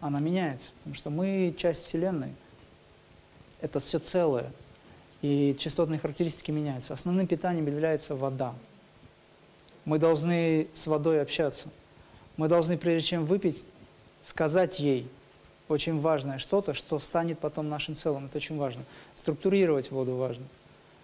она 0.00 0.18
меняется, 0.18 0.70
потому 0.78 0.94
что 0.94 1.10
мы 1.10 1.54
часть 1.58 1.84
Вселенной, 1.84 2.32
это 3.60 3.78
все 3.78 3.98
целое, 3.98 4.50
и 5.20 5.54
частотные 5.58 6.00
характеристики 6.00 6.50
меняются. 6.50 6.94
Основным 6.94 7.26
питанием 7.26 7.66
является 7.66 8.16
вода. 8.16 8.54
Мы 9.84 9.98
должны 9.98 10.68
с 10.72 10.86
водой 10.86 11.20
общаться. 11.20 11.68
Мы 12.38 12.48
должны, 12.48 12.78
прежде 12.78 13.08
чем 13.08 13.26
выпить, 13.26 13.66
сказать 14.22 14.80
ей 14.80 15.06
очень 15.68 16.00
важное 16.00 16.38
что-то, 16.38 16.72
что 16.72 16.98
станет 16.98 17.38
потом 17.38 17.68
нашим 17.68 17.94
целым. 17.94 18.24
Это 18.24 18.38
очень 18.38 18.56
важно. 18.56 18.84
Структурировать 19.14 19.90
воду 19.90 20.14
важно. 20.14 20.46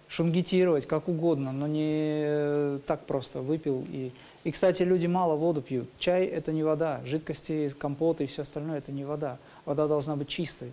Шунгитировать 0.07 0.85
как 0.85 1.09
угодно, 1.09 1.51
но 1.51 1.67
не 1.67 2.79
так 2.85 3.05
просто 3.05 3.41
выпил. 3.41 3.85
И, 3.91 4.11
и, 4.45 4.51
кстати, 4.51 4.83
люди 4.83 5.05
мало 5.05 5.35
воду 5.35 5.61
пьют. 5.61 5.89
Чай– 5.99 6.25
это 6.25 6.53
не 6.53 6.63
вода. 6.63 7.01
Жидкости, 7.05 7.69
компоты 7.77 8.23
и 8.23 8.27
все 8.27 8.43
остальное– 8.43 8.77
это 8.79 8.91
не 8.91 9.03
вода. 9.03 9.37
Вода 9.65 9.87
должна 9.87 10.15
быть 10.15 10.29
чистой. 10.29 10.69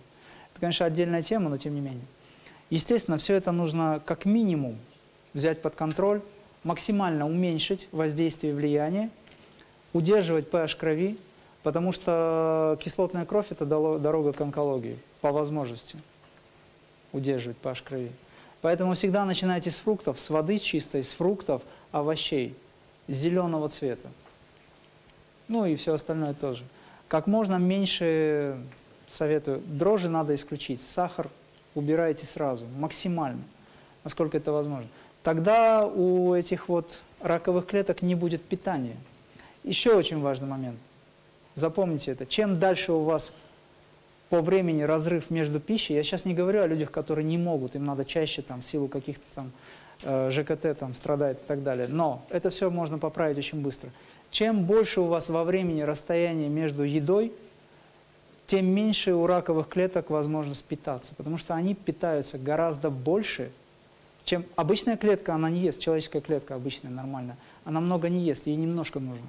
Это, 0.51 0.61
конечно, 0.61 0.85
отдельная 0.85 1.21
тема, 1.21 1.49
но 1.49 1.57
тем 1.57 1.75
не 1.75 1.81
менее. 1.81 2.05
Естественно, 2.69 3.17
все 3.17 3.35
это 3.35 3.51
нужно 3.51 4.01
как 4.05 4.23
минимум 4.25 4.77
взять 5.33 5.61
под 5.61 5.75
контроль, 5.75 6.21
максимально 6.63 7.27
уменьшить 7.27 7.89
воздействие 7.91 8.53
и 8.53 8.55
влияние, 8.55 9.09
удерживать 9.91 10.49
pH 10.49 10.77
крови, 10.77 11.17
потому 11.61 11.91
что 11.91 12.79
кислотная 12.81 13.25
кровь– 13.25 13.47
это 13.49 13.65
дорога 13.65 14.31
к 14.31 14.39
онкологии, 14.39 14.97
по 15.19 15.31
возможности 15.31 15.97
удерживать 17.11 17.57
pH 17.61 17.83
крови. 17.83 18.11
Поэтому 18.65 18.95
всегда 18.95 19.25
начинайте 19.25 19.69
с 19.69 19.77
фруктов, 19.77 20.19
с 20.19 20.27
воды 20.31 20.57
чистой, 20.57 21.03
с 21.03 21.11
фруктов, 21.11 21.61
овощей, 21.91 22.55
зеленого 23.07 23.69
цвета. 23.69 24.07
Ну 25.47 25.67
и 25.67 25.75
все 25.75 25.93
остальное 25.93 26.33
тоже. 26.33 26.63
Как 27.07 27.27
можно 27.27 27.57
меньше 27.57 28.57
советую. 29.07 29.61
Дрожжи 29.67 30.09
надо 30.09 30.33
исключить, 30.33 30.81
сахар 30.81 31.29
убирайте 31.75 32.25
сразу, 32.25 32.65
максимально, 32.79 33.43
насколько 34.03 34.35
это 34.35 34.51
возможно. 34.51 34.87
Тогда 35.21 35.85
у 35.85 36.33
этих 36.33 36.67
вот 36.67 37.01
раковых 37.21 37.67
клеток 37.67 38.01
не 38.01 38.15
будет 38.15 38.41
питания. 38.41 38.97
Еще 39.63 39.93
очень 39.93 40.21
важный 40.21 40.47
момент. 40.47 40.79
Запомните 41.53 42.09
это. 42.09 42.25
Чем 42.25 42.57
дальше 42.57 42.93
у 42.93 43.03
вас 43.03 43.31
по 44.35 44.41
времени 44.41 44.81
разрыв 44.81 45.29
между 45.29 45.61
пищей, 45.61 45.93
я 45.93 46.03
сейчас 46.03 46.25
не 46.25 46.33
говорю 46.33 46.61
о 46.61 46.67
людях, 46.67 46.91
которые 46.91 47.23
не 47.23 47.37
могут, 47.37 47.75
им 47.75 47.85
надо 47.85 48.03
чаще 48.03 48.41
там 48.41 48.59
в 48.59 48.65
силу 48.65 48.89
каких-то 48.89 49.23
там 49.33 49.51
э, 50.03 50.29
ЖКТ 50.29 50.77
там 50.77 50.93
страдает 50.93 51.41
и 51.41 51.47
так 51.47 51.63
далее. 51.63 51.87
Но 51.87 52.21
это 52.27 52.49
все 52.49 52.69
можно 52.69 52.97
поправить 52.97 53.37
очень 53.37 53.61
быстро. 53.61 53.91
Чем 54.31 54.65
больше 54.65 54.99
у 54.99 55.05
вас 55.05 55.29
во 55.29 55.45
времени 55.45 55.83
расстояние 55.83 56.49
между 56.49 56.83
едой, 56.83 57.31
тем 58.45 58.65
меньше 58.65 59.13
у 59.13 59.25
раковых 59.25 59.69
клеток 59.69 60.09
возможность 60.09 60.65
питаться, 60.65 61.15
потому 61.15 61.37
что 61.37 61.53
они 61.53 61.73
питаются 61.73 62.37
гораздо 62.37 62.89
больше, 62.89 63.53
чем 64.25 64.43
обычная 64.57 64.97
клетка, 64.97 65.33
она 65.33 65.49
не 65.49 65.61
ест, 65.61 65.79
человеческая 65.79 66.19
клетка 66.19 66.55
обычная, 66.55 66.91
нормальная, 66.91 67.37
она 67.63 67.79
много 67.79 68.09
не 68.09 68.19
ест, 68.19 68.47
ей 68.47 68.57
немножко 68.57 68.99
нужно. 68.99 69.27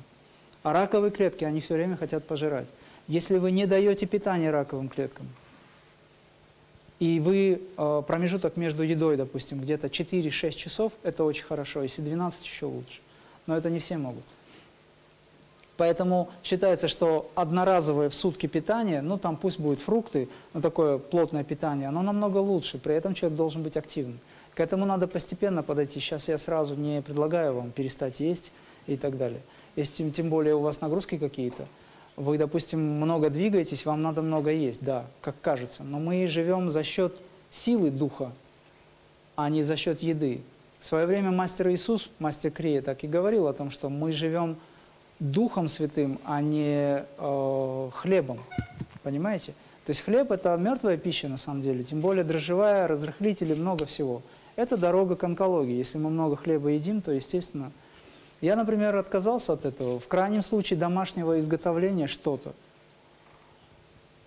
А 0.64 0.72
раковые 0.72 1.12
клетки, 1.12 1.44
они 1.44 1.60
все 1.60 1.74
время 1.74 1.96
хотят 1.96 2.26
пожирать. 2.26 2.66
Если 3.08 3.38
вы 3.38 3.52
не 3.52 3.66
даете 3.66 4.06
питания 4.06 4.50
раковым 4.50 4.88
клеткам, 4.88 5.28
и 6.98 7.20
вы 7.20 7.60
э, 7.76 8.02
промежуток 8.06 8.56
между 8.56 8.82
едой, 8.82 9.16
допустим, 9.16 9.60
где-то 9.60 9.88
4-6 9.88 10.50
часов, 10.52 10.92
это 11.02 11.24
очень 11.24 11.44
хорошо, 11.44 11.82
если 11.82 12.02
12 12.02 12.44
еще 12.44 12.66
лучше. 12.66 13.00
Но 13.46 13.56
это 13.56 13.68
не 13.68 13.80
все 13.80 13.98
могут. 13.98 14.24
Поэтому 15.76 16.30
считается, 16.42 16.88
что 16.88 17.30
одноразовое 17.34 18.08
в 18.08 18.14
сутки 18.14 18.46
питание, 18.46 19.02
ну 19.02 19.18
там 19.18 19.36
пусть 19.36 19.60
будут 19.60 19.78
фрукты, 19.80 20.28
но 20.54 20.62
такое 20.62 20.96
плотное 20.96 21.44
питание, 21.44 21.88
оно 21.88 22.02
намного 22.02 22.38
лучше, 22.38 22.78
при 22.78 22.94
этом 22.94 23.12
человек 23.12 23.36
должен 23.36 23.62
быть 23.62 23.76
активным. 23.76 24.18
К 24.54 24.60
этому 24.60 24.86
надо 24.86 25.06
постепенно 25.06 25.62
подойти. 25.62 26.00
Сейчас 26.00 26.28
я 26.28 26.38
сразу 26.38 26.76
не 26.76 27.02
предлагаю 27.02 27.54
вам 27.54 27.72
перестать 27.72 28.20
есть 28.20 28.52
и 28.86 28.96
так 28.96 29.18
далее. 29.18 29.42
Если 29.76 30.08
тем 30.08 30.30
более 30.30 30.54
у 30.54 30.60
вас 30.60 30.80
нагрузки 30.80 31.18
какие-то, 31.18 31.66
вы, 32.16 32.38
допустим, 32.38 32.80
много 32.80 33.30
двигаетесь, 33.30 33.84
вам 33.84 34.02
надо 34.02 34.22
много 34.22 34.50
есть, 34.50 34.82
да, 34.82 35.04
как 35.20 35.34
кажется. 35.40 35.84
Но 35.84 35.98
мы 35.98 36.26
живем 36.26 36.70
за 36.70 36.82
счет 36.82 37.16
силы 37.50 37.90
духа, 37.90 38.32
а 39.36 39.50
не 39.50 39.62
за 39.62 39.76
счет 39.76 40.02
еды. 40.02 40.40
В 40.80 40.84
свое 40.84 41.06
время 41.06 41.30
мастер 41.30 41.68
Иисус, 41.68 42.08
мастер 42.18 42.50
Крия, 42.50 42.80
так 42.80 43.04
и 43.04 43.06
говорил 43.06 43.46
о 43.46 43.52
том, 43.52 43.70
что 43.70 43.88
мы 43.88 44.12
живем 44.12 44.56
Духом 45.18 45.68
Святым, 45.68 46.18
а 46.24 46.40
не 46.40 47.04
э, 47.18 47.90
хлебом. 47.94 48.40
Понимаете? 49.02 49.52
То 49.84 49.90
есть 49.90 50.02
хлеб– 50.02 50.30
это 50.32 50.56
мертвая 50.56 50.96
пища 50.96 51.28
на 51.28 51.36
самом 51.36 51.62
деле, 51.62 51.84
тем 51.84 52.00
более 52.00 52.24
дрожжевая, 52.24 52.88
разрыхлители, 52.88 53.54
много 53.54 53.86
всего. 53.86 54.22
Это 54.56 54.76
дорога 54.76 55.16
к 55.16 55.24
онкологии. 55.24 55.74
Если 55.76 55.98
мы 55.98 56.10
много 56.10 56.36
хлеба 56.36 56.70
едим, 56.70 57.02
то, 57.02 57.12
естественно, 57.12 57.70
я, 58.46 58.54
например, 58.54 58.94
отказался 58.94 59.54
от 59.54 59.64
этого. 59.64 59.98
В 59.98 60.06
крайнем 60.06 60.40
случае 60.40 60.78
домашнего 60.78 61.40
изготовления 61.40 62.06
что-то. 62.06 62.52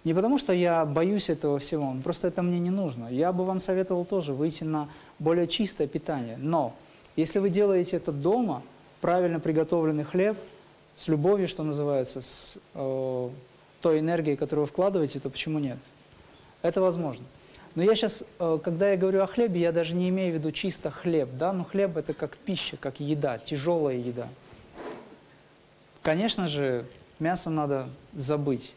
Не 0.03 0.13
потому, 0.13 0.37
что 0.37 0.51
я 0.51 0.85
боюсь 0.85 1.29
этого 1.29 1.57
всего, 1.57 1.95
просто 2.03 2.27
это 2.27 2.41
мне 2.41 2.59
не 2.59 2.69
нужно. 2.69 3.07
Я 3.07 3.31
бы 3.31 3.45
вам 3.45 3.61
советовал 3.61 4.03
тоже 4.03 4.33
выйти 4.33 4.65
на 4.65 4.89
более 5.19 5.47
чистое 5.47 5.87
питание. 5.87 6.35
Но 6.37 6.73
если 7.15 7.39
вы 7.39 7.49
делаете 7.49 7.95
это 7.95 8.11
дома, 8.11 8.61
правильно 8.99 9.39
приготовленный 9.39 10.03
хлеб, 10.03 10.37
с 10.97 11.07
любовью, 11.07 11.47
что 11.47 11.63
называется, 11.63 12.21
с 12.21 12.57
э, 12.73 13.29
той 13.79 13.99
энергией, 13.99 14.35
которую 14.35 14.65
вы 14.65 14.69
вкладываете, 14.69 15.21
то 15.21 15.29
почему 15.29 15.59
нет? 15.59 15.77
Это 16.61 16.81
возможно. 16.81 17.23
Но 17.75 17.83
я 17.83 17.95
сейчас, 17.95 18.23
э, 18.39 18.59
когда 18.63 18.91
я 18.91 18.97
говорю 18.97 19.21
о 19.21 19.27
хлебе, 19.27 19.59
я 19.61 19.71
даже 19.71 19.93
не 19.93 20.09
имею 20.09 20.33
в 20.33 20.35
виду 20.35 20.51
чисто 20.51 20.91
хлеб, 20.91 21.29
да, 21.33 21.53
но 21.53 21.63
хлеб 21.63 21.97
это 21.97 22.13
как 22.13 22.35
пища, 22.37 22.77
как 22.77 22.99
еда, 22.99 23.37
тяжелая 23.37 23.95
еда. 23.95 24.27
Конечно 26.01 26.47
же, 26.47 26.85
мясо 27.19 27.49
надо 27.49 27.89
забыть. 28.13 28.73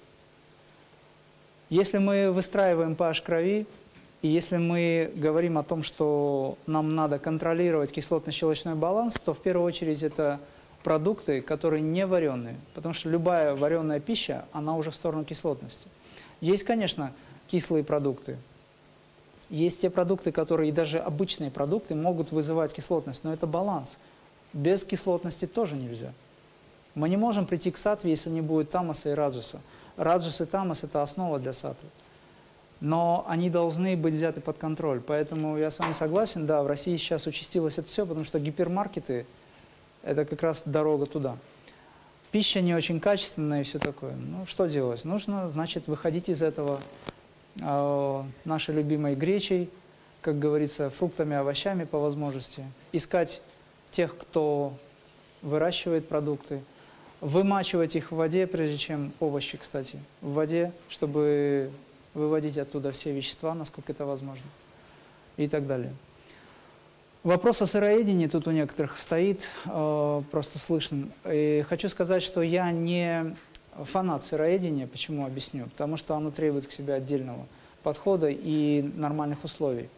Если 1.70 1.98
мы 1.98 2.30
выстраиваем 2.30 2.92
pH 2.92 3.22
крови, 3.22 3.66
и 4.20 4.28
если 4.28 4.56
мы 4.58 5.10
говорим 5.16 5.58
о 5.58 5.62
том, 5.62 5.82
что 5.82 6.58
нам 6.66 6.94
надо 6.94 7.18
контролировать 7.18 7.90
кислотно-щелочной 7.92 8.74
баланс, 8.74 9.14
то 9.14 9.34
в 9.34 9.40
первую 9.40 9.66
очередь 9.66 10.02
это 10.02 10.38
продукты, 10.84 11.40
которые 11.40 11.80
не 11.80 12.06
вареные, 12.06 12.56
потому 12.74 12.94
что 12.94 13.08
любая 13.08 13.54
вареная 13.56 14.00
пища, 14.00 14.44
она 14.52 14.76
уже 14.76 14.90
в 14.90 14.94
сторону 14.94 15.24
кислотности. 15.24 15.88
Есть, 16.40 16.64
конечно, 16.64 17.12
кислые 17.48 17.84
продукты, 17.84 18.36
есть 19.52 19.82
те 19.82 19.90
продукты, 19.90 20.32
которые, 20.32 20.70
и 20.70 20.72
даже 20.72 20.98
обычные 20.98 21.50
продукты, 21.50 21.94
могут 21.94 22.32
вызывать 22.32 22.72
кислотность, 22.72 23.22
но 23.22 23.32
это 23.32 23.46
баланс. 23.46 23.98
Без 24.54 24.82
кислотности 24.82 25.46
тоже 25.46 25.76
нельзя. 25.76 26.12
Мы 26.94 27.08
не 27.10 27.18
можем 27.18 27.46
прийти 27.46 27.70
к 27.70 27.76
сатве, 27.76 28.10
если 28.10 28.30
не 28.30 28.40
будет 28.40 28.70
тамаса 28.70 29.10
и 29.10 29.12
раджаса. 29.12 29.60
Раджас 29.96 30.40
и 30.40 30.46
тамас– 30.46 30.84
это 30.84 31.02
основа 31.02 31.38
для 31.38 31.52
сатвы. 31.52 31.88
Но 32.80 33.24
они 33.28 33.50
должны 33.50 33.94
быть 33.94 34.14
взяты 34.14 34.40
под 34.40 34.56
контроль. 34.56 35.00
Поэтому 35.00 35.58
я 35.58 35.70
с 35.70 35.78
вами 35.78 35.92
согласен, 35.92 36.46
да, 36.46 36.62
в 36.62 36.66
России 36.66 36.96
сейчас 36.96 37.26
участилось 37.26 37.78
это 37.78 37.88
все, 37.88 38.06
потому 38.06 38.24
что 38.24 38.38
гипермаркеты– 38.40 39.26
это 40.02 40.24
как 40.24 40.42
раз 40.42 40.62
дорога 40.64 41.04
туда. 41.04 41.36
Пища 42.30 42.62
не 42.62 42.74
очень 42.74 43.00
качественная 43.00 43.60
и 43.60 43.64
все 43.64 43.78
такое. 43.78 44.14
Ну, 44.14 44.46
что 44.46 44.66
делать? 44.66 45.04
Нужно, 45.04 45.50
значит, 45.50 45.88
выходить 45.88 46.30
из 46.30 46.40
этого 46.40 46.80
нашей 47.56 48.74
любимой 48.74 49.14
гречей, 49.14 49.70
как 50.20 50.38
говорится, 50.38 50.88
фруктами, 50.90 51.36
овощами 51.36 51.84
по 51.84 51.98
возможности. 51.98 52.64
Искать 52.92 53.42
тех, 53.90 54.16
кто 54.16 54.72
выращивает 55.42 56.08
продукты, 56.08 56.62
вымачивать 57.20 57.96
их 57.96 58.10
в 58.10 58.16
воде, 58.16 58.46
прежде 58.46 58.78
чем 58.78 59.12
овощи, 59.20 59.56
кстати, 59.58 59.98
в 60.20 60.32
воде, 60.32 60.72
чтобы 60.88 61.70
выводить 62.14 62.58
оттуда 62.58 62.92
все 62.92 63.12
вещества, 63.12 63.54
насколько 63.54 63.92
это 63.92 64.06
возможно, 64.06 64.46
и 65.36 65.48
так 65.48 65.66
далее. 65.66 65.92
Вопрос 67.22 67.62
о 67.62 67.66
сыроедении 67.66 68.26
тут 68.26 68.48
у 68.48 68.50
некоторых 68.50 69.00
стоит, 69.00 69.48
э, 69.66 70.22
просто 70.32 70.58
слышно. 70.58 71.08
И 71.24 71.64
хочу 71.68 71.88
сказать, 71.88 72.22
что 72.22 72.42
я 72.42 72.72
не 72.72 73.36
фанат 73.76 74.22
сыроедения, 74.22 74.86
почему 74.86 75.26
объясню, 75.26 75.66
потому 75.66 75.96
что 75.96 76.14
оно 76.14 76.30
требует 76.30 76.66
к 76.66 76.72
себе 76.72 76.94
отдельного 76.94 77.46
подхода 77.82 78.28
и 78.30 78.82
нормальных 78.94 79.44
условий. 79.44 79.88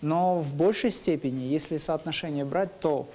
Но 0.00 0.40
в 0.40 0.54
большей 0.54 0.90
степени, 0.90 1.44
если 1.44 1.76
соотношение 1.78 2.44
брать, 2.44 2.78
то 2.80 3.08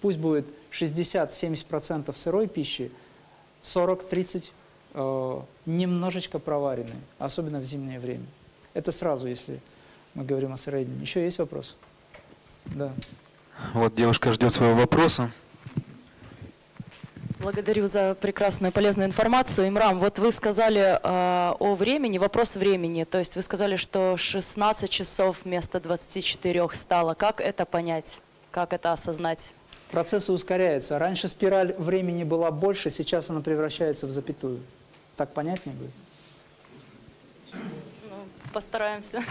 пусть 0.00 0.18
будет 0.18 0.48
60-70% 0.72 2.14
сырой 2.14 2.46
пищи, 2.46 2.90
40-30 3.62 4.50
э, 4.94 5.40
немножечко 5.66 6.38
проваренной, 6.38 6.94
особенно 7.18 7.60
в 7.60 7.64
зимнее 7.64 8.00
время. 8.00 8.24
Это 8.72 8.92
сразу, 8.92 9.26
если 9.26 9.60
мы 10.14 10.24
говорим 10.24 10.52
о 10.52 10.56
сыроедении. 10.56 11.02
Еще 11.02 11.24
есть 11.24 11.38
вопрос? 11.38 11.76
Да. 12.66 12.92
Вот 13.74 13.94
девушка 13.94 14.32
ждет 14.32 14.52
своего 14.52 14.76
вопроса. 14.76 15.30
Благодарю 17.40 17.86
за 17.86 18.14
прекрасную 18.20 18.70
полезную 18.70 19.08
информацию. 19.08 19.66
Имрам, 19.68 19.98
вот 19.98 20.18
вы 20.18 20.30
сказали 20.30 21.00
э, 21.02 21.54
о 21.58 21.74
времени, 21.74 22.18
вопрос 22.18 22.56
времени. 22.56 23.04
То 23.04 23.16
есть 23.16 23.34
вы 23.34 23.40
сказали, 23.40 23.76
что 23.76 24.18
16 24.18 24.90
часов 24.90 25.38
вместо 25.44 25.80
24 25.80 26.68
стало. 26.74 27.14
Как 27.14 27.40
это 27.40 27.64
понять? 27.64 28.18
Как 28.50 28.74
это 28.74 28.92
осознать? 28.92 29.54
Процессы 29.90 30.32
ускоряются. 30.32 30.98
Раньше 30.98 31.28
спираль 31.28 31.74
времени 31.78 32.24
была 32.24 32.50
больше, 32.50 32.90
сейчас 32.90 33.30
она 33.30 33.40
превращается 33.40 34.06
в 34.06 34.10
запятую. 34.10 34.60
Так 35.16 35.32
понятнее 35.32 35.74
будет? 35.74 35.92
Ну, 37.54 38.16
постараемся. 38.52 39.24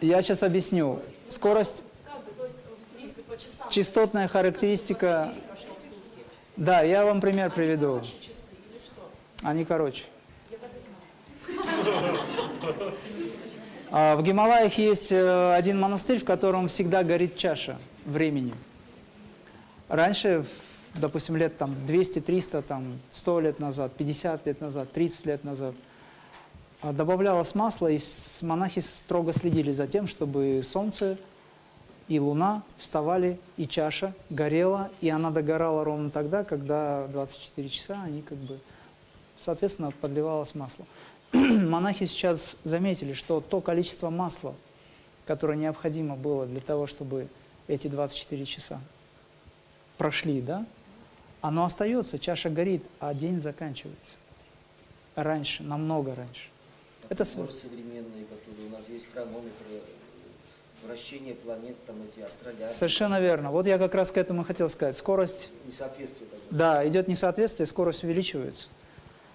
Я 0.00 0.22
сейчас 0.22 0.44
объясню. 0.44 1.00
Скорость, 1.28 1.82
частотная 3.72 4.28
характеристика... 4.28 5.32
Да, 6.56 6.82
я 6.82 7.04
вам 7.04 7.20
пример 7.20 7.50
приведу. 7.50 8.02
Они 9.42 9.64
короче. 9.64 10.04
А 13.90 14.16
в 14.16 14.22
Гималаях 14.22 14.78
есть 14.78 15.12
э, 15.12 15.54
один 15.54 15.80
монастырь, 15.80 16.18
в 16.18 16.24
котором 16.24 16.68
всегда 16.68 17.02
горит 17.02 17.36
чаша 17.36 17.78
времени. 18.04 18.54
Раньше, 19.88 20.44
допустим, 20.94 21.36
лет 21.36 21.56
там 21.58 21.74
200, 21.86 22.20
300, 22.20 22.62
там 22.62 23.00
100 23.10 23.40
лет 23.40 23.58
назад, 23.58 23.92
50 23.92 24.46
лет 24.46 24.60
назад, 24.60 24.92
30 24.92 25.26
лет 25.26 25.44
назад, 25.44 25.74
а, 26.80 26.92
добавлялось 26.92 27.54
масло, 27.54 27.90
и 27.90 27.98
монахи 28.42 28.80
строго 28.80 29.32
следили 29.32 29.72
за 29.72 29.86
тем, 29.86 30.06
чтобы 30.06 30.60
солнце 30.62 31.18
и 32.08 32.18
луна 32.18 32.62
вставали, 32.76 33.38
и 33.56 33.66
чаша 33.66 34.14
горела, 34.30 34.90
и 35.00 35.08
она 35.08 35.30
догорала 35.30 35.84
ровно 35.84 36.10
тогда, 36.10 36.44
когда 36.44 37.06
24 37.08 37.68
часа 37.68 38.02
они 38.02 38.22
как 38.22 38.38
бы, 38.38 38.58
соответственно, 39.38 39.92
подливалось 39.92 40.54
масло. 40.54 40.84
Монахи 41.32 42.04
сейчас 42.04 42.56
заметили, 42.64 43.12
что 43.12 43.40
то 43.40 43.60
количество 43.60 44.10
масла, 44.10 44.54
которое 45.26 45.56
необходимо 45.56 46.16
было 46.16 46.46
для 46.46 46.60
того, 46.60 46.86
чтобы 46.86 47.28
эти 47.68 47.86
24 47.86 48.44
часа 48.44 48.80
прошли, 49.96 50.40
да, 50.40 50.66
оно 51.40 51.64
остается, 51.64 52.18
чаша 52.18 52.50
горит, 52.50 52.84
а 53.00 53.14
день 53.14 53.40
заканчивается. 53.40 54.12
Раньше, 55.14 55.62
намного 55.62 56.14
раньше. 56.14 56.48
Это 57.08 57.24
связано. 57.24 57.58
современные, 57.58 58.24
которые 58.24 58.68
у 58.68 58.70
нас 58.70 58.88
есть 58.88 59.12
хронометры, 59.12 59.82
вращение 60.86 61.34
планет, 61.34 61.76
там 61.86 61.96
эти 62.02 62.24
астролябы. 62.24 62.72
Совершенно 62.72 63.20
верно. 63.20 63.50
Вот 63.50 63.66
я 63.66 63.78
как 63.78 63.94
раз 63.94 64.10
к 64.10 64.16
этому 64.16 64.44
хотел 64.44 64.68
сказать. 64.68 64.96
Скорость 64.96 65.50
Несоответствие 65.66 66.28
такое. 66.28 66.58
Да, 66.58 66.86
идет 66.86 67.08
несоответствие, 67.08 67.66
скорость 67.66 68.04
увеличивается. 68.04 68.68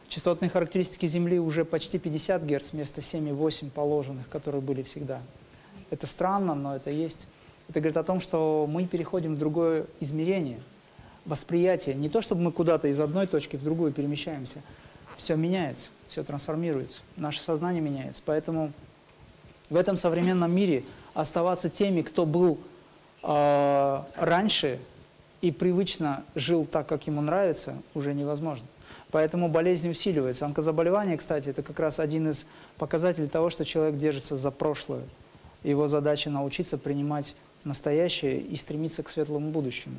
Частотные 0.07 0.49
характеристики 0.49 1.06
Земли 1.06 1.40
уже 1.40 1.65
почти 1.65 1.99
50 1.99 2.44
Гц 2.44 2.72
вместо 2.72 3.02
7,8 3.02 3.72
положенных, 3.72 4.30
которые 4.30 4.61
были 4.61 4.82
всегда. 4.82 5.22
Это 5.90 6.07
странно, 6.07 6.56
но 6.56 6.76
это 6.76 6.90
есть. 6.90 7.28
Это 7.69 7.80
говорит 7.82 7.98
о 7.98 8.03
том, 8.03 8.19
что 8.19 8.68
мы 8.69 8.86
переходим 8.86 9.36
в 9.36 9.38
другое 9.38 9.86
измерение, 9.99 10.60
восприятие. 11.26 11.95
Не 11.95 12.10
то, 12.10 12.22
чтобы 12.22 12.41
мы 12.41 12.52
куда-то 12.52 12.88
из 12.88 12.99
одной 12.99 13.28
точки 13.28 13.57
в 13.57 13.64
другую 13.64 13.91
перемещаемся. 13.91 14.61
Все 15.18 15.36
меняется, 15.36 15.90
все 16.07 16.24
трансформируется, 16.24 17.02
наше 17.15 17.41
сознание 17.41 17.82
меняется. 17.82 18.22
Поэтому 18.26 18.72
в 19.69 19.76
этом 19.76 19.98
современном 19.98 20.56
мире 20.56 20.84
оставаться 21.18 21.68
теми, 21.72 22.03
кто 22.03 22.27
был 22.27 22.60
э, 23.23 24.02
раньше 24.18 24.80
и 25.41 25.52
привычно 25.52 26.23
жил 26.35 26.64
так, 26.64 26.85
как 26.88 27.07
ему 27.07 27.22
нравится, 27.22 27.81
уже 27.95 28.14
невозможно. 28.14 28.68
Поэтому 29.10 29.49
болезнь 29.49 29.89
усиливается. 29.89 30.45
Онкозаболевание, 30.45 31.18
кстати, 31.18 31.49
это 31.49 31.64
как 31.64 31.80
раз 31.80 31.99
один 31.99 32.30
из 32.30 32.45
показателей 32.77 33.27
того, 33.27 33.49
что 33.49 33.65
человек 33.65 33.98
держится 33.98 34.35
за 34.35 34.52
прошлое. 34.52 35.03
Его 35.64 35.88
задача 35.88 36.30
научиться 36.30 36.77
принимать 36.77 37.35
настоящее 37.64 38.39
и 38.39 38.56
стремиться 38.56 39.02
к 39.02 39.10
светлому 39.10 39.49
будущему. 39.49 39.95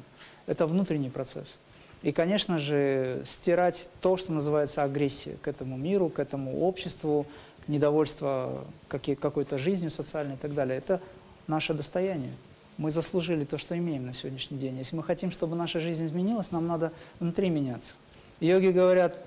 Это 0.46 0.66
внутренний 0.66 1.10
процесс. 1.10 1.58
И, 2.02 2.12
конечно 2.12 2.60
же, 2.60 3.22
стирать 3.24 3.88
то, 4.00 4.16
что 4.16 4.32
называется 4.32 4.84
агрессия 4.84 5.36
к 5.42 5.48
этому 5.48 5.76
миру, 5.76 6.10
к 6.10 6.20
этому 6.20 6.60
обществу, 6.60 7.26
недовольство 7.68 8.64
какой-то 8.88 9.58
жизнью 9.58 9.90
социальной 9.90 10.34
и 10.34 10.38
так 10.38 10.54
далее, 10.54 10.78
это 10.78 11.00
наше 11.46 11.74
достояние. 11.74 12.32
Мы 12.78 12.90
заслужили 12.90 13.44
то, 13.44 13.58
что 13.58 13.76
имеем 13.76 14.06
на 14.06 14.12
сегодняшний 14.12 14.58
день. 14.58 14.76
Если 14.78 14.96
мы 14.96 15.02
хотим, 15.02 15.30
чтобы 15.30 15.56
наша 15.56 15.80
жизнь 15.80 16.04
изменилась, 16.06 16.50
нам 16.50 16.66
надо 16.66 16.92
внутри 17.20 17.50
меняться. 17.50 17.94
Йоги 18.40 18.68
говорят, 18.68 19.22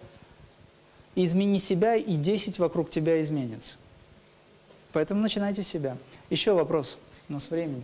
измени 1.16 1.60
себя, 1.60 1.96
и 1.96 2.16
10 2.16 2.60
вокруг 2.60 2.90
тебя 2.90 3.22
изменится. 3.22 3.78
Поэтому 4.94 5.22
начинайте 5.22 5.64
с 5.64 5.68
себя. 5.68 5.98
Еще 6.30 6.54
вопрос. 6.54 6.98
У 7.30 7.34
нас 7.34 7.50
времени. 7.50 7.84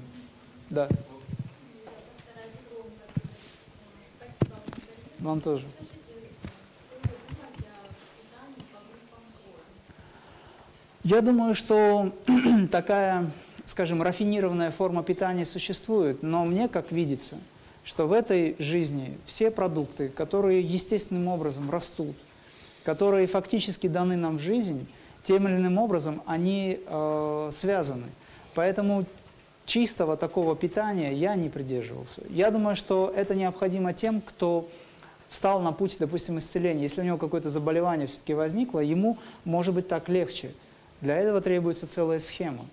Да. 0.69 0.89
Вам 5.19 5.41
тоже. 5.41 5.65
Я 11.09 11.21
думаю, 11.21 11.55
что 11.55 12.11
такая, 12.69 13.31
скажем, 13.63 14.01
рафинированная 14.01 14.71
форма 14.71 15.03
питания 15.03 15.45
существует, 15.45 16.21
но 16.21 16.43
мне 16.43 16.67
как 16.67 16.91
видится, 16.91 17.37
что 17.85 18.07
в 18.07 18.11
этой 18.11 18.57
жизни 18.59 19.17
все 19.25 19.49
продукты, 19.49 20.09
которые 20.09 20.61
естественным 20.61 21.29
образом 21.29 21.71
растут, 21.71 22.17
которые 22.83 23.25
фактически 23.27 23.87
даны 23.87 24.17
нам 24.17 24.37
в 24.37 24.41
жизнь, 24.41 24.85
тем 25.23 25.47
или 25.47 25.55
иным 25.55 25.77
образом 25.77 26.21
они 26.25 26.81
э, 26.85 27.49
связаны. 27.53 28.07
Поэтому 28.53 29.05
чистого 29.65 30.17
такого 30.17 30.57
питания 30.57 31.13
я 31.13 31.35
не 31.35 31.47
придерживался. 31.47 32.21
Я 32.29 32.51
думаю, 32.51 32.75
что 32.75 33.13
это 33.15 33.33
необходимо 33.33 33.93
тем, 33.93 34.19
кто 34.19 34.69
встал 35.29 35.61
на 35.61 35.71
путь, 35.71 35.95
допустим, 36.01 36.37
исцеления. 36.37 36.83
Если 36.83 36.99
у 36.99 37.05
него 37.05 37.17
какое-то 37.17 37.49
заболевание 37.49 38.07
все-таки 38.07 38.33
возникло, 38.33 38.81
ему 38.81 39.17
может 39.45 39.73
быть 39.73 39.87
так 39.87 40.09
легче. 40.09 40.51
Для 41.01 41.17
этого 41.17 41.41
требуется 41.41 41.87
целая 41.87 42.19
схема. 42.19 42.65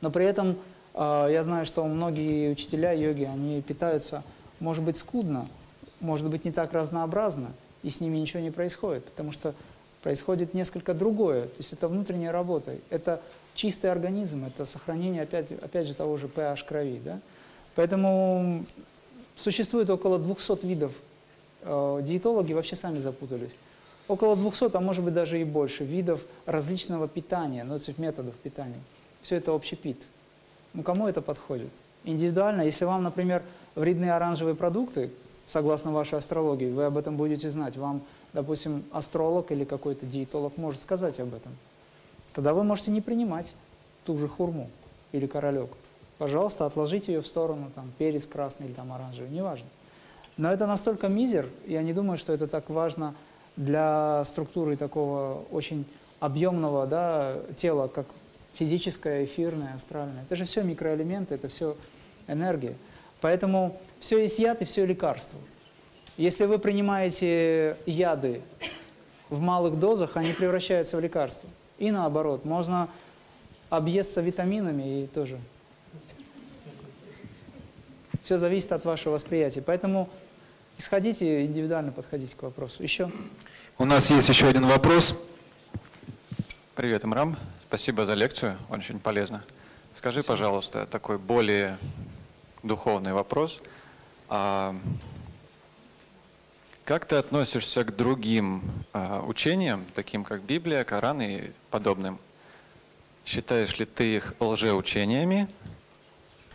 Но 0.00 0.10
при 0.10 0.24
этом 0.24 0.56
э, 0.94 1.28
я 1.30 1.42
знаю, 1.42 1.64
что 1.66 1.84
многие 1.84 2.50
учителя 2.50 2.92
йоги, 2.92 3.24
они 3.24 3.62
питаются, 3.62 4.24
может 4.60 4.84
быть, 4.84 4.96
скудно, 4.96 5.48
может 6.00 6.28
быть, 6.28 6.44
не 6.44 6.52
так 6.52 6.72
разнообразно, 6.72 7.52
и 7.82 7.90
с 7.90 8.00
ними 8.00 8.16
ничего 8.18 8.40
не 8.40 8.50
происходит, 8.50 9.04
потому 9.04 9.32
что 9.32 9.54
происходит 10.02 10.54
несколько 10.54 10.94
другое. 10.94 11.44
То 11.44 11.56
есть 11.58 11.72
это 11.72 11.88
внутренняя 11.88 12.32
работа, 12.32 12.76
это 12.90 13.20
чистый 13.54 13.90
организм, 13.90 14.44
это 14.44 14.64
сохранение, 14.64 15.22
опять, 15.22 15.52
опять 15.52 15.86
же, 15.86 15.94
того 15.94 16.16
же 16.16 16.26
pH 16.26 16.64
крови. 16.66 17.00
Да? 17.04 17.20
Поэтому 17.74 18.64
существует 19.36 19.88
около 19.90 20.18
200 20.18 20.66
видов. 20.66 20.92
Э, 21.62 22.00
диетологи 22.02 22.52
вообще 22.52 22.76
сами 22.76 22.98
запутались. 22.98 23.56
Около 24.08 24.36
200, 24.36 24.76
а 24.76 24.80
может 24.80 25.02
быть 25.02 25.14
даже 25.14 25.40
и 25.40 25.44
больше, 25.44 25.84
видов 25.84 26.20
различного 26.44 27.08
питания, 27.08 27.64
ну, 27.64 27.76
этих 27.76 27.98
методов 27.98 28.34
питания. 28.36 28.80
Все 29.22 29.36
это 29.36 29.52
общепит. 29.52 30.06
Ну, 30.74 30.82
кому 30.82 31.08
это 31.08 31.20
подходит? 31.20 31.70
Индивидуально, 32.04 32.62
если 32.62 32.84
вам, 32.84 33.02
например, 33.02 33.42
вредны 33.74 34.10
оранжевые 34.10 34.54
продукты, 34.54 35.10
согласно 35.44 35.90
вашей 35.90 36.18
астрологии, 36.18 36.70
вы 36.70 36.84
об 36.84 36.96
этом 36.96 37.16
будете 37.16 37.50
знать. 37.50 37.76
Вам, 37.76 38.02
допустим, 38.32 38.84
астролог 38.92 39.50
или 39.50 39.64
какой-то 39.64 40.06
диетолог 40.06 40.56
может 40.56 40.80
сказать 40.80 41.18
об 41.18 41.34
этом. 41.34 41.52
Тогда 42.32 42.54
вы 42.54 42.62
можете 42.62 42.92
не 42.92 43.00
принимать 43.00 43.54
ту 44.04 44.16
же 44.18 44.28
хурму 44.28 44.70
или 45.10 45.26
королек. 45.26 45.70
Пожалуйста, 46.18 46.66
отложите 46.66 47.12
ее 47.12 47.22
в 47.22 47.26
сторону, 47.26 47.70
там, 47.74 47.90
перец 47.98 48.26
красный 48.26 48.66
или 48.66 48.72
там 48.72 48.92
оранжевый, 48.92 49.30
неважно. 49.30 49.66
Но 50.36 50.52
это 50.52 50.66
настолько 50.66 51.08
мизер, 51.08 51.48
я 51.66 51.82
не 51.82 51.92
думаю, 51.92 52.18
что 52.18 52.32
это 52.32 52.46
так 52.46 52.68
важно 52.68 53.14
для 53.56 54.22
структуры 54.24 54.76
такого 54.76 55.44
очень 55.50 55.84
объемного 56.20 56.86
да, 56.86 57.36
тела, 57.56 57.88
как 57.88 58.06
физическое, 58.54 59.24
эфирное, 59.24 59.74
астральное. 59.74 60.22
Это 60.22 60.36
же 60.36 60.44
все 60.44 60.62
микроэлементы, 60.62 61.34
это 61.34 61.48
все 61.48 61.76
энергия. 62.26 62.74
Поэтому 63.20 63.78
все 64.00 64.18
есть 64.18 64.38
яд 64.38 64.62
и 64.62 64.64
все 64.64 64.84
лекарство. 64.84 65.38
Если 66.16 66.46
вы 66.46 66.58
принимаете 66.58 67.76
яды 67.84 68.40
в 69.28 69.40
малых 69.40 69.78
дозах, 69.78 70.16
они 70.16 70.32
превращаются 70.32 70.96
в 70.96 71.00
лекарства. 71.00 71.50
И 71.78 71.90
наоборот, 71.90 72.44
можно 72.44 72.88
объесться 73.68 74.20
витаминами 74.22 75.02
и 75.02 75.06
тоже. 75.06 75.38
Все 78.22 78.38
зависит 78.38 78.72
от 78.72 78.84
вашего 78.84 79.14
восприятия. 79.14 79.62
Поэтому 79.62 80.08
исходите 80.78 81.44
индивидуально 81.44 81.92
подходите 81.92 82.36
к 82.36 82.42
вопросу. 82.42 82.82
Еще? 82.82 83.10
У 83.78 83.84
нас 83.84 84.10
есть 84.10 84.28
еще 84.28 84.46
один 84.46 84.66
вопрос. 84.66 85.14
Привет, 86.74 87.04
Имрам. 87.04 87.36
Спасибо 87.68 88.06
за 88.06 88.14
лекцию, 88.14 88.56
очень 88.68 89.00
полезно. 89.00 89.42
Скажи, 89.94 90.22
пожалуйста, 90.22 90.86
такой 90.86 91.18
более 91.18 91.78
духовный 92.62 93.12
вопрос. 93.12 93.60
А 94.28 94.76
как 96.84 97.04
ты 97.06 97.16
относишься 97.16 97.82
к 97.84 97.96
другим 97.96 98.62
а, 98.92 99.20
учениям, 99.22 99.84
таким 99.94 100.22
как 100.22 100.42
Библия, 100.42 100.84
Коран 100.84 101.20
и 101.20 101.50
подобным? 101.70 102.18
Считаешь 103.24 103.76
ли 103.78 103.86
ты 103.86 104.16
их 104.16 104.34
лжеучениями? 104.38 105.48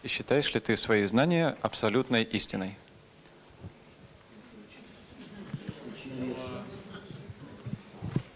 И 0.03 0.07
считаешь 0.07 0.53
ли 0.53 0.59
ты 0.59 0.77
свои 0.77 1.03
знания 1.05 1.57
абсолютной 1.61 2.23
истиной? 2.23 2.77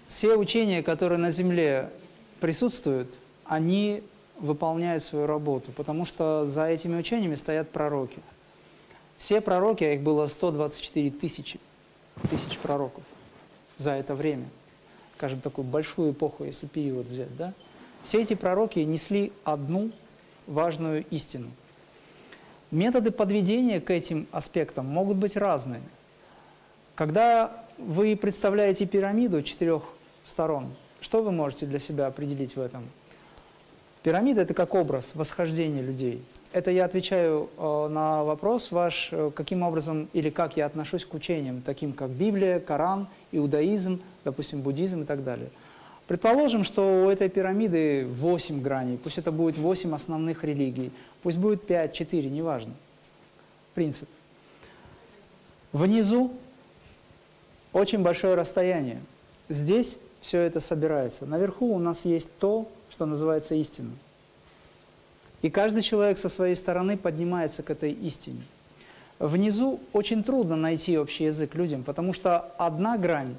Все 0.08 0.36
учения, 0.36 0.82
которые 0.82 1.18
на 1.18 1.30
Земле 1.30 1.90
присутствуют, 2.40 3.14
они 3.44 4.02
выполняют 4.40 5.04
свою 5.04 5.28
работу, 5.28 5.72
потому 5.72 6.06
что 6.06 6.46
за 6.46 6.68
этими 6.68 6.98
учениями 6.98 7.36
стоят 7.36 7.70
пророки. 7.70 8.20
Все 9.18 9.42
пророки, 9.42 9.84
а 9.84 9.94
их 9.94 10.02
было 10.02 10.28
124 10.28 11.12
тысячи, 11.12 11.60
тысяч 12.30 12.58
пророков 12.60 13.04
за 13.78 13.92
это 13.92 14.16
время, 14.16 14.46
скажем, 15.18 15.42
такую 15.42 15.66
большую 15.66 16.12
эпоху, 16.12 16.44
если 16.44 16.68
период 16.68 17.08
взять, 17.08 17.36
да? 17.36 17.54
Все 18.04 18.22
эти 18.22 18.36
пророки 18.36 18.80
несли 18.80 19.32
одну 19.44 19.92
важную 20.48 21.06
истину. 21.10 21.52
Методы 22.72 23.12
подведения 23.12 23.82
к 23.82 23.90
этим 23.90 24.28
аспектам 24.32 24.86
могут 24.86 25.18
быть 25.18 25.36
разные. 25.36 25.82
Когда 26.96 27.65
вы 27.78 28.16
представляете 28.16 28.86
пирамиду 28.86 29.42
четырех 29.42 29.84
сторон, 30.24 30.68
что 31.02 31.22
вы 31.22 31.32
можете 31.32 31.66
для 31.66 31.80
себя 31.80 32.08
определить 32.08 32.56
в 32.56 32.62
этом? 32.62 32.84
Пирамида– 34.04 34.42
это 34.44 34.54
как 34.54 34.76
образ 34.76 35.14
восхождения 35.16 35.82
людей. 35.82 36.22
Это 36.54 36.72
я 36.72 36.86
отвечаю 36.86 37.50
э, 37.58 37.88
на 37.90 38.24
вопрос 38.24 38.72
ваш, 38.72 39.10
э, 39.12 39.32
каким 39.36 39.64
образом 39.64 40.08
или 40.14 40.30
как 40.30 40.56
я 40.58 40.68
отношусь 40.68 41.04
к 41.04 41.14
учениям, 41.14 41.62
таким 41.62 41.92
как 41.92 42.12
Библия, 42.12 42.60
Коран, 42.60 43.08
иудаизм, 43.32 44.02
допустим, 44.24 44.62
буддизм 44.62 45.02
и 45.02 45.06
так 45.06 45.24
далее. 45.24 45.50
Предположим, 46.08 46.64
что 46.64 47.04
у 47.06 47.10
этой 47.10 47.30
пирамиды 47.30 48.06
8 48.06 48.62
граней, 48.62 48.98
пусть 48.98 49.18
это 49.18 49.32
будет 49.32 49.58
8 49.58 49.96
основных 49.96 50.44
религий, 50.44 50.92
пусть 51.24 51.40
будет 51.40 51.66
5, 51.66 51.92
4, 51.92 52.30
неважно. 52.30 52.74
Принцип. 53.74 54.08
Внизу 55.74 56.32
очень 57.76 58.00
большое 58.00 58.36
расстояние. 58.36 59.02
Здесь 59.50 59.98
все 60.22 60.40
это 60.40 60.62
собирается. 60.62 61.26
Наверху 61.26 61.76
у 61.76 61.78
нас 61.78 62.06
есть 62.06 62.38
то, 62.40 62.70
что 62.90 63.06
называется 63.06 63.54
истина. 63.54 63.92
И 65.42 65.50
каждый 65.50 65.82
человек 65.82 66.18
со 66.18 66.30
своей 66.30 66.56
стороны 66.56 66.96
поднимается 66.96 67.64
к 67.64 67.70
этой 67.70 67.92
истине. 67.92 68.44
Внизу 69.20 69.82
очень 69.92 70.24
трудно 70.24 70.56
найти 70.56 70.98
общий 70.98 71.26
язык 71.26 71.54
людям, 71.54 71.84
потому 71.84 72.14
что 72.14 72.50
одна 72.58 72.98
грань 72.98 73.36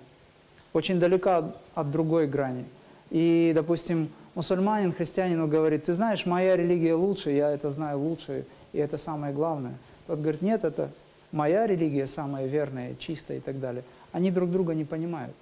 очень 0.74 1.00
далека 1.00 1.52
от 1.74 1.90
другой 1.90 2.26
грани. 2.26 2.66
И, 3.08 3.52
допустим, 3.54 4.10
мусульманин 4.34 4.92
христианину 4.92 5.48
говорит, 5.48 5.84
ты 5.84 5.94
знаешь, 5.94 6.26
моя 6.26 6.56
религия 6.56 6.94
лучше, 6.94 7.30
я 7.30 7.50
это 7.50 7.70
знаю 7.70 8.00
лучше, 8.00 8.44
и 8.74 8.78
это 8.78 8.98
самое 8.98 9.32
главное. 9.32 9.74
Тот 10.06 10.20
говорит, 10.20 10.42
нет, 10.42 10.64
это 10.64 10.90
моя 11.32 11.66
религия 11.66 12.06
самая 12.06 12.46
верная, 12.46 12.94
чистая 12.96 13.38
и 13.38 13.40
так 13.40 13.60
далее. 13.60 13.82
Они 14.16 14.30
друг 14.30 14.50
друга 14.50 14.72
не 14.72 14.86
понимают. 14.86 15.36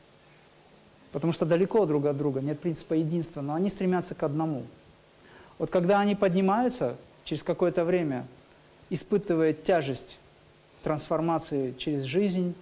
Потому 1.13 1.33
что 1.33 1.47
далеко 1.47 1.87
друг 1.87 2.07
от 2.07 2.17
друга, 2.17 2.41
нет 2.41 2.59
принципа 2.59 2.95
единства, 2.95 3.41
но 3.41 3.55
они 3.55 3.69
стремятся 3.69 4.17
к 4.17 4.25
одному. 4.25 4.65
Вот 5.61 5.71
когда 5.71 6.01
они 6.01 6.17
поднимаются, 6.17 6.97
через 7.23 7.45
какое-то 7.45 7.85
время, 7.85 8.27
испытывая 8.91 9.53
тяжесть 9.53 10.19
трансформации 10.83 11.73
через 11.79 12.03
жизнь, 12.03 12.57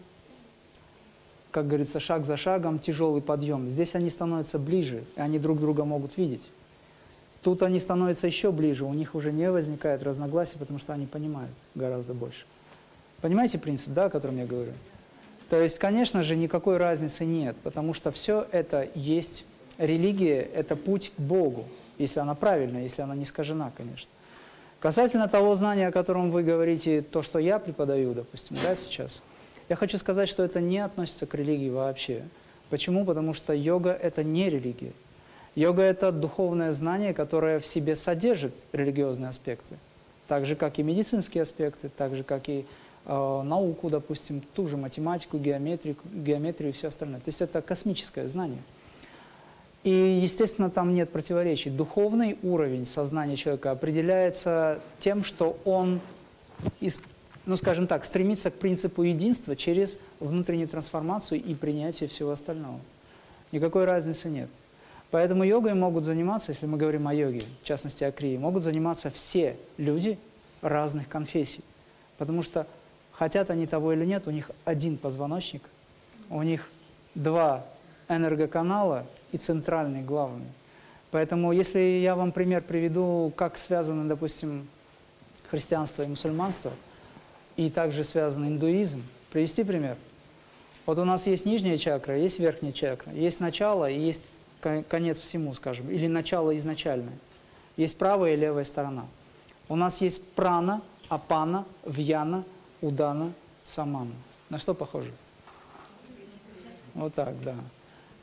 как 1.50 1.66
говорится, 1.66 1.98
шаг 1.98 2.26
за 2.26 2.36
шагом, 2.36 2.78
тяжелый 2.78 3.22
подъем. 3.22 3.70
Здесь 3.70 3.94
они 3.94 4.10
становятся 4.10 4.58
ближе, 4.58 5.04
и 5.16 5.20
они 5.22 5.38
друг 5.38 5.60
друга 5.60 5.86
могут 5.86 6.18
видеть. 6.18 6.50
Тут 7.42 7.62
они 7.62 7.80
становятся 7.80 8.26
еще 8.26 8.52
ближе, 8.52 8.84
у 8.84 8.92
них 8.92 9.14
уже 9.14 9.32
не 9.32 9.50
возникает 9.50 10.02
разногласий, 10.02 10.58
потому 10.58 10.78
что 10.78 10.92
они 10.92 11.06
понимают 11.06 11.52
гораздо 11.74 12.12
больше. 12.12 12.44
Понимаете 13.22 13.58
принцип, 13.58 13.94
да, 13.94 14.04
о 14.04 14.10
котором 14.10 14.36
я 14.36 14.44
говорю? 14.44 14.72
То 15.52 15.60
есть, 15.60 15.78
конечно 15.78 16.22
же, 16.22 16.34
никакой 16.34 16.78
разницы 16.78 17.26
нет, 17.26 17.54
потому 17.62 17.92
что 17.92 18.10
все 18.10 18.46
это 18.52 18.88
есть 18.94 19.44
религия, 19.76 20.40
это 20.40 20.76
путь 20.76 21.12
к 21.14 21.20
Богу, 21.20 21.66
если 21.98 22.20
она 22.20 22.34
правильная, 22.34 22.84
если 22.84 23.02
она 23.02 23.14
не 23.14 23.24
искажена, 23.24 23.70
конечно. 23.76 24.08
Касательно 24.80 25.28
того 25.28 25.54
знания, 25.54 25.88
о 25.88 25.92
котором 25.92 26.30
вы 26.30 26.42
говорите, 26.42 27.02
то, 27.02 27.20
что 27.20 27.38
я 27.38 27.58
преподаю, 27.58 28.14
допустим, 28.14 28.56
да, 28.62 28.74
сейчас– 28.74 29.20
я 29.68 29.76
хочу 29.76 29.98
сказать, 29.98 30.28
что 30.28 30.42
это 30.42 30.62
не 30.62 30.78
относится 30.78 31.26
к 31.26 31.34
религии 31.34 31.68
вообще. 31.68 32.22
Почему? 32.70 33.04
Потому 33.04 33.34
что 33.34 33.52
йога– 33.52 33.92
это 34.02 34.24
не 34.24 34.48
религия. 34.48 34.92
Йога– 35.54 35.82
это 35.82 36.12
духовное 36.12 36.72
знание, 36.72 37.12
которое 37.12 37.60
в 37.60 37.66
себе 37.66 37.94
содержит 37.94 38.54
религиозные 38.72 39.28
аспекты. 39.28 39.76
Так 40.28 40.46
же, 40.46 40.56
как 40.56 40.78
и 40.78 40.82
медицинские 40.82 41.42
аспекты, 41.42 41.90
так 41.90 42.16
же, 42.16 42.24
как 42.24 42.48
и 42.48 42.64
науку, 43.04 43.90
допустим, 43.90 44.42
ту 44.54 44.68
же 44.68 44.76
математику, 44.76 45.38
геометрию, 45.38 45.96
геометрию 46.12 46.70
и 46.70 46.72
все 46.72 46.88
остальное. 46.88 47.20
То 47.20 47.28
есть 47.28 47.40
это 47.40 47.60
космическое 47.60 48.28
знание. 48.28 48.62
И, 49.82 49.90
естественно, 49.90 50.70
там 50.70 50.94
нет 50.94 51.10
противоречий. 51.10 51.70
Духовный 51.70 52.38
уровень 52.42 52.86
сознания 52.86 53.34
человека 53.36 53.72
определяется 53.72 54.80
тем, 55.00 55.24
что 55.24 55.58
он 55.64 56.00
ну, 57.44 57.56
скажем 57.56 57.88
так, 57.88 58.04
стремиться 58.04 58.50
к 58.50 58.54
принципу 58.54 59.02
единства 59.02 59.56
через 59.56 59.98
внутреннюю 60.20 60.68
трансформацию 60.68 61.42
и 61.42 61.54
принятие 61.54 62.08
всего 62.08 62.30
остального. 62.30 62.78
Никакой 63.50 63.84
разницы 63.84 64.28
нет. 64.28 64.48
Поэтому 65.10 65.44
йогой 65.44 65.74
могут 65.74 66.04
заниматься, 66.04 66.52
если 66.52 66.66
мы 66.66 66.78
говорим 66.78 67.06
о 67.08 67.14
йоге, 67.14 67.42
в 67.62 67.66
частности 67.66 68.04
о 68.04 68.12
крии, 68.12 68.36
могут 68.36 68.62
заниматься 68.62 69.10
все 69.10 69.56
люди 69.76 70.18
разных 70.62 71.08
конфессий. 71.08 71.62
Потому 72.16 72.42
что 72.42 72.66
хотят 73.22 73.50
они 73.50 73.66
того 73.66 73.92
или 73.92 74.04
нет, 74.04 74.26
у 74.26 74.30
них 74.30 74.50
один 74.64 74.96
позвоночник, 74.96 75.62
у 76.28 76.42
них 76.42 76.68
два 77.14 77.64
энергоканала 78.08 79.06
и 79.30 79.36
центральный, 79.36 80.02
главный. 80.02 80.46
Поэтому 81.10 81.52
если 81.52 81.78
я 81.78 82.16
вам 82.16 82.32
пример 82.32 82.62
приведу, 82.62 83.32
как 83.36 83.58
связаны, 83.58 84.08
допустим, 84.08 84.66
христианство 85.48 86.02
и 86.02 86.06
мусульманство– 86.06 86.72
и 87.56 87.70
также 87.70 88.04
связан 88.04 88.46
индуизм. 88.46 89.02
Привести 89.30 89.64
пример. 89.64 89.96
Вот 90.86 90.98
у 90.98 91.04
нас 91.04 91.26
есть 91.26 91.46
нижняя 91.46 91.78
чакра, 91.78 92.18
есть 92.18 92.38
верхняя 92.38 92.72
чакра, 92.72 93.12
есть 93.12 93.40
начало 93.40 93.88
и 93.88 93.98
есть 93.98 94.30
конец 94.88 95.18
всему, 95.18 95.54
скажем, 95.54 95.88
или 95.90 96.06
начало 96.06 96.56
изначальное. 96.56 97.16
Есть 97.76 97.98
правая 97.98 98.34
и 98.34 98.36
левая 98.36 98.64
сторона. 98.64 99.06
У 99.68 99.76
нас 99.76 100.00
есть 100.00 100.26
прана, 100.28 100.82
апана, 101.08 101.64
вьяна, 101.86 102.44
удана, 102.82 103.32
самана. 103.62 104.12
На 104.50 104.58
что 104.58 104.74
похоже? 104.74 105.10
Вот 106.94 107.14
так, 107.14 107.40
да. 107.42 107.54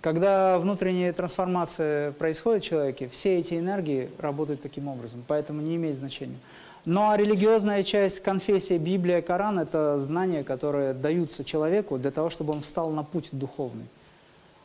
Когда 0.01 0.59
внутренняя 0.59 1.11
трансформация 1.11 2.11
происходит 2.13 2.63
в 2.63 2.67
человеке, 2.67 3.09
все 3.09 3.39
эти 3.39 3.55
энергии 3.55 4.09
работают 4.19 4.61
таким 4.61 4.87
образом, 4.87 5.23
поэтому 5.27 5.61
не 5.61 5.75
имеет 5.75 5.97
значения. 5.97 6.37
Ну 6.85 7.09
а 7.09 7.17
религиозная 7.17 7.83
часть 7.83 8.21
конфессии, 8.21 8.77
Библия, 8.77 9.21
Коран– 9.21 9.59
это 9.59 9.99
знания, 9.99 10.43
которые 10.43 10.93
даются 10.93 11.43
человеку 11.43 11.97
для 11.97 12.11
того, 12.11 12.29
чтобы 12.29 12.53
он 12.53 12.61
встал 12.61 12.91
на 12.91 13.03
путь 13.03 13.29
духовный. 13.31 13.85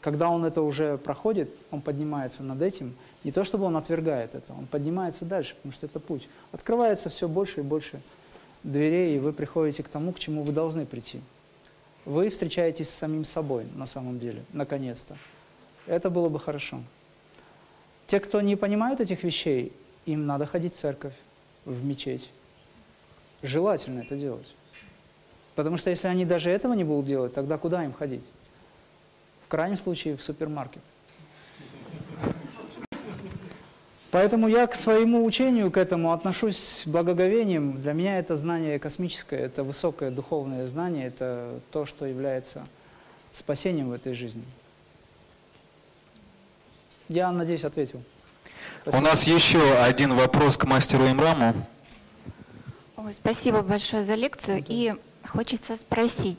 Когда 0.00 0.28
он 0.30 0.44
это 0.44 0.62
уже 0.62 0.98
проходит, 0.98 1.50
он 1.70 1.80
поднимается 1.80 2.42
над 2.42 2.62
этим, 2.62 2.94
не 3.24 3.32
то 3.32 3.42
чтобы 3.42 3.64
он 3.64 3.76
отвергает 3.76 4.34
это, 4.34 4.52
он 4.52 4.66
поднимается 4.66 5.24
дальше, 5.24 5.56
потому 5.56 5.72
что 5.72 5.86
это 5.86 5.98
путь. 5.98 6.28
Открывается 6.52 7.08
все 7.08 7.26
больше 7.26 7.60
и 7.60 7.62
больше 7.62 8.00
дверей, 8.64 9.16
и 9.16 9.20
вы 9.20 9.32
приходите 9.32 9.82
к 9.82 9.88
тому, 9.88 10.12
к 10.12 10.18
чему 10.18 10.42
вы 10.42 10.52
должны 10.52 10.86
прийти. 10.86 11.20
Вы 12.04 12.30
встречаетесь 12.30 12.88
с 12.88 12.94
самим 12.94 13.24
собой 13.24 13.66
на 13.76 13.86
самом 13.86 14.18
деле, 14.18 14.44
наконец-то. 14.52 15.16
Это 15.86 16.10
было 16.10 16.28
бы 16.28 16.40
хорошо. 16.40 16.82
Те, 18.06 18.20
кто 18.20 18.40
не 18.40 18.56
понимают 18.56 19.00
этих 19.00 19.22
вещей, 19.22 19.72
им 20.06 20.26
надо 20.26 20.46
ходить 20.46 20.74
в 20.74 20.76
церковь 20.76 21.14
в 21.64 21.84
мечеть. 21.84 22.30
Желательно 23.42 24.00
это 24.00 24.16
делать. 24.16 24.54
Потому 25.54 25.76
что 25.76 25.90
если 25.90 26.08
они 26.08 26.24
даже 26.24 26.50
этого 26.50 26.72
не 26.74 26.84
будут 26.84 27.06
делать, 27.06 27.32
тогда 27.32 27.58
куда 27.58 27.84
им 27.84 27.92
ходить? 27.92 28.24
В 29.44 29.48
крайнем 29.48 29.76
случае 29.76 30.16
в 30.16 30.22
супермаркет. 30.22 30.82
Поэтому 34.14 34.46
я 34.46 34.68
к 34.68 34.76
своему 34.76 35.24
учению, 35.24 35.72
к 35.72 35.76
этому 35.76 36.12
отношусь 36.12 36.56
с 36.56 36.86
благоговением. 36.86 37.82
Для 37.82 37.94
меня 37.94 38.20
это 38.20 38.36
знание 38.36 38.78
космическое, 38.78 39.40
это 39.40 39.64
высокое 39.64 40.12
духовное 40.12 40.68
знание, 40.68 41.08
это 41.08 41.58
то, 41.72 41.84
что 41.84 42.06
является 42.06 42.64
спасением 43.32 43.88
в 43.88 43.92
этой 43.92 44.14
жизни. 44.14 44.44
Я, 47.08 47.32
надеюсь, 47.32 47.64
ответил. 47.64 48.00
Спасибо. 48.82 49.02
У 49.02 49.04
нас 49.04 49.24
еще 49.24 49.78
один 49.78 50.14
вопрос 50.14 50.56
к 50.58 50.64
мастеру 50.64 51.08
Имраму. 51.08 51.52
Ой, 52.96 53.14
спасибо 53.14 53.62
большое 53.62 54.04
за 54.04 54.14
лекцию. 54.14 54.64
И 54.68 54.94
хочется 55.26 55.74
спросить, 55.74 56.38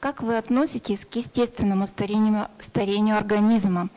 как 0.00 0.22
вы 0.22 0.36
относитесь 0.36 1.04
к 1.04 1.14
естественному 1.16 1.86
старению, 1.86 2.48
старению 2.58 3.16
организма? 3.16 3.88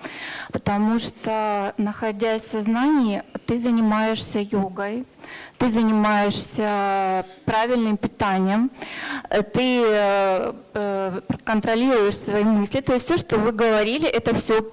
Потому 0.52 1.00
что, 1.00 1.74
находясь 1.78 2.44
в 2.44 2.52
сознании, 2.52 3.24
ты 3.46 3.58
занимаешься 3.58 4.40
йогой, 4.40 5.06
ты 5.58 5.68
занимаешься 5.68 7.26
правильным 7.46 7.98
питанием, 7.98 8.70
ты 9.54 9.84
э, 9.86 10.54
э, 10.74 11.22
контролируешь 11.44 12.18
свои 12.18 12.44
мысли. 12.44 12.82
То 12.82 12.94
есть 12.94 13.06
все, 13.06 13.18
что 13.18 13.38
вы 13.38 13.52
говорили, 13.52 14.08
это 14.08 14.34
все 14.36 14.66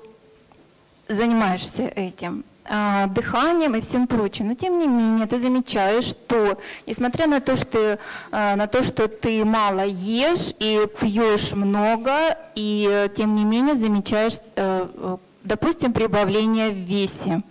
занимаешься 1.09 1.83
этим 1.83 2.45
дыханием 2.65 3.75
и 3.75 3.81
всем 3.81 4.07
прочим. 4.07 4.49
Но 4.49 4.55
тем 4.55 4.79
не 4.79 4.87
менее 4.87 5.27
ты 5.27 5.39
замечаешь, 5.39 6.05
что 6.05 6.59
несмотря 6.87 7.27
на 7.27 7.41
то, 7.41 7.57
что, 7.57 7.99
а, 8.31 8.57
на 8.57 8.67
то, 8.67 8.83
что 8.83 9.09
ты 9.09 9.45
мало 9.45 9.85
ешь 9.85 10.55
и 10.59 10.87
пьешь 11.01 11.53
много, 11.53 12.37
и 12.55 13.11
тем 13.17 13.35
не 13.35 13.45
менее 13.45 13.75
замечаешь, 13.75 14.39
э, 14.57 15.17
допустим, 15.43 15.93
прибавление 15.93 16.71
в 16.71 16.77
весе. 16.77 17.43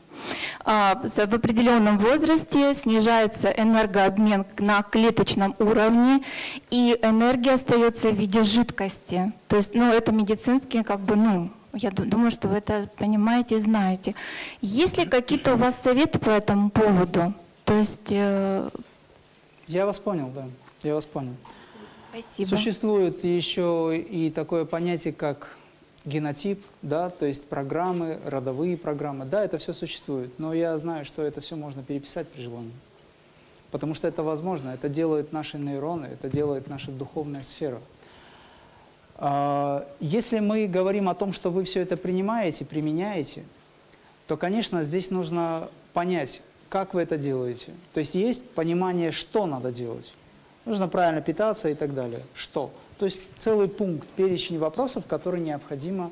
А, 0.64 1.02
в 1.04 1.34
определенном 1.34 1.98
возрасте 1.98 2.74
снижается 2.74 3.50
энергообмен 3.50 4.46
на 4.60 4.84
клеточном 4.84 5.56
уровне, 5.60 6.22
и 6.70 6.98
энергия 7.02 7.54
остается 7.54 8.10
в 8.10 8.16
виде 8.16 8.44
жидкости. 8.44 9.34
То 9.48 9.58
есть, 9.58 9.74
ну, 9.74 9.92
это 9.92 10.12
медицинский, 10.12 10.84
как 10.84 11.00
бы, 11.00 11.16
ну, 11.16 11.50
я 11.74 11.92
думаю, 11.92 12.32
что 12.32 12.48
вы 12.48 12.58
это 12.58 12.90
понимаете 12.98 13.58
и 13.58 13.60
знаете. 13.60 14.16
Есть 14.62 14.98
ли 14.98 15.06
какие-то 15.06 15.54
у 15.54 15.58
вас 15.58 15.82
советы 15.82 16.20
по 16.20 16.30
этому 16.30 16.70
поводу? 16.70 17.34
То 17.66 17.78
есть... 17.78 18.12
Э... 18.12 18.70
Я 19.68 19.86
вас 19.86 20.00
понял, 20.00 20.30
да. 20.34 20.48
Я 20.84 20.96
вас 20.96 21.06
понял. 21.06 21.34
Спасибо. 22.12 22.48
Существует 22.48 23.24
еще 23.24 23.96
и 23.98 24.32
такое 24.32 24.66
понятие, 24.66 25.14
как 25.14 25.56
генотип, 26.04 26.64
да, 26.82 27.10
то 27.10 27.26
есть 27.26 27.48
программы, 27.48 28.20
родовые 28.26 28.76
программы. 28.76 29.26
Да, 29.26 29.44
это 29.44 29.58
все 29.58 29.74
существует, 29.74 30.38
но 30.40 30.54
я 30.54 30.78
знаю, 30.78 31.06
что 31.06 31.22
это 31.22 31.42
все 31.42 31.56
можно 31.56 31.84
переписать 31.84 32.28
при 32.28 32.42
желании. 32.42 32.74
Потому 33.70 33.94
что 33.94 34.08
это 34.08 34.24
возможно, 34.24 34.72
это 34.72 34.90
делают 34.90 35.32
наши 35.32 35.58
нейроны, 35.58 36.08
это 36.08 36.30
делает 36.30 36.68
наша 36.68 36.92
духовная 36.92 37.44
сфера. 37.44 37.80
А, 39.24 39.88
если 40.00 40.40
мы 40.40 40.66
говорим 40.66 41.08
о 41.08 41.14
том, 41.14 41.32
что 41.32 41.52
вы 41.52 41.64
все 41.64 41.82
это 41.82 41.96
принимаете, 41.96 42.66
применяете, 42.66 43.44
то, 44.26 44.36
конечно, 44.36 44.84
здесь 44.84 45.12
нужно 45.12 45.70
понять, 45.94 46.42
как 46.70 46.96
вы 46.96 47.04
это 47.04 47.20
делаете. 47.20 47.72
То 47.94 48.00
есть 48.00 48.16
есть 48.16 48.50
понимание, 48.50 49.12
что 49.12 49.46
надо 49.46 49.72
делать. 49.72 50.12
Нужно 50.66 50.88
правильно 50.88 51.22
питаться 51.22 51.70
и 51.70 51.76
так 51.76 51.94
далее. 51.94 52.24
Что? 52.34 52.72
То 52.98 53.06
есть 53.06 53.22
целый 53.38 53.68
пункт, 53.68 54.08
перечень 54.08 54.58
вопросов, 54.58 55.06
которые 55.06 55.44
необходимо 55.44 56.12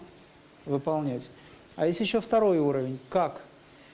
выполнять. 0.67 1.31
А 1.77 1.87
есть 1.87 1.99
еще 1.99 2.21
второй 2.21 2.59
уровень. 2.59 2.99
Как 3.09 3.41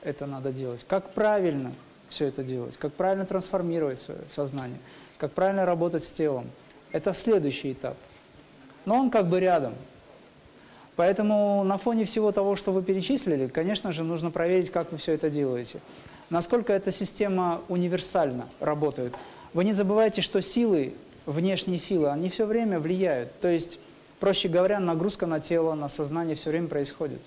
это 0.04 0.26
надо 0.26 0.52
делать? 0.52 0.86
Как 0.90 1.12
правильно 1.12 1.72
все 2.10 2.26
это 2.26 2.44
делать? 2.44 2.76
Как 2.76 2.92
правильно 2.92 3.26
трансформировать 3.26 4.00
свое 4.00 4.20
сознание? 4.28 4.80
Как 5.18 5.32
правильно 5.32 5.66
работать 5.66 6.04
с 6.04 6.12
телом? 6.12 6.50
Это 6.92 7.14
следующий 7.14 7.72
этап. 7.72 7.96
Но 8.86 8.96
он 8.96 9.10
как 9.10 9.28
бы 9.28 9.40
рядом. 9.40 9.74
Поэтому 10.96 11.64
на 11.64 11.78
фоне 11.78 12.06
всего 12.06 12.32
того, 12.32 12.56
что 12.56 12.72
вы 12.72 12.82
перечислили, 12.82 13.48
конечно 13.48 13.92
же, 13.92 14.04
нужно 14.04 14.32
проверить, 14.32 14.70
как 14.70 14.92
вы 14.92 14.98
все 14.98 15.14
это 15.14 15.30
делаете. 15.30 15.80
Насколько 16.30 16.74
эта 16.74 16.92
система 16.92 17.62
универсально 17.68 18.48
работает. 18.60 19.14
Вы 19.54 19.66
не 19.66 19.74
забывайте, 19.74 20.22
что 20.22 20.42
силы 20.42 20.94
внешние 21.26 21.78
силы, 21.78 22.10
они 22.10 22.30
все 22.30 22.46
время 22.46 22.80
влияют. 22.80 23.38
То 23.40 23.48
есть, 23.48 23.80
проще 24.20 24.48
говоря, 24.48 24.80
нагрузка 24.80 25.26
на 25.26 25.40
тело, 25.40 25.74
на 25.74 25.88
сознание 25.90 26.36
все 26.36 26.50
время 26.50 26.68
происходит. 26.68 27.22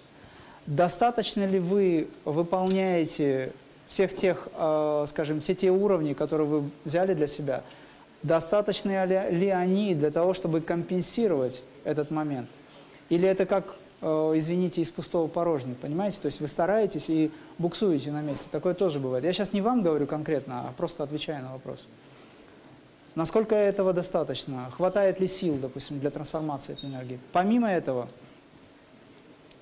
Достаточно 0.67 1.47
ли 1.47 1.59
вы 1.59 2.09
выполняете 2.25 3.53
всех 3.87 4.15
тех, 4.15 4.49
э, 4.55 5.05
скажем, 5.09 5.41
все 5.41 5.55
те 5.55 5.71
уровни, 5.71 6.13
которые 6.13 6.47
вы 6.47 6.71
взяли 6.85 7.15
для 7.15 7.27
себя, 7.27 7.63
достаточны 8.23 9.05
ли, 9.31 9.49
они 9.49 9.95
для 9.95 10.11
того, 10.11 10.35
чтобы 10.35 10.61
компенсировать 10.61 11.63
этот 11.85 12.11
момент? 12.11 12.49
Или 13.09 13.29
это 13.29 13.47
как, 13.47 13.77
э, 14.03 14.33
извините, 14.35 14.81
из 14.81 14.91
пустого 14.91 15.29
порожнего, 15.29 15.75
понимаете? 15.75 16.21
То 16.21 16.27
есть 16.27 16.41
вы 16.41 16.49
стараетесь 16.49 17.09
и 17.09 17.31
буксуете 17.59 18.11
на 18.11 18.21
месте. 18.21 18.49
Такое 18.51 18.75
тоже 18.75 18.99
бывает. 18.99 19.25
Я 19.25 19.33
сейчас 19.33 19.53
не 19.53 19.61
вам 19.61 19.83
говорю 19.83 20.07
конкретно, 20.07 20.69
а 20.69 20.73
просто 20.77 21.03
отвечаю 21.03 21.43
на 21.43 21.53
вопрос. 21.53 21.87
Насколько 23.15 23.57
этого 23.57 23.93
достаточно? 23.93 24.71
Хватает 24.77 25.19
ли 25.19 25.27
сил, 25.27 25.57
допустим, 25.57 25.99
для 25.99 26.11
трансформации 26.11 26.75
этой 26.75 26.89
энергии? 26.89 27.19
Помимо 27.33 27.69
этого, 27.69 28.09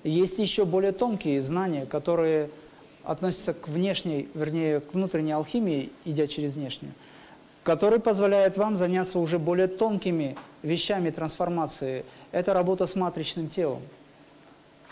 есть 0.03 0.37
еще 0.39 0.65
более 0.65 0.91
тонкие 0.91 1.41
знания, 1.41 1.85
которые 1.85 2.49
относятся 3.03 3.53
к 3.53 3.67
внешней, 3.67 4.27
вернее, 4.33 4.81
к 4.81 4.93
внутренней 4.93 5.31
алхимии, 5.31 5.89
идя 6.05 6.27
через 6.27 6.53
внешнюю, 6.53 6.93
которые 7.67 7.99
позволяют 7.99 8.55
вам 8.55 8.77
заняться 8.77 9.19
уже 9.19 9.39
более 9.39 9.67
тонкими 9.67 10.37
вещами 10.63 11.09
трансформации. 11.09 12.05
Это 12.31 12.53
работа 12.53 12.87
с 12.87 12.95
матричным 12.95 13.49
телом, 13.49 13.81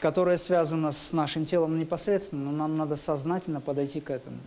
которая 0.02 0.35
связана 0.35 0.91
с 0.91 1.14
нашим 1.14 1.45
телом 1.45 1.80
непосредственно, 1.80 2.52
но 2.52 2.57
нам 2.57 2.76
надо 2.76 2.97
сознательно 2.97 3.61
подойти 3.61 4.02
к 4.02 4.10
этому. 4.10 4.39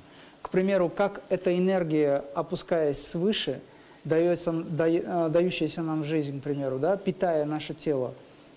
К 0.42 0.50
примеру, 0.50 0.90
как 0.94 1.22
эта 1.30 1.56
энергия, 1.56 2.22
опускаясь 2.34 3.02
свыше, 3.02 3.62
дается, 4.04 4.52
да, 4.52 5.30
дающаяся 5.30 5.80
нам 5.80 6.04
жизнь, 6.04 6.40
к 6.40 6.42
примеру, 6.42 6.78
да, 6.78 6.98
питая 6.98 7.46
наше 7.46 7.72
тело, 7.72 8.12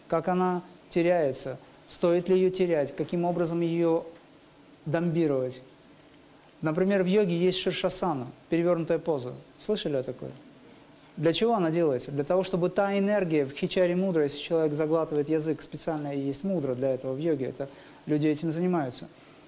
как 0.09 0.27
она 0.27 0.63
теряется, 0.89 1.57
стоит 1.87 2.27
ли 2.27 2.35
ее 2.35 2.51
терять, 2.51 2.93
каким 2.93 3.23
образом 3.23 3.61
ее 3.61 4.03
домбировать. 4.85 5.61
Например, 6.61 7.03
в 7.03 7.07
йоге 7.07 7.35
есть 7.35 7.57
ширшасана, 7.57 8.27
перевернутая 8.49 8.99
поза. 8.99 9.33
Слышали 9.57 9.95
о 9.95 10.03
такой? 10.03 10.29
Для 11.17 11.33
чего 11.33 11.55
она 11.55 11.71
делается? 11.71 12.11
Для 12.11 12.23
того, 12.23 12.43
чтобы 12.43 12.69
та 12.69 12.97
энергия 12.97 13.45
в 13.45 13.51
хичаре 13.51 13.95
мудра, 13.95 14.23
если 14.23 14.39
человек 14.39 14.73
заглатывает 14.73 15.27
язык, 15.29 15.61
специально 15.61 16.15
есть 16.15 16.43
мудра 16.43 16.75
для 16.75 16.93
этого 16.93 17.13
в 17.13 17.19
йоге, 17.19 17.47
это 17.47 17.67
люди 18.05 18.27
этим 18.27 18.51
занимаются. 18.51 19.07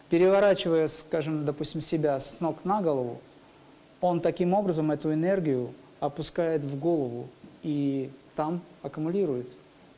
Переворачивая, 0.09 0.87
скажем, 0.87 1.45
допустим, 1.45 1.81
себя 1.81 2.19
с 2.19 2.39
ног 2.39 2.65
на 2.65 2.81
голову, 2.81 3.21
он 4.01 4.19
таким 4.19 4.53
образом 4.53 4.91
эту 4.91 5.13
энергию 5.13 5.73
опускает 5.99 6.63
в 6.63 6.77
голову 6.77 7.29
и 7.61 8.09
там 8.35 8.61
аккумулирует. 8.81 9.47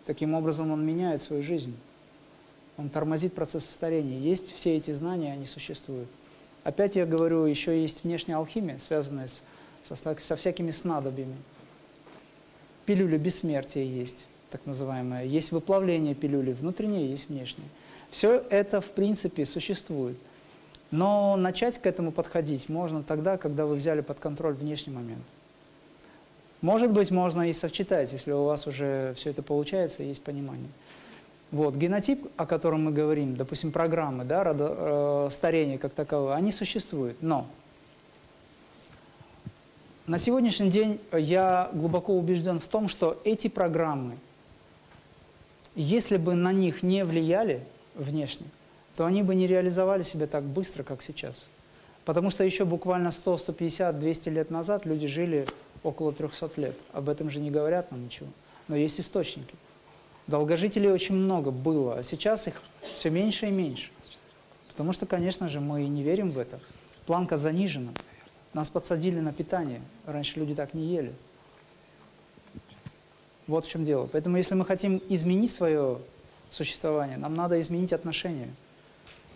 Таким 0.06 0.36
образом 0.36 0.72
он 0.72 0.86
меняет 0.86 1.22
свою 1.22 1.42
жизнь. 1.42 1.76
Он 2.78 2.90
тормозит 2.90 3.34
процесс 3.34 3.68
старения. 3.70 4.20
Есть 4.20 4.54
все 4.54 4.78
эти 4.78 4.92
знания, 4.92 5.34
они 5.34 5.46
существуют. 5.46 6.08
Опять 6.66 6.96
я 6.96 7.06
говорю, 7.06 7.46
еще 7.46 7.80
есть 7.80 8.04
внешняя 8.04 8.38
алхимия, 8.38 8.80
связанная 8.80 9.28
с, 9.28 9.44
со, 9.84 9.96
со 9.96 10.36
всякими 10.36 10.72
снадобьями. 10.72 11.38
Пилюля 12.88 13.20
бессмертия 13.20 13.84
есть, 13.84 14.26
так 14.50 14.66
называемая. 14.66 15.26
Есть 15.26 15.52
выплавление 15.52 16.16
пилюли 16.16 16.54
внутреннее, 16.54 17.08
есть 17.08 17.30
внешнее. 17.30 17.68
Все 18.10 18.44
это, 18.50 18.82
в 18.82 18.92
принципе, 18.92 19.46
существует. 19.46 20.18
Но 20.90 21.36
начать 21.36 21.78
к 21.78 21.86
этому 21.86 22.12
подходить 22.12 22.68
можно 22.68 23.04
тогда, 23.04 23.38
когда 23.38 23.68
вы 23.68 23.76
взяли 23.76 24.02
под 24.02 24.20
контроль 24.20 24.56
внешний 24.56 24.94
момент. 24.94 25.24
Может 26.62 26.90
быть, 26.92 27.12
можно 27.12 27.48
и 27.48 27.54
совчитать, 27.54 28.12
если 28.12 28.32
у 28.32 28.46
вас 28.46 28.66
уже 28.66 29.14
все 29.16 29.30
это 29.30 29.44
получается, 29.44 30.02
есть 30.02 30.24
понимание. 30.24 30.70
Вот, 31.56 31.74
генотип, 31.76 32.28
о 32.36 32.46
котором 32.46 32.84
мы 32.84 32.92
говорим, 32.92 33.38
допустим, 33.38 33.72
программы, 33.72 34.26
да, 34.26 34.44
родо, 34.44 34.76
э, 34.76 35.30
старения 35.32 35.78
как 35.78 35.94
таковое, 35.94 36.34
они 36.34 36.52
существуют, 36.52 37.22
но 37.22 37.48
на 40.06 40.18
сегодняшний 40.18 40.70
день 40.70 41.00
я 41.14 41.70
глубоко 41.72 42.14
убежден 42.14 42.60
в 42.60 42.68
том, 42.68 42.90
что 42.90 43.22
эти 43.24 43.48
программы, 43.48 44.18
если 45.76 46.18
бы 46.18 46.34
на 46.36 46.52
них 46.52 46.84
не 46.84 47.06
влияли 47.06 47.64
внешне, 47.96 48.48
то 48.98 49.06
они 49.06 49.24
бы 49.24 49.34
не 49.34 49.48
реализовали 49.48 50.04
себя 50.04 50.28
так 50.28 50.44
быстро, 50.44 50.84
как 50.84 51.02
сейчас. 51.02 51.48
Потому 52.04 52.32
что 52.32 52.44
еще 52.44 52.66
буквально 52.66 53.12
100, 53.12 53.38
150, 53.38 53.98
200 53.98 54.28
лет 54.28 54.50
назад 54.50 54.86
люди 54.86 55.08
жили 55.08 55.48
около 55.84 56.12
300 56.12 56.52
лет. 56.58 56.76
Об 56.92 57.08
этом 57.08 57.30
же 57.30 57.40
не 57.40 57.50
говорят 57.50 57.92
нам 57.92 58.04
ничего. 58.04 58.28
Но 58.68 58.76
есть 58.76 59.00
источники. 59.00 59.56
Долгожителей 60.28 60.92
очень 60.92 61.16
много 61.16 61.52
было, 61.52 62.00
а 62.00 62.04
сейчас 62.04 62.48
их 62.48 62.62
все 62.94 63.10
меньше 63.10 63.48
и 63.48 63.52
меньше. 63.52 63.92
Потому 64.70 64.92
что, 64.92 65.06
конечно 65.06 65.48
же, 65.48 65.60
мы 65.60 65.86
не 65.86 66.04
верим 66.04 66.32
в 66.32 66.40
это. 66.40 66.60
Планка 67.06 67.38
занижена. 67.38 67.92
Нас 68.54 68.70
подсадили 68.70 69.20
на 69.20 69.34
питание. 69.34 69.82
Раньше 70.06 70.40
люди 70.40 70.56
так 70.56 70.74
не 70.74 70.86
ели. 70.88 71.14
Вот 73.48 73.66
в 73.66 73.70
чем 73.70 73.86
дело. 73.86 74.10
Поэтому, 74.12 74.38
если 74.38 74.56
мы 74.56 74.66
хотим 74.66 75.02
изменить 75.10 75.52
свое 75.52 76.00
существование, 76.50 77.18
нам 77.18 77.36
надо 77.36 77.60
изменить 77.60 77.94
отношение 77.94 78.50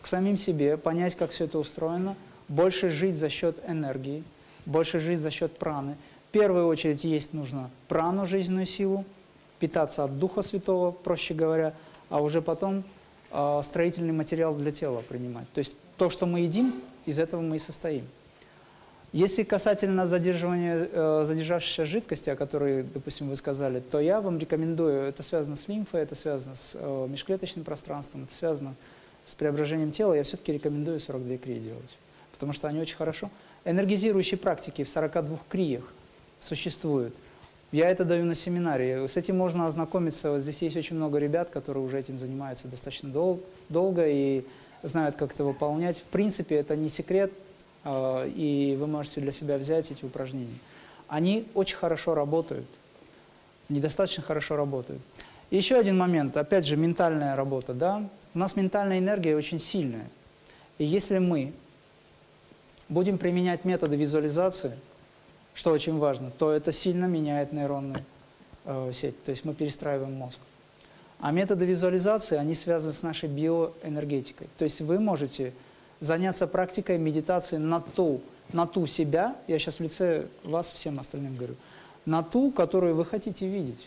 к 0.01 0.07
самим 0.07 0.37
себе, 0.37 0.77
понять, 0.77 1.15
как 1.15 1.31
все 1.31 1.45
это 1.45 1.59
устроено, 1.59 2.15
больше 2.47 2.89
жить 2.89 3.15
за 3.15 3.29
счет 3.29 3.61
энергии, 3.67 4.23
больше 4.65 4.99
жить 4.99 5.19
за 5.19 5.29
счет 5.29 5.57
праны, 5.57 5.97
в 6.29 6.31
первую 6.31 6.67
очередь 6.67 7.03
есть 7.03 7.33
нужно 7.33 7.71
прану, 7.87 8.27
жизненную 8.27 8.67
силу, 8.67 9.03
питаться 9.60 10.03
от 10.03 10.19
Духа 10.19 10.41
Святого, 10.41 10.91
проще 10.91 11.34
говоря, 11.34 11.73
а 12.10 12.22
уже 12.22 12.41
потом 12.41 12.84
э, 13.31 13.60
строительный 13.64 14.14
материал 14.14 14.56
для 14.56 14.72
тела 14.72 15.02
принимать. 15.07 15.52
То 15.53 15.60
есть 15.60 15.73
то, 15.98 16.10
что 16.10 16.26
мы 16.26 16.41
едим, 16.41 16.73
из 17.06 17.19
этого 17.19 17.41
мы 17.41 17.57
и 17.57 17.60
состоим. 17.60 18.06
Если 19.11 19.41
касательно 19.41 20.06
задерживания 20.06 20.88
э, 20.91 21.23
задержавшейся 21.27 21.86
жидкости, 21.86 22.30
о 22.30 22.36
которой, 22.36 22.84
допустим, 22.84 23.30
вы 23.30 23.36
сказали, 23.36 23.80
то 23.80 23.99
я 23.99 24.22
вам 24.22 24.38
рекомендую, 24.38 25.02
это 25.02 25.23
связано 25.23 25.56
с 25.56 25.68
лимфой, 25.68 26.02
это 26.02 26.14
связано 26.14 26.53
с 26.53 26.77
э, 26.80 27.07
межклеточным 27.10 27.65
пространством, 27.65 28.26
это 28.26 28.34
связано 28.34 28.76
с 29.26 29.34
преображением 29.34 29.91
тела, 29.91 30.14
я 30.14 30.22
все-таки 30.23 30.53
рекомендую 30.53 30.99
42 30.99 31.38
крии 31.38 31.60
делать, 31.60 31.98
потому 32.34 32.53
что 32.53 32.68
они 32.68 32.80
очень 32.80 32.98
хорошо. 32.98 33.31
Энергизирующие 33.65 34.38
практики 34.38 34.84
в 34.84 34.90
42 34.90 35.40
криях 35.49 35.84
существует. 36.40 37.14
Я 37.71 37.91
это 37.91 38.03
даю 38.03 38.25
на 38.25 38.33
семинаре. 38.33 39.07
С 39.07 39.15
этим 39.15 39.37
можно 39.37 39.67
ознакомиться. 39.67 40.31
Вот 40.31 40.41
здесь 40.41 40.61
есть 40.63 40.75
очень 40.75 40.95
много 40.95 41.19
ребят, 41.19 41.51
которые 41.51 41.83
уже 41.83 41.99
этим 41.99 42.17
занимаются 42.17 42.67
достаточно 42.67 43.09
дол 43.09 43.43
долго 43.69 44.07
и 44.07 44.43
знают, 44.81 45.15
как 45.15 45.33
это 45.33 45.43
выполнять. 45.43 45.99
В 45.99 46.03
принципе, 46.03 46.55
это 46.55 46.75
не 46.75 46.89
секрет, 46.89 47.31
э, 47.83 48.29
и 48.35 48.75
вы 48.79 48.87
можете 48.87 49.21
для 49.21 49.31
себя 49.31 49.59
взять 49.59 49.91
эти 49.91 50.03
упражнения. 50.03 50.57
Они 51.07 51.45
очень 51.53 51.75
хорошо 51.75 52.15
работают, 52.15 52.65
недостаточно 53.67 54.23
хорошо 54.23 54.55
работают. 54.55 55.01
И 55.51 55.57
еще 55.57 55.75
один 55.75 55.97
момент, 55.97 56.37
опять 56.37 56.65
же, 56.65 56.75
ментальная 56.75 57.35
работа. 57.35 57.73
Да? 57.73 58.09
У 58.33 58.39
нас 58.39 58.55
ментальная 58.55 58.97
энергия 58.97 59.35
очень 59.35 59.59
сильная. 59.59 60.07
И 60.79 60.85
если 60.85 61.19
мы 61.19 61.53
будем 62.87 63.19
применять 63.19 63.63
методы 63.63 63.95
визуализации– 63.95 64.71
что 65.60 65.72
очень 65.72 65.98
важно, 65.98 66.31
то 66.31 66.53
это 66.53 66.72
сильно 66.72 67.03
меняет 67.03 67.52
нейронную 67.52 67.99
э, 68.64 68.91
сеть, 68.94 69.22
то 69.26 69.31
есть 69.31 69.44
мы 69.44 69.53
перестраиваем 69.53 70.14
мозг. 70.14 70.40
А 71.19 71.34
методы 71.34 71.65
визуализации, 71.65 72.38
они 72.38 72.53
связаны 72.53 72.94
с 72.94 73.03
нашей 73.03 73.27
биоэнергетикой. 73.27 74.48
То 74.57 74.64
есть 74.64 74.80
вы 74.80 75.02
можете 75.02 75.52
заняться 75.99 76.48
практикой 76.48 76.98
медитации 76.98 77.57
на 77.57 77.81
ту, 77.81 78.22
на 78.53 78.68
ту 78.68 78.88
себя, 78.88 79.36
я 79.48 79.60
сейчас 79.60 79.80
в 79.80 79.84
лице 79.84 80.27
вас 80.45 80.72
всем 80.72 80.98
остальным 80.98 81.36
говорю, 81.36 81.56
на 82.06 82.23
ту, 82.23 82.52
которую 82.52 82.95
вы 82.95 83.03
хотите 83.03 83.45
видеть. 83.45 83.86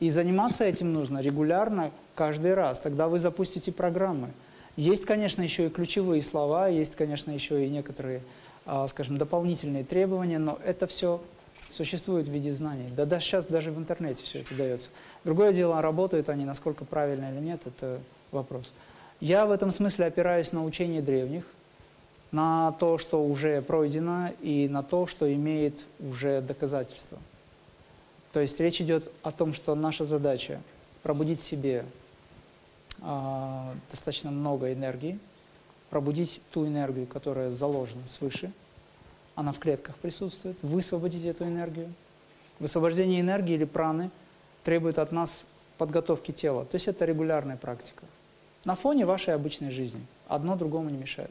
И 0.00 0.10
заниматься 0.10 0.64
этим 0.64 0.92
нужно 0.92 1.20
регулярно, 1.20 1.92
каждый 2.14 2.52
раз. 2.52 2.80
Тогда 2.80 3.08
вы 3.08 3.20
запустите 3.20 3.72
программы. 3.72 4.28
Есть, 4.76 5.06
конечно, 5.06 5.40
еще 5.40 5.68
и 5.68 5.70
ключевые 5.70 6.20
слова, 6.20 6.68
есть, 6.68 6.94
конечно, 6.94 7.30
еще 7.30 7.64
и 7.64 7.70
некоторые 7.70 8.20
скажем, 8.88 9.16
дополнительные 9.18 9.84
требования, 9.84 10.38
но 10.38 10.58
это 10.64 10.86
все 10.86 11.20
существует 11.70 12.26
в 12.26 12.30
виде 12.30 12.52
знаний. 12.52 12.88
Да, 12.96 13.04
да 13.04 13.20
сейчас 13.20 13.46
даже 13.46 13.70
в 13.70 13.78
интернете 13.78 14.22
все 14.22 14.40
это 14.40 14.54
дается. 14.54 14.90
Другое 15.24 15.52
дело, 15.52 15.80
работают 15.80 16.28
они, 16.28 16.44
насколько 16.44 16.84
правильно 16.84 17.30
или 17.32 17.40
нет, 17.40 17.66
это 17.66 18.00
вопрос. 18.30 18.70
Я 19.20 19.46
в 19.46 19.50
этом 19.50 19.72
смысле 19.72 20.06
опираюсь 20.06 20.52
на 20.52 20.64
учение 20.64 21.02
древних, 21.02 21.44
на 22.30 22.72
то, 22.72 22.98
что 22.98 23.24
уже 23.24 23.62
пройдено, 23.62 24.30
и 24.40 24.68
на 24.68 24.82
то, 24.82 25.06
что 25.06 25.32
имеет 25.32 25.86
уже 26.00 26.40
доказательства. 26.40 27.18
То 28.32 28.40
есть 28.40 28.60
речь 28.60 28.80
идет 28.80 29.10
о 29.22 29.32
том, 29.32 29.54
что 29.54 29.74
наша 29.74 30.04
задача 30.04 30.60
пробудить 31.02 31.40
в 31.40 31.44
себе 31.44 31.84
э, 33.00 33.70
достаточно 33.90 34.30
много 34.30 34.72
энергии, 34.72 35.18
пробудить 35.90 36.42
ту 36.52 36.66
энергию, 36.66 37.06
которая 37.06 37.50
заложена 37.50 38.06
свыше, 38.06 38.52
она 39.34 39.52
в 39.52 39.58
клетках 39.58 39.96
присутствует, 39.96 40.56
высвободить 40.62 41.24
эту 41.24 41.44
энергию. 41.44 41.92
Высвобождение 42.58 43.20
энергии 43.20 43.54
или 43.54 43.64
праны 43.64 44.10
требует 44.64 44.98
от 44.98 45.12
нас 45.12 45.46
подготовки 45.78 46.32
тела. 46.32 46.64
То 46.64 46.74
есть 46.74 46.88
это 46.88 47.04
регулярная 47.04 47.56
практика. 47.56 48.04
На 48.64 48.74
фоне 48.74 49.06
вашей 49.06 49.34
обычной 49.34 49.70
жизни. 49.70 50.04
Одно 50.26 50.56
другому 50.56 50.90
не 50.90 50.98
мешает. 50.98 51.30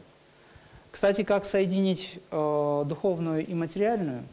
Кстати, 0.90 1.24
как 1.24 1.44
соединить 1.46 2.20
э, 2.32 2.84
духовную 2.88 3.46
и 3.46 3.54
материальную, 3.54 4.24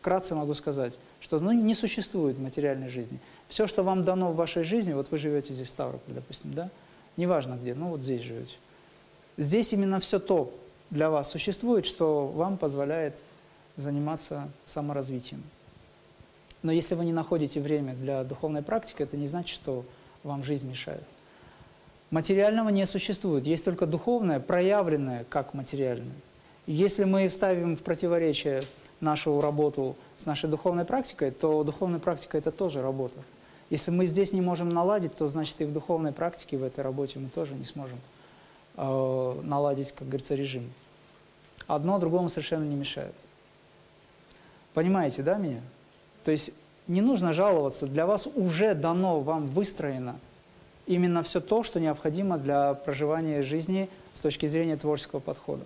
вкратце 0.00 0.34
могу 0.34 0.52
сказать, 0.54 0.94
что 1.20 1.40
ну, 1.40 1.52
не 1.52 1.74
существует 1.74 2.38
материальной 2.38 2.88
жизни. 2.88 3.18
Все, 3.48 3.66
что 3.66 3.82
вам 3.82 4.04
дано 4.04 4.32
в 4.32 4.36
вашей 4.36 4.64
жизни, 4.64 4.92
вот 4.92 5.10
вы 5.10 5.16
живете 5.16 5.54
здесь 5.54 5.68
в 5.68 5.70
Ставрополе, 5.70 6.16
допустим, 6.16 6.52
да, 6.52 6.70
неважно 7.16 7.54
где, 7.54 7.74
ну 7.74 7.88
вот 7.88 8.02
здесь 8.02 8.20
живете, 8.20 8.56
Здесь 9.36 9.72
именно 9.72 10.00
все 10.00 10.18
то 10.18 10.52
для 10.90 11.10
вас 11.10 11.30
существует, 11.30 11.86
что 11.86 12.26
вам 12.28 12.56
позволяет 12.56 13.16
заниматься 13.76 14.48
саморазвитием. 14.64 15.42
Но 16.62 16.72
если 16.72 16.94
вы 16.94 17.04
не 17.04 17.12
находите 17.12 17.60
время 17.60 17.94
для 17.94 18.24
духовной 18.24 18.62
практики, 18.62 19.02
это 19.02 19.16
не 19.16 19.26
значит, 19.26 19.54
что 19.54 19.84
вам 20.22 20.44
жизнь 20.44 20.68
мешает. 20.68 21.02
Материального 22.10 22.68
не 22.68 22.86
существует, 22.86 23.44
есть 23.46 23.64
только 23.64 23.86
духовное, 23.86 24.38
проявленное 24.38 25.24
как 25.28 25.52
материальное. 25.52 26.14
если 26.66 27.04
мы 27.04 27.28
вставим 27.28 27.76
в 27.76 27.82
противоречие 27.82 28.62
нашу 29.00 29.40
работу 29.40 29.96
с 30.16 30.24
нашей 30.24 30.48
духовной 30.48 30.84
практикой, 30.84 31.32
то 31.32 31.64
духовная 31.64 31.98
практика– 31.98 32.38
это 32.38 32.52
тоже 32.52 32.80
работа. 32.80 33.18
Если 33.68 33.90
мы 33.90 34.06
здесь 34.06 34.32
не 34.32 34.40
можем 34.40 34.68
наладить, 34.70 35.16
то 35.16 35.26
значит 35.28 35.60
и 35.60 35.64
в 35.64 35.72
духовной 35.72 36.12
практике, 36.12 36.56
в 36.56 36.62
этой 36.62 36.84
работе 36.84 37.18
мы 37.18 37.28
тоже 37.28 37.54
не 37.54 37.64
сможем 37.64 37.98
э, 38.76 39.40
наладить, 39.42 39.92
как 39.92 40.08
говорится, 40.08 40.34
режим. 40.34 40.70
Одно 41.66 41.98
другому 41.98 42.28
совершенно 42.28 42.64
не 42.64 42.74
мешает. 42.74 43.14
Понимаете, 44.74 45.22
да, 45.22 45.36
меня? 45.36 45.60
То 46.24 46.30
есть 46.30 46.52
не 46.86 47.00
нужно 47.00 47.32
жаловаться, 47.32 47.86
для 47.86 48.06
вас 48.06 48.26
уже 48.26 48.74
дано, 48.74 49.20
вам 49.20 49.48
выстроено 49.48 50.16
именно 50.86 51.22
все 51.22 51.40
то, 51.40 51.62
что 51.62 51.80
необходимо 51.80 52.38
для 52.38 52.74
проживания 52.74 53.42
жизни 53.42 53.88
с 54.12 54.20
точки 54.20 54.46
зрения 54.46 54.76
творческого 54.76 55.20
подхода. 55.20 55.64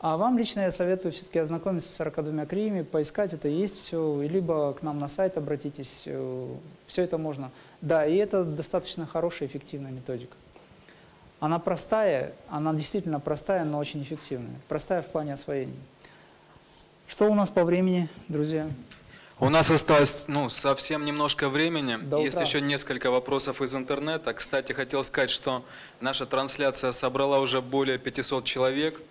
А 0.00 0.16
вам 0.16 0.36
лично 0.36 0.60
я 0.60 0.70
советую 0.70 1.12
все-таки 1.12 1.38
ознакомиться 1.38 1.90
с 1.90 1.94
42 1.94 2.44
криями, 2.46 2.82
поискать 2.82 3.32
это, 3.32 3.48
есть 3.48 3.78
все, 3.78 4.20
либо 4.22 4.74
к 4.74 4.82
нам 4.82 4.98
на 4.98 5.08
сайт 5.08 5.38
обратитесь, 5.38 6.02
э, 6.04 6.48
все 6.86 7.02
это 7.02 7.16
можно. 7.16 7.50
Да, 7.80 8.04
и 8.06 8.16
это 8.16 8.44
достаточно 8.44 9.06
хорошая, 9.06 9.48
эффективная 9.48 9.92
методика. 9.92 10.36
Она 11.44 11.58
простая, 11.58 12.32
она 12.48 12.72
действительно 12.72 13.20
простая, 13.20 13.64
но 13.64 13.76
очень 13.76 14.02
эффективная. 14.02 14.58
Простая 14.66 15.02
в 15.02 15.08
плане 15.08 15.34
освоения. 15.34 15.76
Что 17.06 17.30
у 17.30 17.34
нас 17.34 17.50
по 17.50 17.64
времени, 17.64 18.08
друзья? 18.28 18.66
У 19.38 19.50
нас 19.50 19.70
осталось 19.70 20.26
ну, 20.26 20.48
совсем 20.48 21.04
немножко 21.04 21.50
времени. 21.50 21.96
До 21.96 22.18
Есть 22.18 22.40
еще 22.40 22.62
несколько 22.62 23.10
вопросов 23.10 23.60
из 23.60 23.74
интернета. 23.74 24.32
Кстати, 24.32 24.72
хотел 24.72 25.04
сказать, 25.04 25.28
что 25.28 25.62
наша 26.00 26.24
трансляция 26.24 26.92
собрала 26.92 27.40
уже 27.40 27.60
более 27.60 27.98
500 27.98 28.46
человек. 28.46 29.02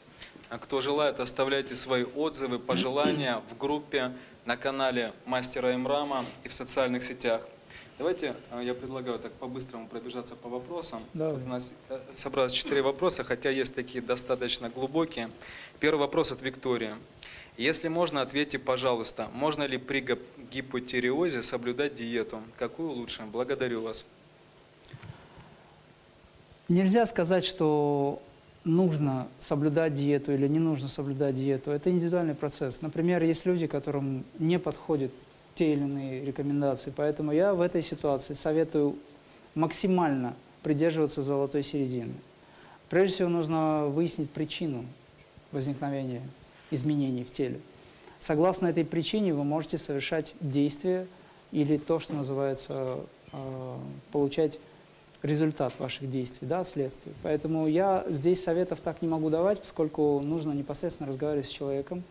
А 0.50 0.58
кто 0.58 0.82
желает, 0.82 1.20
оставляйте 1.20 1.76
свои 1.76 2.04
отзывы, 2.04 2.58
пожелания 2.58 3.44
в 3.52 3.58
группе 3.60 4.12
на 4.46 4.58
канале 4.58 5.14
Мастера 5.28 5.76
Имрама 5.76 6.26
и 6.44 6.48
в 6.48 6.54
социальных 6.56 7.04
сетях. 7.04 7.42
Давайте 7.98 8.36
э, 8.52 8.61
я 8.64 8.74
предлагаю 8.74 9.20
так 9.20 9.32
по-быстрому 9.34 9.88
пробежаться 9.88 10.36
по 10.36 10.49
вопросам. 10.49 10.99
Давай. 11.14 11.36
Вот 11.36 11.45
у 11.45 11.49
нас 11.49 11.74
э, 11.90 11.99
собралось 12.15 12.53
четыре 12.53 12.82
вопроса, 12.82 13.24
хотя 13.24 13.49
есть 13.49 13.76
такие 13.76 14.02
достаточно 14.02 14.70
глубокие. 14.70 15.30
Первый 15.80 15.99
вопрос 15.99 16.32
от 16.32 16.41
Виктории. 16.41 16.91
Если 17.56 17.88
можно, 17.88 18.22
ответьте, 18.22 18.57
пожалуйста, 18.57 19.30
можно 19.34 19.64
ли 19.64 19.78
при 19.78 20.03
гипотериозе 20.52 21.44
соблюдать 21.44 21.94
диету? 21.94 22.41
Какую 22.57 22.90
лучше? 22.90 23.24
Благодарю 23.32 23.84
вас. 23.84 24.06
Нельзя 26.68 27.06
сказать, 27.06 27.45
что 27.45 28.20
нужно 28.64 29.28
соблюдать 29.38 29.94
диету 29.94 30.32
или 30.32 30.48
не 30.48 30.57
нужно 30.57 30.88
соблюдать 30.88 31.36
диету. 31.36 31.70
Это 31.70 31.91
индивидуальный 31.91 32.34
процесс. 32.34 32.82
Например, 32.82 33.22
есть 33.22 33.45
люди, 33.45 33.68
которым 33.68 34.24
не 34.40 34.57
подходит 34.57 35.11
те 35.54 35.74
или 35.74 35.82
иные 35.82 36.26
рекомендации. 36.26 36.94
Поэтому 36.96 37.32
я 37.32 37.54
в 37.54 37.62
этой 37.62 37.82
ситуации 37.82 38.34
советую 38.34 38.96
максимально 39.56 40.36
придерживаться 40.64 41.22
золотой 41.22 41.64
середины. 41.64 42.14
Прежде 42.90 43.16
всего 43.16 43.30
нужно 43.30 43.86
выяснить 43.88 44.30
причину 44.30 44.86
возникновения 45.52 46.22
изменений 46.72 47.24
в 47.24 47.32
теле. 47.32 47.60
Согласно 48.20 48.68
этой 48.68 48.86
причине 48.86 49.34
вы 49.34 49.44
можете 49.44 49.78
совершать 49.78 50.36
действия 50.40 51.06
или 51.52 51.78
то, 51.78 52.00
что 52.00 52.14
называется, 52.14 52.98
э, 53.32 53.78
получать 54.12 54.60
результат 55.22 55.74
ваших 55.80 56.10
действий, 56.10 56.48
да, 56.48 56.64
следствий. 56.64 57.14
Поэтому 57.22 57.68
я 57.68 58.06
здесь 58.10 58.44
советов 58.44 58.80
так 58.82 59.02
не 59.02 59.08
могу 59.08 59.30
давать, 59.30 59.62
поскольку 59.62 60.22
нужно 60.24 60.52
непосредственно 60.52 61.10
разговаривать 61.10 61.48
с 61.48 61.50
человеком, 61.50 62.04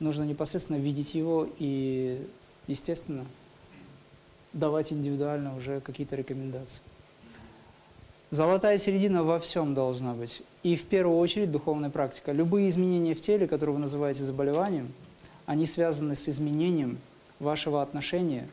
нужно 0.00 0.24
непосредственно 0.24 0.76
видеть 0.76 1.14
его 1.14 1.48
и 1.58 2.26
естественно, 2.68 3.26
давать 4.52 4.92
индивидуально 4.92 5.56
уже 5.56 5.80
какие-то 5.80 6.14
рекомендации. 6.14 6.80
Золотая 8.30 8.76
середина 8.76 9.24
во 9.24 9.40
всем 9.40 9.74
должна 9.74 10.12
быть. 10.12 10.42
И 10.62 10.76
в 10.76 10.84
первую 10.84 11.18
очередь 11.18 11.50
духовная 11.50 11.90
практика. 11.90 12.30
Любые 12.32 12.68
изменения 12.68 13.14
в 13.14 13.20
теле, 13.22 13.48
которые 13.48 13.74
вы 13.74 13.80
называете 13.80 14.22
заболеванием, 14.22 14.92
они 15.46 15.64
связаны 15.64 16.14
с 16.14 16.28
изменением 16.28 16.98
вашего 17.40 17.80
отношения 17.80 18.46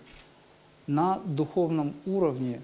на 0.87 1.19
духовном 1.25 1.93
уровне, 2.05 2.61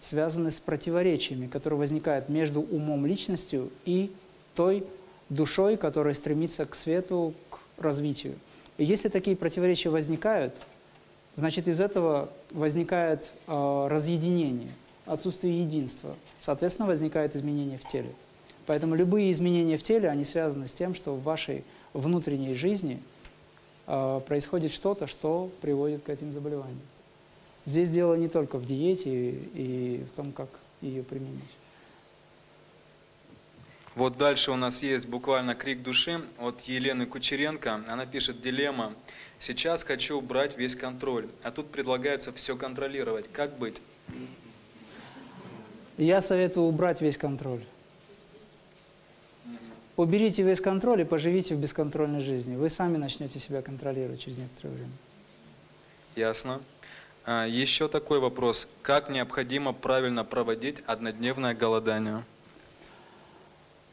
связаны 0.00 0.50
с 0.50 0.60
противоречиями, 0.60 1.46
которые 1.46 1.78
возникают 1.78 2.30
между 2.30 2.60
умом 2.60 3.04
личностью 3.04 3.70
и 3.84 4.10
той 4.54 4.86
душой, 5.28 5.76
которая 5.76 6.14
стремится 6.14 6.64
к 6.64 6.74
свету, 6.74 7.34
к 7.50 7.58
развитию. 7.76 8.36
И 8.78 8.84
если 8.84 9.10
такие 9.10 9.36
противоречия 9.36 9.90
возникают– 9.90 10.54
значит, 11.36 11.68
из 11.68 11.80
этого 11.80 12.30
возникает 12.50 13.30
э, 13.46 13.86
разъединение, 13.88 14.70
отсутствие 15.04 15.62
единства. 15.62 16.14
Соответственно, 16.38 16.88
возникает 16.88 17.36
изменение 17.36 17.78
в 17.78 17.86
теле. 17.86 18.12
Поэтому 18.66 18.94
любые 18.94 19.30
изменения 19.30 19.76
в 19.76 19.82
теле, 19.82 20.08
они 20.08 20.24
связаны 20.24 20.66
с 20.66 20.72
тем, 20.72 20.94
что 20.94 21.14
в 21.14 21.22
вашей 21.22 21.62
внутренней 21.92 22.54
жизни 22.54 23.00
э, 23.86 24.20
происходит 24.26 24.72
что-то, 24.72 25.06
что 25.06 25.50
приводит 25.60 26.02
к 26.02 26.08
этим 26.08 26.32
заболеваниям. 26.32 26.80
Здесь 27.64 27.90
дело 27.90 28.14
не 28.14 28.28
только 28.28 28.58
в 28.58 28.66
диете 28.66 29.10
и, 29.10 29.50
и 29.54 30.04
в 30.10 30.16
том, 30.16 30.32
как 30.32 30.48
ее 30.80 31.02
применить. 31.02 31.42
Вот 33.96 34.18
дальше 34.18 34.52
у 34.52 34.56
нас 34.56 34.82
есть 34.82 35.06
буквально 35.08 35.54
крик 35.54 35.82
души 35.82 36.22
от 36.38 36.60
Елены 36.60 37.06
Кучеренко. 37.06 37.82
Она 37.88 38.04
пишет 38.04 38.42
«Дилемма. 38.42 38.92
Сейчас 39.38 39.82
хочу 39.82 40.18
убрать 40.18 40.58
весь 40.58 40.76
контроль, 40.76 41.30
а 41.42 41.50
тут 41.50 41.70
предлагается 41.70 42.30
все 42.30 42.56
контролировать. 42.56 43.24
Как 43.32 43.56
быть?» 43.56 43.80
Я 45.96 46.20
советую 46.20 46.66
убрать 46.66 47.00
весь 47.00 47.16
контроль. 47.16 47.64
Уберите 49.96 50.42
весь 50.42 50.60
контроль 50.60 51.00
и 51.00 51.04
поживите 51.04 51.54
в 51.54 51.58
бесконтрольной 51.58 52.20
жизни. 52.20 52.54
Вы 52.54 52.68
сами 52.68 52.98
начнете 52.98 53.38
себя 53.38 53.62
контролировать 53.62 54.20
через 54.20 54.36
некоторое 54.36 54.74
время. 54.74 54.92
Ясно. 56.16 56.60
А, 57.24 57.46
Еще 57.46 57.88
такой 57.88 58.20
вопрос. 58.20 58.68
Как 58.82 59.08
необходимо 59.08 59.72
правильно 59.72 60.22
проводить 60.22 60.82
однодневное 60.86 61.54
голодание? 61.54 62.22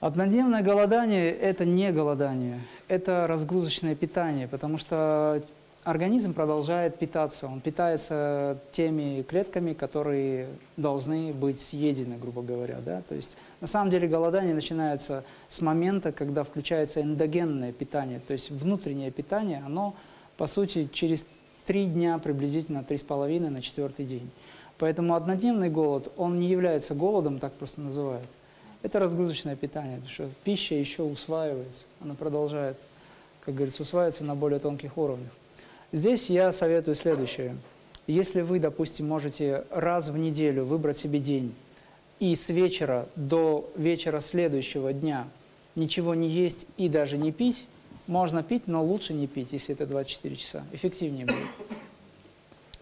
Однодневное 0.04 0.62
голодание– 0.62 1.32
это 1.32 1.64
не 1.64 1.90
голодание, 1.94 2.60
это 2.90 3.26
разгрузочное 3.26 3.96
питание, 3.96 4.50
потому 4.50 4.78
что 4.78 5.42
организм 5.86 6.34
продолжает 6.34 7.00
питаться. 7.00 7.48
Он 7.48 7.62
питается 7.62 8.60
теми 8.74 9.22
клетками, 9.22 9.72
которые 9.72 10.50
должны 10.76 11.32
быть 11.32 11.58
съедены, 11.58 12.18
грубо 12.18 12.42
говоря. 12.42 12.80
Да? 12.86 13.02
То 13.08 13.16
есть 13.16 13.38
на 13.62 13.68
самом 13.68 13.92
деле 13.92 14.10
голодание 14.10 14.54
начинается 14.54 15.24
с 15.48 15.62
момента, 15.62 16.12
когда 16.12 16.44
включается 16.44 17.02
эндогенное 17.02 17.72
питание, 17.72 18.20
то 18.20 18.34
есть 18.34 18.52
внутреннее 18.52 19.10
питание, 19.10 19.64
оно, 19.66 19.96
по 20.36 20.48
сути, 20.48 20.90
через 20.92 21.26
три 21.64 21.86
дня, 21.86 22.18
приблизительно 22.18 22.84
три 22.84 22.98
с 22.98 23.04
половиной 23.04 23.52
на 23.52 23.62
четвертый 23.62 24.06
день. 24.06 24.30
Поэтому 24.80 25.16
однодневный 25.16 25.70
голод, 25.70 26.12
он 26.18 26.42
не 26.42 26.50
является 26.50 26.94
голодом, 26.94 27.40
так 27.40 27.54
просто 27.54 27.80
называют. 27.80 28.28
Это 28.84 29.00
разгрузочное 29.00 29.56
питание, 29.56 29.96
потому 29.96 30.14
что 30.14 30.30
пища 30.44 30.76
еще 30.76 31.04
усваивается, 31.04 31.86
она 32.02 32.16
продолжает, 32.16 32.78
как 33.42 33.56
говорится, 33.56 33.82
усваиваться 33.82 34.26
на 34.26 34.36
более 34.36 34.60
тонких 34.60 34.98
уровнях. 34.98 35.32
Здесь 35.94 36.30
я 36.30 36.52
советую 36.52 36.96
следующее. 36.96 37.56
Если 38.08 38.42
вы, 38.42 38.60
допустим, 38.60 39.08
можете 39.08 39.64
раз 39.70 40.10
в 40.10 40.18
неделю 40.18 40.66
выбрать 40.66 40.98
себе 40.98 41.20
день 41.20 41.56
и 42.20 42.36
с 42.36 42.50
вечера 42.50 43.08
до 43.16 43.72
вечера 43.78 44.20
следующего 44.20 44.92
дня 44.92 45.28
ничего 45.76 46.14
не 46.14 46.28
есть 46.28 46.68
и 46.76 46.90
даже 46.90 47.18
не 47.18 47.32
пить, 47.32 47.66
можно 48.08 48.44
пить, 48.44 48.68
но 48.68 48.84
лучше 48.84 49.14
не 49.14 49.28
пить, 49.28 49.54
если 49.54 49.74
это 49.74 49.86
24 49.86 50.36
часа, 50.36 50.64
эффективнее 50.74 51.26
будет, 51.26 51.38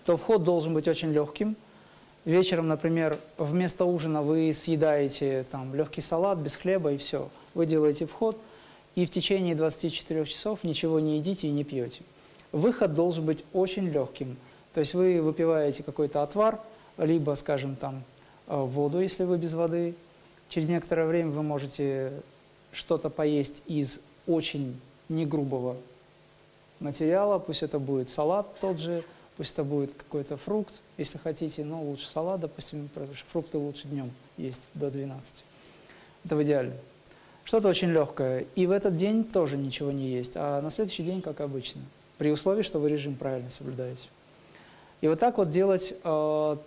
то 0.03 0.18
вход 0.18 0.44
должен 0.44 0.73
быть 0.73 0.88
очень 0.88 1.11
легким. 1.11 1.56
Вечером, 2.23 2.68
например, 2.68 3.18
вместо 3.38 3.85
ужина 3.85 4.22
вы 4.22 4.53
съедаете 4.53 5.43
там 5.52 5.73
легкий 5.73 6.02
салат 6.02 6.38
без 6.38 6.56
хлеба 6.56 6.91
и 6.91 6.98
все. 6.98 7.30
Вы 7.56 7.65
делаете 7.65 8.06
вход, 8.06 8.38
и 8.93 9.06
в 9.06 9.10
течение 9.10 9.56
24 9.56 10.26
часов 10.26 10.64
ничего 10.64 10.99
не 10.99 11.18
едите 11.18 11.48
и 11.48 11.52
не 11.52 11.64
пьете. 11.64 12.03
Выход 12.52 12.93
должен 12.93 13.26
быть 13.26 13.43
очень 13.53 13.88
легким. 13.89 14.38
То 14.73 14.81
есть 14.81 14.93
вы 14.93 15.22
выпиваете 15.22 15.81
какой-то 15.81 16.22
отвар, 16.22 16.60
либо, 16.98 17.34
скажем, 17.35 17.76
там, 17.76 18.03
э, 18.48 18.56
воду, 18.56 18.99
если 18.99 19.23
вы 19.23 19.38
без 19.38 19.53
воды. 19.53 19.95
Через 20.49 20.69
некоторое 20.69 21.07
время 21.07 21.31
вы 21.31 21.41
можете 21.41 22.14
что-то 22.72 23.10
поесть 23.10 23.64
из 23.65 23.99
очень 24.27 24.80
негрубого 25.10 25.76
материала, 26.80 27.39
пусть 27.39 27.64
это 27.64 27.80
будет 27.80 28.10
салат 28.10 28.48
тот 28.60 28.80
же, 28.80 29.03
пусть 29.41 29.53
это 29.53 29.63
будет 29.63 29.91
какой-то 29.95 30.38
фрукт, 30.38 30.72
если 30.99 31.18
хотите, 31.18 31.65
но 31.65 31.81
лучше 31.81 32.07
салат, 32.07 32.41
допустим, 32.41 32.88
потому 32.93 33.15
что 33.15 33.26
фрукты 33.26 33.57
лучше 33.57 33.88
днем 33.88 34.11
есть 34.38 34.61
до 34.76 34.91
12. 34.91 35.43
Это 36.23 36.35
в 36.35 36.43
идеале. 36.43 36.80
Что-то 37.43 37.68
очень 37.68 37.89
легкое. 37.89 38.45
И 38.53 38.68
в 38.68 38.72
этот 38.72 38.97
день 38.97 39.23
тоже 39.23 39.57
ничего 39.57 39.91
не 39.91 40.11
есть, 40.11 40.34
а 40.35 40.61
на 40.61 40.69
следующий 40.69 41.01
день, 41.01 41.23
как 41.23 41.41
обычно, 41.41 41.81
при 42.19 42.30
условии, 42.30 42.61
что 42.61 42.77
вы 42.77 42.89
режим 42.89 43.15
правильно 43.15 43.49
соблюдаете. 43.49 44.09
И 45.01 45.07
вот 45.07 45.18
так 45.18 45.39
вот 45.39 45.49
делать 45.49 45.95
э, 46.03 46.07
в 46.07 46.59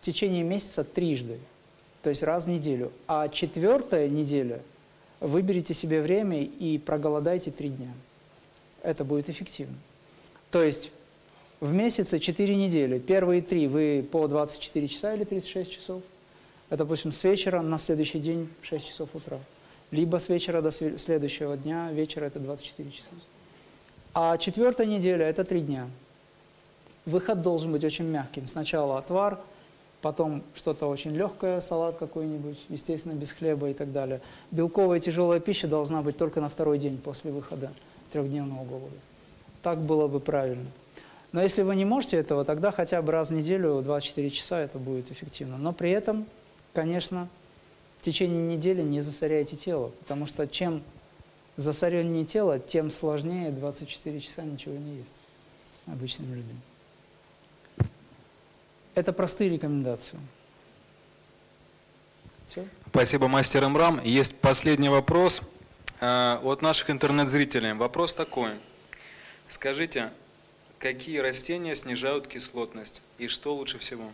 течение 0.00 0.44
месяца 0.44 0.82
трижды, 0.82 1.40
то 2.02 2.08
есть 2.08 2.22
раз 2.22 2.44
в 2.44 2.48
неделю. 2.48 2.90
А 3.06 3.28
четвертая 3.28 4.08
неделя 4.08 4.62
выберите 5.20 5.74
себе 5.74 6.00
время 6.00 6.42
и 6.42 6.78
проголодайте 6.78 7.50
три 7.50 7.68
дня. 7.68 7.92
Это 8.82 9.04
будет 9.04 9.28
эффективно. 9.28 9.76
То 10.50 10.62
есть 10.62 10.90
в 11.60 11.72
месяце 11.72 12.18
4 12.18 12.56
недели. 12.56 12.98
Первые 12.98 13.42
три 13.42 13.68
вы 13.68 14.06
по 14.10 14.26
24 14.26 14.88
часа 14.88 15.14
или 15.14 15.24
36 15.24 15.70
часов. 15.70 16.02
Это, 16.70 16.84
допустим, 16.84 17.12
с 17.12 17.22
вечера 17.22 17.60
на 17.60 17.78
следующий 17.78 18.18
день 18.18 18.48
6 18.62 18.86
часов 18.86 19.10
утра. 19.14 19.38
Либо 19.90 20.18
с 20.18 20.28
вечера 20.28 20.62
до 20.62 20.70
следующего 20.70 21.56
дня, 21.56 21.90
вечера 21.92 22.24
это 22.24 22.38
24 22.38 22.90
часа. 22.90 23.10
А 24.14 24.38
четвертая 24.38 24.86
неделя– 24.86 25.26
это 25.28 25.44
три 25.44 25.60
дня. 25.60 25.88
Выход 27.06 27.42
должен 27.42 27.72
быть 27.72 27.84
очень 27.84 28.06
мягким. 28.06 28.46
Сначала 28.46 28.98
отвар, 28.98 29.38
потом 30.00 30.42
что-то 30.54 30.86
очень 30.86 31.14
легкое, 31.14 31.60
салат 31.60 31.96
какой-нибудь, 31.96 32.58
естественно, 32.68 33.12
без 33.12 33.32
хлеба 33.32 33.68
и 33.68 33.74
так 33.74 33.92
далее. 33.92 34.20
Белковая 34.50 35.00
тяжелая 35.00 35.40
пища 35.40 35.68
должна 35.68 36.02
быть 36.02 36.16
только 36.16 36.40
на 36.40 36.48
второй 36.48 36.78
день 36.78 36.98
после 36.98 37.32
выхода 37.32 37.72
трехдневного 38.12 38.64
голода. 38.64 38.96
Так 39.62 39.80
было 39.80 40.08
бы 40.08 40.20
правильно. 40.20 40.66
Но 41.32 41.42
если 41.42 41.62
вы 41.62 41.76
не 41.76 41.84
можете 41.84 42.16
этого, 42.16 42.44
тогда 42.44 42.72
хотя 42.72 43.00
бы 43.02 43.12
раз 43.12 43.28
в 43.28 43.32
неделю 43.32 43.80
24 43.82 44.30
часа 44.30 44.60
это 44.60 44.78
будет 44.78 45.12
эффективно. 45.12 45.58
Но 45.58 45.72
при 45.72 45.90
этом, 45.90 46.26
конечно, 46.72 47.28
в 48.00 48.04
течение 48.04 48.56
недели 48.56 48.82
не 48.82 49.00
засоряйте 49.00 49.56
тело, 49.56 49.92
потому 50.00 50.26
что 50.26 50.48
чем 50.48 50.82
засореннее 51.56 52.24
тело, 52.24 52.58
тем 52.58 52.90
сложнее 52.90 53.50
24 53.50 54.20
часа 54.20 54.42
ничего 54.42 54.74
не 54.74 54.96
есть 54.96 55.14
обычным 55.86 56.34
людям. 56.34 56.60
Это 58.94 59.12
простые 59.12 59.50
рекомендации. 59.50 60.18
Все? 62.48 62.66
Спасибо, 62.88 63.28
мастер 63.28 63.64
Имрам. 63.64 64.02
Есть 64.02 64.34
последний 64.34 64.88
вопрос 64.88 65.42
э, 66.00 66.38
от 66.42 66.62
наших 66.62 66.90
интернет-зрителей. 66.90 67.74
Вопрос 67.74 68.14
такой. 68.14 68.50
Скажите, 69.50 70.12
какие 70.78 71.18
растения 71.18 71.74
снижают 71.74 72.28
кислотность 72.28 73.02
и 73.18 73.26
что 73.26 73.52
лучше 73.52 73.78
всего? 73.78 74.04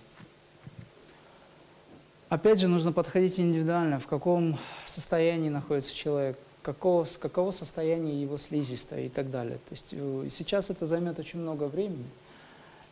Опять 2.30 2.58
же, 2.58 2.68
нужно 2.68 2.90
подходить 2.90 3.38
индивидуально, 3.38 4.00
в 4.00 4.06
каком 4.06 4.58
состоянии 4.86 5.50
находится 5.50 5.94
человек, 5.94 6.38
какого, 6.62 7.06
какого 7.20 7.50
состояния 7.50 8.20
его 8.20 8.38
слизистая 8.38 9.04
и 9.04 9.08
так 9.10 9.30
далее. 9.30 9.58
То 9.68 9.72
есть 9.72 9.88
э, 9.92 10.28
сейчас 10.30 10.70
это 10.70 10.86
займет 10.86 11.18
очень 11.18 11.38
много 11.38 11.64
времени. 11.64 12.06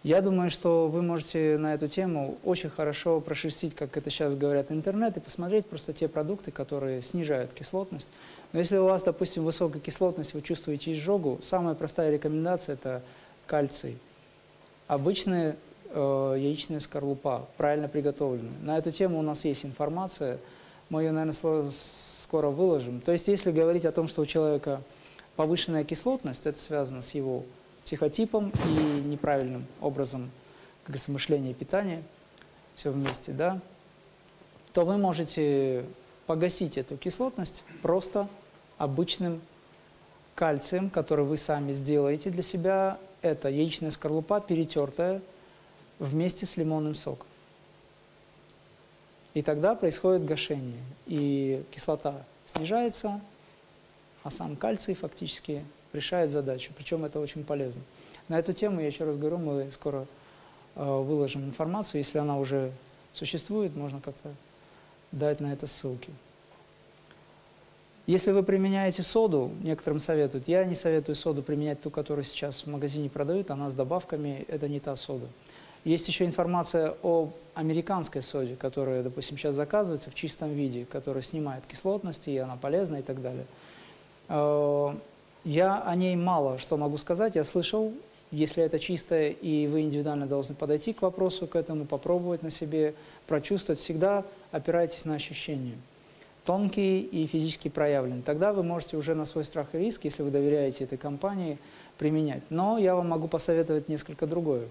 Я 0.04 0.20
думаю, 0.20 0.50
что 0.50 0.86
вы 0.86 1.00
можете 1.00 1.56
на 1.56 1.72
эту 1.72 1.88
тему 1.88 2.36
очень 2.44 2.68
хорошо 2.68 3.22
прошерстить, 3.22 3.74
как 3.74 3.96
это 3.96 4.10
сейчас 4.10 4.34
говорят, 4.34 4.70
интернет, 4.70 5.16
и 5.16 5.20
посмотреть 5.20 5.64
просто 5.64 5.94
те 5.94 6.08
продукты, 6.08 6.50
которые 6.50 7.00
снижают 7.00 7.54
кислотность. 7.54 8.10
Но 8.52 8.58
если 8.58 8.76
у 8.76 8.84
вас, 8.84 9.02
допустим, 9.02 9.44
высокая 9.44 9.80
кислотность, 9.80 10.34
вы 10.34 10.42
чувствуете 10.42 10.92
изжогу, 10.92 11.38
самая 11.40 11.74
простая 11.74 12.12
рекомендация– 12.12 12.74
это 12.74 13.00
кальций. 13.46 13.96
Обычная 14.88 15.56
э, 15.88 16.36
яичная 16.38 16.80
скорлупа, 16.80 17.48
правильно 17.56 17.88
приготовленная. 17.88 18.60
На 18.60 18.76
эту 18.76 18.90
тему 18.90 19.18
у 19.18 19.22
нас 19.22 19.46
есть 19.46 19.64
информация, 19.64 20.36
мы 20.90 21.04
ее, 21.04 21.12
наверное, 21.12 21.70
скоро 21.70 22.50
выложим. 22.50 23.00
То 23.00 23.12
есть, 23.12 23.28
если 23.28 23.50
говорить 23.50 23.86
о 23.86 23.92
том, 23.92 24.08
что 24.08 24.20
у 24.20 24.26
человека 24.26 24.82
повышенная 25.34 25.82
кислотность, 25.82 26.44
это 26.44 26.58
связано 26.58 27.00
с 27.00 27.14
его 27.14 27.44
психотипом 27.84 28.52
и 28.66 29.00
неправильным 29.06 29.66
образом, 29.80 30.30
как 30.82 30.88
говорится, 30.88 31.12
мышления 31.12 31.50
и 31.50 31.54
питания, 31.54 32.02
все 32.74 32.90
вместе, 32.90 33.32
да, 33.32 33.60
то 34.72 34.84
вы 34.84 34.98
можете 34.98 35.84
погасить 36.26 36.76
эту 36.76 36.96
кислотность 36.96 37.62
просто 37.82 38.28
обычным 38.78 39.40
кальцием, 40.34 40.90
который 40.90 41.24
вы 41.24 41.36
сами 41.36 41.72
сделаете 41.72 42.30
для 42.30 42.42
себя. 42.42 42.98
Это 43.22 43.48
яичная 43.48 43.90
скорлупа, 43.90 44.40
перетертая 44.40 45.22
вместе 45.98 46.44
с 46.44 46.56
лимонным 46.56 46.94
соком. 46.94 47.26
И 49.34 49.42
тогда 49.42 49.74
происходит 49.74 50.24
гашение, 50.24 50.80
и 51.06 51.64
кислота 51.70 52.24
снижается, 52.46 53.20
а 54.22 54.30
сам 54.30 54.56
кальций 54.56 54.94
фактически 54.94 55.64
решает 55.94 56.30
задачу. 56.30 56.72
Причем 56.76 57.04
это 57.04 57.20
очень 57.20 57.44
полезно. 57.44 57.82
На 58.28 58.38
эту 58.38 58.52
тему, 58.52 58.80
я 58.80 58.86
еще 58.86 59.04
раз 59.04 59.16
говорю, 59.16 59.38
мы 59.38 59.70
скоро 59.70 60.06
э, 60.76 60.84
выложим 60.84 61.44
информацию. 61.44 62.00
Если 62.00 62.18
она 62.18 62.38
уже 62.38 62.72
существует, 63.12 63.76
можно 63.76 64.00
как-то 64.00 64.30
дать 65.12 65.40
на 65.40 65.52
это 65.52 65.66
ссылки. 65.66 66.10
Если 68.06 68.32
вы 68.32 68.42
применяете 68.42 69.02
соду, 69.02 69.50
некоторым 69.62 69.98
советуют, 69.98 70.46
я 70.46 70.64
не 70.64 70.74
советую 70.74 71.16
соду 71.16 71.42
применять 71.42 71.80
ту, 71.80 71.90
которую 71.90 72.24
сейчас 72.24 72.62
в 72.62 72.66
магазине 72.66 73.08
продают, 73.08 73.50
она 73.50 73.70
с 73.70 73.74
добавками, 73.74 74.44
это 74.48 74.68
не 74.68 74.78
та 74.78 74.94
сода. 74.96 75.26
Есть 75.84 76.08
еще 76.08 76.24
информация 76.24 76.94
о 77.02 77.30
американской 77.54 78.20
соде, 78.20 78.56
которая, 78.56 79.02
допустим, 79.02 79.38
сейчас 79.38 79.54
заказывается 79.54 80.10
в 80.10 80.14
чистом 80.14 80.52
виде, 80.52 80.86
которая 80.86 81.22
снимает 81.22 81.66
кислотность, 81.66 82.28
и 82.28 82.36
она 82.36 82.56
полезна 82.56 82.96
и 82.96 83.02
так 83.02 83.22
далее. 83.22 83.46
Я 85.44 85.82
о 85.82 85.94
ней 85.94 86.16
мало 86.16 86.58
что 86.58 86.76
могу 86.76 86.96
сказать. 86.96 87.34
Я 87.34 87.44
слышал, 87.44 87.92
если 88.30 88.62
это 88.64 88.78
чистое, 88.78 89.30
и 89.30 89.66
вы 89.66 89.82
индивидуально 89.82 90.26
должны 90.26 90.54
подойти 90.54 90.92
к 90.92 91.02
вопросу, 91.02 91.46
к 91.46 91.56
этому, 91.56 91.84
попробовать 91.84 92.42
на 92.42 92.50
себе, 92.50 92.94
прочувствовать, 93.26 93.78
всегда 93.78 94.24
опирайтесь 94.52 95.04
на 95.04 95.14
ощущения 95.14 95.74
тонкие 96.44 97.00
и 97.00 97.26
физически 97.26 97.68
проявленные. 97.68 98.22
Тогда 98.22 98.52
вы 98.52 98.62
можете 98.62 98.96
уже 98.96 99.14
на 99.14 99.24
свой 99.24 99.44
страх 99.44 99.68
и 99.72 99.78
риск, 99.78 100.04
если 100.04 100.22
вы 100.22 100.30
доверяете 100.30 100.84
этой 100.84 100.98
компании, 100.98 101.58
применять. 101.98 102.42
Но 102.50 102.78
я 102.78 102.94
вам 102.94 103.08
могу 103.08 103.28
посоветовать 103.28 103.88
несколько 103.88 104.26
другое. 104.26 104.68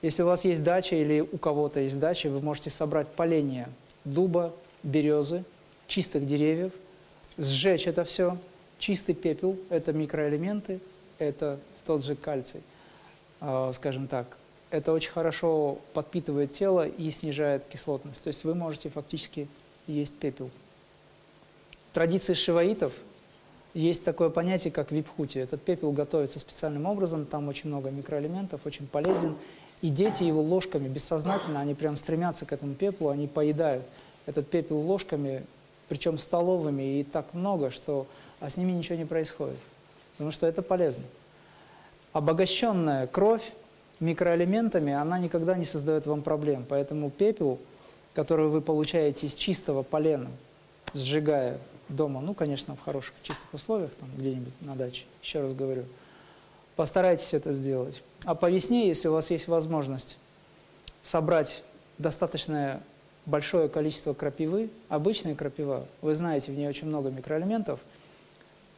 Если 0.00 0.22
у 0.22 0.26
вас 0.26 0.44
есть 0.44 0.62
дача 0.62 0.96
или 0.96 1.20
у 1.20 1.38
кого-то 1.38 1.80
есть 1.80 1.98
дача, 1.98 2.28
вы 2.28 2.40
можете 2.40 2.70
собрать 2.70 3.08
поленья 3.08 3.68
дуба, 4.04 4.52
березы, 4.82 5.44
чистых 5.86 6.26
деревьев, 6.26 6.72
сжечь 7.38 7.86
это 7.86 8.04
все, 8.04 8.36
чистый 8.82 9.14
пепел, 9.14 9.56
это 9.70 9.92
микроэлементы, 9.92 10.80
это 11.18 11.58
тот 11.84 12.04
же 12.04 12.16
кальций, 12.16 12.60
э, 13.40 13.70
скажем 13.74 14.08
так. 14.08 14.36
Это 14.70 14.92
очень 14.92 15.12
хорошо 15.12 15.78
подпитывает 15.92 16.52
тело 16.52 16.86
и 16.86 17.10
снижает 17.10 17.64
кислотность. 17.66 18.22
То 18.22 18.28
есть 18.28 18.44
вы 18.44 18.54
можете 18.54 18.88
фактически 18.88 19.46
есть 19.86 20.16
пепел 20.16 20.50
традиции 21.92 22.34
шиваитов 22.34 22.94
есть 23.74 24.04
такое 24.04 24.28
понятие, 24.28 24.70
как 24.70 24.92
випхути. 24.92 25.38
Этот 25.38 25.62
пепел 25.62 25.92
готовится 25.92 26.38
специальным 26.38 26.86
образом, 26.86 27.24
там 27.24 27.48
очень 27.48 27.70
много 27.70 27.90
микроэлементов, 27.90 28.60
очень 28.64 28.86
полезен. 28.86 29.36
И 29.80 29.88
дети 29.88 30.24
его 30.24 30.42
ложками 30.42 30.88
бессознательно, 30.88 31.60
они 31.60 31.74
прям 31.74 31.96
стремятся 31.96 32.44
к 32.44 32.52
этому 32.52 32.74
пеплу, 32.74 33.08
они 33.08 33.26
поедают 33.26 33.84
этот 34.26 34.48
пепел 34.48 34.78
ложками, 34.78 35.44
причем 35.88 36.18
столовыми, 36.18 37.00
и 37.00 37.02
так 37.02 37.32
много, 37.34 37.70
что 37.70 38.06
а 38.42 38.50
с 38.50 38.56
ними 38.56 38.72
ничего 38.72 38.98
не 38.98 39.04
происходит. 39.04 39.56
Потому 40.12 40.32
что 40.32 40.46
это 40.46 40.62
полезно. 40.62 41.04
Обогащенная 42.12 43.06
кровь 43.06 43.52
микроэлементами, 44.00 44.92
она 44.92 45.18
никогда 45.18 45.56
не 45.56 45.64
создает 45.64 46.06
вам 46.06 46.22
проблем. 46.22 46.66
Поэтому 46.68 47.08
пепел, 47.08 47.60
который 48.14 48.48
вы 48.48 48.60
получаете 48.60 49.26
из 49.26 49.34
чистого 49.34 49.84
полена, 49.84 50.28
сжигая 50.92 51.58
дома, 51.88 52.20
ну, 52.20 52.34
конечно, 52.34 52.74
в 52.74 52.82
хороших, 52.82 53.14
чистых 53.22 53.54
условиях, 53.54 53.94
там 53.94 54.08
где-нибудь 54.16 54.52
на 54.60 54.74
даче, 54.74 55.04
еще 55.22 55.40
раз 55.40 55.52
говорю, 55.54 55.84
постарайтесь 56.74 57.34
это 57.34 57.52
сделать. 57.52 58.02
А 58.24 58.34
по 58.34 58.50
весне, 58.50 58.88
если 58.88 59.08
у 59.08 59.12
вас 59.12 59.30
есть 59.30 59.46
возможность 59.46 60.18
собрать 61.02 61.62
достаточное 61.98 62.82
большое 63.24 63.68
количество 63.68 64.14
крапивы, 64.14 64.68
обычная 64.88 65.36
крапива, 65.36 65.86
вы 66.00 66.16
знаете, 66.16 66.50
в 66.50 66.56
ней 66.56 66.68
очень 66.68 66.88
много 66.88 67.10
микроэлементов, 67.10 67.80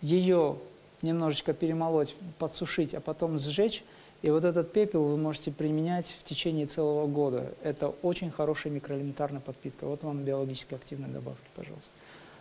ее 0.04 0.58
немножечко 1.02 1.54
перемолоть, 1.54 2.14
подсушить, 2.38 2.94
а 2.94 3.00
потом 3.00 3.38
сжечь, 3.38 3.82
и 4.22 4.30
вот 4.30 4.44
этот 4.44 4.72
пепел 4.72 5.04
вы 5.04 5.16
можете 5.16 5.50
применять 5.50 6.14
в 6.18 6.22
течение 6.22 6.66
целого 6.66 7.06
года. 7.06 7.52
Это 7.62 7.88
очень 8.02 8.30
хорошая 8.30 8.72
микроэлементарная 8.72 9.40
подпитка. 9.40 9.86
Вот 9.86 10.02
вам 10.02 10.24
биологически 10.24 10.74
активные 10.74 11.10
добавки, 11.10 11.44
пожалуйста. 11.54 11.90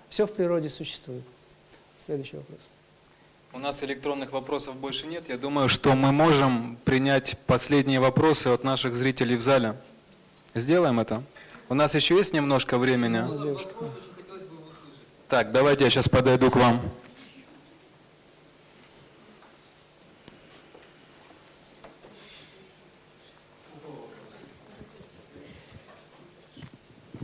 Все 0.10 0.28
в 0.28 0.34
природе 0.34 0.70
существует. 0.70 1.24
Следующий 1.98 2.38
вопрос. 2.38 2.60
У 3.54 3.60
нас 3.60 3.84
электронных 3.84 4.32
вопросов 4.32 4.76
больше 4.76 5.08
нет. 5.08 5.30
Я 5.30 5.38
думаю, 5.38 5.70
что 5.70 5.94
мы 5.94 6.12
можем 6.12 6.78
принять 6.84 7.38
последние 7.46 8.00
вопросы 8.00 8.48
от 8.48 8.64
наших 8.64 8.96
зрителей 8.96 9.36
в 9.36 9.42
зале. 9.42 9.76
Сделаем 10.56 11.00
это. 11.00 11.24
У 11.70 11.74
нас 11.74 11.96
еще 11.96 12.16
есть 12.16 12.34
немножко 12.34 12.78
времени. 12.78 13.24
Так, 15.30 15.52
давайте 15.52 15.86
я 15.86 15.90
сейчас 15.90 16.10
подойду 16.10 16.52
к 16.52 16.56
вам. 16.56 16.82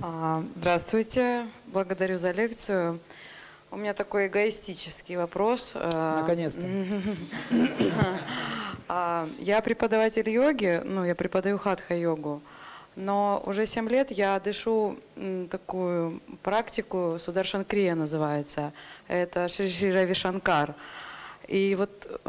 А, 0.02 0.44
здравствуйте, 0.60 1.48
благодарю 1.68 2.18
за 2.18 2.32
лекцию. 2.32 3.00
У 3.72 3.78
меня 3.78 3.94
такой 3.94 4.28
эгоистический 4.28 5.16
вопрос. 5.16 5.72
А, 5.76 6.20
Наконец-то. 6.20 6.68
А, 8.92 9.30
я 9.38 9.62
преподаватель 9.62 10.28
йоги, 10.28 10.82
ну, 10.84 11.06
я 11.06 11.14
преподаю 11.14 11.60
хатха-йогу, 11.60 12.42
но 12.96 13.44
уже 13.46 13.68
7 13.68 13.88
лет 13.88 14.10
я 14.10 14.40
дышу 14.40 14.98
такую 15.52 16.20
практику, 16.42 17.18
Сударшан 17.20 17.66
Крия 17.66 17.94
называется, 17.94 18.74
это 19.08 19.48
Шри 19.48 19.92
Рави 19.92 20.16
Шанкар. 20.16 20.74
И 21.48 21.76
вот 21.76 22.22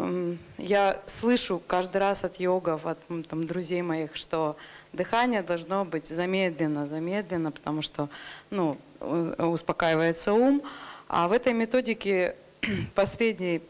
я 0.58 1.00
слышу 1.06 1.62
каждый 1.66 1.96
раз 1.96 2.24
от 2.24 2.38
йогов, 2.38 2.84
от 2.84 2.98
там, 3.28 3.46
друзей 3.46 3.80
моих, 3.80 4.14
что 4.16 4.56
дыхание 4.92 5.42
должно 5.42 5.84
быть 5.84 6.06
замедленно, 6.06 6.86
замедленно, 6.86 7.50
потому 7.50 7.82
что 7.82 8.08
ну, 8.50 8.78
успокаивается 9.00 10.32
ум. 10.32 10.62
А 11.08 11.28
в 11.28 11.32
этой 11.32 11.52
методике 11.52 12.36
последней 12.94 13.62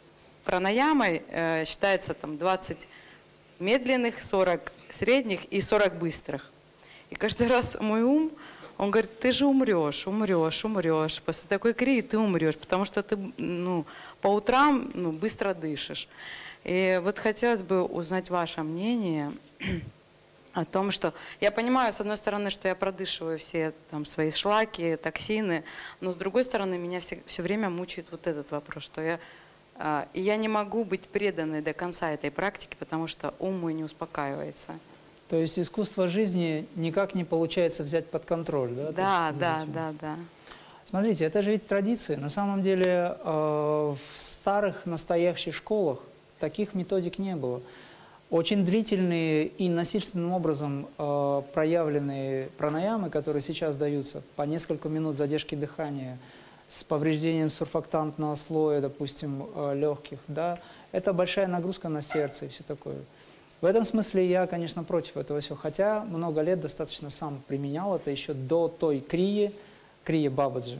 пранаямой 0.44 1.22
э, 1.28 1.64
считается 1.64 2.14
там 2.14 2.38
20 2.38 2.88
медленных, 3.58 4.22
40 4.22 4.72
средних 4.90 5.44
и 5.46 5.60
40 5.60 5.98
быстрых. 5.98 6.50
И 7.10 7.14
каждый 7.14 7.46
раз 7.48 7.76
мой 7.80 8.02
ум, 8.02 8.30
он 8.78 8.90
говорит, 8.90 9.20
ты 9.20 9.32
же 9.32 9.46
умрешь, 9.46 10.06
умрешь, 10.06 10.64
умрешь. 10.64 11.20
После 11.22 11.48
такой 11.48 11.74
крии 11.74 12.00
ты 12.00 12.18
умрешь, 12.18 12.56
потому 12.56 12.84
что 12.84 13.02
ты 13.02 13.18
ну, 13.36 13.84
по 14.22 14.28
утрам 14.28 14.90
ну, 14.94 15.12
быстро 15.12 15.54
дышишь. 15.54 16.08
И 16.64 17.00
вот 17.02 17.18
хотелось 17.18 17.62
бы 17.62 17.82
узнать 17.82 18.30
ваше 18.30 18.62
мнение 18.62 19.32
о 20.52 20.64
том, 20.64 20.90
что 20.90 21.14
я 21.40 21.50
понимаю, 21.50 21.92
с 21.92 22.00
одной 22.00 22.16
стороны, 22.16 22.50
что 22.50 22.68
я 22.68 22.74
продышиваю 22.74 23.38
все 23.38 23.72
там 23.90 24.04
свои 24.04 24.30
шлаки, 24.30 24.96
токсины, 24.96 25.64
но 26.00 26.12
с 26.12 26.16
другой 26.16 26.44
стороны, 26.44 26.78
меня 26.78 27.00
все, 27.00 27.22
все 27.26 27.42
время 27.42 27.70
мучает 27.70 28.08
вот 28.10 28.26
этот 28.26 28.50
вопрос, 28.50 28.84
что 28.84 29.00
я, 29.00 29.20
э, 29.76 30.04
я 30.14 30.36
не 30.36 30.48
могу 30.48 30.84
быть 30.84 31.02
преданной 31.02 31.62
до 31.62 31.72
конца 31.72 32.10
этой 32.10 32.30
практики, 32.30 32.76
потому 32.78 33.06
что 33.06 33.34
ум 33.38 33.60
мой 33.60 33.74
не 33.74 33.84
успокаивается. 33.84 34.78
То 35.28 35.36
есть 35.36 35.58
искусство 35.60 36.08
жизни 36.08 36.66
никак 36.74 37.14
не 37.14 37.24
получается 37.24 37.84
взять 37.84 38.10
под 38.10 38.24
контроль, 38.24 38.70
да? 38.70 38.92
Да, 38.92 39.28
есть, 39.28 39.38
да, 39.38 39.64
да, 39.66 39.94
да. 40.00 40.16
Смотрите, 40.84 41.24
это 41.24 41.40
же 41.42 41.52
ведь 41.52 41.68
традиции. 41.68 42.16
На 42.16 42.28
самом 42.28 42.64
деле 42.64 43.16
э, 43.16 43.24
в 43.24 43.98
старых 44.20 44.86
настоящих 44.86 45.54
школах 45.54 46.00
таких 46.40 46.74
методик 46.74 47.20
не 47.20 47.36
было 47.36 47.62
очень 48.30 48.64
длительные 48.64 49.46
и 49.46 49.68
насильственным 49.68 50.32
образом 50.32 50.88
э, 50.98 51.42
проявленные 51.52 52.48
пранаямы, 52.56 53.10
которые 53.10 53.42
сейчас 53.42 53.76
даются 53.76 54.22
по 54.36 54.42
несколько 54.42 54.88
минут 54.88 55.16
задержки 55.16 55.56
дыхания 55.56 56.16
с 56.68 56.84
повреждением 56.84 57.50
сурфактантного 57.50 58.36
слоя, 58.36 58.80
допустим, 58.80 59.46
э, 59.54 59.74
легких, 59.74 60.20
да, 60.28 60.60
это 60.92 61.12
большая 61.12 61.48
нагрузка 61.48 61.88
на 61.88 62.02
сердце 62.02 62.46
и 62.46 62.48
все 62.48 62.62
такое. 62.62 62.98
В 63.60 63.66
этом 63.66 63.84
смысле 63.84 64.26
я, 64.26 64.46
конечно, 64.46 64.84
против 64.84 65.16
этого 65.16 65.40
всего, 65.40 65.56
хотя 65.56 66.04
много 66.04 66.40
лет 66.40 66.60
достаточно 66.60 67.10
сам 67.10 67.42
применял 67.46 67.96
это 67.96 68.10
еще 68.10 68.32
до 68.32 68.68
той 68.68 69.00
крии, 69.00 69.52
крии 70.04 70.28
Бабаджи. 70.28 70.78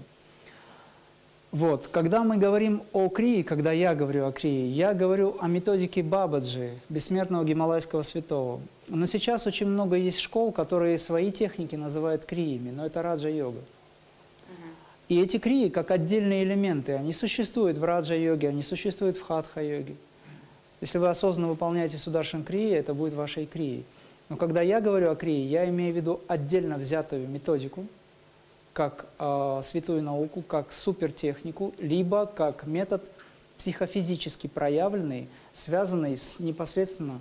Вот, 1.52 1.88
когда 1.88 2.22
мы 2.22 2.36
говорим 2.36 2.82
о 2.92 3.08
крии, 3.08 3.42
когда 3.42 3.72
я 3.72 3.96
говорю 3.96 4.26
о 4.26 4.32
крии, 4.32 4.68
я 4.68 4.94
говорю 4.94 5.36
о 5.40 5.48
методике 5.48 6.00
Бабаджи, 6.00 6.78
бессмертного 6.88 7.44
гималайского 7.44 8.02
святого. 8.02 8.60
Но 8.86 9.04
сейчас 9.06 9.48
очень 9.48 9.66
много 9.66 9.96
есть 9.96 10.20
школ, 10.20 10.52
которые 10.52 10.96
свои 10.96 11.32
техники 11.32 11.74
называют 11.74 12.24
криями, 12.24 12.70
но 12.70 12.86
это 12.86 13.02
раджа-йога. 13.02 13.58
И 15.08 15.20
эти 15.20 15.38
крии, 15.38 15.70
как 15.70 15.90
отдельные 15.90 16.44
элементы, 16.44 16.92
они 16.92 17.12
существуют 17.12 17.78
в 17.78 17.84
раджа-йоге, 17.84 18.50
они 18.50 18.62
существуют 18.62 19.16
в 19.16 19.22
хатха-йоге. 19.22 19.96
Если 20.80 20.98
вы 20.98 21.08
осознанно 21.08 21.48
выполняете 21.48 21.98
сударшин 21.98 22.44
крии, 22.44 22.70
это 22.70 22.94
будет 22.94 23.14
вашей 23.14 23.46
крией. 23.46 23.84
Но 24.28 24.36
когда 24.36 24.62
я 24.62 24.80
говорю 24.80 25.10
о 25.10 25.16
крии, 25.16 25.48
я 25.48 25.68
имею 25.68 25.92
в 25.92 25.96
виду 25.96 26.20
отдельно 26.28 26.76
взятую 26.76 27.26
методику– 27.28 27.86
как 28.72 29.06
э, 29.18 29.60
святую 29.62 30.02
науку, 30.02 30.42
как 30.42 30.72
супертехнику, 30.72 31.74
либо 31.78 32.26
как 32.26 32.66
метод 32.66 33.10
психофизически 33.58 34.46
проявленный, 34.46 35.28
связанный 35.52 36.16
с 36.16 36.38
непосредственно 36.38 37.20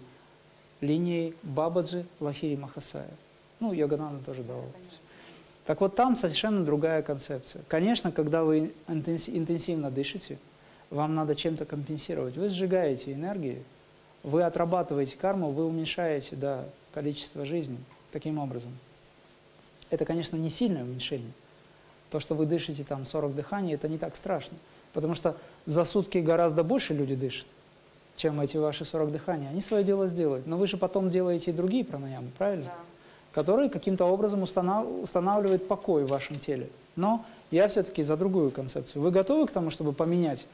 линией 0.82 1.36
Бабаджи 1.44 2.06
Лахири 2.20 2.56
Махасая. 2.56 3.10
Ну, 3.60 3.74
Йогананда 3.74 4.24
тоже 4.24 4.44
давал. 4.44 4.66
Так 5.66 5.82
вот 5.82 5.96
там 5.96 6.16
совершенно 6.16 6.64
другая 6.64 7.02
концепция. 7.02 7.62
Конечно, 7.68 8.12
когда 8.12 8.44
вы 8.44 8.72
интенси- 8.88 9.38
интенсивно 9.38 9.92
дышите, 9.92 10.38
вам 10.90 11.14
надо 11.14 11.36
чем-то 11.36 11.66
компенсировать. 11.66 12.38
Вы 12.38 12.50
сжигаете 12.50 13.14
энергии, 13.14 13.62
вы 14.24 14.44
отрабатываете 14.44 15.18
карму, 15.18 15.52
вы 15.52 15.66
уменьшаете 15.66 16.36
да, 16.36 16.66
количество 16.94 17.46
жизни 17.46 17.78
таким 18.12 18.40
образом. 18.40 18.72
Это, 19.90 20.06
конечно, 20.06 20.38
не 20.38 20.49
сильное 20.49 20.84
уменьшение. 20.84 21.32
То, 22.11 22.20
что 22.20 22.36
вы 22.36 22.45
дышите 22.45 22.84
там 22.84 23.06
40 23.06 23.36
дыханий, 23.36 23.74
это 23.74 23.88
не 23.88 23.98
так 23.98 24.16
страшно. 24.16 24.57
Потому 24.94 25.16
что 25.16 25.36
за 25.66 25.84
сутки 25.84 26.18
гораздо 26.18 26.64
больше 26.64 26.94
люди 26.94 27.16
дышат, 27.16 27.48
чем 28.16 28.41
эти 28.41 28.57
ваши 28.57 28.86
40 28.86 29.11
дыханий. 29.11 29.48
Они 29.48 29.61
свое 29.61 29.84
дело 29.84 30.07
сделают. 30.07 30.48
Но 30.48 30.57
вы 30.57 30.68
же 30.68 30.78
потом 30.78 31.10
делаете 31.10 31.52
и 31.52 31.53
другие 31.53 31.86
пранаямы, 31.86 32.30
правильно? 32.38 32.72
Которые 33.32 33.70
каким-то 33.70 34.06
образом 34.06 34.41
установ... 34.41 34.88
устанавливают 35.03 35.68
покой 35.68 36.03
в 36.06 36.07
вашем 36.07 36.40
теле. 36.40 36.70
Но 36.95 37.24
я 37.52 37.68
все-таки 37.68 38.02
за 38.02 38.18
другую 38.18 38.52
концепцию. 38.52 39.03
Вы 39.03 39.11
готовы 39.11 39.45
к 39.45 39.52
тому, 39.52 39.70
чтобы 39.70 39.94
поменять 39.94 40.48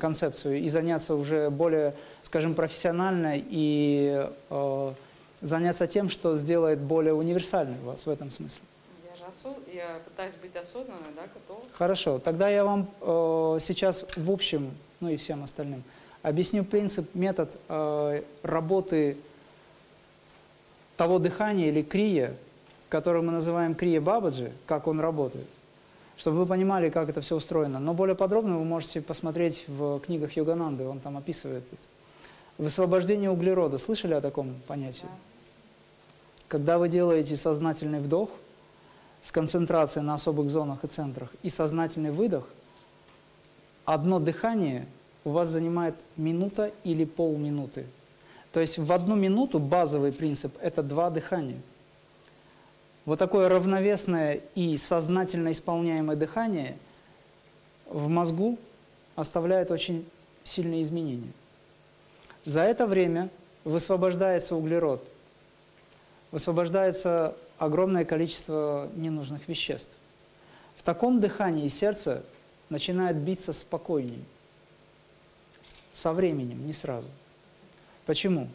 концепцию 0.00 0.60
и 0.60 0.68
заняться 0.68 1.14
уже 1.14 1.50
более, 1.50 1.94
скажем, 2.22 2.54
профессионально 2.54 3.34
и 3.36 4.28
э, 4.50 4.92
заняться 5.40 5.86
тем, 5.86 6.08
что 6.10 6.36
сделает 6.36 6.78
более 6.78 7.14
универсальной 7.14 7.78
вас 7.80 8.06
в 8.06 8.10
этом 8.10 8.30
смысле? 8.30 8.62
Я 9.10 9.16
же 9.16 9.24
осоз- 9.24 9.74
я 9.74 10.00
пытаюсь 10.04 10.34
быть 10.42 10.54
осознанной, 10.56 11.12
да, 11.16 11.22
готова. 11.32 11.60
Хорошо, 11.72 12.18
тогда 12.18 12.48
я 12.48 12.64
вам 12.64 12.88
э, 13.00 13.58
сейчас 13.60 14.04
в 14.16 14.30
общем, 14.30 14.70
ну 15.00 15.08
и 15.08 15.16
всем 15.16 15.42
остальным, 15.42 15.82
объясню 16.22 16.64
принцип, 16.64 17.14
метод 17.14 17.56
э, 17.68 18.22
работы 18.42 19.16
того 20.96 21.18
дыхания 21.18 21.68
или 21.68 21.82
крия, 21.82 22.36
который 22.90 23.22
мы 23.22 23.32
называем 23.32 23.74
крия 23.74 24.00
бабаджи, 24.00 24.52
как 24.66 24.86
он 24.86 25.00
работает, 25.00 25.46
чтобы 26.18 26.38
вы 26.38 26.46
понимали, 26.46 26.90
как 26.90 27.08
это 27.08 27.22
все 27.22 27.36
устроено. 27.36 27.78
Но 27.78 27.94
более 27.94 28.14
подробно 28.14 28.58
вы 28.58 28.64
можете 28.64 29.00
посмотреть 29.00 29.64
в 29.68 30.00
книгах 30.00 30.32
Йогананды, 30.36 30.84
он 30.84 31.00
там 31.00 31.16
описывает 31.16 31.64
это. 31.72 31.82
Высвобождение 32.58 33.30
углерода. 33.30 33.78
Слышали 33.78 34.12
о 34.12 34.20
таком 34.20 34.54
понятии? 34.66 35.06
Когда 36.50 36.78
вы 36.78 36.88
делаете 36.88 37.36
сознательный 37.36 38.00
вдох 38.00 38.28
с 39.22 39.30
концентрацией 39.30 40.04
на 40.04 40.14
особых 40.14 40.50
зонах 40.50 40.82
и 40.82 40.88
центрах 40.88 41.30
и 41.44 41.48
сознательный 41.48 42.10
выдох, 42.10 42.48
одно 43.84 44.18
дыхание 44.18 44.88
у 45.22 45.30
вас 45.30 45.48
занимает 45.48 45.94
минута 46.16 46.72
или 46.82 47.04
полминуты. 47.04 47.86
То 48.52 48.58
есть 48.58 48.78
в 48.78 48.90
одну 48.90 49.14
минуту 49.14 49.60
базовый 49.60 50.10
принцип– 50.10 50.52
это 50.60 50.82
два 50.82 51.08
дыхания. 51.10 51.60
Вот 53.04 53.20
такое 53.20 53.48
равновесное 53.48 54.40
и 54.56 54.76
сознательно 54.76 55.52
исполняемое 55.52 56.16
дыхание 56.16 56.76
в 57.88 58.08
мозгу 58.08 58.58
оставляет 59.14 59.70
очень 59.70 60.04
сильные 60.42 60.82
изменения. 60.82 61.32
За 62.44 62.62
это 62.62 62.88
время 62.88 63.28
высвобождается 63.62 64.56
углерод, 64.56 65.06
высвобождается 66.30 67.36
огромное 67.58 68.04
количество 68.04 68.88
ненужных 68.94 69.48
веществ. 69.48 69.96
В 70.76 70.82
таком 70.82 71.20
дыхании 71.20 71.68
сердце 71.68 72.22
начинает 72.68 73.16
биться 73.16 73.52
спокойнее. 73.52 74.24
Со 75.92 76.12
временем, 76.12 76.66
не 76.66 76.72
сразу. 76.72 77.08
Почему? 78.06 78.48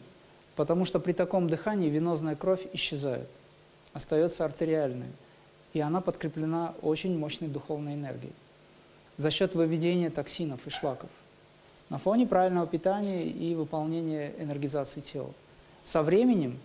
Потому 0.56 0.84
что 0.84 0.98
при 0.98 1.12
таком 1.12 1.48
дыхании 1.48 1.90
венозная 1.90 2.34
кровь 2.34 2.66
исчезает, 2.72 3.28
остается 3.92 4.44
артериальная, 4.44 5.10
и 5.74 5.80
она 5.80 6.00
подкреплена 6.00 6.74
очень 6.82 7.18
мощной 7.18 7.50
духовной 7.50 7.94
энергией 7.94 8.32
за 9.16 9.30
счет 9.30 9.54
выведения 9.54 10.10
токсинов 10.10 10.66
и 10.66 10.70
шлаков 10.70 11.10
на 11.88 11.98
фоне 11.98 12.26
правильного 12.26 12.66
питания 12.66 13.24
и 13.24 13.54
выполнения 13.54 14.32
энергизации 14.38 15.00
тела. 15.00 15.32
Со 15.84 16.02
временем 16.02 16.58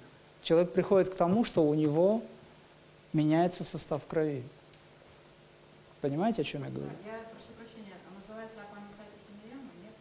человек 0.43 0.71
приходит 0.71 1.09
к 1.09 1.15
тому, 1.15 1.43
что 1.43 1.63
у 1.63 1.73
него 1.73 2.21
меняется 3.13 3.63
состав 3.63 4.01
крови. 4.07 4.43
Понимаете, 6.01 6.41
о 6.41 6.45
чем 6.45 6.63
я 6.63 6.69
говорю? 6.69 6.91
Я 7.05 7.19
прошу 7.29 7.49
прощения, 7.57 7.93
а 8.09 8.19
называется 8.19 8.57
Апанасати 8.59 9.07
Химиряма, 9.27 9.69
нет? 9.83 9.93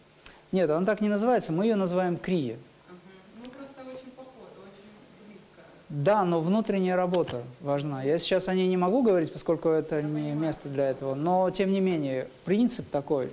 Нет, 0.53 0.71
она 0.71 0.87
так 0.87 1.01
не 1.01 1.09
называется, 1.09 1.53
мы 1.53 1.67
ее 1.67 1.77
называем 1.77 2.17
крия. 2.17 2.57
Ну, 2.89 3.51
просто 3.51 3.83
очень 3.83 4.11
похоже, 4.13 4.61
очень 4.63 5.29
близко. 5.29 5.63
Да, 5.91 6.25
но 6.25 6.41
внутренняя 6.41 6.97
работа 6.97 7.43
важна. 7.61 8.03
Я 8.03 8.17
сейчас 8.19 8.49
о 8.49 8.55
ней 8.55 8.67
не 8.69 8.79
могу 8.79 9.03
говорить, 9.03 9.33
поскольку 9.33 9.69
это 9.69 10.01
не 10.01 10.33
место 10.33 10.69
для 10.69 10.89
этого, 10.89 11.15
но 11.15 11.51
тем 11.51 11.71
не 11.71 11.81
менее, 11.81 12.29
принцип 12.47 12.89
такой. 12.89 13.31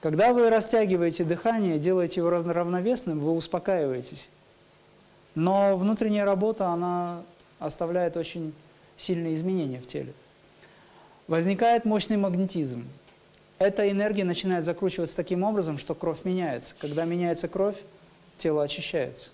Когда 0.00 0.32
вы 0.32 0.48
растягиваете 0.48 1.24
дыхание, 1.24 1.80
делаете 1.80 2.20
его 2.20 2.30
равновесным, 2.30 3.18
вы 3.18 3.32
успокаиваетесь. 3.32 4.28
Но 5.34 5.76
внутренняя 5.76 6.24
работа, 6.24 6.68
она 6.68 7.22
оставляет 7.58 8.16
очень 8.16 8.52
сильные 8.96 9.34
изменения 9.34 9.80
в 9.80 9.86
теле. 9.86 10.12
Возникает 11.26 11.84
мощный 11.84 12.16
магнетизм. 12.16 12.84
Эта 13.58 13.90
энергия 13.90 14.24
начинает 14.24 14.64
закручиваться 14.64 15.16
таким 15.16 15.42
образом, 15.42 15.78
что 15.78 15.94
кровь 15.94 16.24
меняется. 16.24 16.74
Когда 16.78 17.04
меняется 17.04 17.48
кровь, 17.48 17.76
тело 18.38 18.62
очищается. 18.62 19.30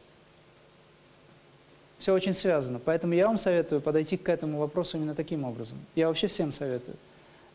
Все 1.98 2.12
очень 2.12 2.32
связано. 2.32 2.80
Поэтому 2.84 3.14
я 3.14 3.26
вам 3.26 3.38
советую 3.38 3.80
подойти 3.80 4.16
к 4.16 4.28
этому 4.28 4.58
вопросу 4.58 4.96
именно 4.96 5.14
таким 5.14 5.44
образом. 5.44 5.78
Я 5.94 6.08
вообще 6.08 6.26
всем 6.26 6.52
советую. 6.52 6.96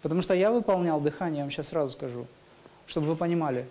Потому 0.02 0.22
что 0.22 0.34
я 0.34 0.52
выполнял 0.52 1.02
дыхание, 1.02 1.40
я 1.40 1.44
вам 1.44 1.52
сейчас 1.52 1.70
сразу 1.70 1.92
скажу, 1.92 2.26
чтобы 2.88 3.08
вы 3.08 3.16
понимали. 3.16 3.68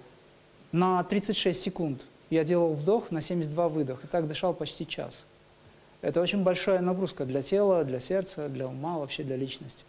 На 0.73 1.03
36 1.03 1.59
секунд 1.61 2.03
я 2.31 2.45
делал 2.45 2.75
вдох, 2.75 3.11
на 3.11 3.21
72 3.21 3.69
выдох. 3.69 4.05
И 4.05 4.07
так 4.07 4.27
дышал 4.27 4.55
почти 4.55 4.87
час. 4.87 5.25
Это 6.01 6.21
очень 6.21 6.43
большая 6.43 6.81
нагрузка 6.81 7.25
для 7.25 7.43
тела, 7.43 7.85
для 7.85 8.01
сердца, 8.01 8.49
для 8.49 8.69
ума, 8.69 8.99
вообще 8.99 9.25
для 9.25 9.37
личности. 9.37 9.85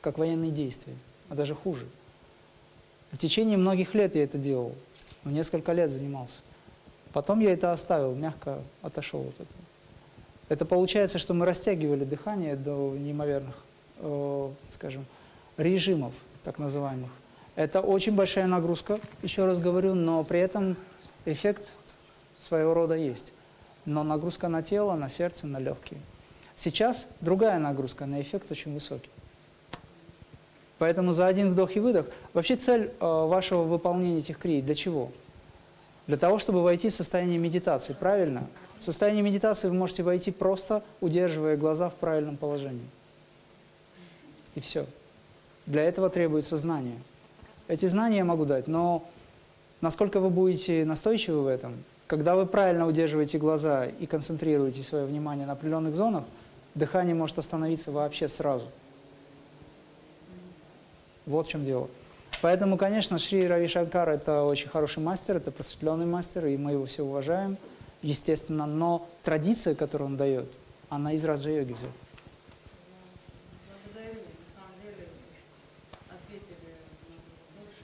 Как 0.00 0.18
военные 0.18 0.50
действия, 0.50 0.94
а 1.28 1.34
даже 1.34 1.54
хуже. 1.54 1.86
В 3.10 3.18
течение 3.18 3.58
многих 3.58 3.94
лет 3.94 4.14
я 4.14 4.24
это 4.24 4.38
делал. 4.38 4.74
Несколько 5.24 5.72
лет 5.72 5.90
занимался. 5.90 6.40
Потом 7.12 7.40
я 7.40 7.52
это 7.52 7.72
оставил, 7.72 8.14
мягко 8.14 8.58
отошел 8.80 9.20
от 9.20 9.34
этого. 9.34 9.62
Это 10.48 10.64
получается, 10.64 11.18
что 11.18 11.34
мы 11.34 11.46
растягивали 11.46 12.04
дыхание 12.04 12.56
до 12.56 12.96
неимоверных, 12.98 13.54
э, 13.98 14.50
скажем, 14.70 15.04
режимов, 15.56 16.14
так 16.42 16.58
называемых. 16.58 17.10
Это 17.54 17.80
очень 17.80 18.14
большая 18.14 18.46
нагрузка, 18.46 18.98
еще 19.22 19.44
раз 19.44 19.58
говорю, 19.58 19.94
но 19.94 20.24
при 20.24 20.40
этом 20.40 20.76
эффект 21.26 21.72
своего 22.38 22.72
рода 22.72 22.94
есть. 22.94 23.32
Но 23.84 24.02
нагрузка 24.04 24.48
на 24.48 24.62
тело, 24.62 24.94
на 24.94 25.08
сердце, 25.08 25.46
на 25.46 25.58
легкие. 25.58 26.00
Сейчас 26.56 27.06
другая 27.20 27.58
нагрузка, 27.58 28.06
на 28.06 28.20
эффект 28.20 28.50
очень 28.50 28.72
высокий. 28.72 29.10
Поэтому 30.78 31.12
за 31.12 31.26
один 31.26 31.50
вдох 31.50 31.76
и 31.76 31.80
выдох. 31.80 32.06
Вообще 32.32 32.56
цель 32.56 32.90
э, 32.98 33.04
вашего 33.04 33.62
выполнения 33.62 34.18
этих 34.18 34.38
крий 34.38 34.62
для 34.62 34.74
чего? 34.74 35.12
Для 36.06 36.16
того, 36.16 36.38
чтобы 36.38 36.62
войти 36.62 36.88
в 36.88 36.94
состояние 36.94 37.38
медитации, 37.38 37.92
правильно? 37.92 38.46
В 38.80 38.84
состояние 38.84 39.22
медитации 39.22 39.68
вы 39.68 39.74
можете 39.74 40.02
войти 40.02 40.32
просто, 40.32 40.82
удерживая 41.00 41.56
глаза 41.56 41.88
в 41.88 41.94
правильном 41.94 42.36
положении. 42.36 42.88
И 44.56 44.60
все. 44.60 44.86
Для 45.66 45.84
этого 45.84 46.10
требуется 46.10 46.56
знание. 46.56 46.98
Эти 47.68 47.86
знания 47.86 48.18
я 48.18 48.24
могу 48.24 48.44
дать, 48.44 48.66
но 48.66 49.04
насколько 49.80 50.20
вы 50.20 50.30
будете 50.30 50.84
настойчивы 50.84 51.42
в 51.42 51.46
этом, 51.46 51.74
когда 52.06 52.36
вы 52.36 52.46
правильно 52.46 52.86
удерживаете 52.86 53.38
глаза 53.38 53.86
и 53.86 54.06
концентрируете 54.06 54.82
свое 54.82 55.06
внимание 55.06 55.46
на 55.46 55.52
определенных 55.52 55.94
зонах, 55.94 56.24
дыхание 56.74 57.14
может 57.14 57.38
остановиться 57.38 57.92
вообще 57.92 58.28
сразу. 58.28 58.66
Вот 61.24 61.46
в 61.46 61.48
чем 61.48 61.64
дело. 61.64 61.88
Поэтому, 62.40 62.76
конечно, 62.76 63.18
Шри 63.18 63.46
Рави 63.46 63.68
Шанкар– 63.68 64.08
это 64.10 64.42
очень 64.42 64.68
хороший 64.68 65.00
мастер, 65.00 65.36
это 65.36 65.52
просветленный 65.52 66.06
мастер, 66.06 66.46
и 66.46 66.56
мы 66.56 66.72
его 66.72 66.84
все 66.86 67.04
уважаем, 67.04 67.56
естественно. 68.02 68.66
Но 68.66 69.06
традиция, 69.22 69.76
которую 69.76 70.08
он 70.08 70.16
дает, 70.16 70.46
она 70.88 71.12
из 71.12 71.24
Раджа-йоги 71.24 71.72
взята. 71.72 71.92
Благодарю, 73.84 74.18
на 74.18 74.50
самом 74.52 74.74
деле, 74.82 75.06
ответили. 76.10 76.74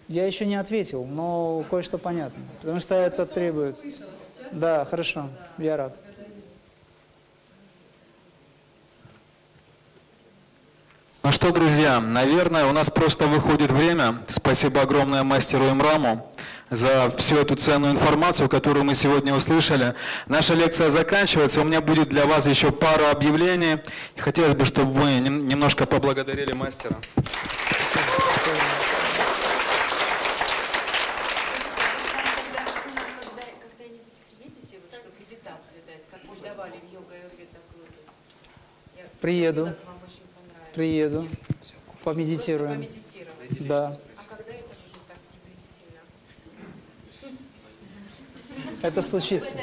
Я 0.08 0.26
еще 0.26 0.46
не 0.46 0.56
ответил, 0.56 1.04
но 1.04 1.64
кое-что 1.70 1.98
понятно, 1.98 2.42
потому 2.60 2.80
что 2.80 2.94
это 2.94 3.26
требует... 3.26 3.76
Да, 4.50 4.86
хорошо, 4.86 5.28
я 5.58 5.76
рад. 5.76 6.00
Ну 11.22 11.32
что, 11.32 11.52
друзья, 11.52 12.00
наверное, 12.00 12.64
у 12.64 12.72
нас 12.72 12.88
просто 12.88 13.26
выходит 13.26 13.70
время. 13.70 14.22
Спасибо 14.28 14.80
огромное 14.80 15.24
мастеру 15.24 15.68
Имраму 15.68 16.32
за 16.70 17.10
всю 17.18 17.36
эту 17.36 17.54
ценную 17.56 17.92
информацию, 17.92 18.48
которую 18.48 18.84
мы 18.84 18.94
сегодня 18.94 19.34
услышали. 19.34 19.94
Наша 20.26 20.54
лекция 20.54 20.88
заканчивается. 20.88 21.60
У 21.60 21.64
меня 21.64 21.82
будет 21.82 22.08
для 22.08 22.24
вас 22.24 22.46
еще 22.46 22.72
пару 22.72 23.04
объявлений. 23.06 23.76
Хотелось 24.16 24.54
бы, 24.54 24.64
чтобы 24.64 24.92
вы 24.92 25.18
нем- 25.18 25.46
немножко 25.46 25.84
поблагодарили 25.84 26.52
мастера. 26.52 26.96
Приеду. 39.20 39.74
Приеду. 40.74 41.28
Помедитируем. 42.04 42.86
Да. 43.60 43.96
Это 48.80 49.02
случится. 49.02 49.56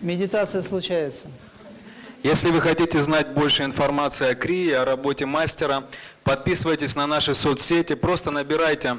Медитация 0.00 0.62
случается. 0.62 1.26
Если 2.22 2.50
вы 2.50 2.60
хотите 2.60 3.00
знать 3.02 3.32
больше 3.32 3.62
информации 3.64 4.28
о 4.28 4.34
КРИ, 4.34 4.72
о 4.72 4.84
работе 4.84 5.24
мастера, 5.24 5.84
подписывайтесь 6.24 6.96
на 6.96 7.06
наши 7.06 7.32
соцсети, 7.32 7.94
просто 7.94 8.30
набирайте 8.30 8.98